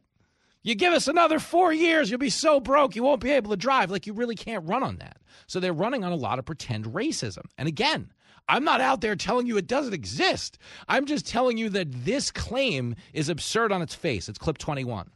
You 0.65 0.73
give 0.73 0.93
us 0.93 1.07
another 1.07 1.37
four 1.37 1.71
years, 1.71 2.09
you'll 2.09 2.17
be 2.17 2.31
so 2.31 2.59
broke 2.59 2.95
you 2.95 3.03
won't 3.03 3.21
be 3.21 3.29
able 3.29 3.51
to 3.51 3.55
drive. 3.55 3.91
Like, 3.91 4.07
you 4.07 4.13
really 4.13 4.33
can't 4.33 4.67
run 4.67 4.81
on 4.81 4.95
that. 4.97 5.17
So 5.45 5.59
they're 5.59 5.71
running 5.71 6.03
on 6.03 6.11
a 6.11 6.15
lot 6.15 6.39
of 6.39 6.45
pretend 6.45 6.85
racism. 6.85 7.43
And 7.59 7.67
again, 7.67 8.11
I'm 8.49 8.63
not 8.63 8.81
out 8.81 8.99
there 8.99 9.15
telling 9.15 9.45
you 9.45 9.57
it 9.57 9.67
doesn't 9.67 9.93
exist. 9.93 10.57
I'm 10.87 11.05
just 11.05 11.27
telling 11.27 11.59
you 11.59 11.69
that 11.69 11.91
this 11.91 12.31
claim 12.31 12.95
is 13.13 13.29
absurd 13.29 13.71
on 13.71 13.83
its 13.83 13.93
face. 13.93 14.27
It's 14.27 14.39
clip 14.39 14.57
21. 14.57 15.11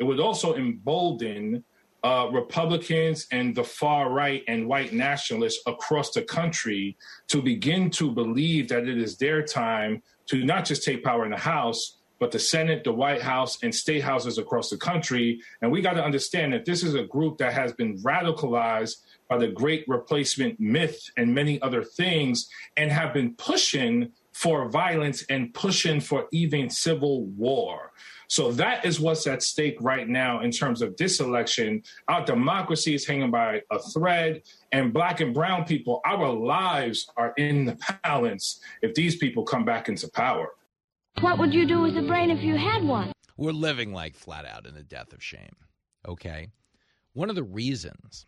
It 0.00 0.04
would 0.04 0.18
also 0.18 0.56
embolden 0.56 1.62
uh, 2.02 2.28
Republicans 2.32 3.28
and 3.30 3.54
the 3.54 3.62
far 3.62 4.10
right 4.10 4.42
and 4.48 4.66
white 4.66 4.92
nationalists 4.92 5.62
across 5.68 6.10
the 6.10 6.22
country 6.22 6.96
to 7.28 7.40
begin 7.40 7.88
to 7.90 8.10
believe 8.10 8.68
that 8.70 8.88
it 8.88 8.98
is 8.98 9.16
their 9.16 9.44
time 9.44 10.02
to 10.26 10.42
not 10.44 10.64
just 10.64 10.82
take 10.82 11.04
power 11.04 11.24
in 11.24 11.30
the 11.30 11.36
House, 11.36 11.99
but 12.20 12.30
the 12.30 12.38
Senate, 12.38 12.84
the 12.84 12.92
White 12.92 13.22
House, 13.22 13.58
and 13.62 13.74
state 13.74 14.04
houses 14.04 14.38
across 14.38 14.70
the 14.70 14.76
country. 14.76 15.40
And 15.60 15.72
we 15.72 15.80
got 15.80 15.94
to 15.94 16.04
understand 16.04 16.52
that 16.52 16.66
this 16.66 16.84
is 16.84 16.94
a 16.94 17.02
group 17.02 17.38
that 17.38 17.54
has 17.54 17.72
been 17.72 17.98
radicalized 17.98 18.98
by 19.28 19.38
the 19.38 19.48
great 19.48 19.84
replacement 19.88 20.60
myth 20.60 21.10
and 21.16 21.34
many 21.34 21.60
other 21.62 21.82
things, 21.82 22.48
and 22.76 22.92
have 22.92 23.14
been 23.14 23.34
pushing 23.34 24.12
for 24.32 24.68
violence 24.68 25.24
and 25.30 25.52
pushing 25.54 26.00
for 26.00 26.26
even 26.32 26.68
civil 26.70 27.24
war. 27.24 27.92
So 28.26 28.52
that 28.52 28.84
is 28.84 29.00
what's 29.00 29.26
at 29.26 29.42
stake 29.42 29.76
right 29.80 30.08
now 30.08 30.40
in 30.40 30.50
terms 30.52 30.82
of 30.82 30.96
this 30.96 31.18
election. 31.18 31.82
Our 32.06 32.24
democracy 32.24 32.94
is 32.94 33.06
hanging 33.06 33.30
by 33.30 33.62
a 33.70 33.78
thread, 33.78 34.42
and 34.72 34.92
black 34.92 35.20
and 35.20 35.34
brown 35.34 35.64
people, 35.64 36.00
our 36.04 36.28
lives 36.28 37.10
are 37.16 37.32
in 37.36 37.64
the 37.64 37.78
balance 38.04 38.60
if 38.82 38.94
these 38.94 39.16
people 39.16 39.42
come 39.42 39.64
back 39.64 39.88
into 39.88 40.08
power. 40.08 40.50
What 41.20 41.38
would 41.38 41.52
you 41.52 41.66
do 41.66 41.82
with 41.82 41.98
a 41.98 42.02
brain 42.02 42.30
if 42.30 42.42
you 42.42 42.56
had 42.56 42.82
one? 42.82 43.12
We're 43.36 43.52
living 43.52 43.92
like 43.92 44.14
flat 44.14 44.46
out 44.46 44.64
in 44.64 44.74
the 44.74 44.82
death 44.82 45.12
of 45.12 45.22
shame. 45.22 45.54
Okay. 46.08 46.48
One 47.12 47.28
of 47.28 47.36
the 47.36 47.42
reasons 47.42 48.24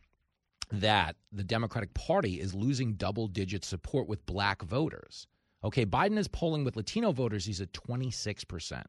that 0.70 1.16
the 1.32 1.42
Democratic 1.42 1.94
Party 1.94 2.38
is 2.38 2.54
losing 2.54 2.92
double 2.92 3.28
digit 3.28 3.64
support 3.64 4.08
with 4.08 4.26
black 4.26 4.60
voters. 4.62 5.26
Okay, 5.64 5.86
Biden 5.86 6.18
is 6.18 6.28
polling 6.28 6.64
with 6.64 6.76
Latino 6.76 7.12
voters, 7.12 7.46
he's 7.46 7.62
at 7.62 7.72
26%. 7.72 8.84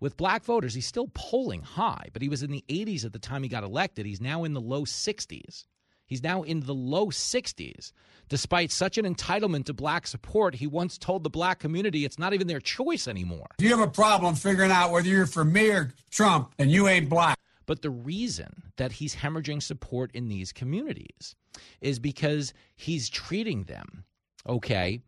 With 0.00 0.18
black 0.18 0.44
voters, 0.44 0.74
he's 0.74 0.86
still 0.86 1.10
polling 1.14 1.62
high, 1.62 2.08
but 2.12 2.20
he 2.20 2.28
was 2.28 2.42
in 2.42 2.50
the 2.50 2.64
80s 2.68 3.06
at 3.06 3.14
the 3.14 3.18
time 3.18 3.42
he 3.42 3.48
got 3.48 3.64
elected. 3.64 4.04
He's 4.04 4.20
now 4.20 4.44
in 4.44 4.52
the 4.52 4.60
low 4.60 4.84
60s. 4.84 5.64
He's 6.06 6.22
now 6.22 6.42
in 6.42 6.60
the 6.60 6.74
low 6.74 7.06
60s. 7.06 7.92
Despite 8.28 8.72
such 8.72 8.98
an 8.98 9.04
entitlement 9.04 9.66
to 9.66 9.74
black 9.74 10.06
support, 10.06 10.56
he 10.56 10.66
once 10.66 10.98
told 10.98 11.22
the 11.22 11.30
black 11.30 11.58
community 11.58 12.04
it's 12.04 12.18
not 12.18 12.34
even 12.34 12.46
their 12.46 12.60
choice 12.60 13.06
anymore. 13.06 13.46
You 13.58 13.68
have 13.70 13.80
a 13.80 13.90
problem 13.90 14.34
figuring 14.34 14.70
out 14.70 14.90
whether 14.90 15.08
you're 15.08 15.26
for 15.26 15.44
me 15.44 15.70
or 15.70 15.94
Trump, 16.10 16.52
and 16.58 16.70
you 16.70 16.88
ain't 16.88 17.08
black. 17.08 17.38
But 17.66 17.82
the 17.82 17.90
reason 17.90 18.62
that 18.76 18.92
he's 18.92 19.16
hemorrhaging 19.16 19.62
support 19.62 20.12
in 20.12 20.28
these 20.28 20.52
communities 20.52 21.34
is 21.80 21.98
because 21.98 22.54
he's 22.76 23.08
treating 23.08 23.64
them, 23.64 24.04
okay, 24.48 25.02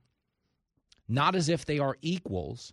not 1.09 1.35
as 1.35 1.49
if 1.49 1.65
they 1.65 1.79
are 1.79 1.97
equals, 2.03 2.73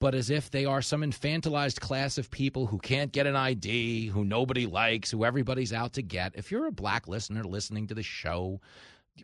but 0.00 0.14
as 0.14 0.28
if 0.30 0.50
they 0.50 0.64
are 0.64 0.82
some 0.82 1.00
infantilized 1.02 1.80
class 1.80 2.18
of 2.18 2.30
people 2.30 2.66
who 2.66 2.78
can't 2.78 3.12
get 3.12 3.26
an 3.26 3.36
ID, 3.36 4.06
who 4.08 4.24
nobody 4.24 4.66
likes, 4.66 5.10
who 5.10 5.24
everybody's 5.24 5.72
out 5.72 5.94
to 5.94 6.02
get. 6.02 6.32
If 6.36 6.50
you're 6.50 6.66
a 6.66 6.72
black 6.72 7.08
listener 7.08 7.44
listening 7.44 7.86
to 7.86 7.94
the 7.94 8.02
show, 8.02 8.60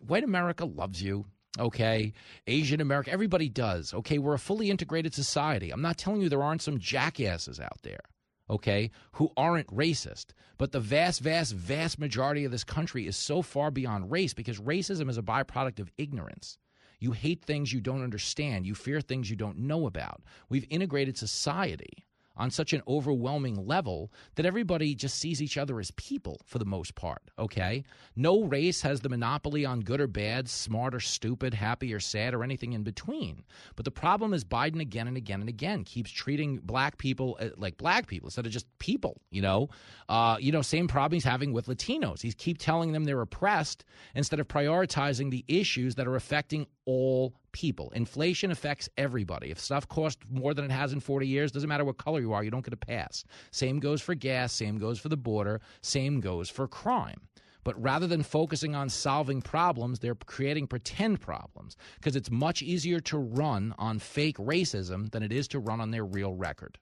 white 0.05 0.23
America 0.23 0.65
loves 0.65 1.01
you. 1.01 1.25
okay? 1.59 2.13
Asian 2.47 2.81
America, 2.81 3.11
everybody 3.11 3.49
does, 3.49 3.93
okay? 3.93 4.17
We're 4.17 4.33
a 4.33 4.39
fully 4.39 4.69
integrated 4.69 5.13
society. 5.13 5.71
I'm 5.71 5.81
not 5.81 5.97
telling 5.97 6.21
you 6.21 6.29
there 6.29 6.43
aren't 6.43 6.61
some 6.61 6.79
jackasses 6.79 7.59
out 7.59 7.79
there, 7.83 8.01
okay, 8.49 8.89
who 9.13 9.31
aren't 9.37 9.67
racist. 9.67 10.27
But 10.57 10.71
the 10.71 10.79
vast, 10.79 11.21
vast, 11.21 11.53
vast 11.53 11.99
majority 11.99 12.45
of 12.45 12.51
this 12.51 12.63
country 12.63 13.05
is 13.07 13.15
so 13.15 13.41
far 13.41 13.71
beyond 13.71 14.11
race 14.11 14.33
because 14.33 14.59
racism 14.59 15.09
is 15.09 15.17
a 15.17 15.21
byproduct 15.21 15.79
of 15.79 15.91
ignorance. 15.97 16.57
You 17.03 17.11
hate 17.11 17.43
things 17.43 17.73
you 17.73 17.81
don't 17.81 18.01
understand, 18.01 18.65
you 18.65 18.75
fear 18.75 19.01
things 19.01 19.29
you 19.29 19.35
don't 19.35 19.57
know 19.57 19.87
about. 19.87 20.21
We've 20.47 20.65
integrated 20.69 21.17
society 21.17 22.05
on 22.35 22.49
such 22.49 22.73
an 22.73 22.81
overwhelming 22.87 23.67
level 23.67 24.11
that 24.35 24.45
everybody 24.45 24.95
just 24.95 25.19
sees 25.19 25.41
each 25.41 25.57
other 25.57 25.79
as 25.79 25.91
people 25.91 26.39
for 26.45 26.57
the 26.59 26.65
most 26.65 26.95
part, 26.95 27.21
okay? 27.37 27.83
No 28.15 28.43
race 28.43 28.81
has 28.81 29.01
the 29.01 29.09
monopoly 29.09 29.65
on 29.65 29.81
good 29.81 30.01
or 30.01 30.07
bad, 30.07 30.49
smart 30.49 30.95
or 30.95 30.99
stupid, 30.99 31.53
happy 31.53 31.93
or 31.93 31.99
sad, 31.99 32.33
or 32.33 32.43
anything 32.43 32.73
in 32.73 32.83
between. 32.83 33.43
But 33.75 33.85
the 33.85 33.91
problem 33.91 34.33
is 34.33 34.43
Biden 34.43 34.79
again 34.79 35.07
and 35.07 35.17
again 35.17 35.41
and 35.41 35.49
again 35.49 35.83
keeps 35.83 36.09
treating 36.09 36.57
black 36.63 36.97
people 36.97 37.37
uh, 37.39 37.49
like 37.57 37.77
black 37.77 38.07
people 38.07 38.27
instead 38.27 38.45
of 38.45 38.51
just 38.51 38.65
people, 38.79 39.21
you 39.29 39.41
know? 39.41 39.69
Uh, 40.09 40.37
you 40.39 40.51
know, 40.51 40.61
same 40.61 40.87
problem 40.87 41.13
he's 41.13 41.23
having 41.23 41.53
with 41.53 41.67
Latinos. 41.67 42.21
He's 42.21 42.35
keep 42.35 42.57
telling 42.57 42.93
them 42.93 43.03
they're 43.03 43.21
oppressed 43.21 43.83
instead 44.15 44.39
of 44.39 44.47
prioritizing 44.47 45.29
the 45.29 45.45
issues 45.47 45.95
that 45.95 46.07
are 46.07 46.15
affecting 46.15 46.65
all 46.85 47.33
people. 47.51 47.91
Inflation 47.95 48.51
affects 48.51 48.89
everybody. 48.97 49.51
If 49.51 49.59
stuff 49.59 49.87
costs 49.87 50.21
more 50.29 50.53
than 50.53 50.65
it 50.65 50.71
has 50.71 50.93
in 50.93 50.99
40 50.99 51.27
years, 51.27 51.51
doesn't 51.51 51.69
matter 51.69 51.85
what 51.85 51.97
color 51.97 52.19
you 52.19 52.33
are, 52.33 52.43
you 52.43 52.51
don't 52.51 52.65
get 52.65 52.73
a 52.73 52.77
pass. 52.77 53.23
Same 53.51 53.79
goes 53.79 54.01
for 54.01 54.15
gas, 54.15 54.53
same 54.53 54.77
goes 54.77 54.99
for 54.99 55.09
the 55.09 55.17
border, 55.17 55.61
same 55.81 56.19
goes 56.19 56.49
for 56.49 56.67
crime. 56.67 57.21
But 57.63 57.81
rather 57.81 58.07
than 58.07 58.23
focusing 58.23 58.75
on 58.75 58.89
solving 58.89 59.41
problems, 59.41 59.99
they're 59.99 60.15
creating 60.15 60.67
pretend 60.67 61.21
problems 61.21 61.77
because 61.95 62.15
it's 62.15 62.29
much 62.29 62.61
easier 62.61 62.99
to 63.01 63.17
run 63.17 63.73
on 63.77 63.99
fake 63.99 64.37
racism 64.37 65.11
than 65.11 65.23
it 65.23 65.31
is 65.31 65.47
to 65.49 65.59
run 65.59 65.79
on 65.79 65.91
their 65.91 66.05
real 66.05 66.33
record. 66.33 66.77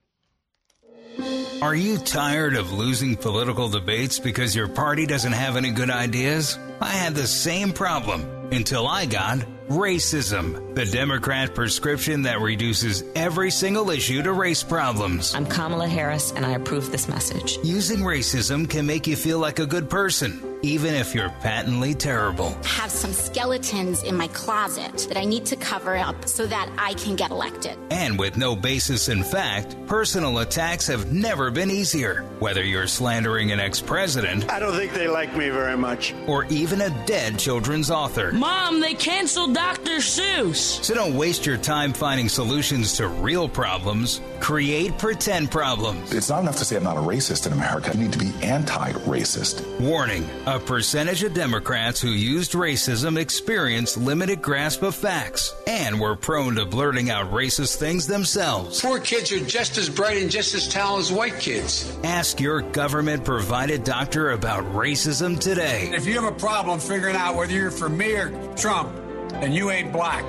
Are 1.62 1.76
you 1.76 1.98
tired 1.98 2.56
of 2.56 2.72
losing 2.72 3.14
political 3.14 3.68
debates 3.68 4.18
because 4.18 4.56
your 4.56 4.66
party 4.66 5.06
doesn't 5.06 5.32
have 5.32 5.56
any 5.56 5.70
good 5.70 5.90
ideas? 5.90 6.58
I 6.80 6.88
had 6.88 7.14
the 7.14 7.28
same 7.28 7.72
problem 7.72 8.22
until 8.50 8.88
I 8.88 9.06
got 9.06 9.46
racism, 9.68 10.74
the 10.74 10.84
Democrat 10.84 11.54
prescription 11.54 12.22
that 12.22 12.40
reduces 12.40 13.04
every 13.14 13.50
single 13.50 13.90
issue 13.90 14.22
to 14.22 14.32
race 14.32 14.62
problems. 14.62 15.34
I'm 15.34 15.46
Kamala 15.46 15.88
Harris, 15.88 16.32
and 16.32 16.44
I 16.44 16.52
approve 16.52 16.90
this 16.90 17.08
message. 17.08 17.58
Using 17.62 18.00
racism 18.00 18.68
can 18.68 18.86
make 18.86 19.06
you 19.06 19.16
feel 19.16 19.38
like 19.38 19.58
a 19.58 19.66
good 19.66 19.88
person 19.88 20.51
even 20.62 20.94
if 20.94 21.14
you're 21.14 21.30
patently 21.40 21.94
terrible. 21.94 22.56
I 22.64 22.68
have 22.68 22.90
some 22.90 23.12
skeletons 23.12 24.02
in 24.02 24.16
my 24.16 24.28
closet 24.28 25.06
that 25.08 25.16
I 25.16 25.24
need 25.24 25.44
to 25.46 25.56
cover 25.56 25.96
up 25.96 26.26
so 26.26 26.46
that 26.46 26.70
I 26.78 26.94
can 26.94 27.16
get 27.16 27.30
elected. 27.30 27.76
And 27.90 28.18
with 28.18 28.36
no 28.36 28.54
basis 28.56 29.08
in 29.08 29.22
fact, 29.24 29.76
personal 29.86 30.38
attacks 30.38 30.86
have 30.86 31.12
never 31.12 31.50
been 31.50 31.70
easier. 31.70 32.22
Whether 32.38 32.62
you're 32.64 32.86
slandering 32.86 33.52
an 33.52 33.60
ex 33.60 33.80
president, 33.80 34.50
I 34.50 34.58
don't 34.58 34.74
think 34.76 34.92
they 34.92 35.08
like 35.08 35.34
me 35.36 35.48
very 35.50 35.76
much. 35.76 36.14
or 36.26 36.44
even 36.46 36.80
a 36.80 36.90
dead 37.06 37.38
children's 37.38 37.90
author. 37.90 38.32
Mom, 38.32 38.80
they 38.80 38.94
canceled 38.94 39.54
Dr. 39.54 39.98
Seuss. 39.98 40.82
So 40.84 40.94
don't 40.94 41.16
waste 41.16 41.44
your 41.46 41.56
time 41.56 41.92
finding 41.92 42.28
solutions 42.28 42.96
to 42.96 43.08
real 43.08 43.48
problems. 43.48 44.20
Create 44.40 44.96
pretend 44.98 45.50
problems. 45.50 46.12
It's 46.12 46.28
not 46.28 46.40
enough 46.40 46.56
to 46.56 46.64
say 46.64 46.76
I'm 46.76 46.82
not 46.82 46.96
a 46.96 47.00
racist 47.00 47.46
in 47.46 47.52
America. 47.52 47.90
I 47.94 47.96
need 47.98 48.12
to 48.12 48.18
be 48.18 48.32
anti 48.42 48.92
racist. 48.92 49.62
Warning 49.80 50.28
a 50.52 50.60
percentage 50.60 51.22
of 51.22 51.32
Democrats 51.32 51.98
who 51.98 52.10
used 52.10 52.52
racism 52.52 53.18
experienced 53.18 53.96
limited 53.96 54.42
grasp 54.42 54.82
of 54.82 54.94
facts 54.94 55.54
and 55.66 55.98
were 55.98 56.14
prone 56.14 56.56
to 56.56 56.66
blurting 56.66 57.08
out 57.08 57.30
racist 57.30 57.76
things 57.76 58.06
themselves. 58.06 58.82
Poor 58.82 59.00
kids 59.00 59.32
are 59.32 59.42
just 59.46 59.78
as 59.78 59.88
bright 59.88 60.20
and 60.20 60.30
just 60.30 60.54
as 60.54 60.68
talented 60.68 61.10
as 61.10 61.12
white 61.16 61.38
kids. 61.40 61.96
Ask 62.04 62.38
your 62.38 62.60
government 62.60 63.24
provided 63.24 63.82
doctor 63.82 64.32
about 64.32 64.64
racism 64.74 65.40
today. 65.40 65.88
If 65.94 66.04
you 66.04 66.20
have 66.20 66.30
a 66.30 66.38
problem 66.38 66.80
figuring 66.80 67.16
out 67.16 67.34
whether 67.34 67.52
you're 67.52 67.70
for 67.70 67.88
me 67.88 68.12
or 68.12 68.30
Trump, 68.54 68.94
then 69.30 69.52
you 69.52 69.70
ain't 69.70 69.90
black. 69.90 70.24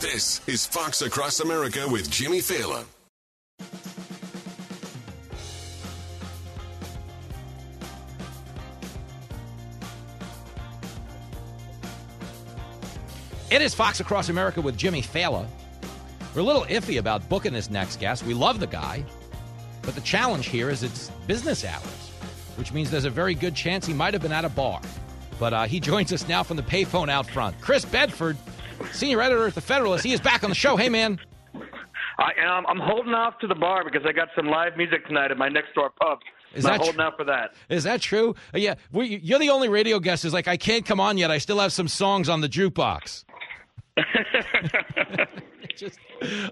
This 0.00 0.40
is 0.46 0.64
Fox 0.64 1.02
Across 1.02 1.40
America 1.40 1.86
with 1.86 2.10
Jimmy 2.10 2.38
Failla. 2.38 2.86
It 13.50 13.62
is 13.62 13.74
Fox 13.74 14.00
Across 14.00 14.28
America 14.28 14.60
with 14.60 14.76
Jimmy 14.76 15.00
Failla. 15.00 15.46
We're 16.34 16.42
a 16.42 16.44
little 16.44 16.64
iffy 16.64 16.98
about 16.98 17.26
booking 17.30 17.54
this 17.54 17.70
next 17.70 17.98
guest. 17.98 18.22
We 18.24 18.34
love 18.34 18.60
the 18.60 18.66
guy, 18.66 19.04
but 19.82 19.94
the 19.94 20.02
challenge 20.02 20.46
here 20.46 20.68
is 20.68 20.82
it's 20.82 21.08
business 21.26 21.64
hours, 21.64 22.10
which 22.56 22.72
means 22.72 22.90
there's 22.90 23.06
a 23.06 23.10
very 23.10 23.34
good 23.34 23.54
chance 23.54 23.86
he 23.86 23.94
might 23.94 24.12
have 24.12 24.22
been 24.22 24.32
at 24.32 24.44
a 24.44 24.50
bar. 24.50 24.82
But 25.38 25.54
uh, 25.54 25.64
he 25.64 25.80
joins 25.80 26.12
us 26.12 26.28
now 26.28 26.42
from 26.42 26.58
the 26.58 26.62
payphone 26.62 27.08
out 27.08 27.26
front. 27.26 27.58
Chris 27.62 27.86
Bedford, 27.86 28.36
senior 28.92 29.22
editor 29.22 29.46
at 29.46 29.54
the 29.54 29.62
Federalist. 29.62 30.04
He 30.04 30.12
is 30.12 30.20
back 30.20 30.44
on 30.44 30.50
the 30.50 30.56
show. 30.56 30.76
Hey, 30.76 30.90
man. 30.90 31.18
I, 32.18 32.32
I'm, 32.42 32.66
I'm 32.66 32.80
holding 32.80 33.14
off 33.14 33.38
to 33.38 33.46
the 33.46 33.54
bar 33.54 33.82
because 33.82 34.02
I 34.06 34.12
got 34.12 34.28
some 34.36 34.48
live 34.48 34.76
music 34.76 35.06
tonight 35.06 35.30
at 35.30 35.38
my 35.38 35.48
next 35.48 35.74
door 35.74 35.90
pub. 35.98 36.18
Is 36.54 36.66
I'm 36.66 36.72
that 36.72 36.80
holding 36.80 36.96
tr- 36.96 37.02
out 37.02 37.16
for 37.16 37.24
that? 37.24 37.54
Is 37.70 37.84
that 37.84 38.00
true? 38.00 38.34
Uh, 38.54 38.58
yeah, 38.58 38.74
we, 38.92 39.18
you're 39.22 39.38
the 39.38 39.50
only 39.50 39.68
radio 39.68 40.00
guest 40.00 40.22
who's 40.22 40.34
like, 40.34 40.48
I 40.48 40.56
can't 40.56 40.84
come 40.84 41.00
on 41.00 41.16
yet. 41.16 41.30
I 41.30 41.38
still 41.38 41.60
have 41.60 41.72
some 41.72 41.88
songs 41.88 42.28
on 42.28 42.40
the 42.40 42.48
jukebox. 42.48 43.24
just, 45.76 45.98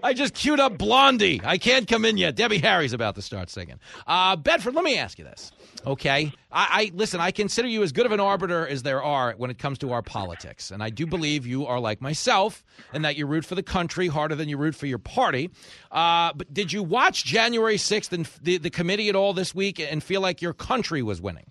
I 0.02 0.14
just 0.14 0.34
queued 0.34 0.60
up 0.60 0.78
Blondie. 0.78 1.40
I 1.44 1.58
can't 1.58 1.86
come 1.88 2.04
in 2.04 2.16
yet. 2.16 2.36
Debbie 2.36 2.58
Harry's 2.58 2.92
about 2.92 3.14
to 3.16 3.22
start 3.22 3.50
singing. 3.50 3.78
Uh, 4.06 4.36
Bedford, 4.36 4.74
let 4.74 4.84
me 4.84 4.98
ask 4.98 5.18
you 5.18 5.24
this. 5.24 5.52
Okay, 5.86 6.32
I, 6.50 6.68
I 6.70 6.92
listen. 6.94 7.20
I 7.20 7.30
consider 7.30 7.68
you 7.68 7.82
as 7.82 7.92
good 7.92 8.06
of 8.06 8.12
an 8.12 8.20
arbiter 8.20 8.66
as 8.66 8.82
there 8.82 9.02
are 9.02 9.34
when 9.36 9.50
it 9.50 9.58
comes 9.58 9.78
to 9.78 9.92
our 9.92 10.02
politics, 10.02 10.70
and 10.70 10.82
I 10.82 10.90
do 10.90 11.06
believe 11.06 11.46
you 11.46 11.66
are 11.66 11.78
like 11.78 12.00
myself, 12.00 12.64
and 12.92 13.04
that 13.04 13.16
you 13.16 13.26
root 13.26 13.44
for 13.44 13.54
the 13.54 13.62
country 13.62 14.08
harder 14.08 14.34
than 14.34 14.48
you 14.48 14.56
root 14.56 14.74
for 14.74 14.86
your 14.86 14.98
party. 14.98 15.50
Uh, 15.90 16.32
but 16.34 16.52
did 16.52 16.72
you 16.72 16.82
watch 16.82 17.24
January 17.24 17.76
sixth 17.76 18.12
and 18.12 18.28
the, 18.42 18.58
the 18.58 18.70
committee 18.70 19.08
at 19.08 19.14
all 19.16 19.32
this 19.32 19.54
week, 19.54 19.78
and 19.80 20.02
feel 20.02 20.20
like 20.20 20.42
your 20.42 20.52
country 20.54 21.02
was 21.02 21.20
winning? 21.20 21.46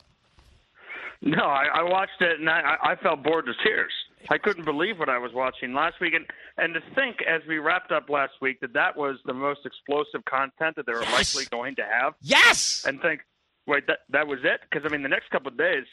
No, 1.22 1.44
I, 1.44 1.66
I 1.74 1.84
watched 1.84 2.22
it 2.22 2.40
and 2.40 2.50
I, 2.50 2.76
I 2.84 2.96
felt 3.02 3.24
bored 3.24 3.46
to 3.46 3.54
tears. 3.64 3.92
I 4.30 4.38
couldn't 4.38 4.66
believe 4.66 4.98
what 5.00 5.10
I 5.10 5.18
was 5.18 5.32
watching 5.34 5.74
last 5.74 6.00
week, 6.02 6.14
and 6.14 6.26
and 6.58 6.74
to 6.74 6.82
think 6.96 7.18
as 7.28 7.42
we 7.48 7.58
wrapped 7.60 7.92
up 7.92 8.10
last 8.10 8.34
week 8.42 8.60
that 8.62 8.74
that 8.74 8.96
was 8.98 9.18
the 9.26 9.34
most 9.34 9.62
explosive 9.66 10.24
content 10.26 10.76
that 10.78 10.86
they 10.86 10.94
were 10.94 11.02
Yes! 11.04 11.36
likely 11.36 11.48
going 11.52 11.76
to 11.76 11.84
have. 11.84 12.14
Yes. 12.22 12.84
And 12.88 13.02
think, 13.02 13.22
wait, 13.68 13.86
that 13.88 14.00
that 14.10 14.28
was 14.28 14.40
it? 14.44 14.62
Because 14.70 14.86
I 14.86 14.92
mean, 14.92 15.04
the 15.04 15.10
next 15.10 15.30
couple 15.30 15.50
of 15.50 15.58
days, 15.58 15.86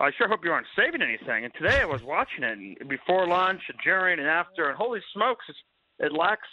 I 0.00 0.10
sure 0.16 0.28
hope 0.28 0.44
you 0.44 0.52
aren't 0.52 0.66
saving 0.76 1.02
anything. 1.02 1.44
And 1.44 1.52
today 1.54 1.80
I 1.80 1.84
was 1.86 2.02
watching 2.02 2.44
it 2.44 2.58
and 2.80 2.88
before 2.88 3.26
lunch, 3.26 3.62
and 3.68 3.78
during, 3.84 4.18
and 4.18 4.28
after, 4.28 4.68
and 4.68 4.76
holy 4.76 5.00
smokes, 5.14 5.44
it's, 5.48 5.58
it 5.98 6.12
lacks. 6.12 6.48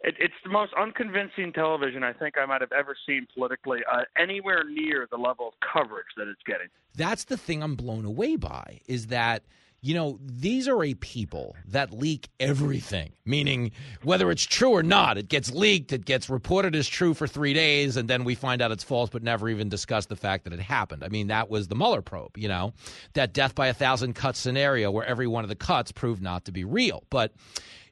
It, 0.00 0.14
it's 0.20 0.34
the 0.44 0.50
most 0.50 0.72
unconvincing 0.80 1.52
television 1.52 2.04
I 2.04 2.12
think 2.12 2.36
I 2.40 2.46
might 2.46 2.60
have 2.60 2.70
ever 2.70 2.94
seen 3.04 3.26
politically, 3.34 3.80
uh, 3.90 4.02
anywhere 4.16 4.62
near 4.64 5.08
the 5.10 5.16
level 5.16 5.48
of 5.48 5.54
coverage 5.72 6.06
that 6.16 6.28
it's 6.28 6.42
getting. 6.46 6.68
that's 6.94 7.24
the 7.24 7.36
thing 7.36 7.62
I'm 7.64 7.74
blown 7.74 8.04
away 8.04 8.36
by 8.36 8.80
is 8.86 9.08
that 9.08 9.42
you 9.80 9.94
know 9.94 10.18
these 10.24 10.66
are 10.66 10.82
a 10.82 10.94
people 10.94 11.54
that 11.66 11.92
leak 11.92 12.28
everything 12.40 13.12
meaning 13.24 13.70
whether 14.02 14.30
it's 14.30 14.44
true 14.44 14.70
or 14.70 14.82
not 14.82 15.16
it 15.16 15.28
gets 15.28 15.52
leaked 15.52 15.92
it 15.92 16.04
gets 16.04 16.28
reported 16.28 16.74
as 16.74 16.88
true 16.88 17.14
for 17.14 17.26
3 17.26 17.52
days 17.52 17.96
and 17.96 18.08
then 18.08 18.24
we 18.24 18.34
find 18.34 18.60
out 18.60 18.72
it's 18.72 18.84
false 18.84 19.08
but 19.10 19.22
never 19.22 19.48
even 19.48 19.68
discuss 19.68 20.06
the 20.06 20.16
fact 20.16 20.44
that 20.44 20.52
it 20.52 20.60
happened. 20.60 21.04
I 21.04 21.08
mean 21.08 21.28
that 21.28 21.48
was 21.48 21.68
the 21.68 21.76
Mueller 21.76 22.02
probe 22.02 22.36
you 22.36 22.48
know 22.48 22.72
that 23.12 23.32
death 23.32 23.54
by 23.54 23.68
a 23.68 23.74
thousand 23.74 24.14
cuts 24.14 24.38
scenario 24.38 24.90
where 24.90 25.06
every 25.06 25.26
one 25.26 25.44
of 25.44 25.48
the 25.48 25.56
cuts 25.56 25.92
proved 25.92 26.22
not 26.22 26.44
to 26.46 26.52
be 26.52 26.64
real. 26.64 27.04
But 27.10 27.32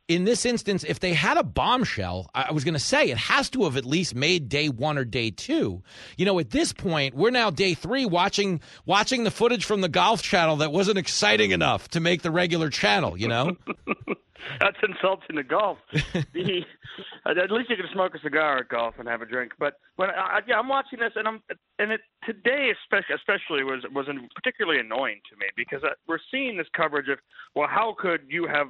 in 0.09 0.25
this 0.25 0.45
instance, 0.45 0.85
if 0.85 1.01
they 1.01 1.15
had 1.15 1.37
a 1.37 1.43
bombshell, 1.43 2.31
I 2.35 2.53
was 2.53 2.65
going 2.65 2.75
to 2.75 2.81
say 2.81 3.11
it 3.11 3.17
has 3.17 3.51
to 3.51 3.65
have 3.65 3.77
at 3.77 3.85
least 3.85 4.15
made 4.15 4.49
day 4.49 4.69
one 4.69 4.99
or 4.99 5.05
day 5.05 5.31
two. 5.31 5.83
You 6.17 6.27
know, 6.27 6.39
at 6.39 6.51
this 6.51 6.73
point, 6.73 7.15
we're 7.15 7.31
now 7.31 7.51
day 7.51 7.75
three 7.75 8.05
watching 8.05 8.61
watching 8.85 9.25
the 9.25 9.31
footage 9.31 9.65
from 9.65 9.81
the 9.81 9.89
Golf 9.89 10.23
Channel 10.23 10.57
that 10.57 10.73
wasn't 10.73 10.99
exciting 10.99 11.51
enough 11.51 11.89
to 11.89 12.01
make 12.01 12.23
the 12.23 12.31
regular 12.31 12.71
channel. 12.71 13.17
You 13.17 13.29
know, 13.29 13.57
That's 14.61 14.77
insulting 14.83 15.37
to 15.37 15.43
golf. 15.43 15.79
the, 15.93 16.63
at 17.27 17.51
least 17.51 17.71
you 17.71 17.77
can 17.77 17.87
smoke 17.93 18.15
a 18.15 18.21
cigar 18.21 18.59
at 18.59 18.69
golf 18.69 18.95
and 18.99 19.09
have 19.09 19.23
a 19.23 19.27
drink. 19.27 19.53
But 19.59 19.75
when 19.97 20.11
I, 20.11 20.41
yeah, 20.47 20.59
I'm 20.59 20.69
watching 20.69 20.99
this, 20.99 21.13
and 21.17 21.27
I'm 21.27 21.43
and 21.79 21.93
it 21.93 22.01
today 22.25 22.71
especially 22.83 23.15
especially 23.15 23.65
was 23.65 23.85
was 23.93 24.07
particularly 24.35 24.81
annoying 24.81 25.21
to 25.31 25.37
me 25.37 25.47
because 25.57 25.83
uh, 25.85 25.95
we're 26.07 26.23
seeing 26.31 26.57
this 26.57 26.69
coverage 26.77 27.09
of 27.09 27.19
well, 27.55 27.69
how 27.69 27.95
could 27.99 28.23
you 28.29 28.47
have 28.47 28.69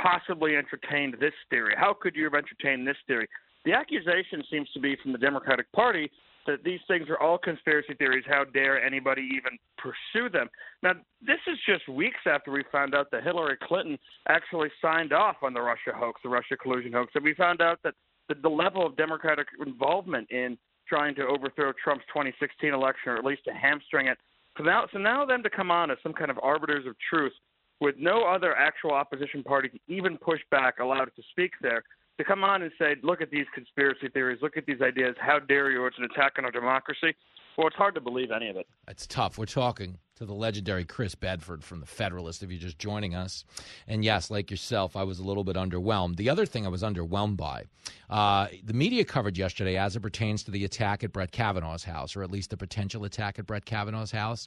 possibly 0.00 0.56
entertained 0.56 1.16
this 1.20 1.34
theory? 1.50 1.74
How 1.76 1.94
could 1.94 2.16
you 2.16 2.24
have 2.24 2.34
entertained 2.34 2.86
this 2.86 2.96
theory? 3.06 3.28
The 3.64 3.72
accusation 3.72 4.42
seems 4.50 4.70
to 4.72 4.80
be 4.80 4.96
from 5.02 5.12
the 5.12 5.18
Democratic 5.18 5.70
Party 5.72 6.10
that 6.46 6.64
these 6.64 6.80
things 6.88 7.08
are 7.10 7.20
all 7.20 7.36
conspiracy 7.36 7.94
theories. 7.94 8.24
How 8.26 8.44
dare 8.44 8.82
anybody 8.82 9.28
even 9.36 9.58
pursue 9.76 10.30
them? 10.30 10.48
Now, 10.82 10.94
this 11.20 11.40
is 11.46 11.58
just 11.66 11.86
weeks 11.88 12.20
after 12.26 12.50
we 12.50 12.64
found 12.72 12.94
out 12.94 13.10
that 13.10 13.22
Hillary 13.22 13.58
Clinton 13.62 13.98
actually 14.28 14.70
signed 14.80 15.12
off 15.12 15.36
on 15.42 15.52
the 15.52 15.60
Russia 15.60 15.92
hoax, 15.94 16.20
the 16.22 16.30
Russia 16.30 16.56
collusion 16.56 16.92
hoax, 16.92 17.12
and 17.14 17.22
we 17.22 17.34
found 17.34 17.60
out 17.60 17.78
that 17.84 17.94
the, 18.28 18.34
the 18.34 18.48
level 18.48 18.86
of 18.86 18.96
Democratic 18.96 19.46
involvement 19.64 20.30
in 20.30 20.56
trying 20.88 21.14
to 21.16 21.26
overthrow 21.26 21.72
Trump's 21.82 22.04
2016 22.08 22.72
election, 22.72 23.12
or 23.12 23.16
at 23.16 23.24
least 23.24 23.44
to 23.44 23.52
hamstring 23.52 24.06
it. 24.06 24.16
So 24.56 24.64
now, 24.64 24.86
so 24.90 24.98
now 24.98 25.26
them 25.26 25.42
to 25.42 25.50
come 25.50 25.70
on 25.70 25.90
as 25.90 25.98
some 26.02 26.14
kind 26.14 26.30
of 26.30 26.38
arbiters 26.42 26.86
of 26.86 26.94
truth 27.10 27.32
with 27.80 27.94
no 27.98 28.24
other 28.24 28.56
actual 28.56 28.92
opposition 28.92 29.42
party 29.42 29.68
to 29.68 29.78
even 29.88 30.16
push 30.16 30.40
back, 30.50 30.78
allowed 30.80 31.10
to 31.16 31.22
speak 31.30 31.52
there, 31.62 31.82
to 32.18 32.24
come 32.24 32.42
on 32.42 32.62
and 32.62 32.72
say, 32.78 32.96
look 33.02 33.22
at 33.22 33.30
these 33.30 33.46
conspiracy 33.54 34.08
theories, 34.08 34.40
look 34.42 34.56
at 34.56 34.66
these 34.66 34.82
ideas, 34.82 35.14
how 35.20 35.38
dare 35.38 35.70
you, 35.70 35.86
it's 35.86 35.98
an 35.98 36.04
attack 36.04 36.32
on 36.38 36.44
our 36.44 36.50
democracy. 36.50 37.14
Well, 37.58 37.66
it's 37.66 37.76
hard 37.76 37.96
to 37.96 38.00
believe 38.00 38.30
any 38.30 38.48
of 38.48 38.56
it. 38.56 38.68
It's 38.86 39.04
tough. 39.04 39.36
We're 39.36 39.46
talking 39.46 39.98
to 40.14 40.24
the 40.24 40.32
legendary 40.32 40.84
Chris 40.84 41.16
Bedford 41.16 41.64
from 41.64 41.80
The 41.80 41.86
Federalist, 41.86 42.40
if 42.44 42.50
you're 42.50 42.60
just 42.60 42.78
joining 42.78 43.16
us. 43.16 43.44
And 43.88 44.04
yes, 44.04 44.30
like 44.30 44.48
yourself, 44.48 44.94
I 44.94 45.02
was 45.02 45.18
a 45.18 45.24
little 45.24 45.42
bit 45.42 45.56
underwhelmed. 45.56 46.18
The 46.18 46.30
other 46.30 46.46
thing 46.46 46.66
I 46.66 46.68
was 46.68 46.84
underwhelmed 46.84 47.36
by, 47.36 47.64
uh, 48.08 48.46
the 48.62 48.74
media 48.74 49.04
covered 49.04 49.36
yesterday 49.36 49.76
as 49.76 49.96
it 49.96 50.00
pertains 50.00 50.44
to 50.44 50.52
the 50.52 50.64
attack 50.64 51.02
at 51.02 51.12
Brett 51.12 51.32
Kavanaugh's 51.32 51.82
house, 51.82 52.14
or 52.14 52.22
at 52.22 52.30
least 52.30 52.50
the 52.50 52.56
potential 52.56 53.04
attack 53.04 53.40
at 53.40 53.46
Brett 53.46 53.64
Kavanaugh's 53.64 54.12
house. 54.12 54.46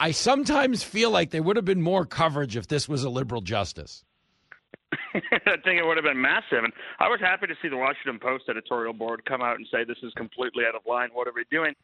I 0.00 0.12
sometimes 0.12 0.82
feel 0.82 1.10
like 1.10 1.32
there 1.32 1.42
would 1.42 1.56
have 1.56 1.66
been 1.66 1.82
more 1.82 2.06
coverage 2.06 2.56
if 2.56 2.68
this 2.68 2.88
was 2.88 3.04
a 3.04 3.10
liberal 3.10 3.42
justice. 3.42 4.02
I 5.14 5.56
think 5.62 5.78
it 5.78 5.86
would 5.86 5.98
have 5.98 6.04
been 6.04 6.22
massive. 6.22 6.64
And 6.64 6.72
I 7.00 7.08
was 7.08 7.20
happy 7.20 7.48
to 7.48 7.54
see 7.60 7.68
the 7.68 7.76
Washington 7.76 8.18
Post 8.18 8.44
editorial 8.48 8.94
board 8.94 9.26
come 9.26 9.42
out 9.42 9.56
and 9.56 9.66
say 9.70 9.84
this 9.84 9.98
is 10.02 10.14
completely 10.16 10.64
out 10.66 10.74
of 10.74 10.80
line. 10.86 11.10
What 11.12 11.28
are 11.28 11.34
we 11.34 11.44
doing? 11.50 11.74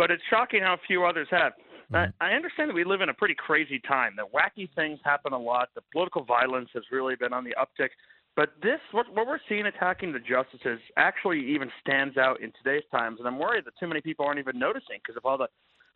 But 0.00 0.10
it's 0.10 0.22
shocking 0.30 0.62
how 0.62 0.78
few 0.86 1.04
others 1.04 1.28
have. 1.30 1.52
Mm-hmm. 1.92 2.10
I, 2.22 2.30
I 2.30 2.32
understand 2.32 2.70
that 2.70 2.74
we 2.74 2.84
live 2.84 3.02
in 3.02 3.10
a 3.10 3.14
pretty 3.14 3.34
crazy 3.34 3.78
time. 3.86 4.14
That 4.16 4.32
wacky 4.32 4.66
things 4.74 4.98
happen 5.04 5.34
a 5.34 5.38
lot. 5.38 5.68
The 5.74 5.82
political 5.92 6.24
violence 6.24 6.70
has 6.72 6.84
really 6.90 7.16
been 7.16 7.34
on 7.34 7.44
the 7.44 7.54
uptick. 7.60 7.90
But 8.34 8.54
this, 8.62 8.80
what, 8.92 9.14
what 9.14 9.26
we're 9.26 9.40
seeing 9.46 9.66
attacking 9.66 10.14
the 10.14 10.18
justices, 10.18 10.80
actually 10.96 11.46
even 11.52 11.70
stands 11.82 12.16
out 12.16 12.40
in 12.40 12.50
today's 12.56 12.84
times. 12.90 13.18
And 13.18 13.28
I'm 13.28 13.38
worried 13.38 13.66
that 13.66 13.74
too 13.78 13.88
many 13.88 14.00
people 14.00 14.24
aren't 14.24 14.38
even 14.38 14.58
noticing 14.58 15.00
because 15.04 15.18
of 15.18 15.26
all 15.26 15.36
the, 15.36 15.48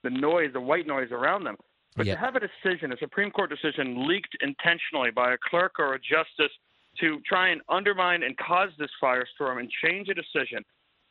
the 0.02 0.10
noise, 0.10 0.50
the 0.52 0.60
white 0.60 0.86
noise 0.86 1.08
around 1.10 1.44
them. 1.44 1.56
But 1.96 2.04
to 2.04 2.16
have 2.16 2.34
a 2.36 2.40
decision, 2.40 2.92
a 2.92 2.98
Supreme 2.98 3.30
Court 3.30 3.48
decision, 3.48 4.06
leaked 4.06 4.36
intentionally 4.42 5.12
by 5.12 5.32
a 5.32 5.38
clerk 5.48 5.76
or 5.78 5.94
a 5.94 5.98
justice 5.98 6.52
to 7.00 7.20
try 7.26 7.48
and 7.48 7.62
undermine 7.70 8.22
and 8.22 8.36
cause 8.36 8.68
this 8.78 8.90
firestorm 9.02 9.60
and 9.60 9.70
change 9.82 10.08
a 10.10 10.14
decision, 10.14 10.62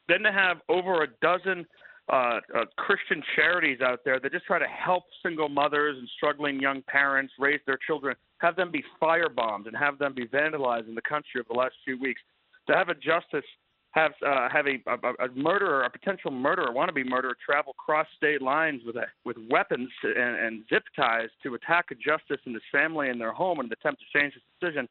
then 0.08 0.22
to 0.22 0.32
have 0.32 0.58
over 0.70 1.02
a 1.02 1.08
dozen 1.22 1.66
uh, 2.12 2.40
uh, 2.56 2.66
Christian 2.78 3.24
charities 3.36 3.80
out 3.82 4.02
there 4.04 4.20
that 4.20 4.32
just 4.32 4.46
try 4.46 4.60
to 4.60 4.68
help 4.68 5.04
single 5.24 5.48
mothers 5.48 5.98
and 5.98 6.08
struggling 6.18 6.60
young 6.60 6.82
parents 6.84 7.34
raise 7.40 7.62
their 7.66 7.80
children, 7.88 8.16
have 8.40 8.56
them 8.56 8.72
be 8.72 8.84
firebombed 9.02 9.68
and 9.68 9.78
have 9.78 9.98
them 9.98 10.14
be 10.14 10.28
vandalized 10.28 10.88
in 10.88 10.96
the 10.96 11.02
country 11.02 11.40
over 11.40 11.48
the 11.50 11.58
last 11.58 11.76
few 11.86 12.00
weeks. 12.00 12.22
To 12.68 12.76
have 12.76 12.90
a 12.90 12.96
justice 12.96 13.46
have 13.92 14.12
uh, 14.26 14.50
have 14.52 14.66
a, 14.68 14.82
a, 14.90 15.26
a 15.26 15.32
murderer, 15.36 15.84
a 15.84 15.90
potential 15.90 16.32
murderer, 16.32 16.74
wannabe 16.74 17.06
murderer, 17.06 17.38
travel 17.46 17.74
cross 17.74 18.08
state 18.18 18.42
lines 18.42 18.82
with 18.86 18.96
a, 18.96 19.06
with 19.24 19.38
weapons 19.50 19.90
and, 20.04 20.36
and 20.36 20.64
zip 20.70 20.84
ties 20.96 21.30
to 21.44 21.54
attack 21.54 21.86
a 21.92 21.96
justice 21.96 22.42
and 22.46 22.56
his 22.56 22.64
family 22.72 23.10
and 23.10 23.22
their 23.22 23.32
home 23.32 23.60
in 23.60 23.68
an 23.68 23.72
attempt 23.72 24.02
to 24.02 24.20
change 24.20 24.34
his 24.34 24.44
decision, 24.60 24.90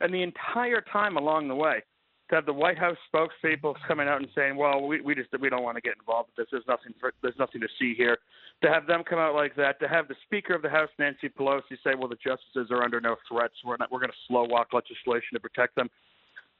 and 0.00 0.14
the 0.14 0.22
entire 0.22 0.80
time 0.92 1.16
along 1.16 1.48
the 1.48 1.54
way, 1.54 1.82
to 2.28 2.34
have 2.34 2.46
the 2.46 2.52
White 2.52 2.78
House 2.78 2.96
spokespeople 3.12 3.74
coming 3.86 4.08
out 4.08 4.20
and 4.20 4.28
saying, 4.34 4.56
"Well, 4.56 4.86
we 4.86 5.00
we 5.00 5.14
just 5.14 5.28
we 5.40 5.48
don't 5.48 5.62
want 5.62 5.76
to 5.76 5.80
get 5.80 5.94
involved 5.98 6.30
with 6.30 6.46
this. 6.46 6.50
There's 6.50 6.66
nothing 6.66 6.92
for, 6.98 7.12
there's 7.22 7.38
nothing 7.38 7.60
to 7.60 7.68
see 7.78 7.94
here." 7.94 8.18
To 8.62 8.70
have 8.70 8.86
them 8.86 9.04
come 9.04 9.18
out 9.18 9.34
like 9.34 9.54
that, 9.56 9.78
to 9.80 9.88
have 9.88 10.08
the 10.08 10.16
Speaker 10.24 10.54
of 10.54 10.62
the 10.62 10.70
House, 10.70 10.88
Nancy 10.98 11.28
Pelosi, 11.28 11.76
say, 11.84 11.94
"Well, 11.96 12.08
the 12.08 12.16
justices 12.16 12.70
are 12.70 12.82
under 12.82 13.00
no 13.00 13.16
threats. 13.28 13.54
We're 13.64 13.76
not. 13.76 13.92
We're 13.92 14.00
going 14.00 14.10
to 14.10 14.16
slow 14.26 14.44
walk 14.44 14.72
legislation 14.72 15.34
to 15.34 15.40
protect 15.40 15.76
them." 15.76 15.88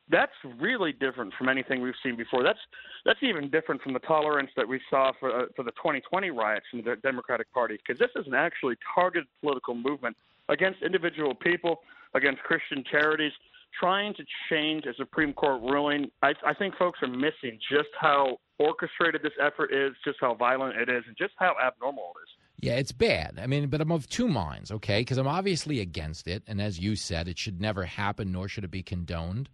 That's 0.08 0.32
really 0.60 0.92
different 0.92 1.34
from 1.34 1.48
anything 1.48 1.82
we've 1.82 1.94
seen 2.02 2.16
before. 2.16 2.44
That's 2.44 2.60
that's 3.04 3.22
even 3.22 3.50
different 3.50 3.82
from 3.82 3.92
the 3.92 3.98
tolerance 4.00 4.50
that 4.56 4.68
we 4.68 4.80
saw 4.88 5.12
for 5.18 5.42
uh, 5.42 5.46
for 5.56 5.64
the 5.64 5.72
2020 5.72 6.30
riots 6.30 6.66
in 6.72 6.82
the 6.84 6.96
Democratic 6.96 7.52
Party, 7.52 7.76
because 7.76 7.98
this 7.98 8.10
is 8.14 8.26
an 8.28 8.34
actually 8.34 8.76
targeted 8.94 9.26
political 9.40 9.74
movement 9.74 10.16
against 10.48 10.80
individual 10.82 11.34
people, 11.34 11.80
against 12.14 12.40
Christian 12.44 12.84
charities 12.88 13.32
trying 13.78 14.14
to 14.14 14.24
change 14.50 14.84
a 14.86 14.94
Supreme 14.94 15.32
Court 15.32 15.60
ruling, 15.62 16.10
I, 16.22 16.32
I 16.44 16.54
think 16.54 16.76
folks 16.76 17.00
are 17.02 17.08
missing 17.08 17.58
just 17.70 17.88
how 18.00 18.38
orchestrated 18.58 19.22
this 19.22 19.32
effort 19.40 19.72
is, 19.72 19.92
just 20.04 20.18
how 20.20 20.34
violent 20.34 20.76
it 20.76 20.88
is, 20.88 21.04
and 21.06 21.16
just 21.16 21.32
how 21.38 21.54
abnormal 21.64 22.12
it 22.16 22.22
is. 22.22 22.46
Yeah, 22.58 22.74
it's 22.76 22.92
bad. 22.92 23.38
I 23.40 23.46
mean, 23.46 23.68
but 23.68 23.80
I'm 23.80 23.92
of 23.92 24.08
two 24.08 24.28
minds, 24.28 24.70
okay? 24.72 25.00
Because 25.00 25.18
I'm 25.18 25.26
obviously 25.26 25.80
against 25.80 26.26
it. 26.26 26.42
And 26.46 26.60
as 26.60 26.78
you 26.78 26.96
said, 26.96 27.28
it 27.28 27.38
should 27.38 27.60
never 27.60 27.84
happen, 27.84 28.32
nor 28.32 28.48
should 28.48 28.64
it 28.64 28.70
be 28.70 28.82
condoned. 28.82 29.50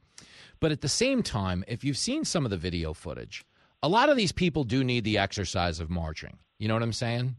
But 0.60 0.70
at 0.70 0.80
the 0.80 0.88
same 0.88 1.22
time, 1.22 1.64
if 1.66 1.82
you've 1.82 1.98
seen 1.98 2.24
some 2.24 2.44
of 2.44 2.50
the 2.50 2.56
video 2.56 2.92
footage, 2.92 3.44
a 3.82 3.88
lot 3.88 4.08
of 4.08 4.16
these 4.16 4.30
people 4.30 4.62
do 4.62 4.84
need 4.84 5.02
the 5.02 5.18
exercise 5.18 5.80
of 5.80 5.90
marching. 5.90 6.38
You 6.58 6.68
know 6.68 6.74
what 6.74 6.84
I'm 6.84 6.92
saying? 6.92 7.34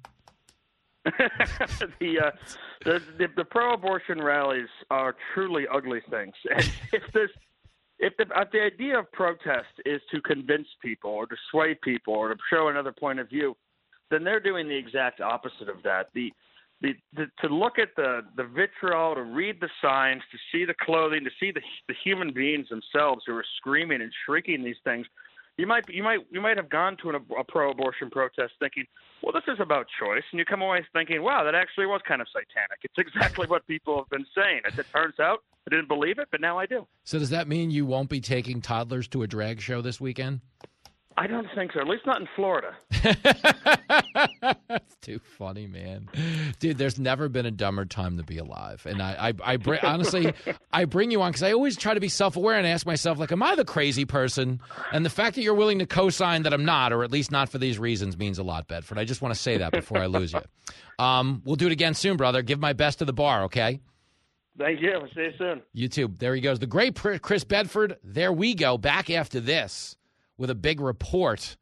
the, 1.99 2.19
uh, 2.19 2.31
the, 2.85 3.01
the 3.17 3.27
the 3.35 3.45
pro-abortion 3.45 4.21
rallies 4.21 4.69
are 4.89 5.15
truly 5.33 5.65
ugly 5.71 6.01
things. 6.09 6.33
And 6.55 6.71
if 6.93 7.03
this 7.13 7.29
if 7.99 8.15
the, 8.17 8.25
if 8.35 8.51
the 8.51 8.61
idea 8.61 8.99
of 8.99 9.11
protest 9.11 9.73
is 9.85 10.01
to 10.13 10.21
convince 10.21 10.67
people 10.81 11.11
or 11.11 11.25
to 11.25 11.35
sway 11.51 11.77
people 11.83 12.13
or 12.13 12.29
to 12.29 12.35
show 12.49 12.69
another 12.69 12.91
point 12.91 13.19
of 13.19 13.29
view, 13.29 13.55
then 14.11 14.23
they're 14.23 14.39
doing 14.39 14.67
the 14.67 14.75
exact 14.75 15.21
opposite 15.21 15.69
of 15.69 15.83
that. 15.83 16.07
The, 16.13 16.31
the, 16.81 16.93
the 17.15 17.25
to 17.41 17.53
look 17.53 17.79
at 17.79 17.89
the 17.97 18.21
the 18.37 18.43
vitriol, 18.45 19.15
to 19.15 19.23
read 19.23 19.59
the 19.59 19.69
signs, 19.81 20.21
to 20.31 20.37
see 20.51 20.65
the 20.65 20.75
clothing, 20.81 21.23
to 21.23 21.31
see 21.39 21.51
the 21.51 21.61
the 21.87 21.95
human 22.03 22.33
beings 22.33 22.67
themselves 22.69 23.23
who 23.27 23.35
are 23.35 23.45
screaming 23.57 24.01
and 24.01 24.11
shrieking 24.25 24.63
these 24.63 24.81
things 24.83 25.05
you 25.57 25.67
might 25.67 25.87
you 25.89 26.03
might 26.03 26.19
you 26.31 26.41
might 26.41 26.57
have 26.57 26.69
gone 26.69 26.97
to 27.03 27.09
an, 27.09 27.15
a 27.37 27.43
pro-abortion 27.43 28.09
protest 28.09 28.53
thinking, 28.59 28.85
well, 29.21 29.31
this 29.31 29.43
is 29.47 29.59
about 29.59 29.85
choice, 29.99 30.23
and 30.31 30.39
you 30.39 30.45
come 30.45 30.61
away 30.61 30.85
thinking, 30.93 31.21
wow, 31.21 31.43
that 31.43 31.55
actually 31.55 31.85
was 31.85 32.01
kind 32.07 32.21
of 32.21 32.27
satanic. 32.27 32.79
It's 32.83 32.97
exactly 32.97 33.47
what 33.49 33.65
people 33.67 33.97
have 33.97 34.09
been 34.09 34.25
saying. 34.35 34.61
As 34.65 34.77
it 34.79 34.87
turns 34.93 35.19
out, 35.19 35.43
I 35.67 35.69
didn't 35.69 35.87
believe 35.87 36.19
it, 36.19 36.27
but 36.31 36.41
now 36.41 36.57
I 36.57 36.65
do. 36.65 36.87
So 37.03 37.19
does 37.19 37.29
that 37.29 37.47
mean 37.47 37.71
you 37.71 37.85
won't 37.85 38.09
be 38.09 38.19
taking 38.19 38.61
toddlers 38.61 39.07
to 39.09 39.23
a 39.23 39.27
drag 39.27 39.61
show 39.61 39.81
this 39.81 40.01
weekend? 40.01 40.41
I 41.17 41.27
don't 41.27 41.47
think 41.55 41.71
so. 41.73 41.79
At 41.79 41.87
least 41.87 42.05
not 42.05 42.19
in 42.19 42.27
Florida. 42.35 42.75
That's 44.67 44.95
too 45.01 45.19
funny, 45.37 45.67
man. 45.67 46.09
Dude, 46.59 46.77
there's 46.77 46.97
never 46.97 47.29
been 47.29 47.45
a 47.45 47.51
dumber 47.51 47.85
time 47.85 48.17
to 48.17 48.23
be 48.23 48.37
alive. 48.37 48.85
And 48.85 49.01
I, 49.01 49.29
I, 49.29 49.53
I 49.53 49.57
bring, 49.57 49.79
honestly, 49.83 50.33
I 50.73 50.85
bring 50.85 51.11
you 51.11 51.21
on 51.21 51.31
because 51.31 51.43
I 51.43 51.51
always 51.51 51.77
try 51.77 51.93
to 51.93 51.99
be 51.99 52.09
self-aware 52.09 52.57
and 52.57 52.65
ask 52.65 52.85
myself, 52.85 53.19
like, 53.19 53.31
am 53.31 53.43
I 53.43 53.55
the 53.55 53.65
crazy 53.65 54.05
person? 54.05 54.59
And 54.91 55.05
the 55.05 55.09
fact 55.09 55.35
that 55.35 55.43
you're 55.43 55.53
willing 55.53 55.79
to 55.79 55.85
co-sign 55.85 56.43
that 56.43 56.53
I'm 56.53 56.65
not, 56.65 56.91
or 56.91 57.03
at 57.03 57.11
least 57.11 57.31
not 57.31 57.49
for 57.49 57.57
these 57.57 57.77
reasons, 57.77 58.17
means 58.17 58.39
a 58.39 58.43
lot, 58.43 58.67
Bedford. 58.67 58.97
I 58.97 59.05
just 59.05 59.21
want 59.21 59.33
to 59.33 59.39
say 59.39 59.57
that 59.57 59.71
before 59.71 59.99
I 59.99 60.07
lose 60.07 60.33
you. 60.33 60.41
Um, 60.97 61.41
we'll 61.45 61.55
do 61.55 61.67
it 61.67 61.71
again 61.73 61.93
soon, 61.93 62.17
brother. 62.17 62.41
Give 62.41 62.59
my 62.59 62.73
best 62.73 62.99
to 62.99 63.05
the 63.05 63.13
bar, 63.13 63.43
okay? 63.43 63.81
Thank 64.57 64.81
you. 64.81 64.91
We'll 64.93 65.07
see 65.15 65.21
you 65.21 65.33
soon. 65.37 65.61
You 65.73 65.87
too. 65.87 66.13
There 66.19 66.35
he 66.35 66.41
goes. 66.41 66.59
The 66.59 66.67
great 66.67 66.95
Chris 66.95 67.43
Bedford. 67.43 67.97
There 68.03 68.31
we 68.31 68.53
go. 68.53 68.77
Back 68.77 69.09
after 69.09 69.39
this 69.39 69.97
with 70.37 70.49
a 70.49 70.55
big 70.55 70.79
report 70.79 71.57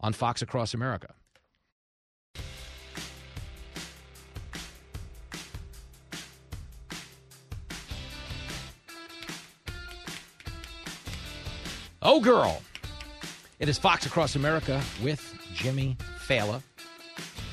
on 0.00 0.12
Fox 0.12 0.42
Across 0.42 0.74
America. 0.74 1.14
Oh, 12.06 12.20
girl. 12.20 12.60
It 13.60 13.68
is 13.70 13.78
Fox 13.78 14.04
Across 14.04 14.36
America 14.36 14.82
with 15.02 15.34
Jimmy 15.54 15.96
Failla. 16.18 16.60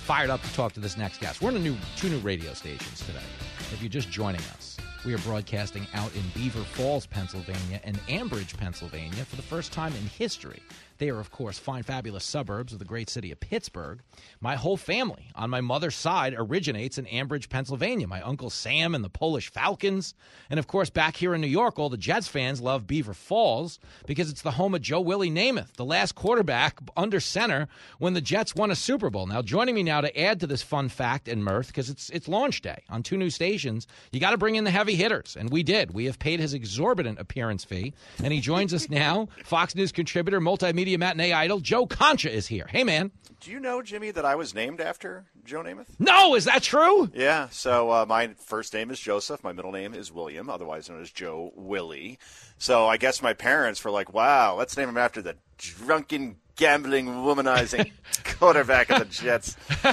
Fired 0.04 0.30
up 0.30 0.42
to 0.42 0.54
talk 0.54 0.74
to 0.74 0.82
this 0.82 0.98
next 0.98 1.22
guest. 1.22 1.42
We're 1.42 1.52
in 1.52 1.56
a 1.56 1.60
new 1.60 1.78
two 1.96 2.10
new 2.10 2.20
radio 2.20 2.54
stations 2.54 3.00
today. 3.00 3.24
If 3.72 3.82
you're 3.82 3.88
just 3.90 4.12
joining 4.12 4.42
us, 4.58 4.71
we 5.06 5.14
are 5.14 5.20
broadcasting 5.20 5.88
out 5.94 6.14
in 6.16 6.22
Beaver 6.36 6.64
Falls, 6.64 7.06
Pennsylvania, 7.06 7.80
and 7.84 7.98
Ambridge, 8.08 8.56
Pennsylvania, 8.58 9.26
for 9.26 9.36
the 9.36 9.42
first 9.42 9.72
time 9.72 9.94
in 9.96 10.06
history. 10.06 10.62
They 11.02 11.10
are, 11.10 11.20
of 11.20 11.32
course, 11.32 11.58
fine, 11.58 11.82
fabulous 11.82 12.24
suburbs 12.24 12.74
of 12.74 12.78
the 12.78 12.86
great 12.86 13.10
city 13.10 13.32
of 13.32 13.40
Pittsburgh. 13.40 14.04
My 14.40 14.56
whole 14.56 14.78
family 14.78 15.32
on 15.34 15.50
my 15.50 15.60
mother's 15.60 15.96
side 15.96 16.36
originates 16.38 17.00
in 17.00 17.06
Ambridge, 17.06 17.50
Pennsylvania. 17.50 18.08
My 18.08 18.22
uncle 18.22 18.52
Sam 18.52 18.94
and 18.94 19.04
the 19.04 19.10
Polish 19.10 19.50
Falcons. 19.50 20.14
And, 20.48 20.60
of 20.60 20.68
course, 20.68 20.92
back 20.92 21.16
here 21.16 21.34
in 21.34 21.42
New 21.42 21.48
York, 21.48 21.80
all 21.80 21.90
the 21.90 21.98
Jets 21.98 22.28
fans 22.28 22.62
love 22.62 22.86
Beaver 22.86 23.16
Falls 23.16 23.80
because 24.06 24.30
it's 24.30 24.44
the 24.44 24.52
home 24.52 24.76
of 24.76 24.84
Joe 24.84 25.02
Willie 25.02 25.32
Namath, 25.32 25.74
the 25.74 25.84
last 25.84 26.14
quarterback 26.14 26.78
under 26.96 27.20
center 27.20 27.68
when 27.98 28.14
the 28.14 28.22
Jets 28.22 28.54
won 28.54 28.70
a 28.70 28.76
Super 28.76 29.10
Bowl. 29.10 29.26
Now, 29.26 29.42
joining 29.42 29.74
me 29.74 29.82
now 29.82 30.02
to 30.02 30.20
add 30.22 30.40
to 30.42 30.46
this 30.46 30.62
fun 30.62 30.88
fact 30.88 31.28
and 31.28 31.44
mirth, 31.44 31.66
because 31.66 31.90
it's, 31.90 32.12
it's 32.12 32.28
launch 32.28 32.62
day 32.62 32.84
on 32.92 33.02
two 33.02 33.18
new 33.18 33.32
stations, 33.32 33.88
you 34.12 34.20
got 34.20 34.32
to 34.32 34.38
bring 34.38 34.54
in 34.54 34.66
the 34.66 34.70
heavy 34.70 34.94
hitters, 34.94 35.36
and 35.36 35.50
we 35.50 35.64
did. 35.64 35.96
We 35.96 36.06
have 36.06 36.20
paid 36.20 36.40
his 36.40 36.54
exorbitant 36.54 37.20
appearance 37.20 37.66
fee, 37.66 37.96
and 38.24 38.32
he 38.32 38.40
joins 38.40 38.72
us 38.72 38.88
now. 38.88 39.30
Fox 39.44 39.74
News 39.74 39.92
contributor, 39.92 40.40
multimedia 40.40 40.91
matinee 40.98 41.34
idol, 41.34 41.60
Joe 41.60 41.86
Concha 41.86 42.32
is 42.32 42.48
here. 42.48 42.68
Hey, 42.68 42.84
man. 42.84 43.12
Do 43.40 43.50
you 43.50 43.60
know, 43.60 43.82
Jimmy, 43.82 44.12
that 44.12 44.24
I 44.24 44.36
was 44.36 44.54
named 44.54 44.80
after 44.80 45.26
Joe 45.44 45.64
Namath? 45.64 45.88
No, 45.98 46.36
is 46.36 46.46
that 46.46 46.62
true? 46.62 47.10
Yeah. 47.14 47.50
So 47.50 47.90
uh, 47.90 48.06
my 48.08 48.36
first 48.38 48.72
name 48.74 48.92
is 48.92 49.00
Joseph. 49.00 49.44
My 49.44 49.52
middle 49.52 49.72
name 49.72 49.96
is 49.96 50.12
William, 50.12 50.48
otherwise 50.48 50.90
known 50.90 51.02
as 51.02 51.10
Joe 51.10 51.52
Willie. 51.56 52.20
So 52.60 52.86
I 52.88 52.98
guess 52.98 53.24
my 53.24 53.34
parents 53.34 53.84
were 53.84 53.90
like, 53.90 54.14
"Wow, 54.14 54.56
let's 54.58 54.78
name 54.78 54.90
him 54.90 54.98
after 54.98 55.24
the 55.24 55.38
drunken, 55.62 56.38
gambling, 56.56 57.06
womanizing 57.06 57.92
quarterback 58.40 58.90
of 58.90 59.00
the 59.00 59.06
Jets." 59.06 59.56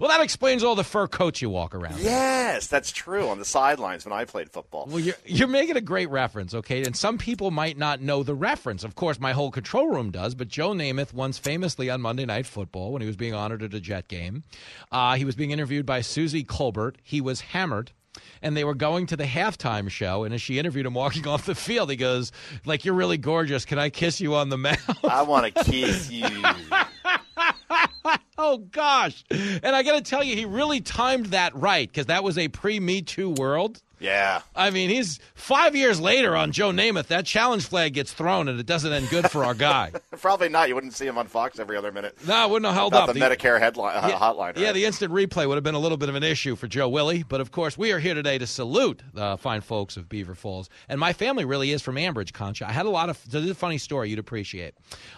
well, 0.00 0.08
that 0.08 0.20
explains 0.20 0.64
all 0.64 0.74
the 0.74 0.84
fur 0.84 1.06
coats 1.06 1.42
you 1.42 1.50
walk 1.50 1.74
around. 1.74 1.98
Yes, 2.00 2.66
that's 2.66 2.90
true. 2.90 3.28
On 3.28 3.38
the 3.38 3.44
sidelines 3.44 4.04
when 4.04 4.12
I 4.12 4.24
played 4.24 4.50
football. 4.50 4.86
Well, 4.88 5.00
you're, 5.00 5.14
you're 5.24 5.48
making 5.48 5.76
a 5.76 5.80
great 5.80 6.10
reference, 6.10 6.54
okay? 6.54 6.84
And 6.84 6.96
some 6.96 7.18
people 7.18 7.50
might 7.50 7.76
not 7.76 8.00
know 8.00 8.22
the 8.22 8.34
reference. 8.34 8.84
Of 8.84 8.94
course, 8.94 9.20
my 9.20 9.32
whole 9.32 9.50
control 9.50 9.88
room 9.88 10.10
does, 10.10 10.34
but 10.34 10.48
Joe 10.48 10.70
Namath 10.70 11.12
once 11.12 11.38
famously 11.38 11.90
on 11.90 12.00
Monday 12.00 12.24
Night 12.24 12.46
Football, 12.46 12.92
when 12.92 13.02
he 13.02 13.06
was 13.06 13.16
being 13.16 13.34
honored 13.34 13.62
at 13.62 13.74
a 13.74 13.80
Jet 13.80 14.08
game, 14.08 14.44
uh, 14.90 15.16
he 15.16 15.24
was 15.24 15.34
being 15.34 15.50
interviewed 15.50 15.86
by 15.86 16.00
Suzy 16.00 16.44
Kolber. 16.44 16.94
He 17.02 17.20
was 17.20 17.40
hammered 17.40 17.92
and 18.42 18.56
they 18.56 18.64
were 18.64 18.74
going 18.74 19.06
to 19.06 19.16
the 19.16 19.24
halftime 19.24 19.90
show. 19.90 20.24
And 20.24 20.34
as 20.34 20.42
she 20.42 20.58
interviewed 20.58 20.86
him 20.86 20.94
walking 20.94 21.26
off 21.28 21.46
the 21.46 21.54
field, 21.54 21.90
he 21.90 21.96
goes, 21.96 22.32
"Like 22.64 22.84
you're 22.84 22.94
really 22.94 23.18
gorgeous. 23.18 23.64
Can 23.64 23.78
I 23.78 23.90
kiss 23.90 24.20
you 24.20 24.34
on 24.34 24.48
the 24.48 24.58
mouth?" 24.58 25.04
I 25.04 25.22
want 25.22 25.54
to 25.54 25.64
kiss 25.64 26.10
you. 26.10 26.26
oh 28.38 28.58
gosh! 28.70 29.24
And 29.30 29.74
I 29.74 29.82
got 29.82 29.96
to 29.96 30.02
tell 30.02 30.22
you, 30.22 30.36
he 30.36 30.44
really 30.44 30.80
timed 30.80 31.26
that 31.26 31.54
right 31.54 31.88
because 31.88 32.06
that 32.06 32.24
was 32.24 32.38
a 32.38 32.48
pre-Me 32.48 33.02
Too 33.02 33.30
world. 33.30 33.82
Yeah. 34.00 34.42
I 34.54 34.70
mean, 34.70 34.90
he's 34.90 35.18
five 35.34 35.74
years 35.74 36.00
later 36.00 36.36
on 36.36 36.52
Joe 36.52 36.70
Namath. 36.70 37.08
That 37.08 37.26
challenge 37.26 37.66
flag 37.66 37.94
gets 37.94 38.12
thrown, 38.12 38.48
and 38.48 38.58
it 38.58 38.66
doesn't 38.66 38.92
end 38.92 39.08
good 39.10 39.30
for 39.30 39.44
our 39.44 39.54
guy. 39.54 39.92
Probably 40.20 40.48
not. 40.48 40.68
You 40.68 40.74
wouldn't 40.74 40.94
see 40.94 41.06
him 41.06 41.18
on 41.18 41.26
Fox 41.26 41.58
every 41.58 41.76
other 41.76 41.92
minute. 41.92 42.16
No, 42.26 42.44
it 42.44 42.50
wouldn't 42.50 42.66
have 42.66 42.74
held 42.74 42.92
Without 42.92 43.08
up. 43.08 43.14
The, 43.14 43.20
Medicare 43.20 43.58
headline 43.58 43.96
uh, 43.96 44.08
yeah, 44.08 44.18
hotline. 44.18 44.38
Right? 44.38 44.58
Yeah, 44.58 44.72
the 44.72 44.84
instant 44.84 45.12
replay 45.12 45.46
would 45.46 45.56
have 45.56 45.64
been 45.64 45.74
a 45.74 45.80
little 45.80 45.98
bit 45.98 46.08
of 46.08 46.14
an 46.14 46.22
issue 46.22 46.56
for 46.56 46.68
Joe 46.68 46.88
Willie. 46.88 47.22
But 47.22 47.40
of 47.40 47.50
course, 47.50 47.76
we 47.76 47.92
are 47.92 47.98
here 47.98 48.14
today 48.14 48.38
to 48.38 48.46
salute 48.46 49.02
the 49.12 49.36
fine 49.38 49.60
folks 49.60 49.96
of 49.96 50.08
Beaver 50.08 50.34
Falls. 50.34 50.68
And 50.88 51.00
my 51.00 51.12
family 51.12 51.44
really 51.44 51.72
is 51.72 51.82
from 51.82 51.96
Ambridge, 51.96 52.32
Concha. 52.32 52.68
I 52.68 52.72
had 52.72 52.86
a 52.86 52.90
lot 52.90 53.08
of. 53.08 53.18
This 53.30 53.44
is 53.44 53.50
a 53.50 53.54
funny 53.54 53.78
story 53.78 54.10
you'd 54.10 54.18
appreciate. 54.18 54.74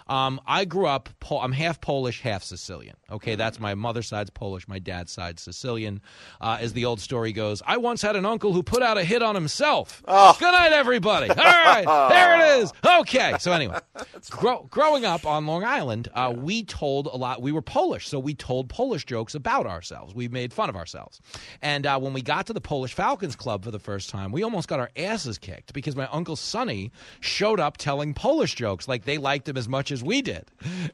Um, 0.07 0.39
I 0.47 0.65
grew 0.65 0.87
up. 0.87 1.09
I'm 1.31 1.51
half 1.51 1.81
Polish, 1.81 2.21
half 2.21 2.43
Sicilian. 2.43 2.95
Okay, 3.09 3.35
that's 3.35 3.59
my 3.59 3.75
mother's 3.75 4.07
side's 4.07 4.29
Polish, 4.29 4.67
my 4.67 4.79
dad's 4.79 5.11
side's 5.11 5.41
Sicilian. 5.41 6.01
Uh, 6.39 6.57
as 6.59 6.73
the 6.73 6.85
old 6.85 6.99
story 6.99 7.31
goes, 7.33 7.61
I 7.65 7.77
once 7.77 8.01
had 8.01 8.15
an 8.15 8.25
uncle 8.25 8.53
who 8.53 8.63
put 8.71 8.81
out 8.81 8.97
a 8.97 9.03
hit 9.03 9.21
on 9.21 9.35
himself. 9.35 10.01
Oh. 10.07 10.33
Good 10.39 10.53
night, 10.53 10.71
everybody. 10.71 11.29
All 11.29 11.35
right, 11.35 11.83
there 12.09 12.39
it 12.39 12.61
is. 12.61 12.71
Okay, 13.01 13.35
so 13.39 13.51
anyway, 13.51 13.79
grow, 14.29 14.67
growing 14.69 15.05
up 15.05 15.25
on 15.25 15.47
Long 15.47 15.63
Island, 15.63 16.09
uh, 16.13 16.33
we 16.35 16.63
told 16.63 17.07
a 17.07 17.15
lot. 17.15 17.41
We 17.41 17.51
were 17.51 17.61
Polish, 17.61 18.07
so 18.07 18.19
we 18.19 18.35
told 18.35 18.69
Polish 18.69 19.05
jokes 19.05 19.33
about 19.33 19.65
ourselves. 19.65 20.13
We 20.13 20.27
made 20.27 20.53
fun 20.53 20.69
of 20.69 20.75
ourselves. 20.75 21.19
And 21.61 21.87
uh, 21.87 21.99
when 21.99 22.13
we 22.13 22.21
got 22.21 22.45
to 22.47 22.53
the 22.53 22.61
Polish 22.61 22.93
Falcons 22.93 23.35
Club 23.35 23.63
for 23.63 23.71
the 23.71 23.79
first 23.79 24.09
time, 24.09 24.31
we 24.31 24.43
almost 24.43 24.67
got 24.67 24.79
our 24.79 24.91
asses 24.95 25.37
kicked 25.37 25.73
because 25.73 25.95
my 25.95 26.05
uncle 26.07 26.35
Sonny 26.35 26.91
showed 27.21 27.59
up 27.59 27.77
telling 27.77 28.13
Polish 28.13 28.55
jokes 28.55 28.87
like 28.87 29.05
they 29.05 29.17
liked 29.17 29.49
him 29.49 29.57
as 29.57 29.67
much 29.67 29.91
as 29.91 30.03
we 30.03 30.21
did. 30.21 30.45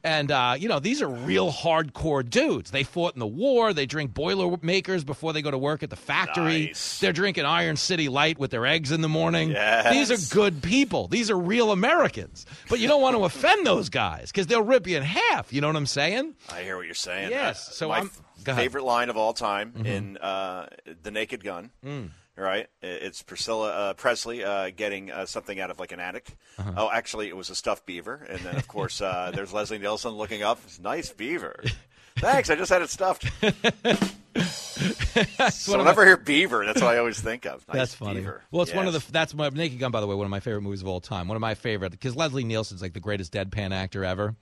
And 0.02 0.30
uh, 0.30 0.54
you 0.58 0.68
know, 0.68 0.78
these 0.78 1.02
are 1.02 1.08
real 1.08 1.52
hardcore 1.52 2.28
dudes. 2.28 2.70
They 2.70 2.84
fought 2.84 3.14
in 3.14 3.20
the 3.20 3.26
war. 3.26 3.72
They 3.74 3.86
drink 3.86 4.14
Boilermakers 4.14 5.04
before 5.04 5.32
they 5.32 5.42
go 5.42 5.50
to 5.50 5.58
work 5.58 5.82
at 5.82 5.90
the 5.90 5.96
factory. 5.96 6.66
Nice. 6.66 7.00
They're 7.00 7.12
drinking 7.12 7.44
Iron 7.44 7.67
City 7.76 8.08
Light 8.08 8.38
with 8.38 8.50
their 8.50 8.64
eggs 8.66 8.90
in 8.92 9.00
the 9.00 9.08
morning. 9.08 9.50
Yes. 9.50 9.92
These 9.92 10.10
are 10.10 10.34
good 10.34 10.62
people. 10.62 11.08
These 11.08 11.30
are 11.30 11.38
real 11.38 11.70
Americans. 11.72 12.46
But 12.68 12.78
you 12.80 12.88
don't 12.88 13.02
want 13.02 13.16
to 13.16 13.24
offend 13.24 13.66
those 13.66 13.88
guys 13.88 14.30
because 14.32 14.46
they'll 14.46 14.62
rip 14.62 14.86
you 14.86 14.96
in 14.96 15.02
half. 15.02 15.52
You 15.52 15.60
know 15.60 15.66
what 15.66 15.76
I'm 15.76 15.86
saying? 15.86 16.34
I 16.52 16.62
hear 16.62 16.76
what 16.76 16.86
you're 16.86 16.94
saying. 16.94 17.30
Yes. 17.30 17.68
Uh, 17.68 17.72
so 17.72 17.88
my 17.88 17.98
I'm 17.98 18.10
favorite 18.56 18.84
line 18.84 19.10
of 19.10 19.16
all 19.16 19.32
time 19.32 19.72
Mm-hmm. 19.72 19.86
in 19.86 20.16
uh, 20.18 20.66
The 21.02 21.10
Naked 21.10 21.44
Gun. 21.44 21.70
Mm. 21.84 22.10
Right, 22.36 22.68
it's 22.80 23.20
Priscilla 23.24 23.70
uh, 23.72 23.94
Presley 23.94 24.44
uh, 24.44 24.70
getting 24.70 25.10
uh, 25.10 25.26
something 25.26 25.58
out 25.58 25.72
of 25.72 25.80
like 25.80 25.90
an 25.90 25.98
attic. 25.98 26.36
Uh-huh. 26.56 26.70
Oh, 26.76 26.88
actually, 26.88 27.26
it 27.26 27.36
was 27.36 27.50
a 27.50 27.54
stuffed 27.56 27.84
beaver, 27.84 28.24
and 28.30 28.38
then 28.42 28.54
of 28.54 28.68
course 28.68 29.00
uh, 29.02 29.32
there's 29.34 29.52
Leslie 29.52 29.78
Nielsen 29.78 30.12
looking 30.12 30.44
up. 30.44 30.60
It's 30.64 30.78
nice 30.78 31.10
beaver. 31.10 31.60
Thanks, 32.18 32.48
I 32.48 32.54
just 32.54 32.70
had 32.70 32.80
it 32.82 32.90
stuffed. 32.90 33.28
so 35.50 35.78
whenever 35.78 36.02
I 36.02 36.06
hear 36.06 36.16
beaver, 36.16 36.64
that's 36.64 36.80
what 36.80 36.94
I 36.94 36.98
always 36.98 37.20
think 37.20 37.46
of. 37.46 37.66
Nice 37.68 37.76
that's 37.76 37.94
funny. 37.94 38.20
Beaver. 38.20 38.42
Well, 38.50 38.62
it's 38.62 38.70
yes. 38.70 38.76
one 38.76 38.86
of 38.86 38.92
the 38.92 39.12
that's 39.12 39.34
my 39.34 39.48
Naked 39.48 39.78
Gun, 39.78 39.90
by 39.90 40.00
the 40.00 40.06
way, 40.06 40.14
one 40.14 40.24
of 40.24 40.30
my 40.30 40.40
favorite 40.40 40.62
movies 40.62 40.82
of 40.82 40.88
all 40.88 41.00
time. 41.00 41.28
One 41.28 41.36
of 41.36 41.40
my 41.40 41.54
favorite 41.54 41.90
because 41.90 42.16
Leslie 42.16 42.44
Nielsen's 42.44 42.82
like 42.82 42.92
the 42.92 43.00
greatest 43.00 43.32
deadpan 43.32 43.72
actor 43.72 44.04
ever, 44.04 44.36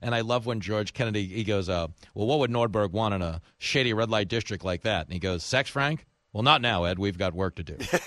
and 0.00 0.14
I 0.14 0.20
love 0.22 0.46
when 0.46 0.60
George 0.60 0.92
Kennedy 0.92 1.26
he 1.26 1.44
goes, 1.44 1.68
uh, 1.68 1.88
"Well, 2.14 2.26
what 2.26 2.38
would 2.38 2.50
Nordberg 2.50 2.92
want 2.92 3.14
in 3.14 3.22
a 3.22 3.40
shady 3.58 3.92
red 3.92 4.10
light 4.10 4.28
district 4.28 4.64
like 4.64 4.82
that?" 4.82 5.06
And 5.06 5.12
he 5.12 5.18
goes, 5.18 5.42
"Sex, 5.42 5.68
Frank." 5.70 6.06
Well, 6.32 6.42
not 6.42 6.62
now, 6.62 6.84
Ed. 6.84 6.98
We've 6.98 7.18
got 7.18 7.34
work 7.34 7.56
to 7.56 7.62
do. 7.62 7.76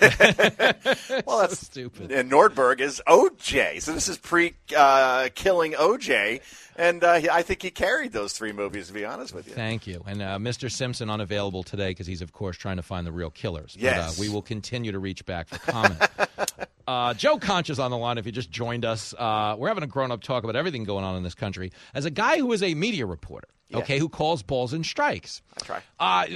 well, 1.26 1.38
that's 1.40 1.60
so 1.60 1.64
stupid. 1.64 2.10
And 2.10 2.30
Nordberg 2.30 2.80
is 2.80 3.00
OJ, 3.06 3.80
so 3.80 3.92
this 3.92 4.08
is 4.08 4.18
pre-killing 4.18 5.74
uh, 5.76 5.78
OJ, 5.78 6.40
and 6.74 7.04
uh, 7.04 7.20
I 7.30 7.42
think 7.42 7.62
he 7.62 7.70
carried 7.70 8.12
those 8.12 8.32
three 8.32 8.50
movies. 8.50 8.88
To 8.88 8.92
be 8.92 9.04
honest 9.04 9.32
with 9.32 9.46
you, 9.46 9.54
thank 9.54 9.86
you. 9.86 10.02
And 10.06 10.22
uh, 10.22 10.38
Mr. 10.38 10.70
Simpson 10.70 11.08
unavailable 11.08 11.62
today 11.62 11.90
because 11.90 12.08
he's 12.08 12.20
of 12.20 12.32
course 12.32 12.56
trying 12.56 12.76
to 12.76 12.82
find 12.82 13.06
the 13.06 13.12
real 13.12 13.30
killers. 13.30 13.76
Yes, 13.78 14.16
but, 14.16 14.20
we 14.20 14.28
will 14.28 14.42
continue 14.42 14.90
to 14.90 14.98
reach 14.98 15.24
back 15.24 15.48
for 15.48 15.58
comment. 15.58 16.02
Uh, 16.88 17.12
Joe 17.14 17.36
Concha's 17.36 17.80
on 17.80 17.90
the 17.90 17.96
line. 17.96 18.16
If 18.16 18.26
you 18.26 18.32
just 18.32 18.48
joined 18.48 18.84
us, 18.84 19.12
uh, 19.18 19.56
we're 19.58 19.66
having 19.66 19.82
a 19.82 19.88
grown-up 19.88 20.22
talk 20.22 20.44
about 20.44 20.54
everything 20.54 20.84
going 20.84 21.04
on 21.04 21.16
in 21.16 21.24
this 21.24 21.34
country. 21.34 21.72
As 21.94 22.04
a 22.04 22.12
guy 22.12 22.38
who 22.38 22.52
is 22.52 22.62
a 22.62 22.74
media 22.74 23.06
reporter, 23.06 23.48
yeah. 23.68 23.78
okay, 23.78 23.98
who 23.98 24.08
calls 24.08 24.44
balls 24.44 24.72
and 24.72 24.86
strikes, 24.86 25.42
I 25.60 25.64
try. 25.64 25.82
Uh, 25.98 26.26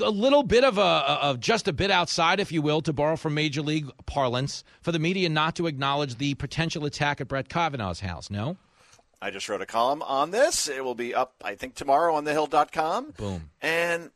a 0.00 0.10
little 0.10 0.42
bit 0.42 0.64
of 0.64 0.78
a 0.78 0.82
of 0.82 1.40
just 1.40 1.68
a 1.68 1.72
bit 1.72 1.90
outside, 1.90 2.40
if 2.40 2.52
you 2.52 2.62
will, 2.62 2.80
to 2.82 2.92
borrow 2.92 3.16
from 3.16 3.34
Major 3.34 3.62
League 3.62 3.90
parlance, 4.06 4.64
for 4.82 4.92
the 4.92 4.98
media 4.98 5.28
not 5.28 5.56
to 5.56 5.66
acknowledge 5.66 6.16
the 6.16 6.34
potential 6.34 6.84
attack 6.84 7.20
at 7.20 7.28
Brett 7.28 7.48
Kavanaugh's 7.48 8.00
house. 8.00 8.30
No. 8.30 8.56
I 9.22 9.30
just 9.30 9.48
wrote 9.48 9.62
a 9.62 9.66
column 9.66 10.02
on 10.02 10.32
this. 10.32 10.68
It 10.68 10.84
will 10.84 10.94
be 10.94 11.14
up, 11.14 11.32
I 11.42 11.54
think, 11.54 11.74
tomorrow 11.74 12.14
on 12.14 12.24
thehill.com. 12.26 13.14
Boom. 13.16 13.50
And 13.62 14.10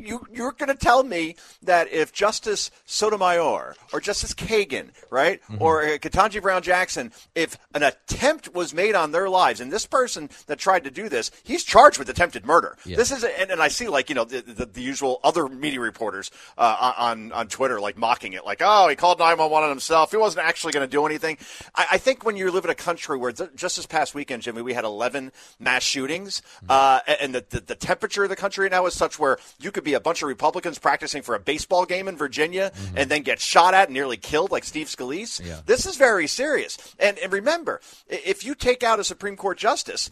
you, 0.00 0.24
you're 0.32 0.52
going 0.52 0.68
to 0.68 0.74
tell 0.74 1.02
me 1.02 1.36
that 1.62 1.90
if 1.92 2.12
Justice 2.12 2.70
Sotomayor 2.86 3.74
or 3.92 4.00
Justice 4.00 4.34
Kagan, 4.34 4.90
right, 5.10 5.40
Mm-hmm. 5.48 5.62
or 5.62 5.82
Ketanji 5.98 6.42
Brown 6.42 6.62
Jackson, 6.62 7.12
if 7.34 7.56
an 7.74 7.82
attempt 7.82 8.54
was 8.54 8.74
made 8.74 8.94
on 8.94 9.12
their 9.12 9.28
lives, 9.30 9.60
and 9.60 9.72
this 9.72 9.86
person 9.86 10.28
that 10.46 10.58
tried 10.58 10.84
to 10.84 10.90
do 10.90 11.08
this, 11.08 11.30
he's 11.44 11.64
charged 11.64 11.98
with 11.98 12.08
attempted 12.10 12.44
murder. 12.44 12.76
Yeah. 12.84 12.96
This 12.96 13.10
is, 13.12 13.24
and, 13.24 13.50
and 13.50 13.62
I 13.62 13.68
see 13.68 13.88
like 13.88 14.08
you 14.08 14.14
know 14.14 14.24
the, 14.24 14.40
the, 14.42 14.66
the 14.66 14.82
usual 14.82 15.20
other 15.24 15.48
media 15.48 15.80
reporters 15.80 16.30
uh, 16.58 16.92
on 16.98 17.32
on 17.32 17.48
Twitter 17.48 17.80
like 17.80 17.96
mocking 17.96 18.32
it, 18.34 18.44
like 18.44 18.60
oh 18.62 18.88
he 18.88 18.96
called 18.96 19.18
911 19.18 19.64
on 19.64 19.70
himself, 19.70 20.10
he 20.10 20.16
wasn't 20.18 20.46
actually 20.46 20.72
going 20.72 20.86
to 20.86 20.90
do 20.90 21.06
anything. 21.06 21.38
I, 21.74 21.86
I 21.92 21.98
think 21.98 22.24
when 22.24 22.36
you 22.36 22.50
live 22.50 22.64
in 22.64 22.70
a 22.70 22.74
country 22.74 23.16
where 23.16 23.32
th- 23.32 23.50
just 23.54 23.76
this 23.76 23.86
past 23.86 24.14
weekend, 24.14 24.42
Jimmy, 24.42 24.60
we 24.62 24.74
had 24.74 24.84
11 24.84 25.32
mass 25.58 25.82
shootings, 25.82 26.42
uh, 26.68 27.00
and 27.20 27.34
the, 27.34 27.44
the 27.48 27.60
the 27.60 27.74
temperature 27.74 28.24
of 28.24 28.28
the 28.30 28.36
country 28.36 28.68
now 28.68 28.84
is 28.86 28.94
such 28.94 29.18
where 29.18 29.37
you 29.58 29.70
could 29.70 29.84
be 29.84 29.94
a 29.94 30.00
bunch 30.00 30.22
of 30.22 30.28
Republicans 30.28 30.78
practicing 30.78 31.22
for 31.22 31.34
a 31.34 31.40
baseball 31.40 31.84
game 31.84 32.08
in 32.08 32.16
Virginia 32.16 32.72
and 32.96 33.10
then 33.10 33.22
get 33.22 33.40
shot 33.40 33.74
at 33.74 33.88
and 33.88 33.94
nearly 33.94 34.16
killed 34.16 34.50
like 34.50 34.64
Steve 34.64 34.86
Scalise. 34.86 35.44
Yeah. 35.44 35.60
This 35.66 35.86
is 35.86 35.96
very 35.96 36.26
serious. 36.26 36.78
And, 36.98 37.18
and 37.18 37.32
remember, 37.32 37.80
if 38.08 38.44
you 38.44 38.54
take 38.54 38.82
out 38.82 39.00
a 39.00 39.04
Supreme 39.04 39.36
Court 39.36 39.58
justice, 39.58 40.10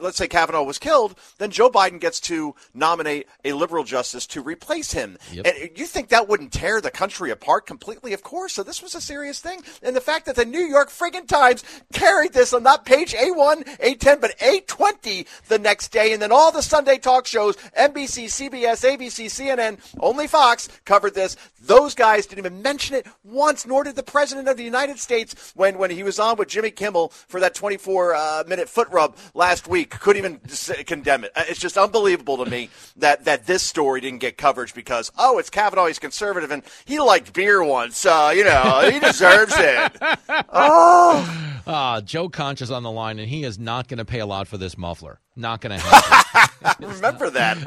let's 0.00 0.16
say 0.16 0.28
Kavanaugh 0.28 0.62
was 0.62 0.78
killed, 0.78 1.16
then 1.38 1.50
Joe 1.50 1.70
Biden 1.70 2.00
gets 2.00 2.20
to 2.20 2.54
nominate 2.74 3.26
a 3.44 3.52
liberal 3.52 3.84
justice 3.84 4.26
to 4.28 4.42
replace 4.42 4.92
him. 4.92 5.18
Yep. 5.32 5.46
And 5.46 5.78
you 5.78 5.86
think 5.86 6.08
that 6.08 6.28
wouldn't 6.28 6.52
tear 6.52 6.80
the 6.80 6.90
country 6.90 7.30
apart 7.30 7.66
completely? 7.66 8.12
Of 8.12 8.22
course. 8.22 8.52
So 8.54 8.62
this 8.62 8.82
was 8.82 8.94
a 8.94 9.00
serious 9.00 9.40
thing. 9.40 9.62
And 9.82 9.94
the 9.96 10.00
fact 10.00 10.26
that 10.26 10.36
the 10.36 10.44
New 10.44 10.60
York 10.60 10.90
friggin' 10.90 11.26
Times 11.26 11.64
carried 11.92 12.32
this 12.32 12.52
on 12.52 12.62
not 12.62 12.84
page 12.84 13.14
A1, 13.14 13.78
A10, 13.78 14.20
but 14.20 14.38
A20 14.38 15.26
the 15.48 15.58
next 15.58 15.88
day, 15.88 16.12
and 16.12 16.20
then 16.20 16.32
all 16.32 16.52
the 16.52 16.62
Sunday 16.62 16.98
talk 16.98 17.26
shows, 17.26 17.56
NBC, 17.78 18.30
CBS, 18.48 18.82
ABC, 18.84 19.26
CNN, 19.26 19.78
only 20.00 20.26
Fox 20.26 20.68
covered 20.84 21.14
this. 21.14 21.36
Those 21.60 21.94
guys 21.94 22.26
didn't 22.26 22.44
even 22.44 22.60
mention 22.60 22.96
it 22.96 23.06
once, 23.22 23.64
nor 23.66 23.84
did 23.84 23.94
the 23.94 24.02
President 24.02 24.48
of 24.48 24.56
the 24.56 24.64
United 24.64 24.98
States 24.98 25.52
when, 25.54 25.78
when 25.78 25.90
he 25.90 26.02
was 26.02 26.18
on 26.18 26.36
with 26.36 26.48
Jimmy 26.48 26.72
Kimmel 26.72 27.10
for 27.28 27.38
that 27.38 27.54
24 27.54 28.14
uh, 28.16 28.44
minute 28.48 28.68
foot 28.68 28.88
rub 28.90 29.16
last 29.34 29.68
week. 29.68 29.90
Couldn't 29.90 30.24
even 30.24 30.84
condemn 30.86 31.22
it. 31.24 31.30
Uh, 31.36 31.44
It's 31.48 31.60
just 31.60 31.76
unbelievable 31.78 32.44
to 32.44 32.50
me 32.50 32.68
that, 32.96 33.24
that 33.26 33.46
this 33.46 33.62
story 33.62 34.00
didn't 34.00 34.18
get 34.18 34.36
coverage 34.36 34.74
because, 34.74 35.12
oh, 35.16 35.38
it's 35.38 35.50
Kavanaugh, 35.50 35.86
he's 35.86 36.00
conservative, 36.00 36.50
and 36.50 36.64
he 36.84 36.98
liked 36.98 37.32
beer 37.32 37.62
once. 37.62 38.04
Uh, 38.04 38.32
you 38.34 38.42
know, 38.42 38.90
he 38.92 38.98
deserves 38.98 39.54
it. 39.56 39.92
Oh. 40.54 41.48
Uh, 41.66 42.00
Joe 42.00 42.28
Concha's 42.28 42.70
on 42.70 42.82
the 42.82 42.90
line, 42.90 43.18
and 43.18 43.28
he 43.28 43.44
is 43.44 43.58
not 43.58 43.86
going 43.88 43.98
to 43.98 44.04
pay 44.04 44.18
a 44.18 44.26
lot 44.26 44.48
for 44.48 44.58
this 44.58 44.76
muffler. 44.76 45.20
Not 45.34 45.62
going 45.62 45.78
to 45.78 45.84
happen. 45.84 46.22
Remember 46.80 47.30
that. 47.30 47.58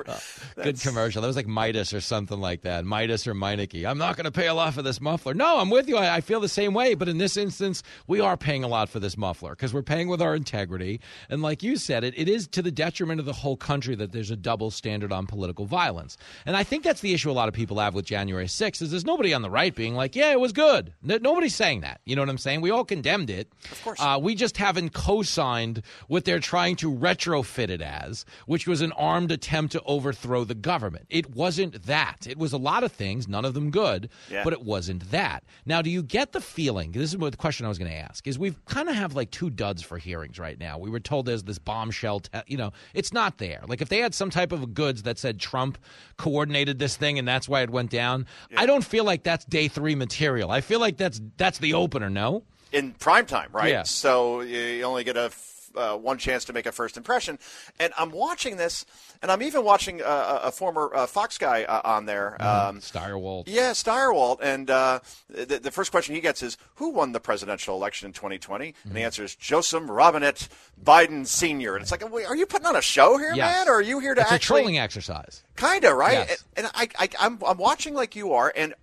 Good 0.55 0.79
commercial. 0.79 1.21
That 1.21 1.27
was 1.27 1.35
like 1.35 1.47
Midas 1.47 1.93
or 1.93 2.01
something 2.01 2.39
like 2.39 2.61
that. 2.61 2.85
Midas 2.85 3.25
or 3.25 3.33
Meineke. 3.33 3.85
I'm 3.89 3.97
not 3.97 4.15
going 4.15 4.25
to 4.25 4.31
pay 4.31 4.47
a 4.47 4.53
lot 4.53 4.73
for 4.75 4.83
this 4.83 5.01
muffler. 5.01 5.33
No, 5.33 5.59
I'm 5.59 5.71
with 5.71 5.89
you. 5.89 5.97
I, 5.97 6.17
I 6.17 6.21
feel 6.21 6.39
the 6.39 6.47
same 6.47 6.73
way. 6.75 6.93
But 6.93 7.09
in 7.09 7.17
this 7.17 7.37
instance, 7.37 7.81
we 8.07 8.19
are 8.19 8.37
paying 8.37 8.63
a 8.63 8.67
lot 8.67 8.87
for 8.87 8.99
this 8.99 9.17
muffler 9.17 9.51
because 9.51 9.73
we're 9.73 9.81
paying 9.81 10.07
with 10.09 10.21
our 10.21 10.35
integrity. 10.35 11.01
And 11.29 11.41
like 11.41 11.63
you 11.63 11.75
said, 11.75 12.03
it, 12.03 12.13
it 12.15 12.29
is 12.29 12.47
to 12.49 12.61
the 12.61 12.71
detriment 12.71 13.19
of 13.19 13.25
the 13.25 13.33
whole 13.33 13.57
country 13.57 13.95
that 13.95 14.11
there's 14.11 14.31
a 14.31 14.35
double 14.35 14.69
standard 14.69 15.11
on 15.11 15.25
political 15.25 15.65
violence. 15.65 16.17
And 16.45 16.55
I 16.55 16.63
think 16.63 16.83
that's 16.83 17.01
the 17.01 17.13
issue 17.13 17.31
a 17.31 17.33
lot 17.33 17.47
of 17.47 17.55
people 17.55 17.79
have 17.79 17.95
with 17.95 18.05
January 18.05 18.45
6th 18.45 18.81
is 18.83 18.91
there's 18.91 19.05
nobody 19.05 19.33
on 19.33 19.41
the 19.41 19.49
right 19.49 19.73
being 19.73 19.95
like, 19.95 20.15
yeah, 20.15 20.31
it 20.31 20.39
was 20.39 20.53
good. 20.53 20.93
No, 21.01 21.17
nobody's 21.17 21.55
saying 21.55 21.81
that. 21.81 21.99
You 22.05 22.15
know 22.15 22.21
what 22.21 22.29
I'm 22.29 22.37
saying? 22.37 22.61
We 22.61 22.69
all 22.69 22.85
condemned 22.85 23.31
it. 23.31 23.51
Of 23.71 23.83
course. 23.83 23.99
Uh, 23.99 24.19
we 24.21 24.35
just 24.35 24.57
haven't 24.57 24.93
co-signed 24.93 25.81
what 26.07 26.25
they're 26.25 26.39
trying 26.39 26.75
to 26.77 26.91
retrofit 26.91 27.54
it 27.59 27.81
as, 27.81 28.25
which 28.45 28.67
was 28.67 28.81
an 28.81 28.91
armed 28.93 29.31
attempt 29.31 29.71
to 29.73 29.81
overthrow 29.85 30.43
the 30.43 30.55
government. 30.55 31.05
It 31.09 31.35
wasn't 31.35 31.83
that. 31.85 32.27
It 32.27 32.37
was 32.37 32.53
a 32.53 32.57
lot 32.57 32.83
of 32.83 32.91
things, 32.91 33.27
none 33.27 33.45
of 33.45 33.53
them 33.53 33.71
good, 33.71 34.09
Yeah. 34.29 34.43
but 34.43 34.53
it 34.53 34.61
wasn't 34.63 35.11
that. 35.11 35.43
Now, 35.65 35.81
do 35.81 35.89
you 35.89 36.03
get 36.03 36.31
the 36.31 36.41
feeling? 36.41 36.91
This 36.91 37.11
is 37.11 37.17
what 37.17 37.31
the 37.31 37.37
question 37.37 37.65
I 37.65 37.69
was 37.69 37.77
going 37.77 37.91
to 37.91 37.97
ask. 37.97 38.27
Is 38.27 38.37
we've 38.39 38.63
kind 38.65 38.89
of 38.89 38.95
have 38.95 39.15
like 39.15 39.31
two 39.31 39.49
duds 39.49 39.81
for 39.81 39.97
hearings 39.97 40.37
right 40.39 40.59
now. 40.59 40.77
We 40.77 40.89
were 40.89 40.99
told 40.99 41.25
there's 41.25 41.43
this 41.43 41.59
bombshell. 41.59 42.21
Te- 42.21 42.39
you 42.47 42.57
know, 42.57 42.71
it's 42.93 43.13
not 43.13 43.37
there. 43.37 43.61
Like 43.67 43.81
if 43.81 43.89
they 43.89 43.99
had 43.99 44.13
some 44.13 44.29
type 44.29 44.51
of 44.51 44.73
goods 44.73 45.03
that 45.03 45.17
said 45.17 45.39
Trump 45.39 45.77
coordinated 46.17 46.79
this 46.79 46.95
thing 46.97 47.19
and 47.19 47.27
that's 47.27 47.47
why 47.49 47.61
it 47.61 47.69
went 47.69 47.89
down, 47.91 48.25
I 48.57 48.65
don't 48.65 48.83
feel 48.83 49.03
like 49.03 49.23
that's 49.23 49.45
day 49.45 49.67
three 49.67 49.95
material. 49.95 50.51
I 50.51 50.61
feel 50.61 50.79
like 50.79 50.97
that's 50.97 51.21
that's 51.37 51.59
the 51.59 51.73
opener. 51.73 52.09
No. 52.09 52.43
in 52.71 52.91
prime 52.93 53.25
time, 53.25 53.49
right? 53.51 53.69
Yeah. 53.69 53.83
So 53.83 54.41
you 54.41 54.83
only 54.83 55.03
get 55.03 55.17
a 55.17 55.29
uh, 55.75 55.97
one 55.97 56.17
chance 56.17 56.45
to 56.45 56.53
make 56.53 56.65
a 56.65 56.71
first 56.71 56.97
impression. 56.97 57.39
And 57.79 57.93
I'm 57.97 58.11
watching 58.11 58.57
this, 58.57 58.85
and 59.21 59.31
I'm 59.31 59.41
even 59.41 59.63
watching 59.63 60.01
uh, 60.01 60.39
a 60.43 60.51
former 60.51 60.91
uh, 60.93 61.07
Fox 61.07 61.37
guy 61.37 61.63
uh, 61.63 61.81
on 61.83 62.05
there. 62.05 62.41
Um, 62.41 62.79
Stirewalt. 62.79 63.43
yeah, 63.47 63.71
Stirewalt. 63.71 64.39
And 64.41 64.69
uh, 64.69 64.99
the, 65.29 65.59
the 65.59 65.71
first 65.71 65.91
question 65.91 66.15
he 66.15 66.21
gets 66.21 66.41
is, 66.43 66.57
"Who 66.75 66.89
won 66.89 67.11
the 67.11 67.19
presidential 67.19 67.75
election 67.75 68.07
in 68.07 68.13
2020?" 68.13 68.73
And 68.85 68.93
the 68.93 69.01
answer 69.03 69.23
is 69.23 69.35
Joseph 69.35 69.83
Robinette 69.87 70.47
Biden 70.83 71.25
Sr. 71.27 71.75
And 71.75 71.81
it's 71.81 71.91
like, 71.91 72.09
wait, 72.11 72.25
are 72.25 72.35
you 72.35 72.45
putting 72.45 72.67
on 72.67 72.75
a 72.75 72.81
show 72.81 73.17
here, 73.17 73.33
Yes. 73.33 73.57
man, 73.57 73.67
or 73.69 73.77
are 73.77 73.81
you 73.81 73.99
here 73.99 74.13
to 74.15 74.21
it's 74.21 74.31
actually? 74.31 74.59
a 74.61 74.63
trolling 74.63 74.77
exercise. 74.79 75.43
Kinda, 75.55 75.93
right? 75.93 76.13
Yes. 76.27 76.43
And, 76.55 76.65
and 76.65 76.75
I, 76.75 76.89
I, 77.03 77.09
I'm, 77.19 77.39
I'm 77.45 77.57
watching 77.57 77.93
like 77.93 78.15
you 78.15 78.33
are, 78.33 78.51
and 78.55 78.73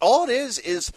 all 0.00 0.24
it 0.24 0.30
is 0.30 0.58
is 0.58 0.90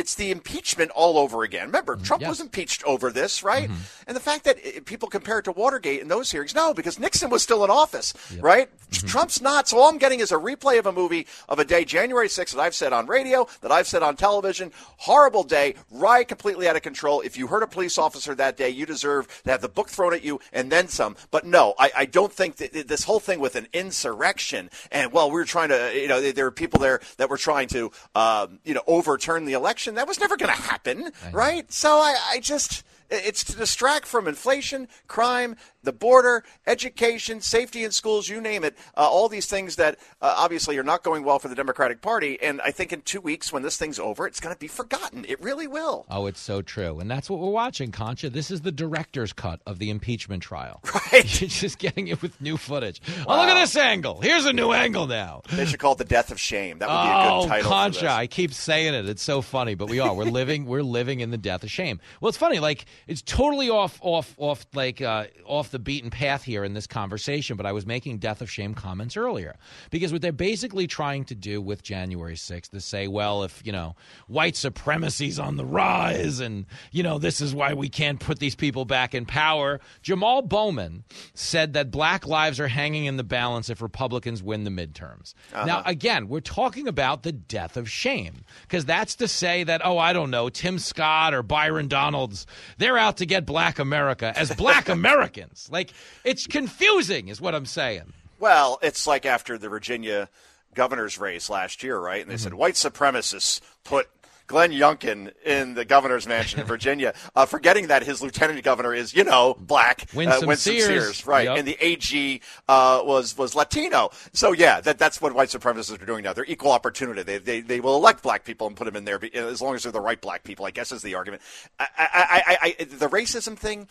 it's 0.00 0.14
the 0.16 0.30
impeachment 0.30 0.90
all 0.90 1.18
over 1.18 1.42
again. 1.44 1.66
Remember, 1.66 1.94
Trump 1.96 2.22
was 2.26 2.40
impeached 2.40 2.82
over 2.84 3.10
this, 3.12 3.42
right? 3.42 3.70
And 4.06 4.16
the 4.16 4.20
fact 4.20 4.44
that 4.44 4.56
uh, 4.56 4.80
people 4.84 5.08
compare 5.08 5.38
it 5.38 5.44
to 5.44 5.52
Watergate 5.52 6.00
in 6.00 6.08
those 6.08 6.30
hearings, 6.30 6.54
no, 6.54 6.74
because 6.74 6.98
Nixon 6.98 7.30
was 7.30 7.42
still 7.42 7.62
in 7.64 7.70
office, 7.70 8.14
right? 8.40 8.68
Trump's 8.90 9.40
not. 9.40 9.68
So 9.68 9.78
all 9.78 9.88
I'm 9.88 9.98
getting 9.98 10.20
is 10.20 10.32
a 10.32 10.36
replay 10.36 10.78
of 10.78 10.86
a 10.86 10.92
movie 10.92 11.26
of 11.48 11.58
a 11.58 11.64
day, 11.64 11.84
January 11.84 12.28
6th, 12.28 12.52
that 12.52 12.60
I've 12.60 12.74
said 12.74 12.92
on 12.92 13.06
radio, 13.06 13.46
that 13.60 13.70
I've 13.70 13.86
said 13.86 14.02
on 14.02 14.16
television. 14.16 14.72
Horrible 14.96 15.44
day, 15.44 15.74
riot 15.90 16.28
completely 16.28 16.66
out 16.66 16.76
of 16.76 16.82
control. 16.82 17.20
If 17.20 17.36
you 17.36 17.46
hurt 17.46 17.62
a 17.62 17.66
police 17.66 17.98
officer 17.98 18.34
that 18.34 18.56
day, 18.56 18.70
you 18.70 18.86
deserve 18.86 19.28
to 19.44 19.50
have 19.50 19.60
the 19.60 19.68
book 19.68 19.88
thrown 19.88 20.14
at 20.14 20.24
you 20.24 20.40
and 20.52 20.72
then 20.72 20.88
some. 20.88 21.16
But 21.30 21.46
no, 21.46 21.74
I, 21.78 21.90
I 21.96 22.04
don't 22.06 22.32
think 22.32 22.56
that 22.56 22.88
this 22.88 23.04
whole 23.04 23.20
thing 23.20 23.38
with 23.38 23.54
an 23.54 23.68
insurrection 23.72 24.70
and 24.90 25.12
well, 25.12 25.28
we 25.28 25.34
were 25.34 25.44
trying 25.44 25.68
to, 25.68 25.92
you 25.94 26.08
know, 26.08 26.20
there 26.32 26.46
were 26.46 26.50
people 26.50 26.80
there 26.80 27.00
that 27.18 27.28
were 27.28 27.36
trying 27.36 27.68
to, 27.68 27.92
um, 28.14 28.58
you 28.64 28.74
know, 28.74 28.82
overturn 28.86 29.44
the 29.44 29.52
election. 29.52 29.89
That 29.94 30.08
was 30.08 30.20
never 30.20 30.36
going 30.36 30.54
to 30.54 30.60
happen, 30.62 31.12
right? 31.32 31.70
So 31.72 31.90
I, 31.98 32.16
I 32.32 32.40
just. 32.40 32.84
It's 33.12 33.42
to 33.42 33.56
distract 33.56 34.06
from 34.06 34.28
inflation, 34.28 34.86
crime, 35.08 35.56
the 35.82 35.92
border, 35.92 36.44
education, 36.66 37.40
safety 37.40 37.84
in 37.84 37.90
schools, 37.90 38.28
you 38.28 38.40
name 38.40 38.64
it. 38.64 38.76
Uh, 38.96 39.08
all 39.08 39.28
these 39.28 39.46
things 39.46 39.76
that 39.76 39.98
uh, 40.20 40.34
obviously 40.36 40.76
are 40.78 40.82
not 40.82 41.02
going 41.02 41.24
well 41.24 41.38
for 41.38 41.48
the 41.48 41.54
Democratic 41.54 42.02
Party. 42.02 42.38
And 42.40 42.60
I 42.60 42.70
think 42.70 42.92
in 42.92 43.02
two 43.02 43.20
weeks, 43.20 43.52
when 43.52 43.62
this 43.62 43.76
thing's 43.76 43.98
over, 43.98 44.26
it's 44.26 44.40
going 44.40 44.54
to 44.54 44.58
be 44.58 44.68
forgotten. 44.68 45.24
It 45.28 45.40
really 45.40 45.66
will. 45.66 46.06
Oh, 46.10 46.26
it's 46.26 46.40
so 46.40 46.62
true. 46.62 47.00
And 47.00 47.10
that's 47.10 47.30
what 47.30 47.40
we're 47.40 47.50
watching, 47.50 47.92
Concha. 47.92 48.30
This 48.30 48.50
is 48.50 48.60
the 48.60 48.72
director's 48.72 49.32
cut 49.32 49.60
of 49.66 49.78
the 49.78 49.90
impeachment 49.90 50.42
trial. 50.42 50.82
Right. 51.12 51.24
Just 51.26 51.78
getting 51.78 52.08
it 52.08 52.22
with 52.22 52.40
new 52.40 52.56
footage. 52.56 53.00
Oh, 53.26 53.36
look 53.36 53.48
at 53.48 53.60
this 53.60 53.74
angle. 53.74 54.20
Here's 54.20 54.44
a 54.44 54.52
new 54.52 54.72
angle 54.72 55.08
now. 55.08 55.42
They 55.50 55.64
should 55.64 55.80
call 55.80 55.92
it 55.92 55.98
the 55.98 56.04
death 56.04 56.30
of 56.30 56.38
shame. 56.38 56.78
That 56.78 56.88
would 56.88 57.02
be 57.02 57.08
a 57.08 57.30
oh, 57.32 57.40
good 57.42 57.48
title. 57.48 57.64
for 57.64 57.68
Concha. 57.68 58.10
I 58.10 58.26
keep 58.28 58.52
saying 58.52 58.94
it. 58.94 59.08
It's 59.08 59.22
so 59.22 59.42
funny, 59.42 59.74
but 59.74 59.90
we 59.90 59.98
are. 59.98 60.14
We're 60.14 60.24
living. 60.24 60.66
We're 60.66 60.82
living 60.82 61.20
in 61.20 61.30
the 61.30 61.38
death 61.38 61.64
of 61.64 61.70
shame. 61.70 62.00
Well, 62.20 62.28
it's 62.28 62.38
funny. 62.38 62.60
Like 62.60 62.84
it's 63.08 63.22
totally 63.22 63.70
off, 63.70 63.98
off, 64.02 64.34
off, 64.38 64.66
like 64.72 65.00
uh, 65.00 65.26
off 65.46 65.69
the 65.70 65.78
beaten 65.78 66.10
path 66.10 66.44
here 66.44 66.64
in 66.64 66.74
this 66.74 66.86
conversation. 66.86 67.56
But 67.56 67.66
I 67.66 67.72
was 67.72 67.86
making 67.86 68.18
death 68.18 68.40
of 68.40 68.50
shame 68.50 68.74
comments 68.74 69.16
earlier 69.16 69.56
because 69.90 70.12
what 70.12 70.22
they're 70.22 70.32
basically 70.32 70.86
trying 70.86 71.24
to 71.26 71.34
do 71.34 71.60
with 71.60 71.82
January 71.82 72.34
6th 72.34 72.74
is 72.74 72.84
say, 72.84 73.08
well, 73.08 73.42
if 73.42 73.62
you 73.64 73.72
know 73.72 73.96
white 74.26 74.56
supremacy's 74.56 75.38
on 75.38 75.56
the 75.56 75.64
rise, 75.64 76.40
and 76.40 76.66
you 76.92 77.02
know 77.02 77.18
this 77.18 77.40
is 77.40 77.54
why 77.54 77.74
we 77.74 77.88
can't 77.88 78.20
put 78.20 78.38
these 78.38 78.54
people 78.54 78.84
back 78.84 79.14
in 79.14 79.26
power. 79.26 79.80
Jamal 80.02 80.42
Bowman 80.42 81.04
said 81.34 81.72
that 81.74 81.90
black 81.90 82.26
lives 82.26 82.60
are 82.60 82.68
hanging 82.68 83.04
in 83.04 83.16
the 83.16 83.24
balance 83.24 83.70
if 83.70 83.82
Republicans 83.82 84.42
win 84.42 84.64
the 84.64 84.70
midterms. 84.70 85.34
Uh-huh. 85.52 85.64
Now, 85.64 85.82
again, 85.86 86.28
we're 86.28 86.40
talking 86.40 86.88
about 86.88 87.22
the 87.22 87.32
death 87.32 87.76
of 87.76 87.88
shame 87.88 88.44
because 88.62 88.84
that's 88.84 89.16
to 89.16 89.28
say 89.28 89.64
that, 89.64 89.82
oh, 89.84 89.98
I 89.98 90.12
don't 90.12 90.30
know, 90.30 90.48
Tim 90.48 90.78
Scott 90.78 91.34
or 91.34 91.42
Byron 91.42 91.88
Donalds, 91.88 92.46
they're 92.78 92.98
out 92.98 93.18
to 93.18 93.26
get 93.26 93.46
black 93.46 93.78
America 93.78 94.32
as 94.36 94.54
black 94.54 94.88
Americans. 95.00 95.59
Like, 95.70 95.92
it's 96.24 96.46
confusing, 96.46 97.28
is 97.28 97.40
what 97.40 97.54
I'm 97.54 97.66
saying. 97.66 98.12
Well, 98.38 98.78
it's 98.82 99.06
like 99.06 99.26
after 99.26 99.58
the 99.58 99.68
Virginia 99.68 100.28
governor's 100.74 101.18
race 101.18 101.50
last 101.50 101.82
year, 101.82 101.98
right? 101.98 102.22
And 102.22 102.30
they 102.30 102.34
Mm-hmm. 102.36 102.42
said 102.44 102.54
white 102.54 102.74
supremacists 102.74 103.60
put 103.84 104.08
Glenn 104.46 104.72
Youngkin 104.72 105.32
in 105.44 105.74
the 105.74 105.84
governor's 105.84 106.26
mansion 106.26 106.58
in 106.58 106.66
Virginia, 106.76 107.14
uh, 107.36 107.46
forgetting 107.46 107.86
that 107.88 108.02
his 108.02 108.20
lieutenant 108.20 108.60
governor 108.64 108.92
is, 108.92 109.14
you 109.14 109.22
know, 109.22 109.56
black, 109.60 110.06
Winsome 110.12 110.42
uh, 110.44 110.46
Winston 110.48 110.80
Sears. 110.80 111.24
right? 111.26 111.44
Yep. 111.44 111.58
And 111.58 111.68
the 111.68 111.76
AG 111.80 112.40
uh, 112.68 113.00
was 113.04 113.38
was 113.38 113.54
Latino. 113.54 114.10
So 114.32 114.50
yeah, 114.50 114.80
that 114.80 114.98
that's 114.98 115.20
what 115.20 115.34
white 115.34 115.50
supremacists 115.50 116.02
are 116.02 116.06
doing 116.06 116.24
now. 116.24 116.32
They're 116.32 116.44
equal 116.46 116.72
opportunity. 116.72 117.22
They 117.22 117.38
they, 117.38 117.60
they 117.60 117.78
will 117.80 117.94
elect 117.94 118.24
black 118.24 118.44
people 118.44 118.66
and 118.66 118.74
put 118.76 118.86
them 118.86 118.96
in 118.96 119.04
there 119.04 119.20
as 119.34 119.60
long 119.62 119.76
as 119.76 119.84
they're 119.84 119.92
the 119.92 120.00
right 120.00 120.20
black 120.20 120.42
people. 120.42 120.66
I 120.66 120.72
guess 120.72 120.90
is 120.90 121.02
the 121.02 121.14
argument. 121.14 121.42
I, 121.78 121.86
I, 121.96 122.42
I, 122.60 122.74
I, 122.80 122.84
the 122.84 123.08
racism 123.08 123.56
thing 123.56 123.86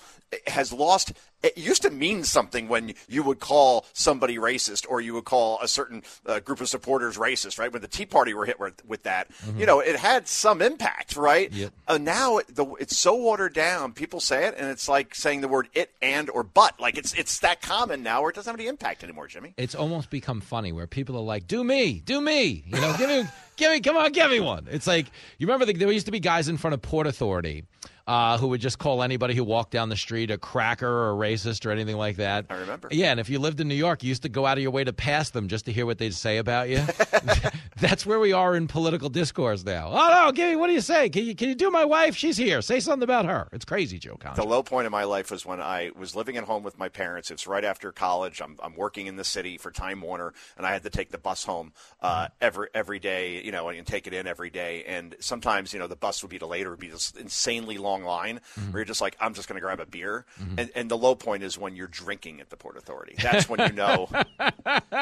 has 0.47 0.73
lost. 0.73 1.13
It 1.41 1.57
used 1.57 1.81
to 1.83 1.89
mean 1.89 2.23
something 2.23 2.67
when 2.67 2.93
you 3.07 3.23
would 3.23 3.39
call 3.39 3.85
somebody 3.93 4.37
racist 4.37 4.85
or 4.89 4.99
you 5.01 5.13
would 5.13 5.25
call 5.25 5.59
a 5.61 5.67
certain 5.67 6.03
uh, 6.25 6.39
group 6.39 6.59
of 6.61 6.67
supporters 6.67 7.17
racist, 7.17 7.59
right? 7.59 7.71
When 7.71 7.81
the 7.81 7.87
Tea 7.87 8.05
Party 8.05 8.33
were 8.33 8.45
hit 8.45 8.59
with, 8.59 8.85
with 8.85 9.03
that, 9.03 9.27
you 9.57 9.65
know, 9.65 9.79
it 9.79 9.95
had 9.95 10.27
some 10.27 10.61
impact, 10.61 11.15
right? 11.15 11.51
Yep. 11.51 11.73
Uh, 11.87 11.97
now 11.97 12.39
the, 12.49 12.65
it's 12.79 12.97
so 12.97 13.15
watered 13.15 13.53
down. 13.53 13.93
People 13.93 14.19
say 14.19 14.47
it, 14.47 14.55
and 14.57 14.69
it's 14.69 14.89
like 14.89 15.15
saying 15.15 15.41
the 15.41 15.47
word 15.47 15.69
"it" 15.73 15.91
and 16.01 16.29
or 16.29 16.43
"but." 16.43 16.79
Like 16.79 16.97
it's 16.97 17.13
it's 17.13 17.39
that 17.39 17.61
common 17.61 18.03
now, 18.03 18.21
where 18.21 18.29
it 18.29 18.35
doesn't 18.35 18.51
have 18.51 18.59
any 18.59 18.67
impact 18.67 19.03
anymore, 19.03 19.27
Jimmy. 19.27 19.53
It's 19.57 19.75
almost 19.75 20.09
become 20.09 20.41
funny 20.41 20.71
where 20.71 20.87
people 20.87 21.15
are 21.17 21.21
like, 21.23 21.47
"Do 21.47 21.63
me, 21.63 22.01
do 22.03 22.21
me," 22.21 22.63
you 22.67 22.79
know, 22.79 22.95
give 22.97 23.09
me, 23.09 23.23
give 23.57 23.71
me, 23.71 23.79
come 23.79 23.97
on, 23.97 24.11
give 24.11 24.29
me 24.29 24.39
one. 24.39 24.67
It's 24.69 24.87
like 24.87 25.07
you 25.37 25.47
remember 25.47 25.65
the, 25.65 25.73
there 25.73 25.91
used 25.91 26.05
to 26.07 26.11
be 26.11 26.19
guys 26.19 26.47
in 26.47 26.57
front 26.57 26.73
of 26.73 26.81
Port 26.81 27.07
Authority 27.07 27.63
uh, 28.10 28.40
who 28.40 28.48
would 28.48 28.60
just 28.60 28.80
call 28.80 29.03
anybody 29.03 29.36
who 29.36 29.44
walked 29.44 29.69
down 29.69 29.90
the 29.90 29.95
street 29.95 30.31
a 30.31 30.38
cracker 30.40 30.88
or 30.88 31.11
a 31.11 31.14
racist 31.14 31.64
or 31.64 31.69
anything 31.69 31.95
like 31.95 32.15
that. 32.15 32.48
I 32.49 32.56
remember. 32.56 32.90
Yeah, 32.91 33.11
and 33.11 33.19
if 33.19 33.30
you 33.30 33.38
lived 33.38 33.60
in 33.61 33.68
New 33.68 33.76
York, 33.76 34.02
you 34.02 34.10
used 34.10 34.23
to 34.23 34.30
go 34.30 34.48
out 34.48 34.57
of 34.57 34.64
your 34.64 34.72
way 34.72 34.84
to 34.84 34.91
pass 34.91 35.30
them 35.30 35.48
just 35.48 35.65
to 35.65 35.72
hear 35.72 35.86
what 35.86 35.99
they'd 35.99 36.15
say 36.15 36.38
about 36.38 36.69
you. 36.69 36.81
That's 37.80 38.07
where 38.07 38.19
we 38.19 38.34
are 38.34 38.56
in 38.56 38.68
political 38.68 39.10
discourse 39.10 39.64
now. 39.64 39.90
Oh 39.91 40.26
no, 40.26 40.31
give 40.31 40.49
me, 40.49 40.56
what 40.56 40.68
do 40.68 40.73
you 40.73 40.81
say? 40.81 41.10
Can 41.10 41.23
you 41.23 41.36
can 41.36 41.49
you 41.49 41.56
do 41.56 41.69
my 41.69 41.86
wife? 41.86 42.15
She's 42.15 42.36
here. 42.36 42.64
Say 42.64 42.80
something 42.80 43.03
about 43.03 43.26
her. 43.26 43.48
It's 43.53 43.64
crazy, 43.64 43.99
Joe. 43.99 44.18
The 44.36 44.44
low 44.44 44.64
point 44.64 44.88
in 44.88 44.91
my 44.91 45.03
life 45.03 45.30
was 45.30 45.45
when 45.45 45.61
I 45.61 45.91
was 45.95 46.15
living 46.15 46.36
at 46.36 46.45
home 46.45 46.64
with 46.64 46.80
my 46.80 46.90
parents. 46.90 47.30
It's 47.30 47.45
right 47.45 47.64
after 47.64 47.91
college. 47.91 48.41
I'm, 48.41 48.57
I'm 48.64 48.76
working 48.76 49.06
in 49.06 49.18
the 49.18 49.23
city 49.23 49.57
for 49.57 49.69
Time 49.72 50.02
Warner, 50.02 50.34
and 50.57 50.65
I 50.65 50.73
had 50.73 50.84
to 50.84 50.90
take 50.90 51.11
the 51.11 51.18
bus 51.19 51.44
home 51.44 51.73
uh, 52.02 52.30
every 52.41 52.69
every 52.73 52.99
day, 52.99 53.44
you 53.44 53.52
know, 53.52 53.69
and 53.69 53.86
take 53.86 54.07
it 54.07 54.14
in 54.14 54.26
every 54.26 54.49
day. 54.49 54.84
And 54.86 55.15
sometimes, 55.19 55.73
you 55.73 55.80
know, 55.80 55.88
the 55.88 55.95
bus 55.95 56.23
would 56.23 56.31
be 56.31 56.40
delayed 56.40 56.65
or 56.65 56.72
would 56.72 56.80
be 56.80 56.90
this 56.90 57.11
insanely 57.11 57.77
long 57.77 57.98
line 58.03 58.35
where 58.55 58.65
mm-hmm. 58.65 58.77
you're 58.77 58.85
just 58.85 59.01
like, 59.01 59.15
I'm 59.19 59.34
just 59.34 59.47
going 59.47 59.55
to 59.55 59.61
grab 59.61 59.80
a 59.80 59.85
beer. 59.85 60.26
Mm-hmm. 60.39 60.59
And, 60.59 60.69
and 60.76 60.91
the 60.91 60.97
low 60.97 61.15
point 61.15 61.43
is 61.43 61.57
when 61.57 61.76
you're 61.76 61.88
drinking 61.88 62.41
at 62.41 62.49
the 62.49 62.57
Port 62.57 62.77
Authority. 62.77 63.15
That's 63.21 63.49
when 63.49 63.59
you 63.59 63.73
know 63.73 64.09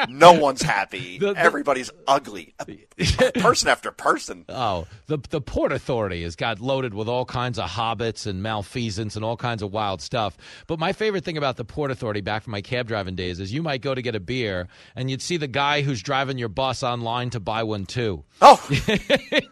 no 0.08 0.32
one's 0.32 0.62
happy. 0.62 1.18
The- 1.28 1.34
the- 1.34 1.38
Everybody's 1.38 1.90
ugly. 2.06 2.54
person 3.38 3.68
after 3.68 3.90
person. 3.90 4.44
Oh, 4.48 4.86
the 5.06 5.18
the 5.30 5.40
Port 5.40 5.72
Authority 5.72 6.22
has 6.22 6.36
got 6.36 6.60
loaded 6.60 6.94
with 6.94 7.08
all 7.08 7.24
kinds 7.24 7.58
of 7.58 7.68
hobbits 7.70 8.26
and 8.26 8.42
malfeasance 8.42 9.16
and 9.16 9.24
all 9.24 9.36
kinds 9.36 9.62
of 9.62 9.72
wild 9.72 10.00
stuff. 10.00 10.36
But 10.66 10.78
my 10.78 10.92
favorite 10.92 11.24
thing 11.24 11.36
about 11.36 11.56
the 11.56 11.64
Port 11.64 11.90
Authority 11.90 12.20
back 12.20 12.42
from 12.42 12.52
my 12.52 12.60
cab 12.60 12.88
driving 12.88 13.14
days 13.14 13.40
is 13.40 13.52
you 13.52 13.62
might 13.62 13.82
go 13.82 13.94
to 13.94 14.02
get 14.02 14.14
a 14.14 14.20
beer 14.20 14.68
and 14.96 15.10
you'd 15.10 15.22
see 15.22 15.36
the 15.36 15.48
guy 15.48 15.82
who's 15.82 16.02
driving 16.02 16.38
your 16.38 16.48
bus 16.48 16.82
online 16.82 17.30
to 17.30 17.40
buy 17.40 17.62
one 17.62 17.86
too. 17.86 18.24
Oh, 18.40 18.62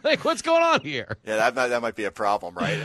like 0.03 0.23
what's 0.23 0.41
going 0.41 0.63
on 0.63 0.81
here? 0.81 1.17
yeah, 1.25 1.37
that 1.37 1.55
might, 1.55 1.67
that 1.67 1.81
might 1.81 1.95
be 1.95 2.05
a 2.05 2.11
problem, 2.11 2.55
right? 2.55 2.79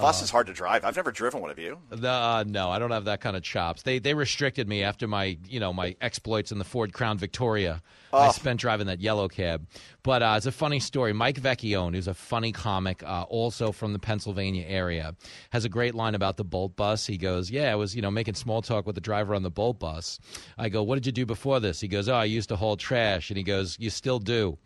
Bus 0.00 0.22
is 0.22 0.30
hard 0.30 0.46
to 0.46 0.52
drive. 0.52 0.84
I've 0.84 0.96
never 0.96 1.12
driven 1.12 1.40
one 1.40 1.50
of 1.50 1.58
you. 1.58 1.78
The, 1.90 2.08
uh, 2.08 2.44
no, 2.46 2.70
I 2.70 2.78
don't 2.78 2.90
have 2.90 3.04
that 3.06 3.20
kind 3.20 3.36
of 3.36 3.42
chops. 3.42 3.82
They 3.82 3.98
they 3.98 4.14
restricted 4.14 4.68
me 4.68 4.82
after 4.82 5.06
my 5.06 5.38
you 5.46 5.60
know 5.60 5.72
my 5.72 5.96
exploits 6.00 6.52
in 6.52 6.58
the 6.58 6.64
Ford 6.64 6.92
Crown 6.92 7.18
Victoria. 7.18 7.82
I 8.12 8.28
Oh. 8.28 8.32
spent 8.32 8.58
driving 8.58 8.86
that 8.86 9.00
yellow 9.00 9.28
cab. 9.28 9.66
But 10.02 10.22
uh, 10.22 10.34
it's 10.38 10.46
a 10.46 10.52
funny 10.52 10.80
story. 10.80 11.12
Mike 11.12 11.38
Vecchione, 11.40 11.94
who's 11.94 12.08
a 12.08 12.14
funny 12.14 12.52
comic, 12.52 13.02
uh, 13.02 13.26
also 13.28 13.70
from 13.70 13.92
the 13.92 13.98
Pennsylvania 13.98 14.64
area, 14.66 15.14
has 15.50 15.66
a 15.66 15.68
great 15.68 15.94
line 15.94 16.14
about 16.14 16.38
the 16.38 16.44
Bolt 16.44 16.74
bus. 16.74 17.06
He 17.06 17.18
goes, 17.18 17.50
"Yeah, 17.50 17.70
I 17.72 17.74
was 17.74 17.94
you 17.94 18.00
know 18.02 18.10
making 18.10 18.34
small 18.34 18.62
talk 18.62 18.86
with 18.86 18.94
the 18.94 19.00
driver 19.02 19.34
on 19.34 19.42
the 19.42 19.50
Bolt 19.50 19.78
bus." 19.78 20.18
I 20.56 20.68
go, 20.70 20.82
"What 20.82 20.94
did 20.94 21.04
you 21.06 21.12
do 21.12 21.26
before 21.26 21.60
this?" 21.60 21.80
He 21.80 21.88
goes, 21.88 22.08
"Oh, 22.08 22.14
I 22.14 22.24
used 22.24 22.48
to 22.48 22.56
haul 22.56 22.76
trash." 22.76 23.30
And 23.30 23.36
he 23.36 23.42
goes, 23.42 23.76
"You 23.78 23.90
still 23.90 24.18
do." 24.18 24.56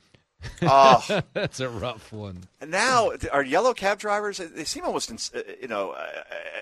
Oh. 0.62 1.20
That's 1.32 1.60
a 1.60 1.68
rough 1.68 2.12
one. 2.12 2.44
Now 2.66 3.12
our 3.32 3.42
yellow 3.42 3.74
cab 3.74 3.98
drivers 3.98 4.38
they 4.38 4.64
seem 4.64 4.84
almost 4.84 5.10
ins- 5.10 5.32
uh, 5.34 5.42
you 5.60 5.68
know 5.68 5.92
uh, 5.92 6.06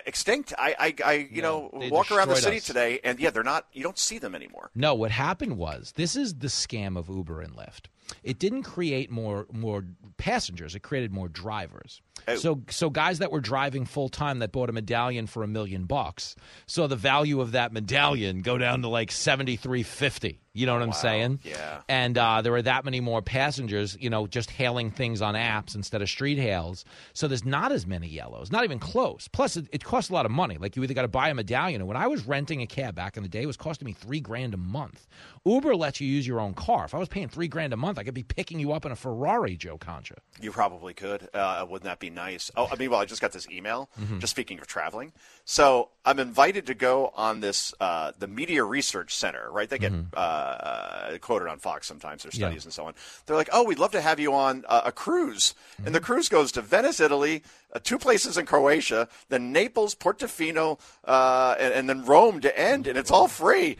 extinct. 0.05 0.53
I 0.57 0.75
I, 0.79 0.95
I 1.05 1.13
you 1.31 1.41
know 1.41 1.69
walk 1.73 2.11
around 2.11 2.29
the 2.29 2.35
city 2.35 2.57
us. 2.57 2.65
today 2.65 2.99
and 3.03 3.19
yeah 3.19 3.29
they're 3.29 3.43
not 3.43 3.67
you 3.73 3.83
don't 3.83 3.99
see 3.99 4.17
them 4.17 4.35
anymore. 4.35 4.71
No, 4.75 4.93
what 4.95 5.11
happened 5.11 5.57
was 5.57 5.93
this 5.95 6.15
is 6.15 6.35
the 6.35 6.47
scam 6.47 6.97
of 6.97 7.09
Uber 7.09 7.41
and 7.41 7.55
Lyft. 7.55 7.85
It 8.23 8.39
didn't 8.39 8.63
create 8.63 9.09
more 9.11 9.47
more 9.51 9.85
passengers; 10.17 10.75
it 10.75 10.81
created 10.81 11.11
more 11.11 11.27
drivers. 11.27 12.01
Oh. 12.27 12.35
So 12.35 12.61
so 12.69 12.89
guys 12.89 13.19
that 13.19 13.31
were 13.31 13.41
driving 13.41 13.85
full 13.85 14.09
time 14.09 14.39
that 14.39 14.51
bought 14.51 14.69
a 14.69 14.73
medallion 14.73 15.27
for 15.27 15.43
a 15.43 15.47
million 15.47 15.85
bucks 15.85 16.35
saw 16.67 16.87
the 16.87 16.95
value 16.95 17.41
of 17.41 17.53
that 17.53 17.73
medallion 17.73 18.41
go 18.41 18.57
down 18.57 18.81
to 18.81 18.87
like 18.87 19.11
seventy 19.11 19.55
three 19.55 19.83
fifty. 19.83 20.39
You 20.53 20.65
know 20.65 20.73
what 20.73 20.81
I'm 20.81 20.91
saying? 20.91 21.39
Yeah. 21.43 21.79
And 21.87 22.17
uh, 22.17 22.41
there 22.41 22.51
were 22.51 22.61
that 22.61 22.83
many 22.83 22.99
more 22.99 23.21
passengers, 23.21 23.97
you 23.97 24.09
know, 24.09 24.27
just 24.27 24.51
hailing 24.51 24.91
things 24.91 25.21
on 25.21 25.33
apps 25.33 25.75
instead 25.75 26.01
of 26.01 26.09
street 26.09 26.37
hails. 26.37 26.83
So 27.13 27.29
there's 27.29 27.45
not 27.45 27.71
as 27.71 27.87
many 27.87 28.07
yellows, 28.07 28.51
not 28.51 28.65
even 28.65 28.77
close. 28.77 29.29
Plus, 29.29 29.55
it, 29.55 29.67
it 29.71 29.85
costs 29.85 30.09
a 30.09 30.13
lot 30.13 30.25
of 30.25 30.31
money. 30.31 30.57
Like 30.57 30.75
you 30.75 30.83
either 30.83 30.93
got 30.93 31.03
to 31.03 31.07
buy 31.07 31.29
a 31.29 31.33
medallion. 31.33 31.79
And 31.79 31.87
when 31.87 31.95
I 31.95 32.07
was 32.07 32.27
renting 32.27 32.61
a 32.61 32.67
cab 32.67 32.95
back 32.95 33.15
in 33.15 33.23
the 33.23 33.29
day, 33.29 33.43
it 33.43 33.45
was 33.45 33.55
costing 33.55 33.85
me 33.85 33.93
three 33.93 34.19
grand 34.19 34.53
a 34.53 34.57
month. 34.57 35.07
Uber 35.43 35.75
lets 35.75 35.99
you 35.99 36.07
use 36.07 36.27
your 36.27 36.39
own 36.39 36.53
car. 36.53 36.85
If 36.85 36.93
I 36.93 36.99
was 36.99 37.09
paying 37.09 37.27
three 37.27 37.47
grand 37.47 37.73
a 37.73 37.77
month, 37.77 37.97
I 37.97 38.03
could 38.03 38.13
be 38.13 38.21
picking 38.21 38.59
you 38.59 38.73
up 38.73 38.85
in 38.85 38.91
a 38.91 38.95
Ferrari, 38.95 39.57
Joe 39.57 39.75
Concha. 39.75 40.15
You 40.39 40.51
probably 40.51 40.93
could. 40.93 41.29
Uh, 41.33 41.65
wouldn't 41.67 41.85
that 41.85 41.99
be 41.99 42.11
nice? 42.11 42.51
Oh, 42.55 42.67
I 42.71 42.75
mean, 42.75 42.91
well, 42.91 42.99
I 42.99 43.05
just 43.05 43.21
got 43.21 43.31
this 43.31 43.47
email. 43.49 43.89
Mhm. 43.99 44.19
Just 44.19 44.29
speaking 44.29 44.59
of 44.59 44.67
traveling, 44.67 45.13
so 45.43 45.89
I'm 46.05 46.19
invited 46.19 46.67
to 46.67 46.75
go 46.75 47.11
on 47.15 47.39
this 47.39 47.73
uh, 47.79 48.11
the 48.19 48.27
Media 48.27 48.63
Research 48.63 49.15
Center. 49.15 49.49
Right? 49.51 49.67
They 49.67 49.79
get 49.79 49.91
uh, 50.13 50.17
uh, 50.17 51.17
quoted 51.17 51.47
on 51.47 51.57
Fox 51.57 51.87
sometimes 51.87 52.21
their 52.21 52.29
Yeah. 52.33 52.47
studies 52.47 52.65
and 52.65 52.73
so 52.73 52.85
on. 52.85 52.93
They're 53.25 53.35
like, 53.35 53.49
"Oh, 53.51 53.63
we'd 53.63 53.79
love 53.79 53.93
to 53.93 54.01
have 54.01 54.19
you 54.19 54.35
on 54.35 54.63
uh, 54.67 54.81
a 54.85 54.91
cruise," 54.91 55.55
and 55.83 55.95
the 55.95 55.99
cruise 55.99 56.29
goes 56.29 56.51
to 56.51 56.61
Venice, 56.61 56.99
Italy, 56.99 57.41
uh, 57.73 57.79
two 57.81 57.97
places 57.97 58.37
in 58.37 58.45
Croatia, 58.45 59.07
then 59.29 59.51
Naples, 59.51 59.95
Portofino, 59.95 60.79
uh, 61.05 61.55
and, 61.59 61.73
and 61.73 61.89
then 61.89 62.05
Rome 62.05 62.41
to 62.41 62.55
end, 62.59 62.85
and 62.85 62.95
it's 62.95 63.09
all 63.09 63.27
free. 63.27 63.77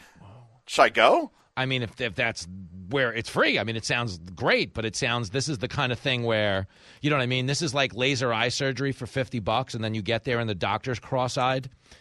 Should 0.66 0.82
I 0.82 0.90
go? 0.90 1.32
I 1.58 1.66
mean, 1.66 1.84
if, 1.84 2.00
if 2.00 2.16
that's 2.16 2.48
where 2.90 3.14
it's 3.14 3.30
free, 3.30 3.60
I 3.60 3.64
mean, 3.64 3.76
it 3.76 3.86
sounds 3.86 4.18
great, 4.36 4.74
but 4.74 4.86
it 4.86 4.96
sounds 4.96 5.30
this 5.30 5.50
is 5.50 5.58
the 5.58 5.68
kind 5.68 5.92
of 5.92 6.00
thing 6.00 6.24
where, 6.24 6.68
you 7.02 7.10
know 7.10 7.18
what 7.18 7.24
I 7.24 7.28
mean? 7.28 7.46
This 7.46 7.62
is 7.62 7.74
like 7.74 7.94
laser 7.94 8.34
eye 8.34 8.50
surgery 8.50 8.92
for 8.92 9.06
50 9.06 9.40
bucks, 9.40 9.74
and 9.74 9.84
then 9.84 9.94
you 9.94 10.02
get 10.02 10.24
there 10.24 10.40
and 10.40 10.50
the 10.50 10.56
doctor's 10.56 11.00
cross 11.00 11.38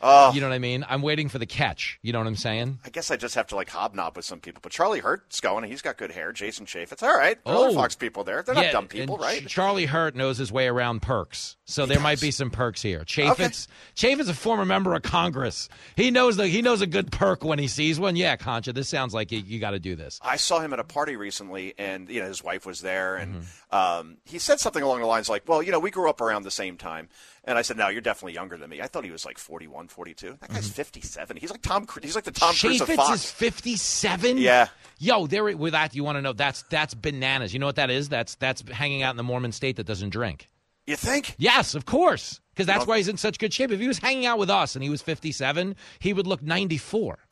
Oh. 0.02 0.32
You 0.32 0.40
know 0.40 0.48
what 0.48 0.54
I 0.54 0.58
mean? 0.58 0.84
I'm 0.88 1.02
waiting 1.02 1.28
for 1.28 1.38
the 1.38 1.46
catch. 1.46 1.98
You 2.02 2.12
know 2.12 2.18
what 2.18 2.26
I'm 2.26 2.36
saying? 2.36 2.78
I 2.84 2.90
guess 2.90 3.10
I 3.10 3.16
just 3.16 3.34
have 3.34 3.46
to 3.48 3.56
like 3.56 3.68
hobnob 3.68 4.16
with 4.16 4.24
some 4.24 4.40
people. 4.40 4.60
But 4.62 4.72
Charlie 4.72 5.00
Hurt's 5.00 5.40
going. 5.40 5.64
and 5.64 5.70
He's 5.70 5.82
got 5.82 5.96
good 5.98 6.10
hair. 6.10 6.32
Jason 6.32 6.66
Chaffetz. 6.66 7.02
All 7.02 7.16
right. 7.16 7.38
Are 7.46 7.54
other 7.54 7.66
Oh. 7.68 7.74
Fox 7.74 7.94
people 7.94 8.24
there. 8.24 8.42
They're 8.42 8.54
not 8.54 8.72
dumb 8.72 8.86
people, 8.88 9.18
right? 9.18 9.46
Ch- 9.46 9.50
Charlie 9.50 9.86
Hurt 9.86 10.14
knows 10.16 10.38
his 10.38 10.50
way 10.50 10.68
around 10.68 11.02
perks, 11.02 11.56
so 11.66 11.86
there 11.86 12.00
might 12.00 12.20
be 12.20 12.30
some 12.30 12.50
perks 12.50 12.80
here. 12.82 13.00
Chaffetz, 13.04 13.66
Chaffetz, 13.94 14.28
a 14.28 14.34
former 14.34 14.64
member 14.64 14.94
of 14.94 15.02
Congress. 15.02 15.68
He 15.96 16.10
knows 16.10 16.36
the 16.36 16.46
he 16.48 16.62
knows 16.62 16.80
a 16.80 16.86
good 16.86 17.12
perk 17.12 17.44
when 17.44 17.58
he 17.58 17.68
sees 17.68 18.00
one. 18.00 18.16
Yeah, 18.16 18.36
Concha, 18.36 18.72
this 18.72 18.88
sounds 18.88 19.12
like 19.14 19.30
you, 19.32 19.40
you 19.40 19.58
got 19.60 19.72
to 19.72 19.78
do 19.78 19.96
this. 19.96 20.18
I 20.22 20.36
saw 20.36 20.60
him 20.60 20.72
at 20.72 20.78
a 20.78 20.84
party 20.84 21.16
recently, 21.16 21.74
and 21.78 22.08
you 22.08 22.20
know 22.20 22.26
his 22.26 22.42
wife 22.42 22.64
was 22.66 22.80
there, 22.80 23.16
and 23.16 23.30
Mm-hmm. 23.42 23.76
um, 23.76 24.16
he 24.24 24.38
said 24.38 24.58
something 24.60 24.82
along 24.82 25.00
the 25.00 25.06
lines 25.06 25.28
like, 25.28 25.46
"Well, 25.46 25.62
you 25.62 25.70
know, 25.72 25.78
we 25.78 25.90
grew 25.90 26.08
up 26.10 26.20
around 26.20 26.42
the 26.42 26.50
same 26.50 26.76
time." 26.76 27.08
And 27.50 27.58
I 27.58 27.62
said, 27.62 27.76
"No, 27.76 27.88
you're 27.88 28.00
definitely 28.00 28.34
younger 28.34 28.56
than 28.56 28.70
me." 28.70 28.80
I 28.80 28.86
thought 28.86 29.04
he 29.04 29.10
was 29.10 29.26
like 29.26 29.36
41, 29.36 29.88
42. 29.88 30.36
That 30.40 30.52
guy's 30.52 30.68
57. 30.70 31.36
He's 31.36 31.50
like 31.50 31.62
Tom. 31.62 31.84
He's 32.00 32.14
like 32.14 32.22
the 32.22 32.30
Tom 32.30 32.54
Cruise 32.54 32.80
of 32.80 32.86
Mm-hmm. 32.88 32.94
Fox. 32.96 33.24
is 33.24 33.30
57. 33.32 34.38
Yeah. 34.38 34.68
Yo, 35.00 35.26
there 35.26 35.44
with 35.56 35.72
that 35.72 35.94
you 35.94 36.04
want 36.04 36.16
to 36.16 36.22
know 36.22 36.32
that's 36.32 36.62
that's 36.70 36.94
bananas. 36.94 37.52
You 37.52 37.58
know 37.58 37.66
what 37.66 37.74
that 37.76 37.90
is? 37.90 38.08
That's 38.08 38.36
that's 38.36 38.62
hanging 38.70 39.02
out 39.02 39.10
in 39.10 39.16
the 39.16 39.24
Mormon 39.24 39.50
state 39.50 39.76
that 39.76 39.84
doesn't 39.86 40.10
drink. 40.10 40.48
You 40.86 40.94
think? 40.96 41.34
Yes, 41.38 41.74
of 41.74 41.86
course. 41.86 42.40
Because 42.60 42.74
that's 42.74 42.86
why 42.86 42.98
he's 42.98 43.08
in 43.08 43.16
such 43.16 43.38
good 43.38 43.54
shape. 43.54 43.70
If 43.70 43.80
he 43.80 43.88
was 43.88 43.98
hanging 43.98 44.26
out 44.26 44.38
with 44.38 44.50
us 44.50 44.74
and 44.74 44.84
he 44.84 44.90
was 44.90 45.00
57, 45.00 45.74
he 45.98 46.12
would 46.12 46.26
look 46.26 46.42
94. 46.42 47.18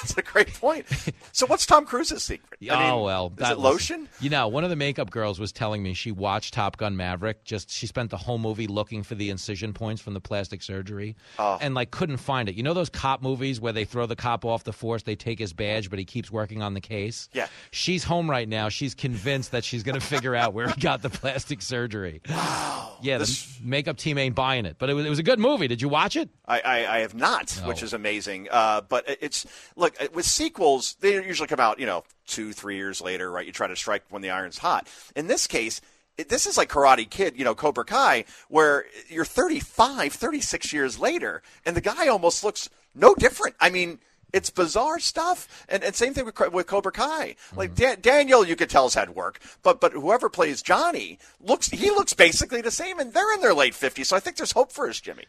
That's 0.00 0.16
a 0.16 0.22
great 0.22 0.54
point. 0.54 0.86
So, 1.32 1.44
what's 1.46 1.66
Tom 1.66 1.84
Cruise's 1.84 2.22
secret? 2.22 2.58
I 2.62 2.74
oh, 2.74 2.78
mean, 2.78 2.90
oh 2.90 3.02
well, 3.04 3.26
is 3.26 3.36
that- 3.36 3.52
it 3.52 3.58
lotion? 3.58 4.08
You 4.18 4.30
know, 4.30 4.48
one 4.48 4.64
of 4.64 4.70
the 4.70 4.76
makeup 4.76 5.10
girls 5.10 5.38
was 5.38 5.52
telling 5.52 5.82
me 5.82 5.92
she 5.92 6.10
watched 6.10 6.54
Top 6.54 6.78
Gun 6.78 6.96
Maverick. 6.96 7.44
Just 7.44 7.70
she 7.70 7.86
spent 7.86 8.08
the 8.10 8.16
whole 8.16 8.38
movie 8.38 8.66
looking 8.66 9.02
for 9.02 9.14
the 9.14 9.28
incision 9.28 9.74
points 9.74 10.00
from 10.00 10.14
the 10.14 10.20
plastic 10.20 10.62
surgery, 10.62 11.16
Oh. 11.38 11.58
and 11.60 11.74
like 11.74 11.90
couldn't 11.90 12.16
find 12.16 12.48
it. 12.48 12.54
You 12.54 12.62
know 12.62 12.72
those 12.72 12.88
cop 12.88 13.20
movies 13.22 13.60
where 13.60 13.74
they 13.74 13.84
throw 13.84 14.06
the 14.06 14.16
cop 14.16 14.46
off 14.46 14.64
the 14.64 14.72
force, 14.72 15.02
they 15.02 15.16
take 15.16 15.38
his 15.38 15.52
badge, 15.52 15.90
but 15.90 15.98
he 15.98 16.06
keeps 16.06 16.30
working 16.30 16.62
on 16.62 16.72
the 16.72 16.80
case. 16.80 17.28
Yeah. 17.34 17.48
she's 17.70 18.02
home 18.02 18.30
right 18.30 18.48
now. 18.48 18.70
She's 18.70 18.94
convinced 18.94 19.50
that 19.50 19.64
she's 19.64 19.82
going 19.82 20.00
to 20.00 20.06
figure 20.06 20.34
out 20.34 20.54
where 20.54 20.68
he 20.68 20.80
got 20.80 21.02
the 21.02 21.10
plastic 21.10 21.60
surgery. 21.60 22.22
Wow. 22.30 22.96
Yeah, 23.02 23.18
the 23.18 23.46
makeup 23.62 23.96
team 23.98 24.16
ain't 24.18 24.34
buying 24.34 24.64
it, 24.66 24.69
but 24.78 24.90
it 24.90 24.94
was, 24.94 25.06
it 25.06 25.08
was 25.08 25.18
a 25.18 25.24
good 25.24 25.38
movie. 25.38 25.68
Did 25.68 25.82
you 25.82 25.88
watch 25.88 26.16
it? 26.16 26.28
I, 26.46 26.60
I, 26.60 26.96
I 26.96 26.98
have 27.00 27.14
not, 27.14 27.50
which 27.64 27.82
is 27.82 27.92
amazing. 27.92 28.48
Uh, 28.50 28.80
but 28.82 29.04
it's 29.20 29.46
look 29.76 30.00
uh, 30.00 30.08
with 30.12 30.26
sequels, 30.26 30.96
they 31.00 31.14
usually 31.24 31.48
come 31.48 31.60
out, 31.60 31.78
you 31.78 31.86
know, 31.86 32.04
two, 32.26 32.52
three 32.52 32.76
years 32.76 33.00
later, 33.00 33.30
right? 33.30 33.46
You 33.46 33.52
try 33.52 33.66
to 33.66 33.76
strike 33.76 34.04
when 34.10 34.22
the 34.22 34.30
iron's 34.30 34.58
hot. 34.58 34.86
In 35.16 35.26
this 35.26 35.46
case, 35.46 35.80
this 36.28 36.46
is 36.46 36.56
like 36.56 36.68
Karate 36.68 37.08
Kid, 37.08 37.38
you 37.38 37.44
know, 37.44 37.54
Cobra 37.54 37.84
Kai, 37.84 38.24
where 38.48 38.84
you're 39.08 39.24
35, 39.24 40.12
36 40.12 40.72
years 40.72 40.98
later, 40.98 41.42
and 41.64 41.76
the 41.76 41.80
guy 41.80 42.08
almost 42.08 42.44
looks 42.44 42.68
no 42.94 43.14
different. 43.14 43.56
I 43.60 43.70
mean. 43.70 43.98
It's 44.32 44.50
bizarre 44.50 44.98
stuff, 45.00 45.66
and, 45.68 45.82
and 45.82 45.94
same 45.94 46.14
thing 46.14 46.24
with, 46.24 46.38
with 46.52 46.66
Cobra 46.66 46.92
Kai. 46.92 47.36
Like 47.56 47.70
Mm-hmm. 47.70 47.74
Dan, 47.74 47.96
Daniel, 48.00 48.46
you 48.46 48.56
could 48.56 48.70
tell 48.70 48.84
has 48.84 48.94
had 48.94 49.10
work, 49.14 49.40
but 49.62 49.80
but 49.80 49.92
whoever 49.92 50.28
plays 50.28 50.62
Johnny 50.62 51.18
looks 51.40 51.68
he 51.68 51.90
looks 51.90 52.12
basically 52.14 52.60
the 52.60 52.70
same, 52.70 52.98
and 52.98 53.12
they're 53.12 53.34
in 53.34 53.40
their 53.40 53.54
late 53.54 53.74
fifties. 53.74 54.08
So 54.08 54.16
I 54.16 54.20
think 54.20 54.36
there's 54.36 54.52
hope 54.52 54.72
for 54.72 54.88
us, 54.88 55.00
Jimmy. 55.00 55.24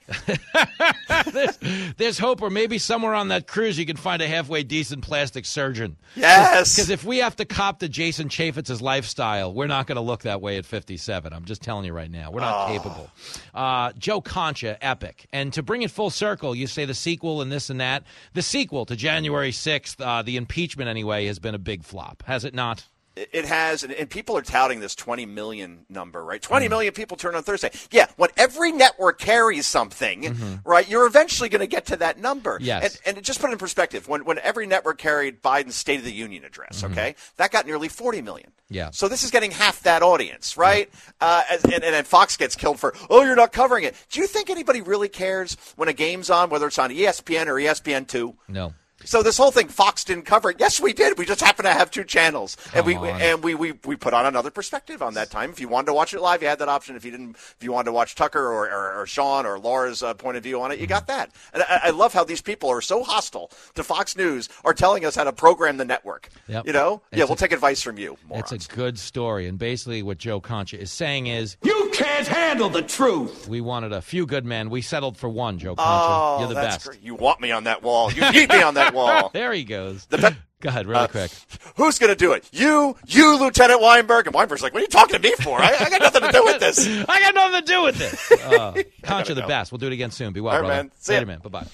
there's, 1.32 1.58
there's 1.98 2.18
hope, 2.20 2.42
or 2.42 2.50
maybe 2.50 2.78
somewhere 2.78 3.14
on 3.14 3.30
that 3.30 3.48
cruise 3.48 3.78
you 3.78 3.86
can 3.86 3.98
find 3.98 4.22
a 4.22 4.28
halfway 4.28 4.64
decent 4.64 5.02
plastic 5.04 5.46
surgeon. 5.46 5.98
Yes. 6.16 6.76
Because 6.76 6.90
if 6.90 7.04
we 7.04 7.20
have 7.20 7.36
to 7.38 7.46
cop 7.46 7.80
to 7.80 7.90
Jason 7.90 8.30
Chaffetz's 8.30 8.82
lifestyle, 8.82 9.54
we're 9.54 9.68
not 9.68 9.88
going 9.88 9.96
to 9.96 10.02
look 10.02 10.22
that 10.24 10.42
way 10.42 10.58
at 10.58 10.66
57. 10.66 11.32
I'm 11.34 11.46
just 11.46 11.62
telling 11.62 11.86
you 11.86 11.94
right 11.94 12.12
now. 12.12 12.32
We're 12.32 12.42
not 12.42 12.52
Oh. 12.70 12.74
capable. 12.74 13.10
Uh, 13.54 13.92
Joe 13.98 14.20
Concha, 14.22 14.78
epic. 14.84 15.28
And 15.32 15.54
to 15.54 15.64
bring 15.64 15.82
it 15.84 15.92
full 15.92 16.10
circle, 16.10 16.54
you 16.54 16.68
say 16.68 16.86
the 16.86 16.94
sequel 16.94 17.42
and 17.42 17.52
this 17.52 17.70
and 17.70 17.80
that. 17.80 18.04
The 18.34 18.42
sequel 18.42 18.86
to 18.92 18.96
January 18.96 19.52
6th, 19.52 19.96
uh, 20.00 20.22
the 20.22 20.38
impeachment 20.38 20.90
anyway, 20.90 21.26
has 21.26 21.40
been 21.40 21.56
a 21.56 21.60
big 21.60 21.84
flop, 21.84 22.24
has 22.28 22.46
it 22.46 22.54
not? 22.54 22.86
It 23.14 23.44
has, 23.44 23.84
and, 23.84 24.10
people 24.10 24.38
are 24.38 24.42
touting 24.42 24.80
this 24.80 24.96
20 24.96 25.26
million 25.26 25.86
number, 25.90 26.24
right? 26.24 26.42
20 26.42 26.70
million 26.70 26.94
people 26.94 27.18
turn 27.18 27.36
on 27.36 27.44
Thursday. 27.44 27.70
Yeah, 27.92 28.06
when 28.16 28.30
every 28.38 28.72
network 28.72 29.20
carries 29.20 29.68
something, 29.68 30.62
right, 30.66 30.88
you're 30.90 31.06
eventually 31.06 31.50
going 31.50 31.60
to 31.60 31.68
get 31.68 31.88
to 31.88 31.98
that 31.98 32.20
number. 32.20 32.58
Yes. 32.62 33.00
And, 33.06 33.18
and 33.18 33.26
just 33.26 33.42
put 33.42 33.50
it 33.50 33.54
in 33.54 33.60
perspective, 33.60 34.08
when, 34.08 34.24
when 34.24 34.40
every 34.40 34.66
network 34.66 34.98
carried 34.98 35.42
Biden's 35.42 35.76
State 35.76 36.00
of 36.00 36.06
the 36.06 36.14
Union 36.14 36.46
address, 36.46 36.86
okay, 36.86 37.16
that 37.36 37.52
got 37.52 37.66
nearly 37.66 37.90
40 37.90 38.22
million. 38.22 38.54
Yeah. 38.70 38.92
So 38.92 39.10
this 39.10 39.24
is 39.24 39.32
getting 39.32 39.52
half 39.52 39.84
that 39.84 40.02
audience, 40.04 40.56
right? 40.56 40.90
Uh, 41.20 41.44
and, 41.52 41.66
and, 41.66 41.84
and 41.84 41.94
then 41.94 42.06
Fox 42.06 42.38
gets 42.38 42.56
killed 42.56 42.80
for, 42.80 42.94
oh, 43.10 43.24
you're 43.24 43.36
not 43.36 43.52
covering 43.52 43.84
it. 43.84 43.94
Do 44.10 44.22
you 44.22 44.28
think 44.28 44.50
anybody 44.50 44.80
really 44.80 45.10
cares 45.10 45.58
when 45.76 45.90
a 45.90 45.94
game's 45.94 46.30
on, 46.30 46.50
whether 46.50 46.68
it's 46.68 46.80
on 46.80 46.90
ESPN 46.90 47.48
or 47.48 47.56
ESPN2? 47.56 48.36
No. 48.48 48.74
So 49.06 49.24
this 49.24 49.38
whole 49.38 49.52
thing, 49.52 49.68
Fox 49.68 50.04
didn't 50.04 50.26
cover 50.26 50.52
it. 50.52 50.58
Yes, 50.60 50.80
we 50.80 50.94
did. 50.94 51.18
We 51.18 51.26
just 51.26 51.42
happen 51.42 51.66
to 51.66 51.72
have 51.74 51.92
two 51.92 52.04
channels, 52.04 52.58
and 52.74 52.86
we 52.86 52.94
Come 52.94 53.04
on. 53.04 53.22
and 53.22 53.44
we, 53.44 53.56
we 53.56 53.74
we 53.86 53.96
put 53.96 54.14
on 54.14 54.26
another 54.26 54.52
perspective 54.52 55.02
on 55.02 55.14
that 55.16 55.30
time. 55.32 55.50
If 55.52 55.60
you 55.60 55.68
wanted 55.68 55.88
to 55.88 55.94
watch 55.94 56.14
it 56.14 56.22
live, 56.22 56.42
you 56.42 56.48
had 56.48 56.60
that 56.60 56.70
option. 56.70 56.96
If 56.96 57.06
you 57.06 57.12
didn't, 57.12 57.36
if 57.36 57.58
you 57.62 57.72
wanted 57.72 57.86
to 57.86 57.92
watch 57.92 58.16
Tucker 58.16 58.40
or, 58.46 58.70
or, 58.70 59.02
or 59.02 59.06
Sean 59.08 59.46
or 59.46 59.58
Laura's 59.60 60.04
uh, 60.04 60.14
point 60.14 60.38
of 60.38 60.44
view 60.44 60.62
on 60.62 60.72
it, 60.72 60.80
you 60.80 60.88
got 60.88 61.08
that. 61.08 61.32
And 61.54 61.64
I, 61.64 61.82
I 61.86 61.90
love 61.92 62.14
how 62.14 62.24
these 62.24 62.42
people 62.42 62.70
are 62.70 62.82
so 62.82 63.04
hostile 63.04 63.52
to 63.76 63.84
Fox 63.84 64.16
News 64.16 64.50
are 64.64 64.74
telling 64.74 65.06
us 65.06 65.16
how 65.16 65.24
to 65.24 65.34
program 65.34 65.78
the 65.78 65.86
network. 65.86 66.30
Yep. 66.48 66.68
You 66.68 66.74
know, 66.74 67.02
yeah, 67.12 67.24
we'll 67.26 67.34
a- 67.34 67.38
take 67.38 67.52
advice 67.52 67.82
from 67.82 67.98
you. 67.98 68.18
It's 68.32 68.52
a 68.52 68.58
good 68.60 69.00
story. 69.00 69.48
And 69.48 69.58
basically, 69.58 70.04
what 70.04 70.18
Joe 70.18 70.40
Concha 70.40 70.80
is 70.80 70.92
saying 70.92 71.28
is, 71.28 71.58
You 71.64 71.81
can't 71.92 72.28
handle 72.28 72.70
the 72.70 72.82
truth. 72.82 73.48
We 73.48 73.62
wanted 73.62 73.94
a 73.94 74.02
few 74.02 74.26
good 74.26 74.46
men. 74.46 74.70
We 74.70 74.82
settled 74.82 75.18
for 75.18 75.30
one, 75.30 75.60
Joe 75.60 75.76
Concha. 75.76 75.92
Oh, 75.92 76.38
You're 76.40 76.50
the 76.50 76.56
best. 76.56 76.88
great. 76.88 77.02
You 77.02 77.16
want 77.16 77.40
me 77.42 77.52
on 77.52 77.66
that 77.66 77.84
wall. 77.84 78.12
You 78.12 78.30
need 78.32 78.50
me 78.50 78.62
on 78.62 78.74
that 78.76 78.94
wall. 78.96 79.30
there 79.34 79.54
he 79.54 79.64
goes. 79.64 80.06
The 80.08 80.36
Go 80.62 80.70
ahead, 80.70 80.86
really 80.86 81.02
Uh, 81.02 81.08
quick. 81.08 81.32
Who's 81.76 81.98
going 81.98 82.12
to 82.12 82.16
do 82.16 82.34
it? 82.34 82.48
You, 82.52 82.96
you, 83.08 83.40
Lieutenant 83.40 83.82
Weinberg. 83.82 84.28
And 84.28 84.36
Weinberg's 84.36 84.62
like, 84.62 84.74
what 84.74 84.80
are 84.82 84.84
you 84.84 84.88
talking 84.90 85.16
to 85.16 85.22
me 85.22 85.34
for? 85.42 85.60
I, 85.60 85.76
I 85.80 85.90
got 85.90 86.02
nothing 86.02 86.22
to 86.22 86.32
do 86.32 86.44
with 86.44 86.60
this. 86.60 86.88
I 87.10 87.20
got 87.20 87.34
nothing 87.34 87.62
to 87.62 87.66
do 87.66 87.82
with 87.84 87.98
this. 87.98 88.32
Uh, 88.32 88.74
Concha, 89.02 89.34
the 89.34 89.42
go. 89.42 89.48
best. 89.48 89.72
We'll 89.72 89.80
do 89.80 89.88
it 89.88 89.94
again 89.94 90.12
soon. 90.12 90.34
Be 90.34 90.40
well, 90.42 90.54
All 90.54 90.62
right, 90.62 90.68
brother. 90.68 90.84
man. 90.84 90.92
See 91.00 91.14
Later, 91.14 91.26
ya. 91.26 91.28
man. 91.28 91.40
Bye 91.40 91.50
bye. 91.50 91.68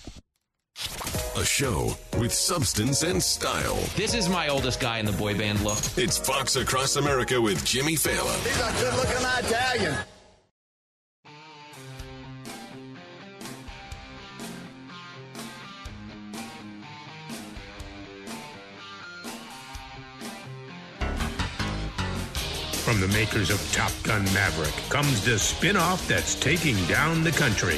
A 1.37 1.45
show 1.45 1.95
with 2.19 2.33
substance 2.33 3.03
and 3.03 3.21
style. 3.21 3.77
This 3.95 4.13
is 4.13 4.29
my 4.29 4.47
oldest 4.47 4.79
guy 4.79 4.99
in 4.99 5.05
the 5.05 5.11
boy 5.11 5.37
band 5.37 5.61
look. 5.61 5.77
It's 5.95 6.17
Fox 6.17 6.55
Across 6.55 6.95
America 6.95 7.39
with 7.41 7.63
Jimmy 7.65 7.95
Failla. 7.95 8.35
He's 8.43 8.59
a 8.59 8.83
good 8.83 8.95
looking 8.95 9.17
Italian. 9.45 9.97
From 22.87 23.01
the 23.01 23.07
makers 23.09 23.49
of 23.49 23.59
Top 23.73 23.91
Gun 24.03 24.23
Maverick 24.33 24.73
comes 24.87 25.25
the 25.25 25.37
spin-off 25.37 26.07
that's 26.07 26.35
taking 26.35 26.77
down 26.85 27.21
the 27.21 27.33
country. 27.33 27.77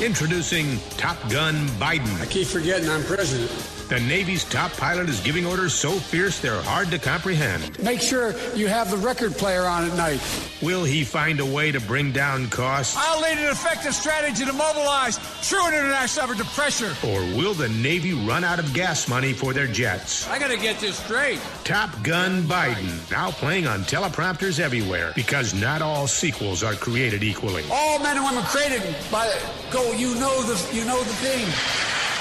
Introducing 0.00 0.78
Top 0.90 1.18
Gun 1.28 1.66
Biden. 1.70 2.20
I 2.20 2.26
keep 2.26 2.46
forgetting 2.46 2.88
I'm 2.88 3.02
president. 3.02 3.50
The 3.88 4.00
Navy's 4.00 4.44
top 4.44 4.72
pilot 4.72 5.10
is 5.10 5.20
giving 5.20 5.44
orders 5.44 5.74
so 5.74 5.92
fierce 5.92 6.40
they're 6.40 6.62
hard 6.62 6.90
to 6.90 6.98
comprehend. 6.98 7.78
Make 7.82 8.00
sure 8.00 8.34
you 8.54 8.66
have 8.66 8.90
the 8.90 8.96
record 8.96 9.32
player 9.32 9.64
on 9.64 9.84
at 9.84 9.94
night. 9.94 10.20
Will 10.62 10.84
he 10.84 11.04
find 11.04 11.38
a 11.38 11.44
way 11.44 11.70
to 11.70 11.80
bring 11.80 12.10
down 12.10 12.48
costs? 12.48 12.96
I'll 12.98 13.20
lead 13.20 13.36
an 13.36 13.50
effective 13.50 13.94
strategy 13.94 14.46
to 14.46 14.52
mobilize 14.54 15.18
true 15.46 15.68
international 15.68 16.24
effort 16.30 16.38
to 16.42 16.48
pressure. 16.50 16.94
Or 17.06 17.20
will 17.36 17.52
the 17.52 17.68
Navy 17.68 18.14
run 18.14 18.42
out 18.42 18.58
of 18.58 18.72
gas 18.72 19.06
money 19.06 19.34
for 19.34 19.52
their 19.52 19.66
jets? 19.66 20.26
I 20.28 20.38
gotta 20.38 20.56
get 20.56 20.80
this 20.80 20.96
straight. 20.96 21.38
Top 21.64 21.90
Gun 22.02 22.42
Biden, 22.44 23.10
now 23.10 23.32
playing 23.32 23.66
on 23.66 23.80
teleprompters 23.80 24.60
everywhere 24.60 25.12
because 25.14 25.52
not 25.52 25.82
all 25.82 26.06
sequels 26.06 26.62
are 26.62 26.74
created 26.74 27.22
equally. 27.22 27.64
All 27.70 27.98
men 27.98 28.16
and 28.16 28.24
women 28.24 28.44
created 28.44 28.82
by 29.12 29.30
go. 29.70 29.92
You 29.92 30.14
know 30.14 30.42
the 30.42 30.74
you 30.74 30.86
know 30.86 30.98
the 30.98 31.14
thing. 31.14 32.13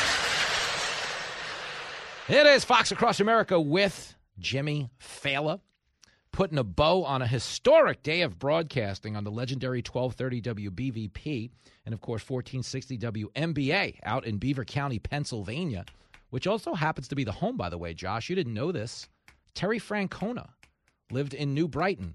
It 2.29 2.45
is 2.45 2.63
Fox 2.63 2.89
Across 2.93 3.19
America 3.19 3.59
with 3.59 4.15
Jimmy 4.39 4.89
Failla, 4.97 5.59
putting 6.31 6.57
a 6.57 6.63
bow 6.63 7.03
on 7.03 7.21
a 7.21 7.27
historic 7.27 8.01
day 8.01 8.21
of 8.21 8.39
broadcasting 8.39 9.17
on 9.17 9.25
the 9.25 9.29
legendary 9.29 9.79
1230 9.79 10.69
WBVP 10.69 11.49
and, 11.85 11.93
of 11.93 11.99
course, 11.99 12.21
1460 12.21 12.97
WMBA 12.97 13.99
out 14.03 14.25
in 14.25 14.37
Beaver 14.37 14.63
County, 14.63 14.99
Pennsylvania, 14.99 15.83
which 16.29 16.47
also 16.47 16.73
happens 16.73 17.09
to 17.09 17.15
be 17.15 17.25
the 17.25 17.31
home, 17.33 17.57
by 17.57 17.67
the 17.67 17.77
way, 17.77 17.93
Josh. 17.93 18.29
You 18.29 18.37
didn't 18.37 18.53
know 18.53 18.71
this. 18.71 19.09
Terry 19.53 19.77
Francona 19.77 20.47
lived 21.11 21.33
in 21.33 21.53
New 21.53 21.67
Brighton. 21.67 22.13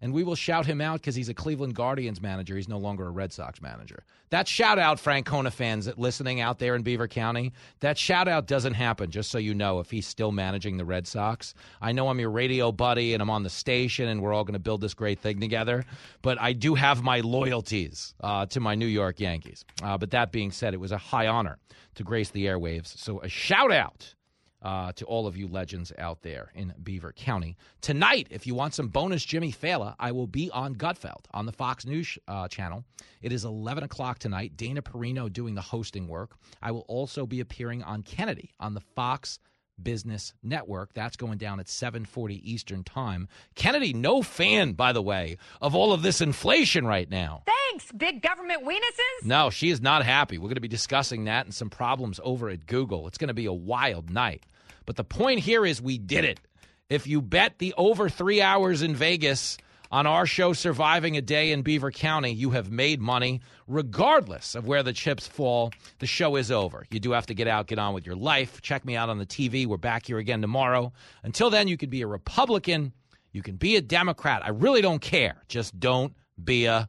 And 0.00 0.12
we 0.12 0.22
will 0.22 0.36
shout 0.36 0.64
him 0.64 0.80
out 0.80 1.00
because 1.00 1.16
he's 1.16 1.28
a 1.28 1.34
Cleveland 1.34 1.74
Guardians 1.74 2.20
manager. 2.20 2.54
He's 2.54 2.68
no 2.68 2.78
longer 2.78 3.06
a 3.06 3.10
Red 3.10 3.32
Sox 3.32 3.60
manager. 3.60 4.04
That 4.30 4.46
shout 4.46 4.78
out, 4.78 4.98
Francona 4.98 5.52
fans 5.52 5.86
that 5.86 5.98
listening 5.98 6.40
out 6.40 6.60
there 6.60 6.76
in 6.76 6.82
Beaver 6.82 7.08
County, 7.08 7.52
that 7.80 7.98
shout 7.98 8.28
out 8.28 8.46
doesn't 8.46 8.74
happen, 8.74 9.10
just 9.10 9.30
so 9.30 9.38
you 9.38 9.54
know, 9.54 9.80
if 9.80 9.90
he's 9.90 10.06
still 10.06 10.30
managing 10.30 10.76
the 10.76 10.84
Red 10.84 11.06
Sox. 11.06 11.54
I 11.80 11.90
know 11.92 12.08
I'm 12.08 12.20
your 12.20 12.30
radio 12.30 12.70
buddy 12.70 13.14
and 13.14 13.22
I'm 13.22 13.30
on 13.30 13.42
the 13.42 13.50
station 13.50 14.08
and 14.08 14.22
we're 14.22 14.32
all 14.32 14.44
going 14.44 14.52
to 14.52 14.60
build 14.60 14.80
this 14.80 14.94
great 14.94 15.18
thing 15.18 15.40
together, 15.40 15.84
but 16.22 16.40
I 16.40 16.52
do 16.52 16.74
have 16.74 17.02
my 17.02 17.20
loyalties 17.20 18.14
uh, 18.20 18.46
to 18.46 18.60
my 18.60 18.76
New 18.76 18.86
York 18.86 19.18
Yankees. 19.18 19.64
Uh, 19.82 19.98
but 19.98 20.10
that 20.12 20.30
being 20.30 20.52
said, 20.52 20.74
it 20.74 20.80
was 20.80 20.92
a 20.92 20.98
high 20.98 21.26
honor 21.26 21.58
to 21.96 22.04
grace 22.04 22.30
the 22.30 22.46
airwaves. 22.46 22.96
So 22.96 23.20
a 23.20 23.28
shout 23.28 23.72
out 23.72 24.14
uh, 24.62 24.92
to 24.92 25.04
all 25.04 25.26
of 25.26 25.36
you 25.36 25.48
legends 25.48 25.92
out 25.98 26.22
there 26.22 26.50
in 26.54 26.74
Beaver 26.82 27.12
County. 27.12 27.56
Tonight, 27.80 28.28
if 28.30 28.46
you 28.46 28.54
want 28.54 28.74
some 28.74 28.88
bonus 28.88 29.24
Jimmy 29.24 29.52
Failla, 29.52 29.94
I 29.98 30.12
will 30.12 30.26
be 30.26 30.50
on 30.50 30.74
Gutfeld 30.74 31.24
on 31.32 31.46
the 31.46 31.52
Fox 31.52 31.86
News 31.86 32.18
uh, 32.26 32.48
channel. 32.48 32.84
It 33.22 33.32
is 33.32 33.44
11 33.44 33.84
o'clock 33.84 34.18
tonight. 34.18 34.56
Dana 34.56 34.82
Perino 34.82 35.32
doing 35.32 35.54
the 35.54 35.60
hosting 35.60 36.08
work. 36.08 36.36
I 36.62 36.72
will 36.72 36.84
also 36.88 37.26
be 37.26 37.40
appearing 37.40 37.82
on 37.82 38.02
Kennedy 38.02 38.52
on 38.58 38.74
the 38.74 38.80
Fox 38.80 39.38
Business 39.82 40.34
Network. 40.42 40.92
That's 40.94 41.16
going 41.16 41.38
down 41.38 41.60
at 41.60 41.66
7:40 41.66 42.40
Eastern 42.42 42.84
Time. 42.84 43.28
Kennedy, 43.54 43.92
no 43.92 44.22
fan, 44.22 44.72
by 44.72 44.92
the 44.92 45.02
way, 45.02 45.36
of 45.60 45.74
all 45.74 45.92
of 45.92 46.02
this 46.02 46.20
inflation 46.20 46.86
right 46.86 47.08
now. 47.08 47.42
Thanks, 47.46 47.92
big 47.92 48.22
government 48.22 48.64
weenuses. 48.64 49.24
No, 49.26 49.50
she 49.50 49.70
is 49.70 49.80
not 49.80 50.04
happy. 50.04 50.38
We're 50.38 50.48
going 50.48 50.54
to 50.54 50.60
be 50.60 50.68
discussing 50.68 51.24
that 51.24 51.46
and 51.46 51.54
some 51.54 51.70
problems 51.70 52.20
over 52.22 52.48
at 52.48 52.66
Google. 52.66 53.06
It's 53.06 53.18
going 53.18 53.28
to 53.28 53.34
be 53.34 53.46
a 53.46 53.52
wild 53.52 54.10
night. 54.10 54.44
But 54.86 54.96
the 54.96 55.04
point 55.04 55.40
here 55.40 55.66
is 55.66 55.82
we 55.82 55.98
did 55.98 56.24
it. 56.24 56.40
If 56.88 57.06
you 57.06 57.20
bet 57.20 57.58
the 57.58 57.74
over 57.76 58.08
three 58.08 58.40
hours 58.40 58.80
in 58.82 58.94
Vegas 58.96 59.58
on 59.90 60.06
our 60.06 60.26
show 60.26 60.52
surviving 60.52 61.16
a 61.16 61.22
day 61.22 61.52
in 61.52 61.62
Beaver 61.62 61.90
County, 61.90 62.32
you 62.32 62.50
have 62.50 62.70
made 62.70 63.00
money. 63.00 63.40
Regardless 63.66 64.54
of 64.54 64.66
where 64.66 64.82
the 64.82 64.92
chips 64.92 65.26
fall, 65.26 65.72
the 65.98 66.06
show 66.06 66.36
is 66.36 66.50
over. 66.50 66.86
You 66.90 67.00
do 67.00 67.12
have 67.12 67.26
to 67.26 67.34
get 67.34 67.48
out, 67.48 67.66
get 67.66 67.78
on 67.78 67.94
with 67.94 68.06
your 68.06 68.16
life. 68.16 68.60
Check 68.62 68.84
me 68.84 68.96
out 68.96 69.08
on 69.08 69.18
the 69.18 69.26
TV. 69.26 69.66
We're 69.66 69.76
back 69.76 70.06
here 70.06 70.18
again 70.18 70.40
tomorrow. 70.40 70.92
Until 71.22 71.50
then, 71.50 71.68
you 71.68 71.76
can 71.76 71.90
be 71.90 72.02
a 72.02 72.06
Republican, 72.06 72.92
you 73.32 73.42
can 73.42 73.56
be 73.56 73.76
a 73.76 73.82
Democrat. 73.82 74.42
I 74.44 74.50
really 74.50 74.80
don't 74.80 75.00
care. 75.00 75.44
Just 75.48 75.78
don't 75.78 76.14
be 76.42 76.66
a 76.66 76.88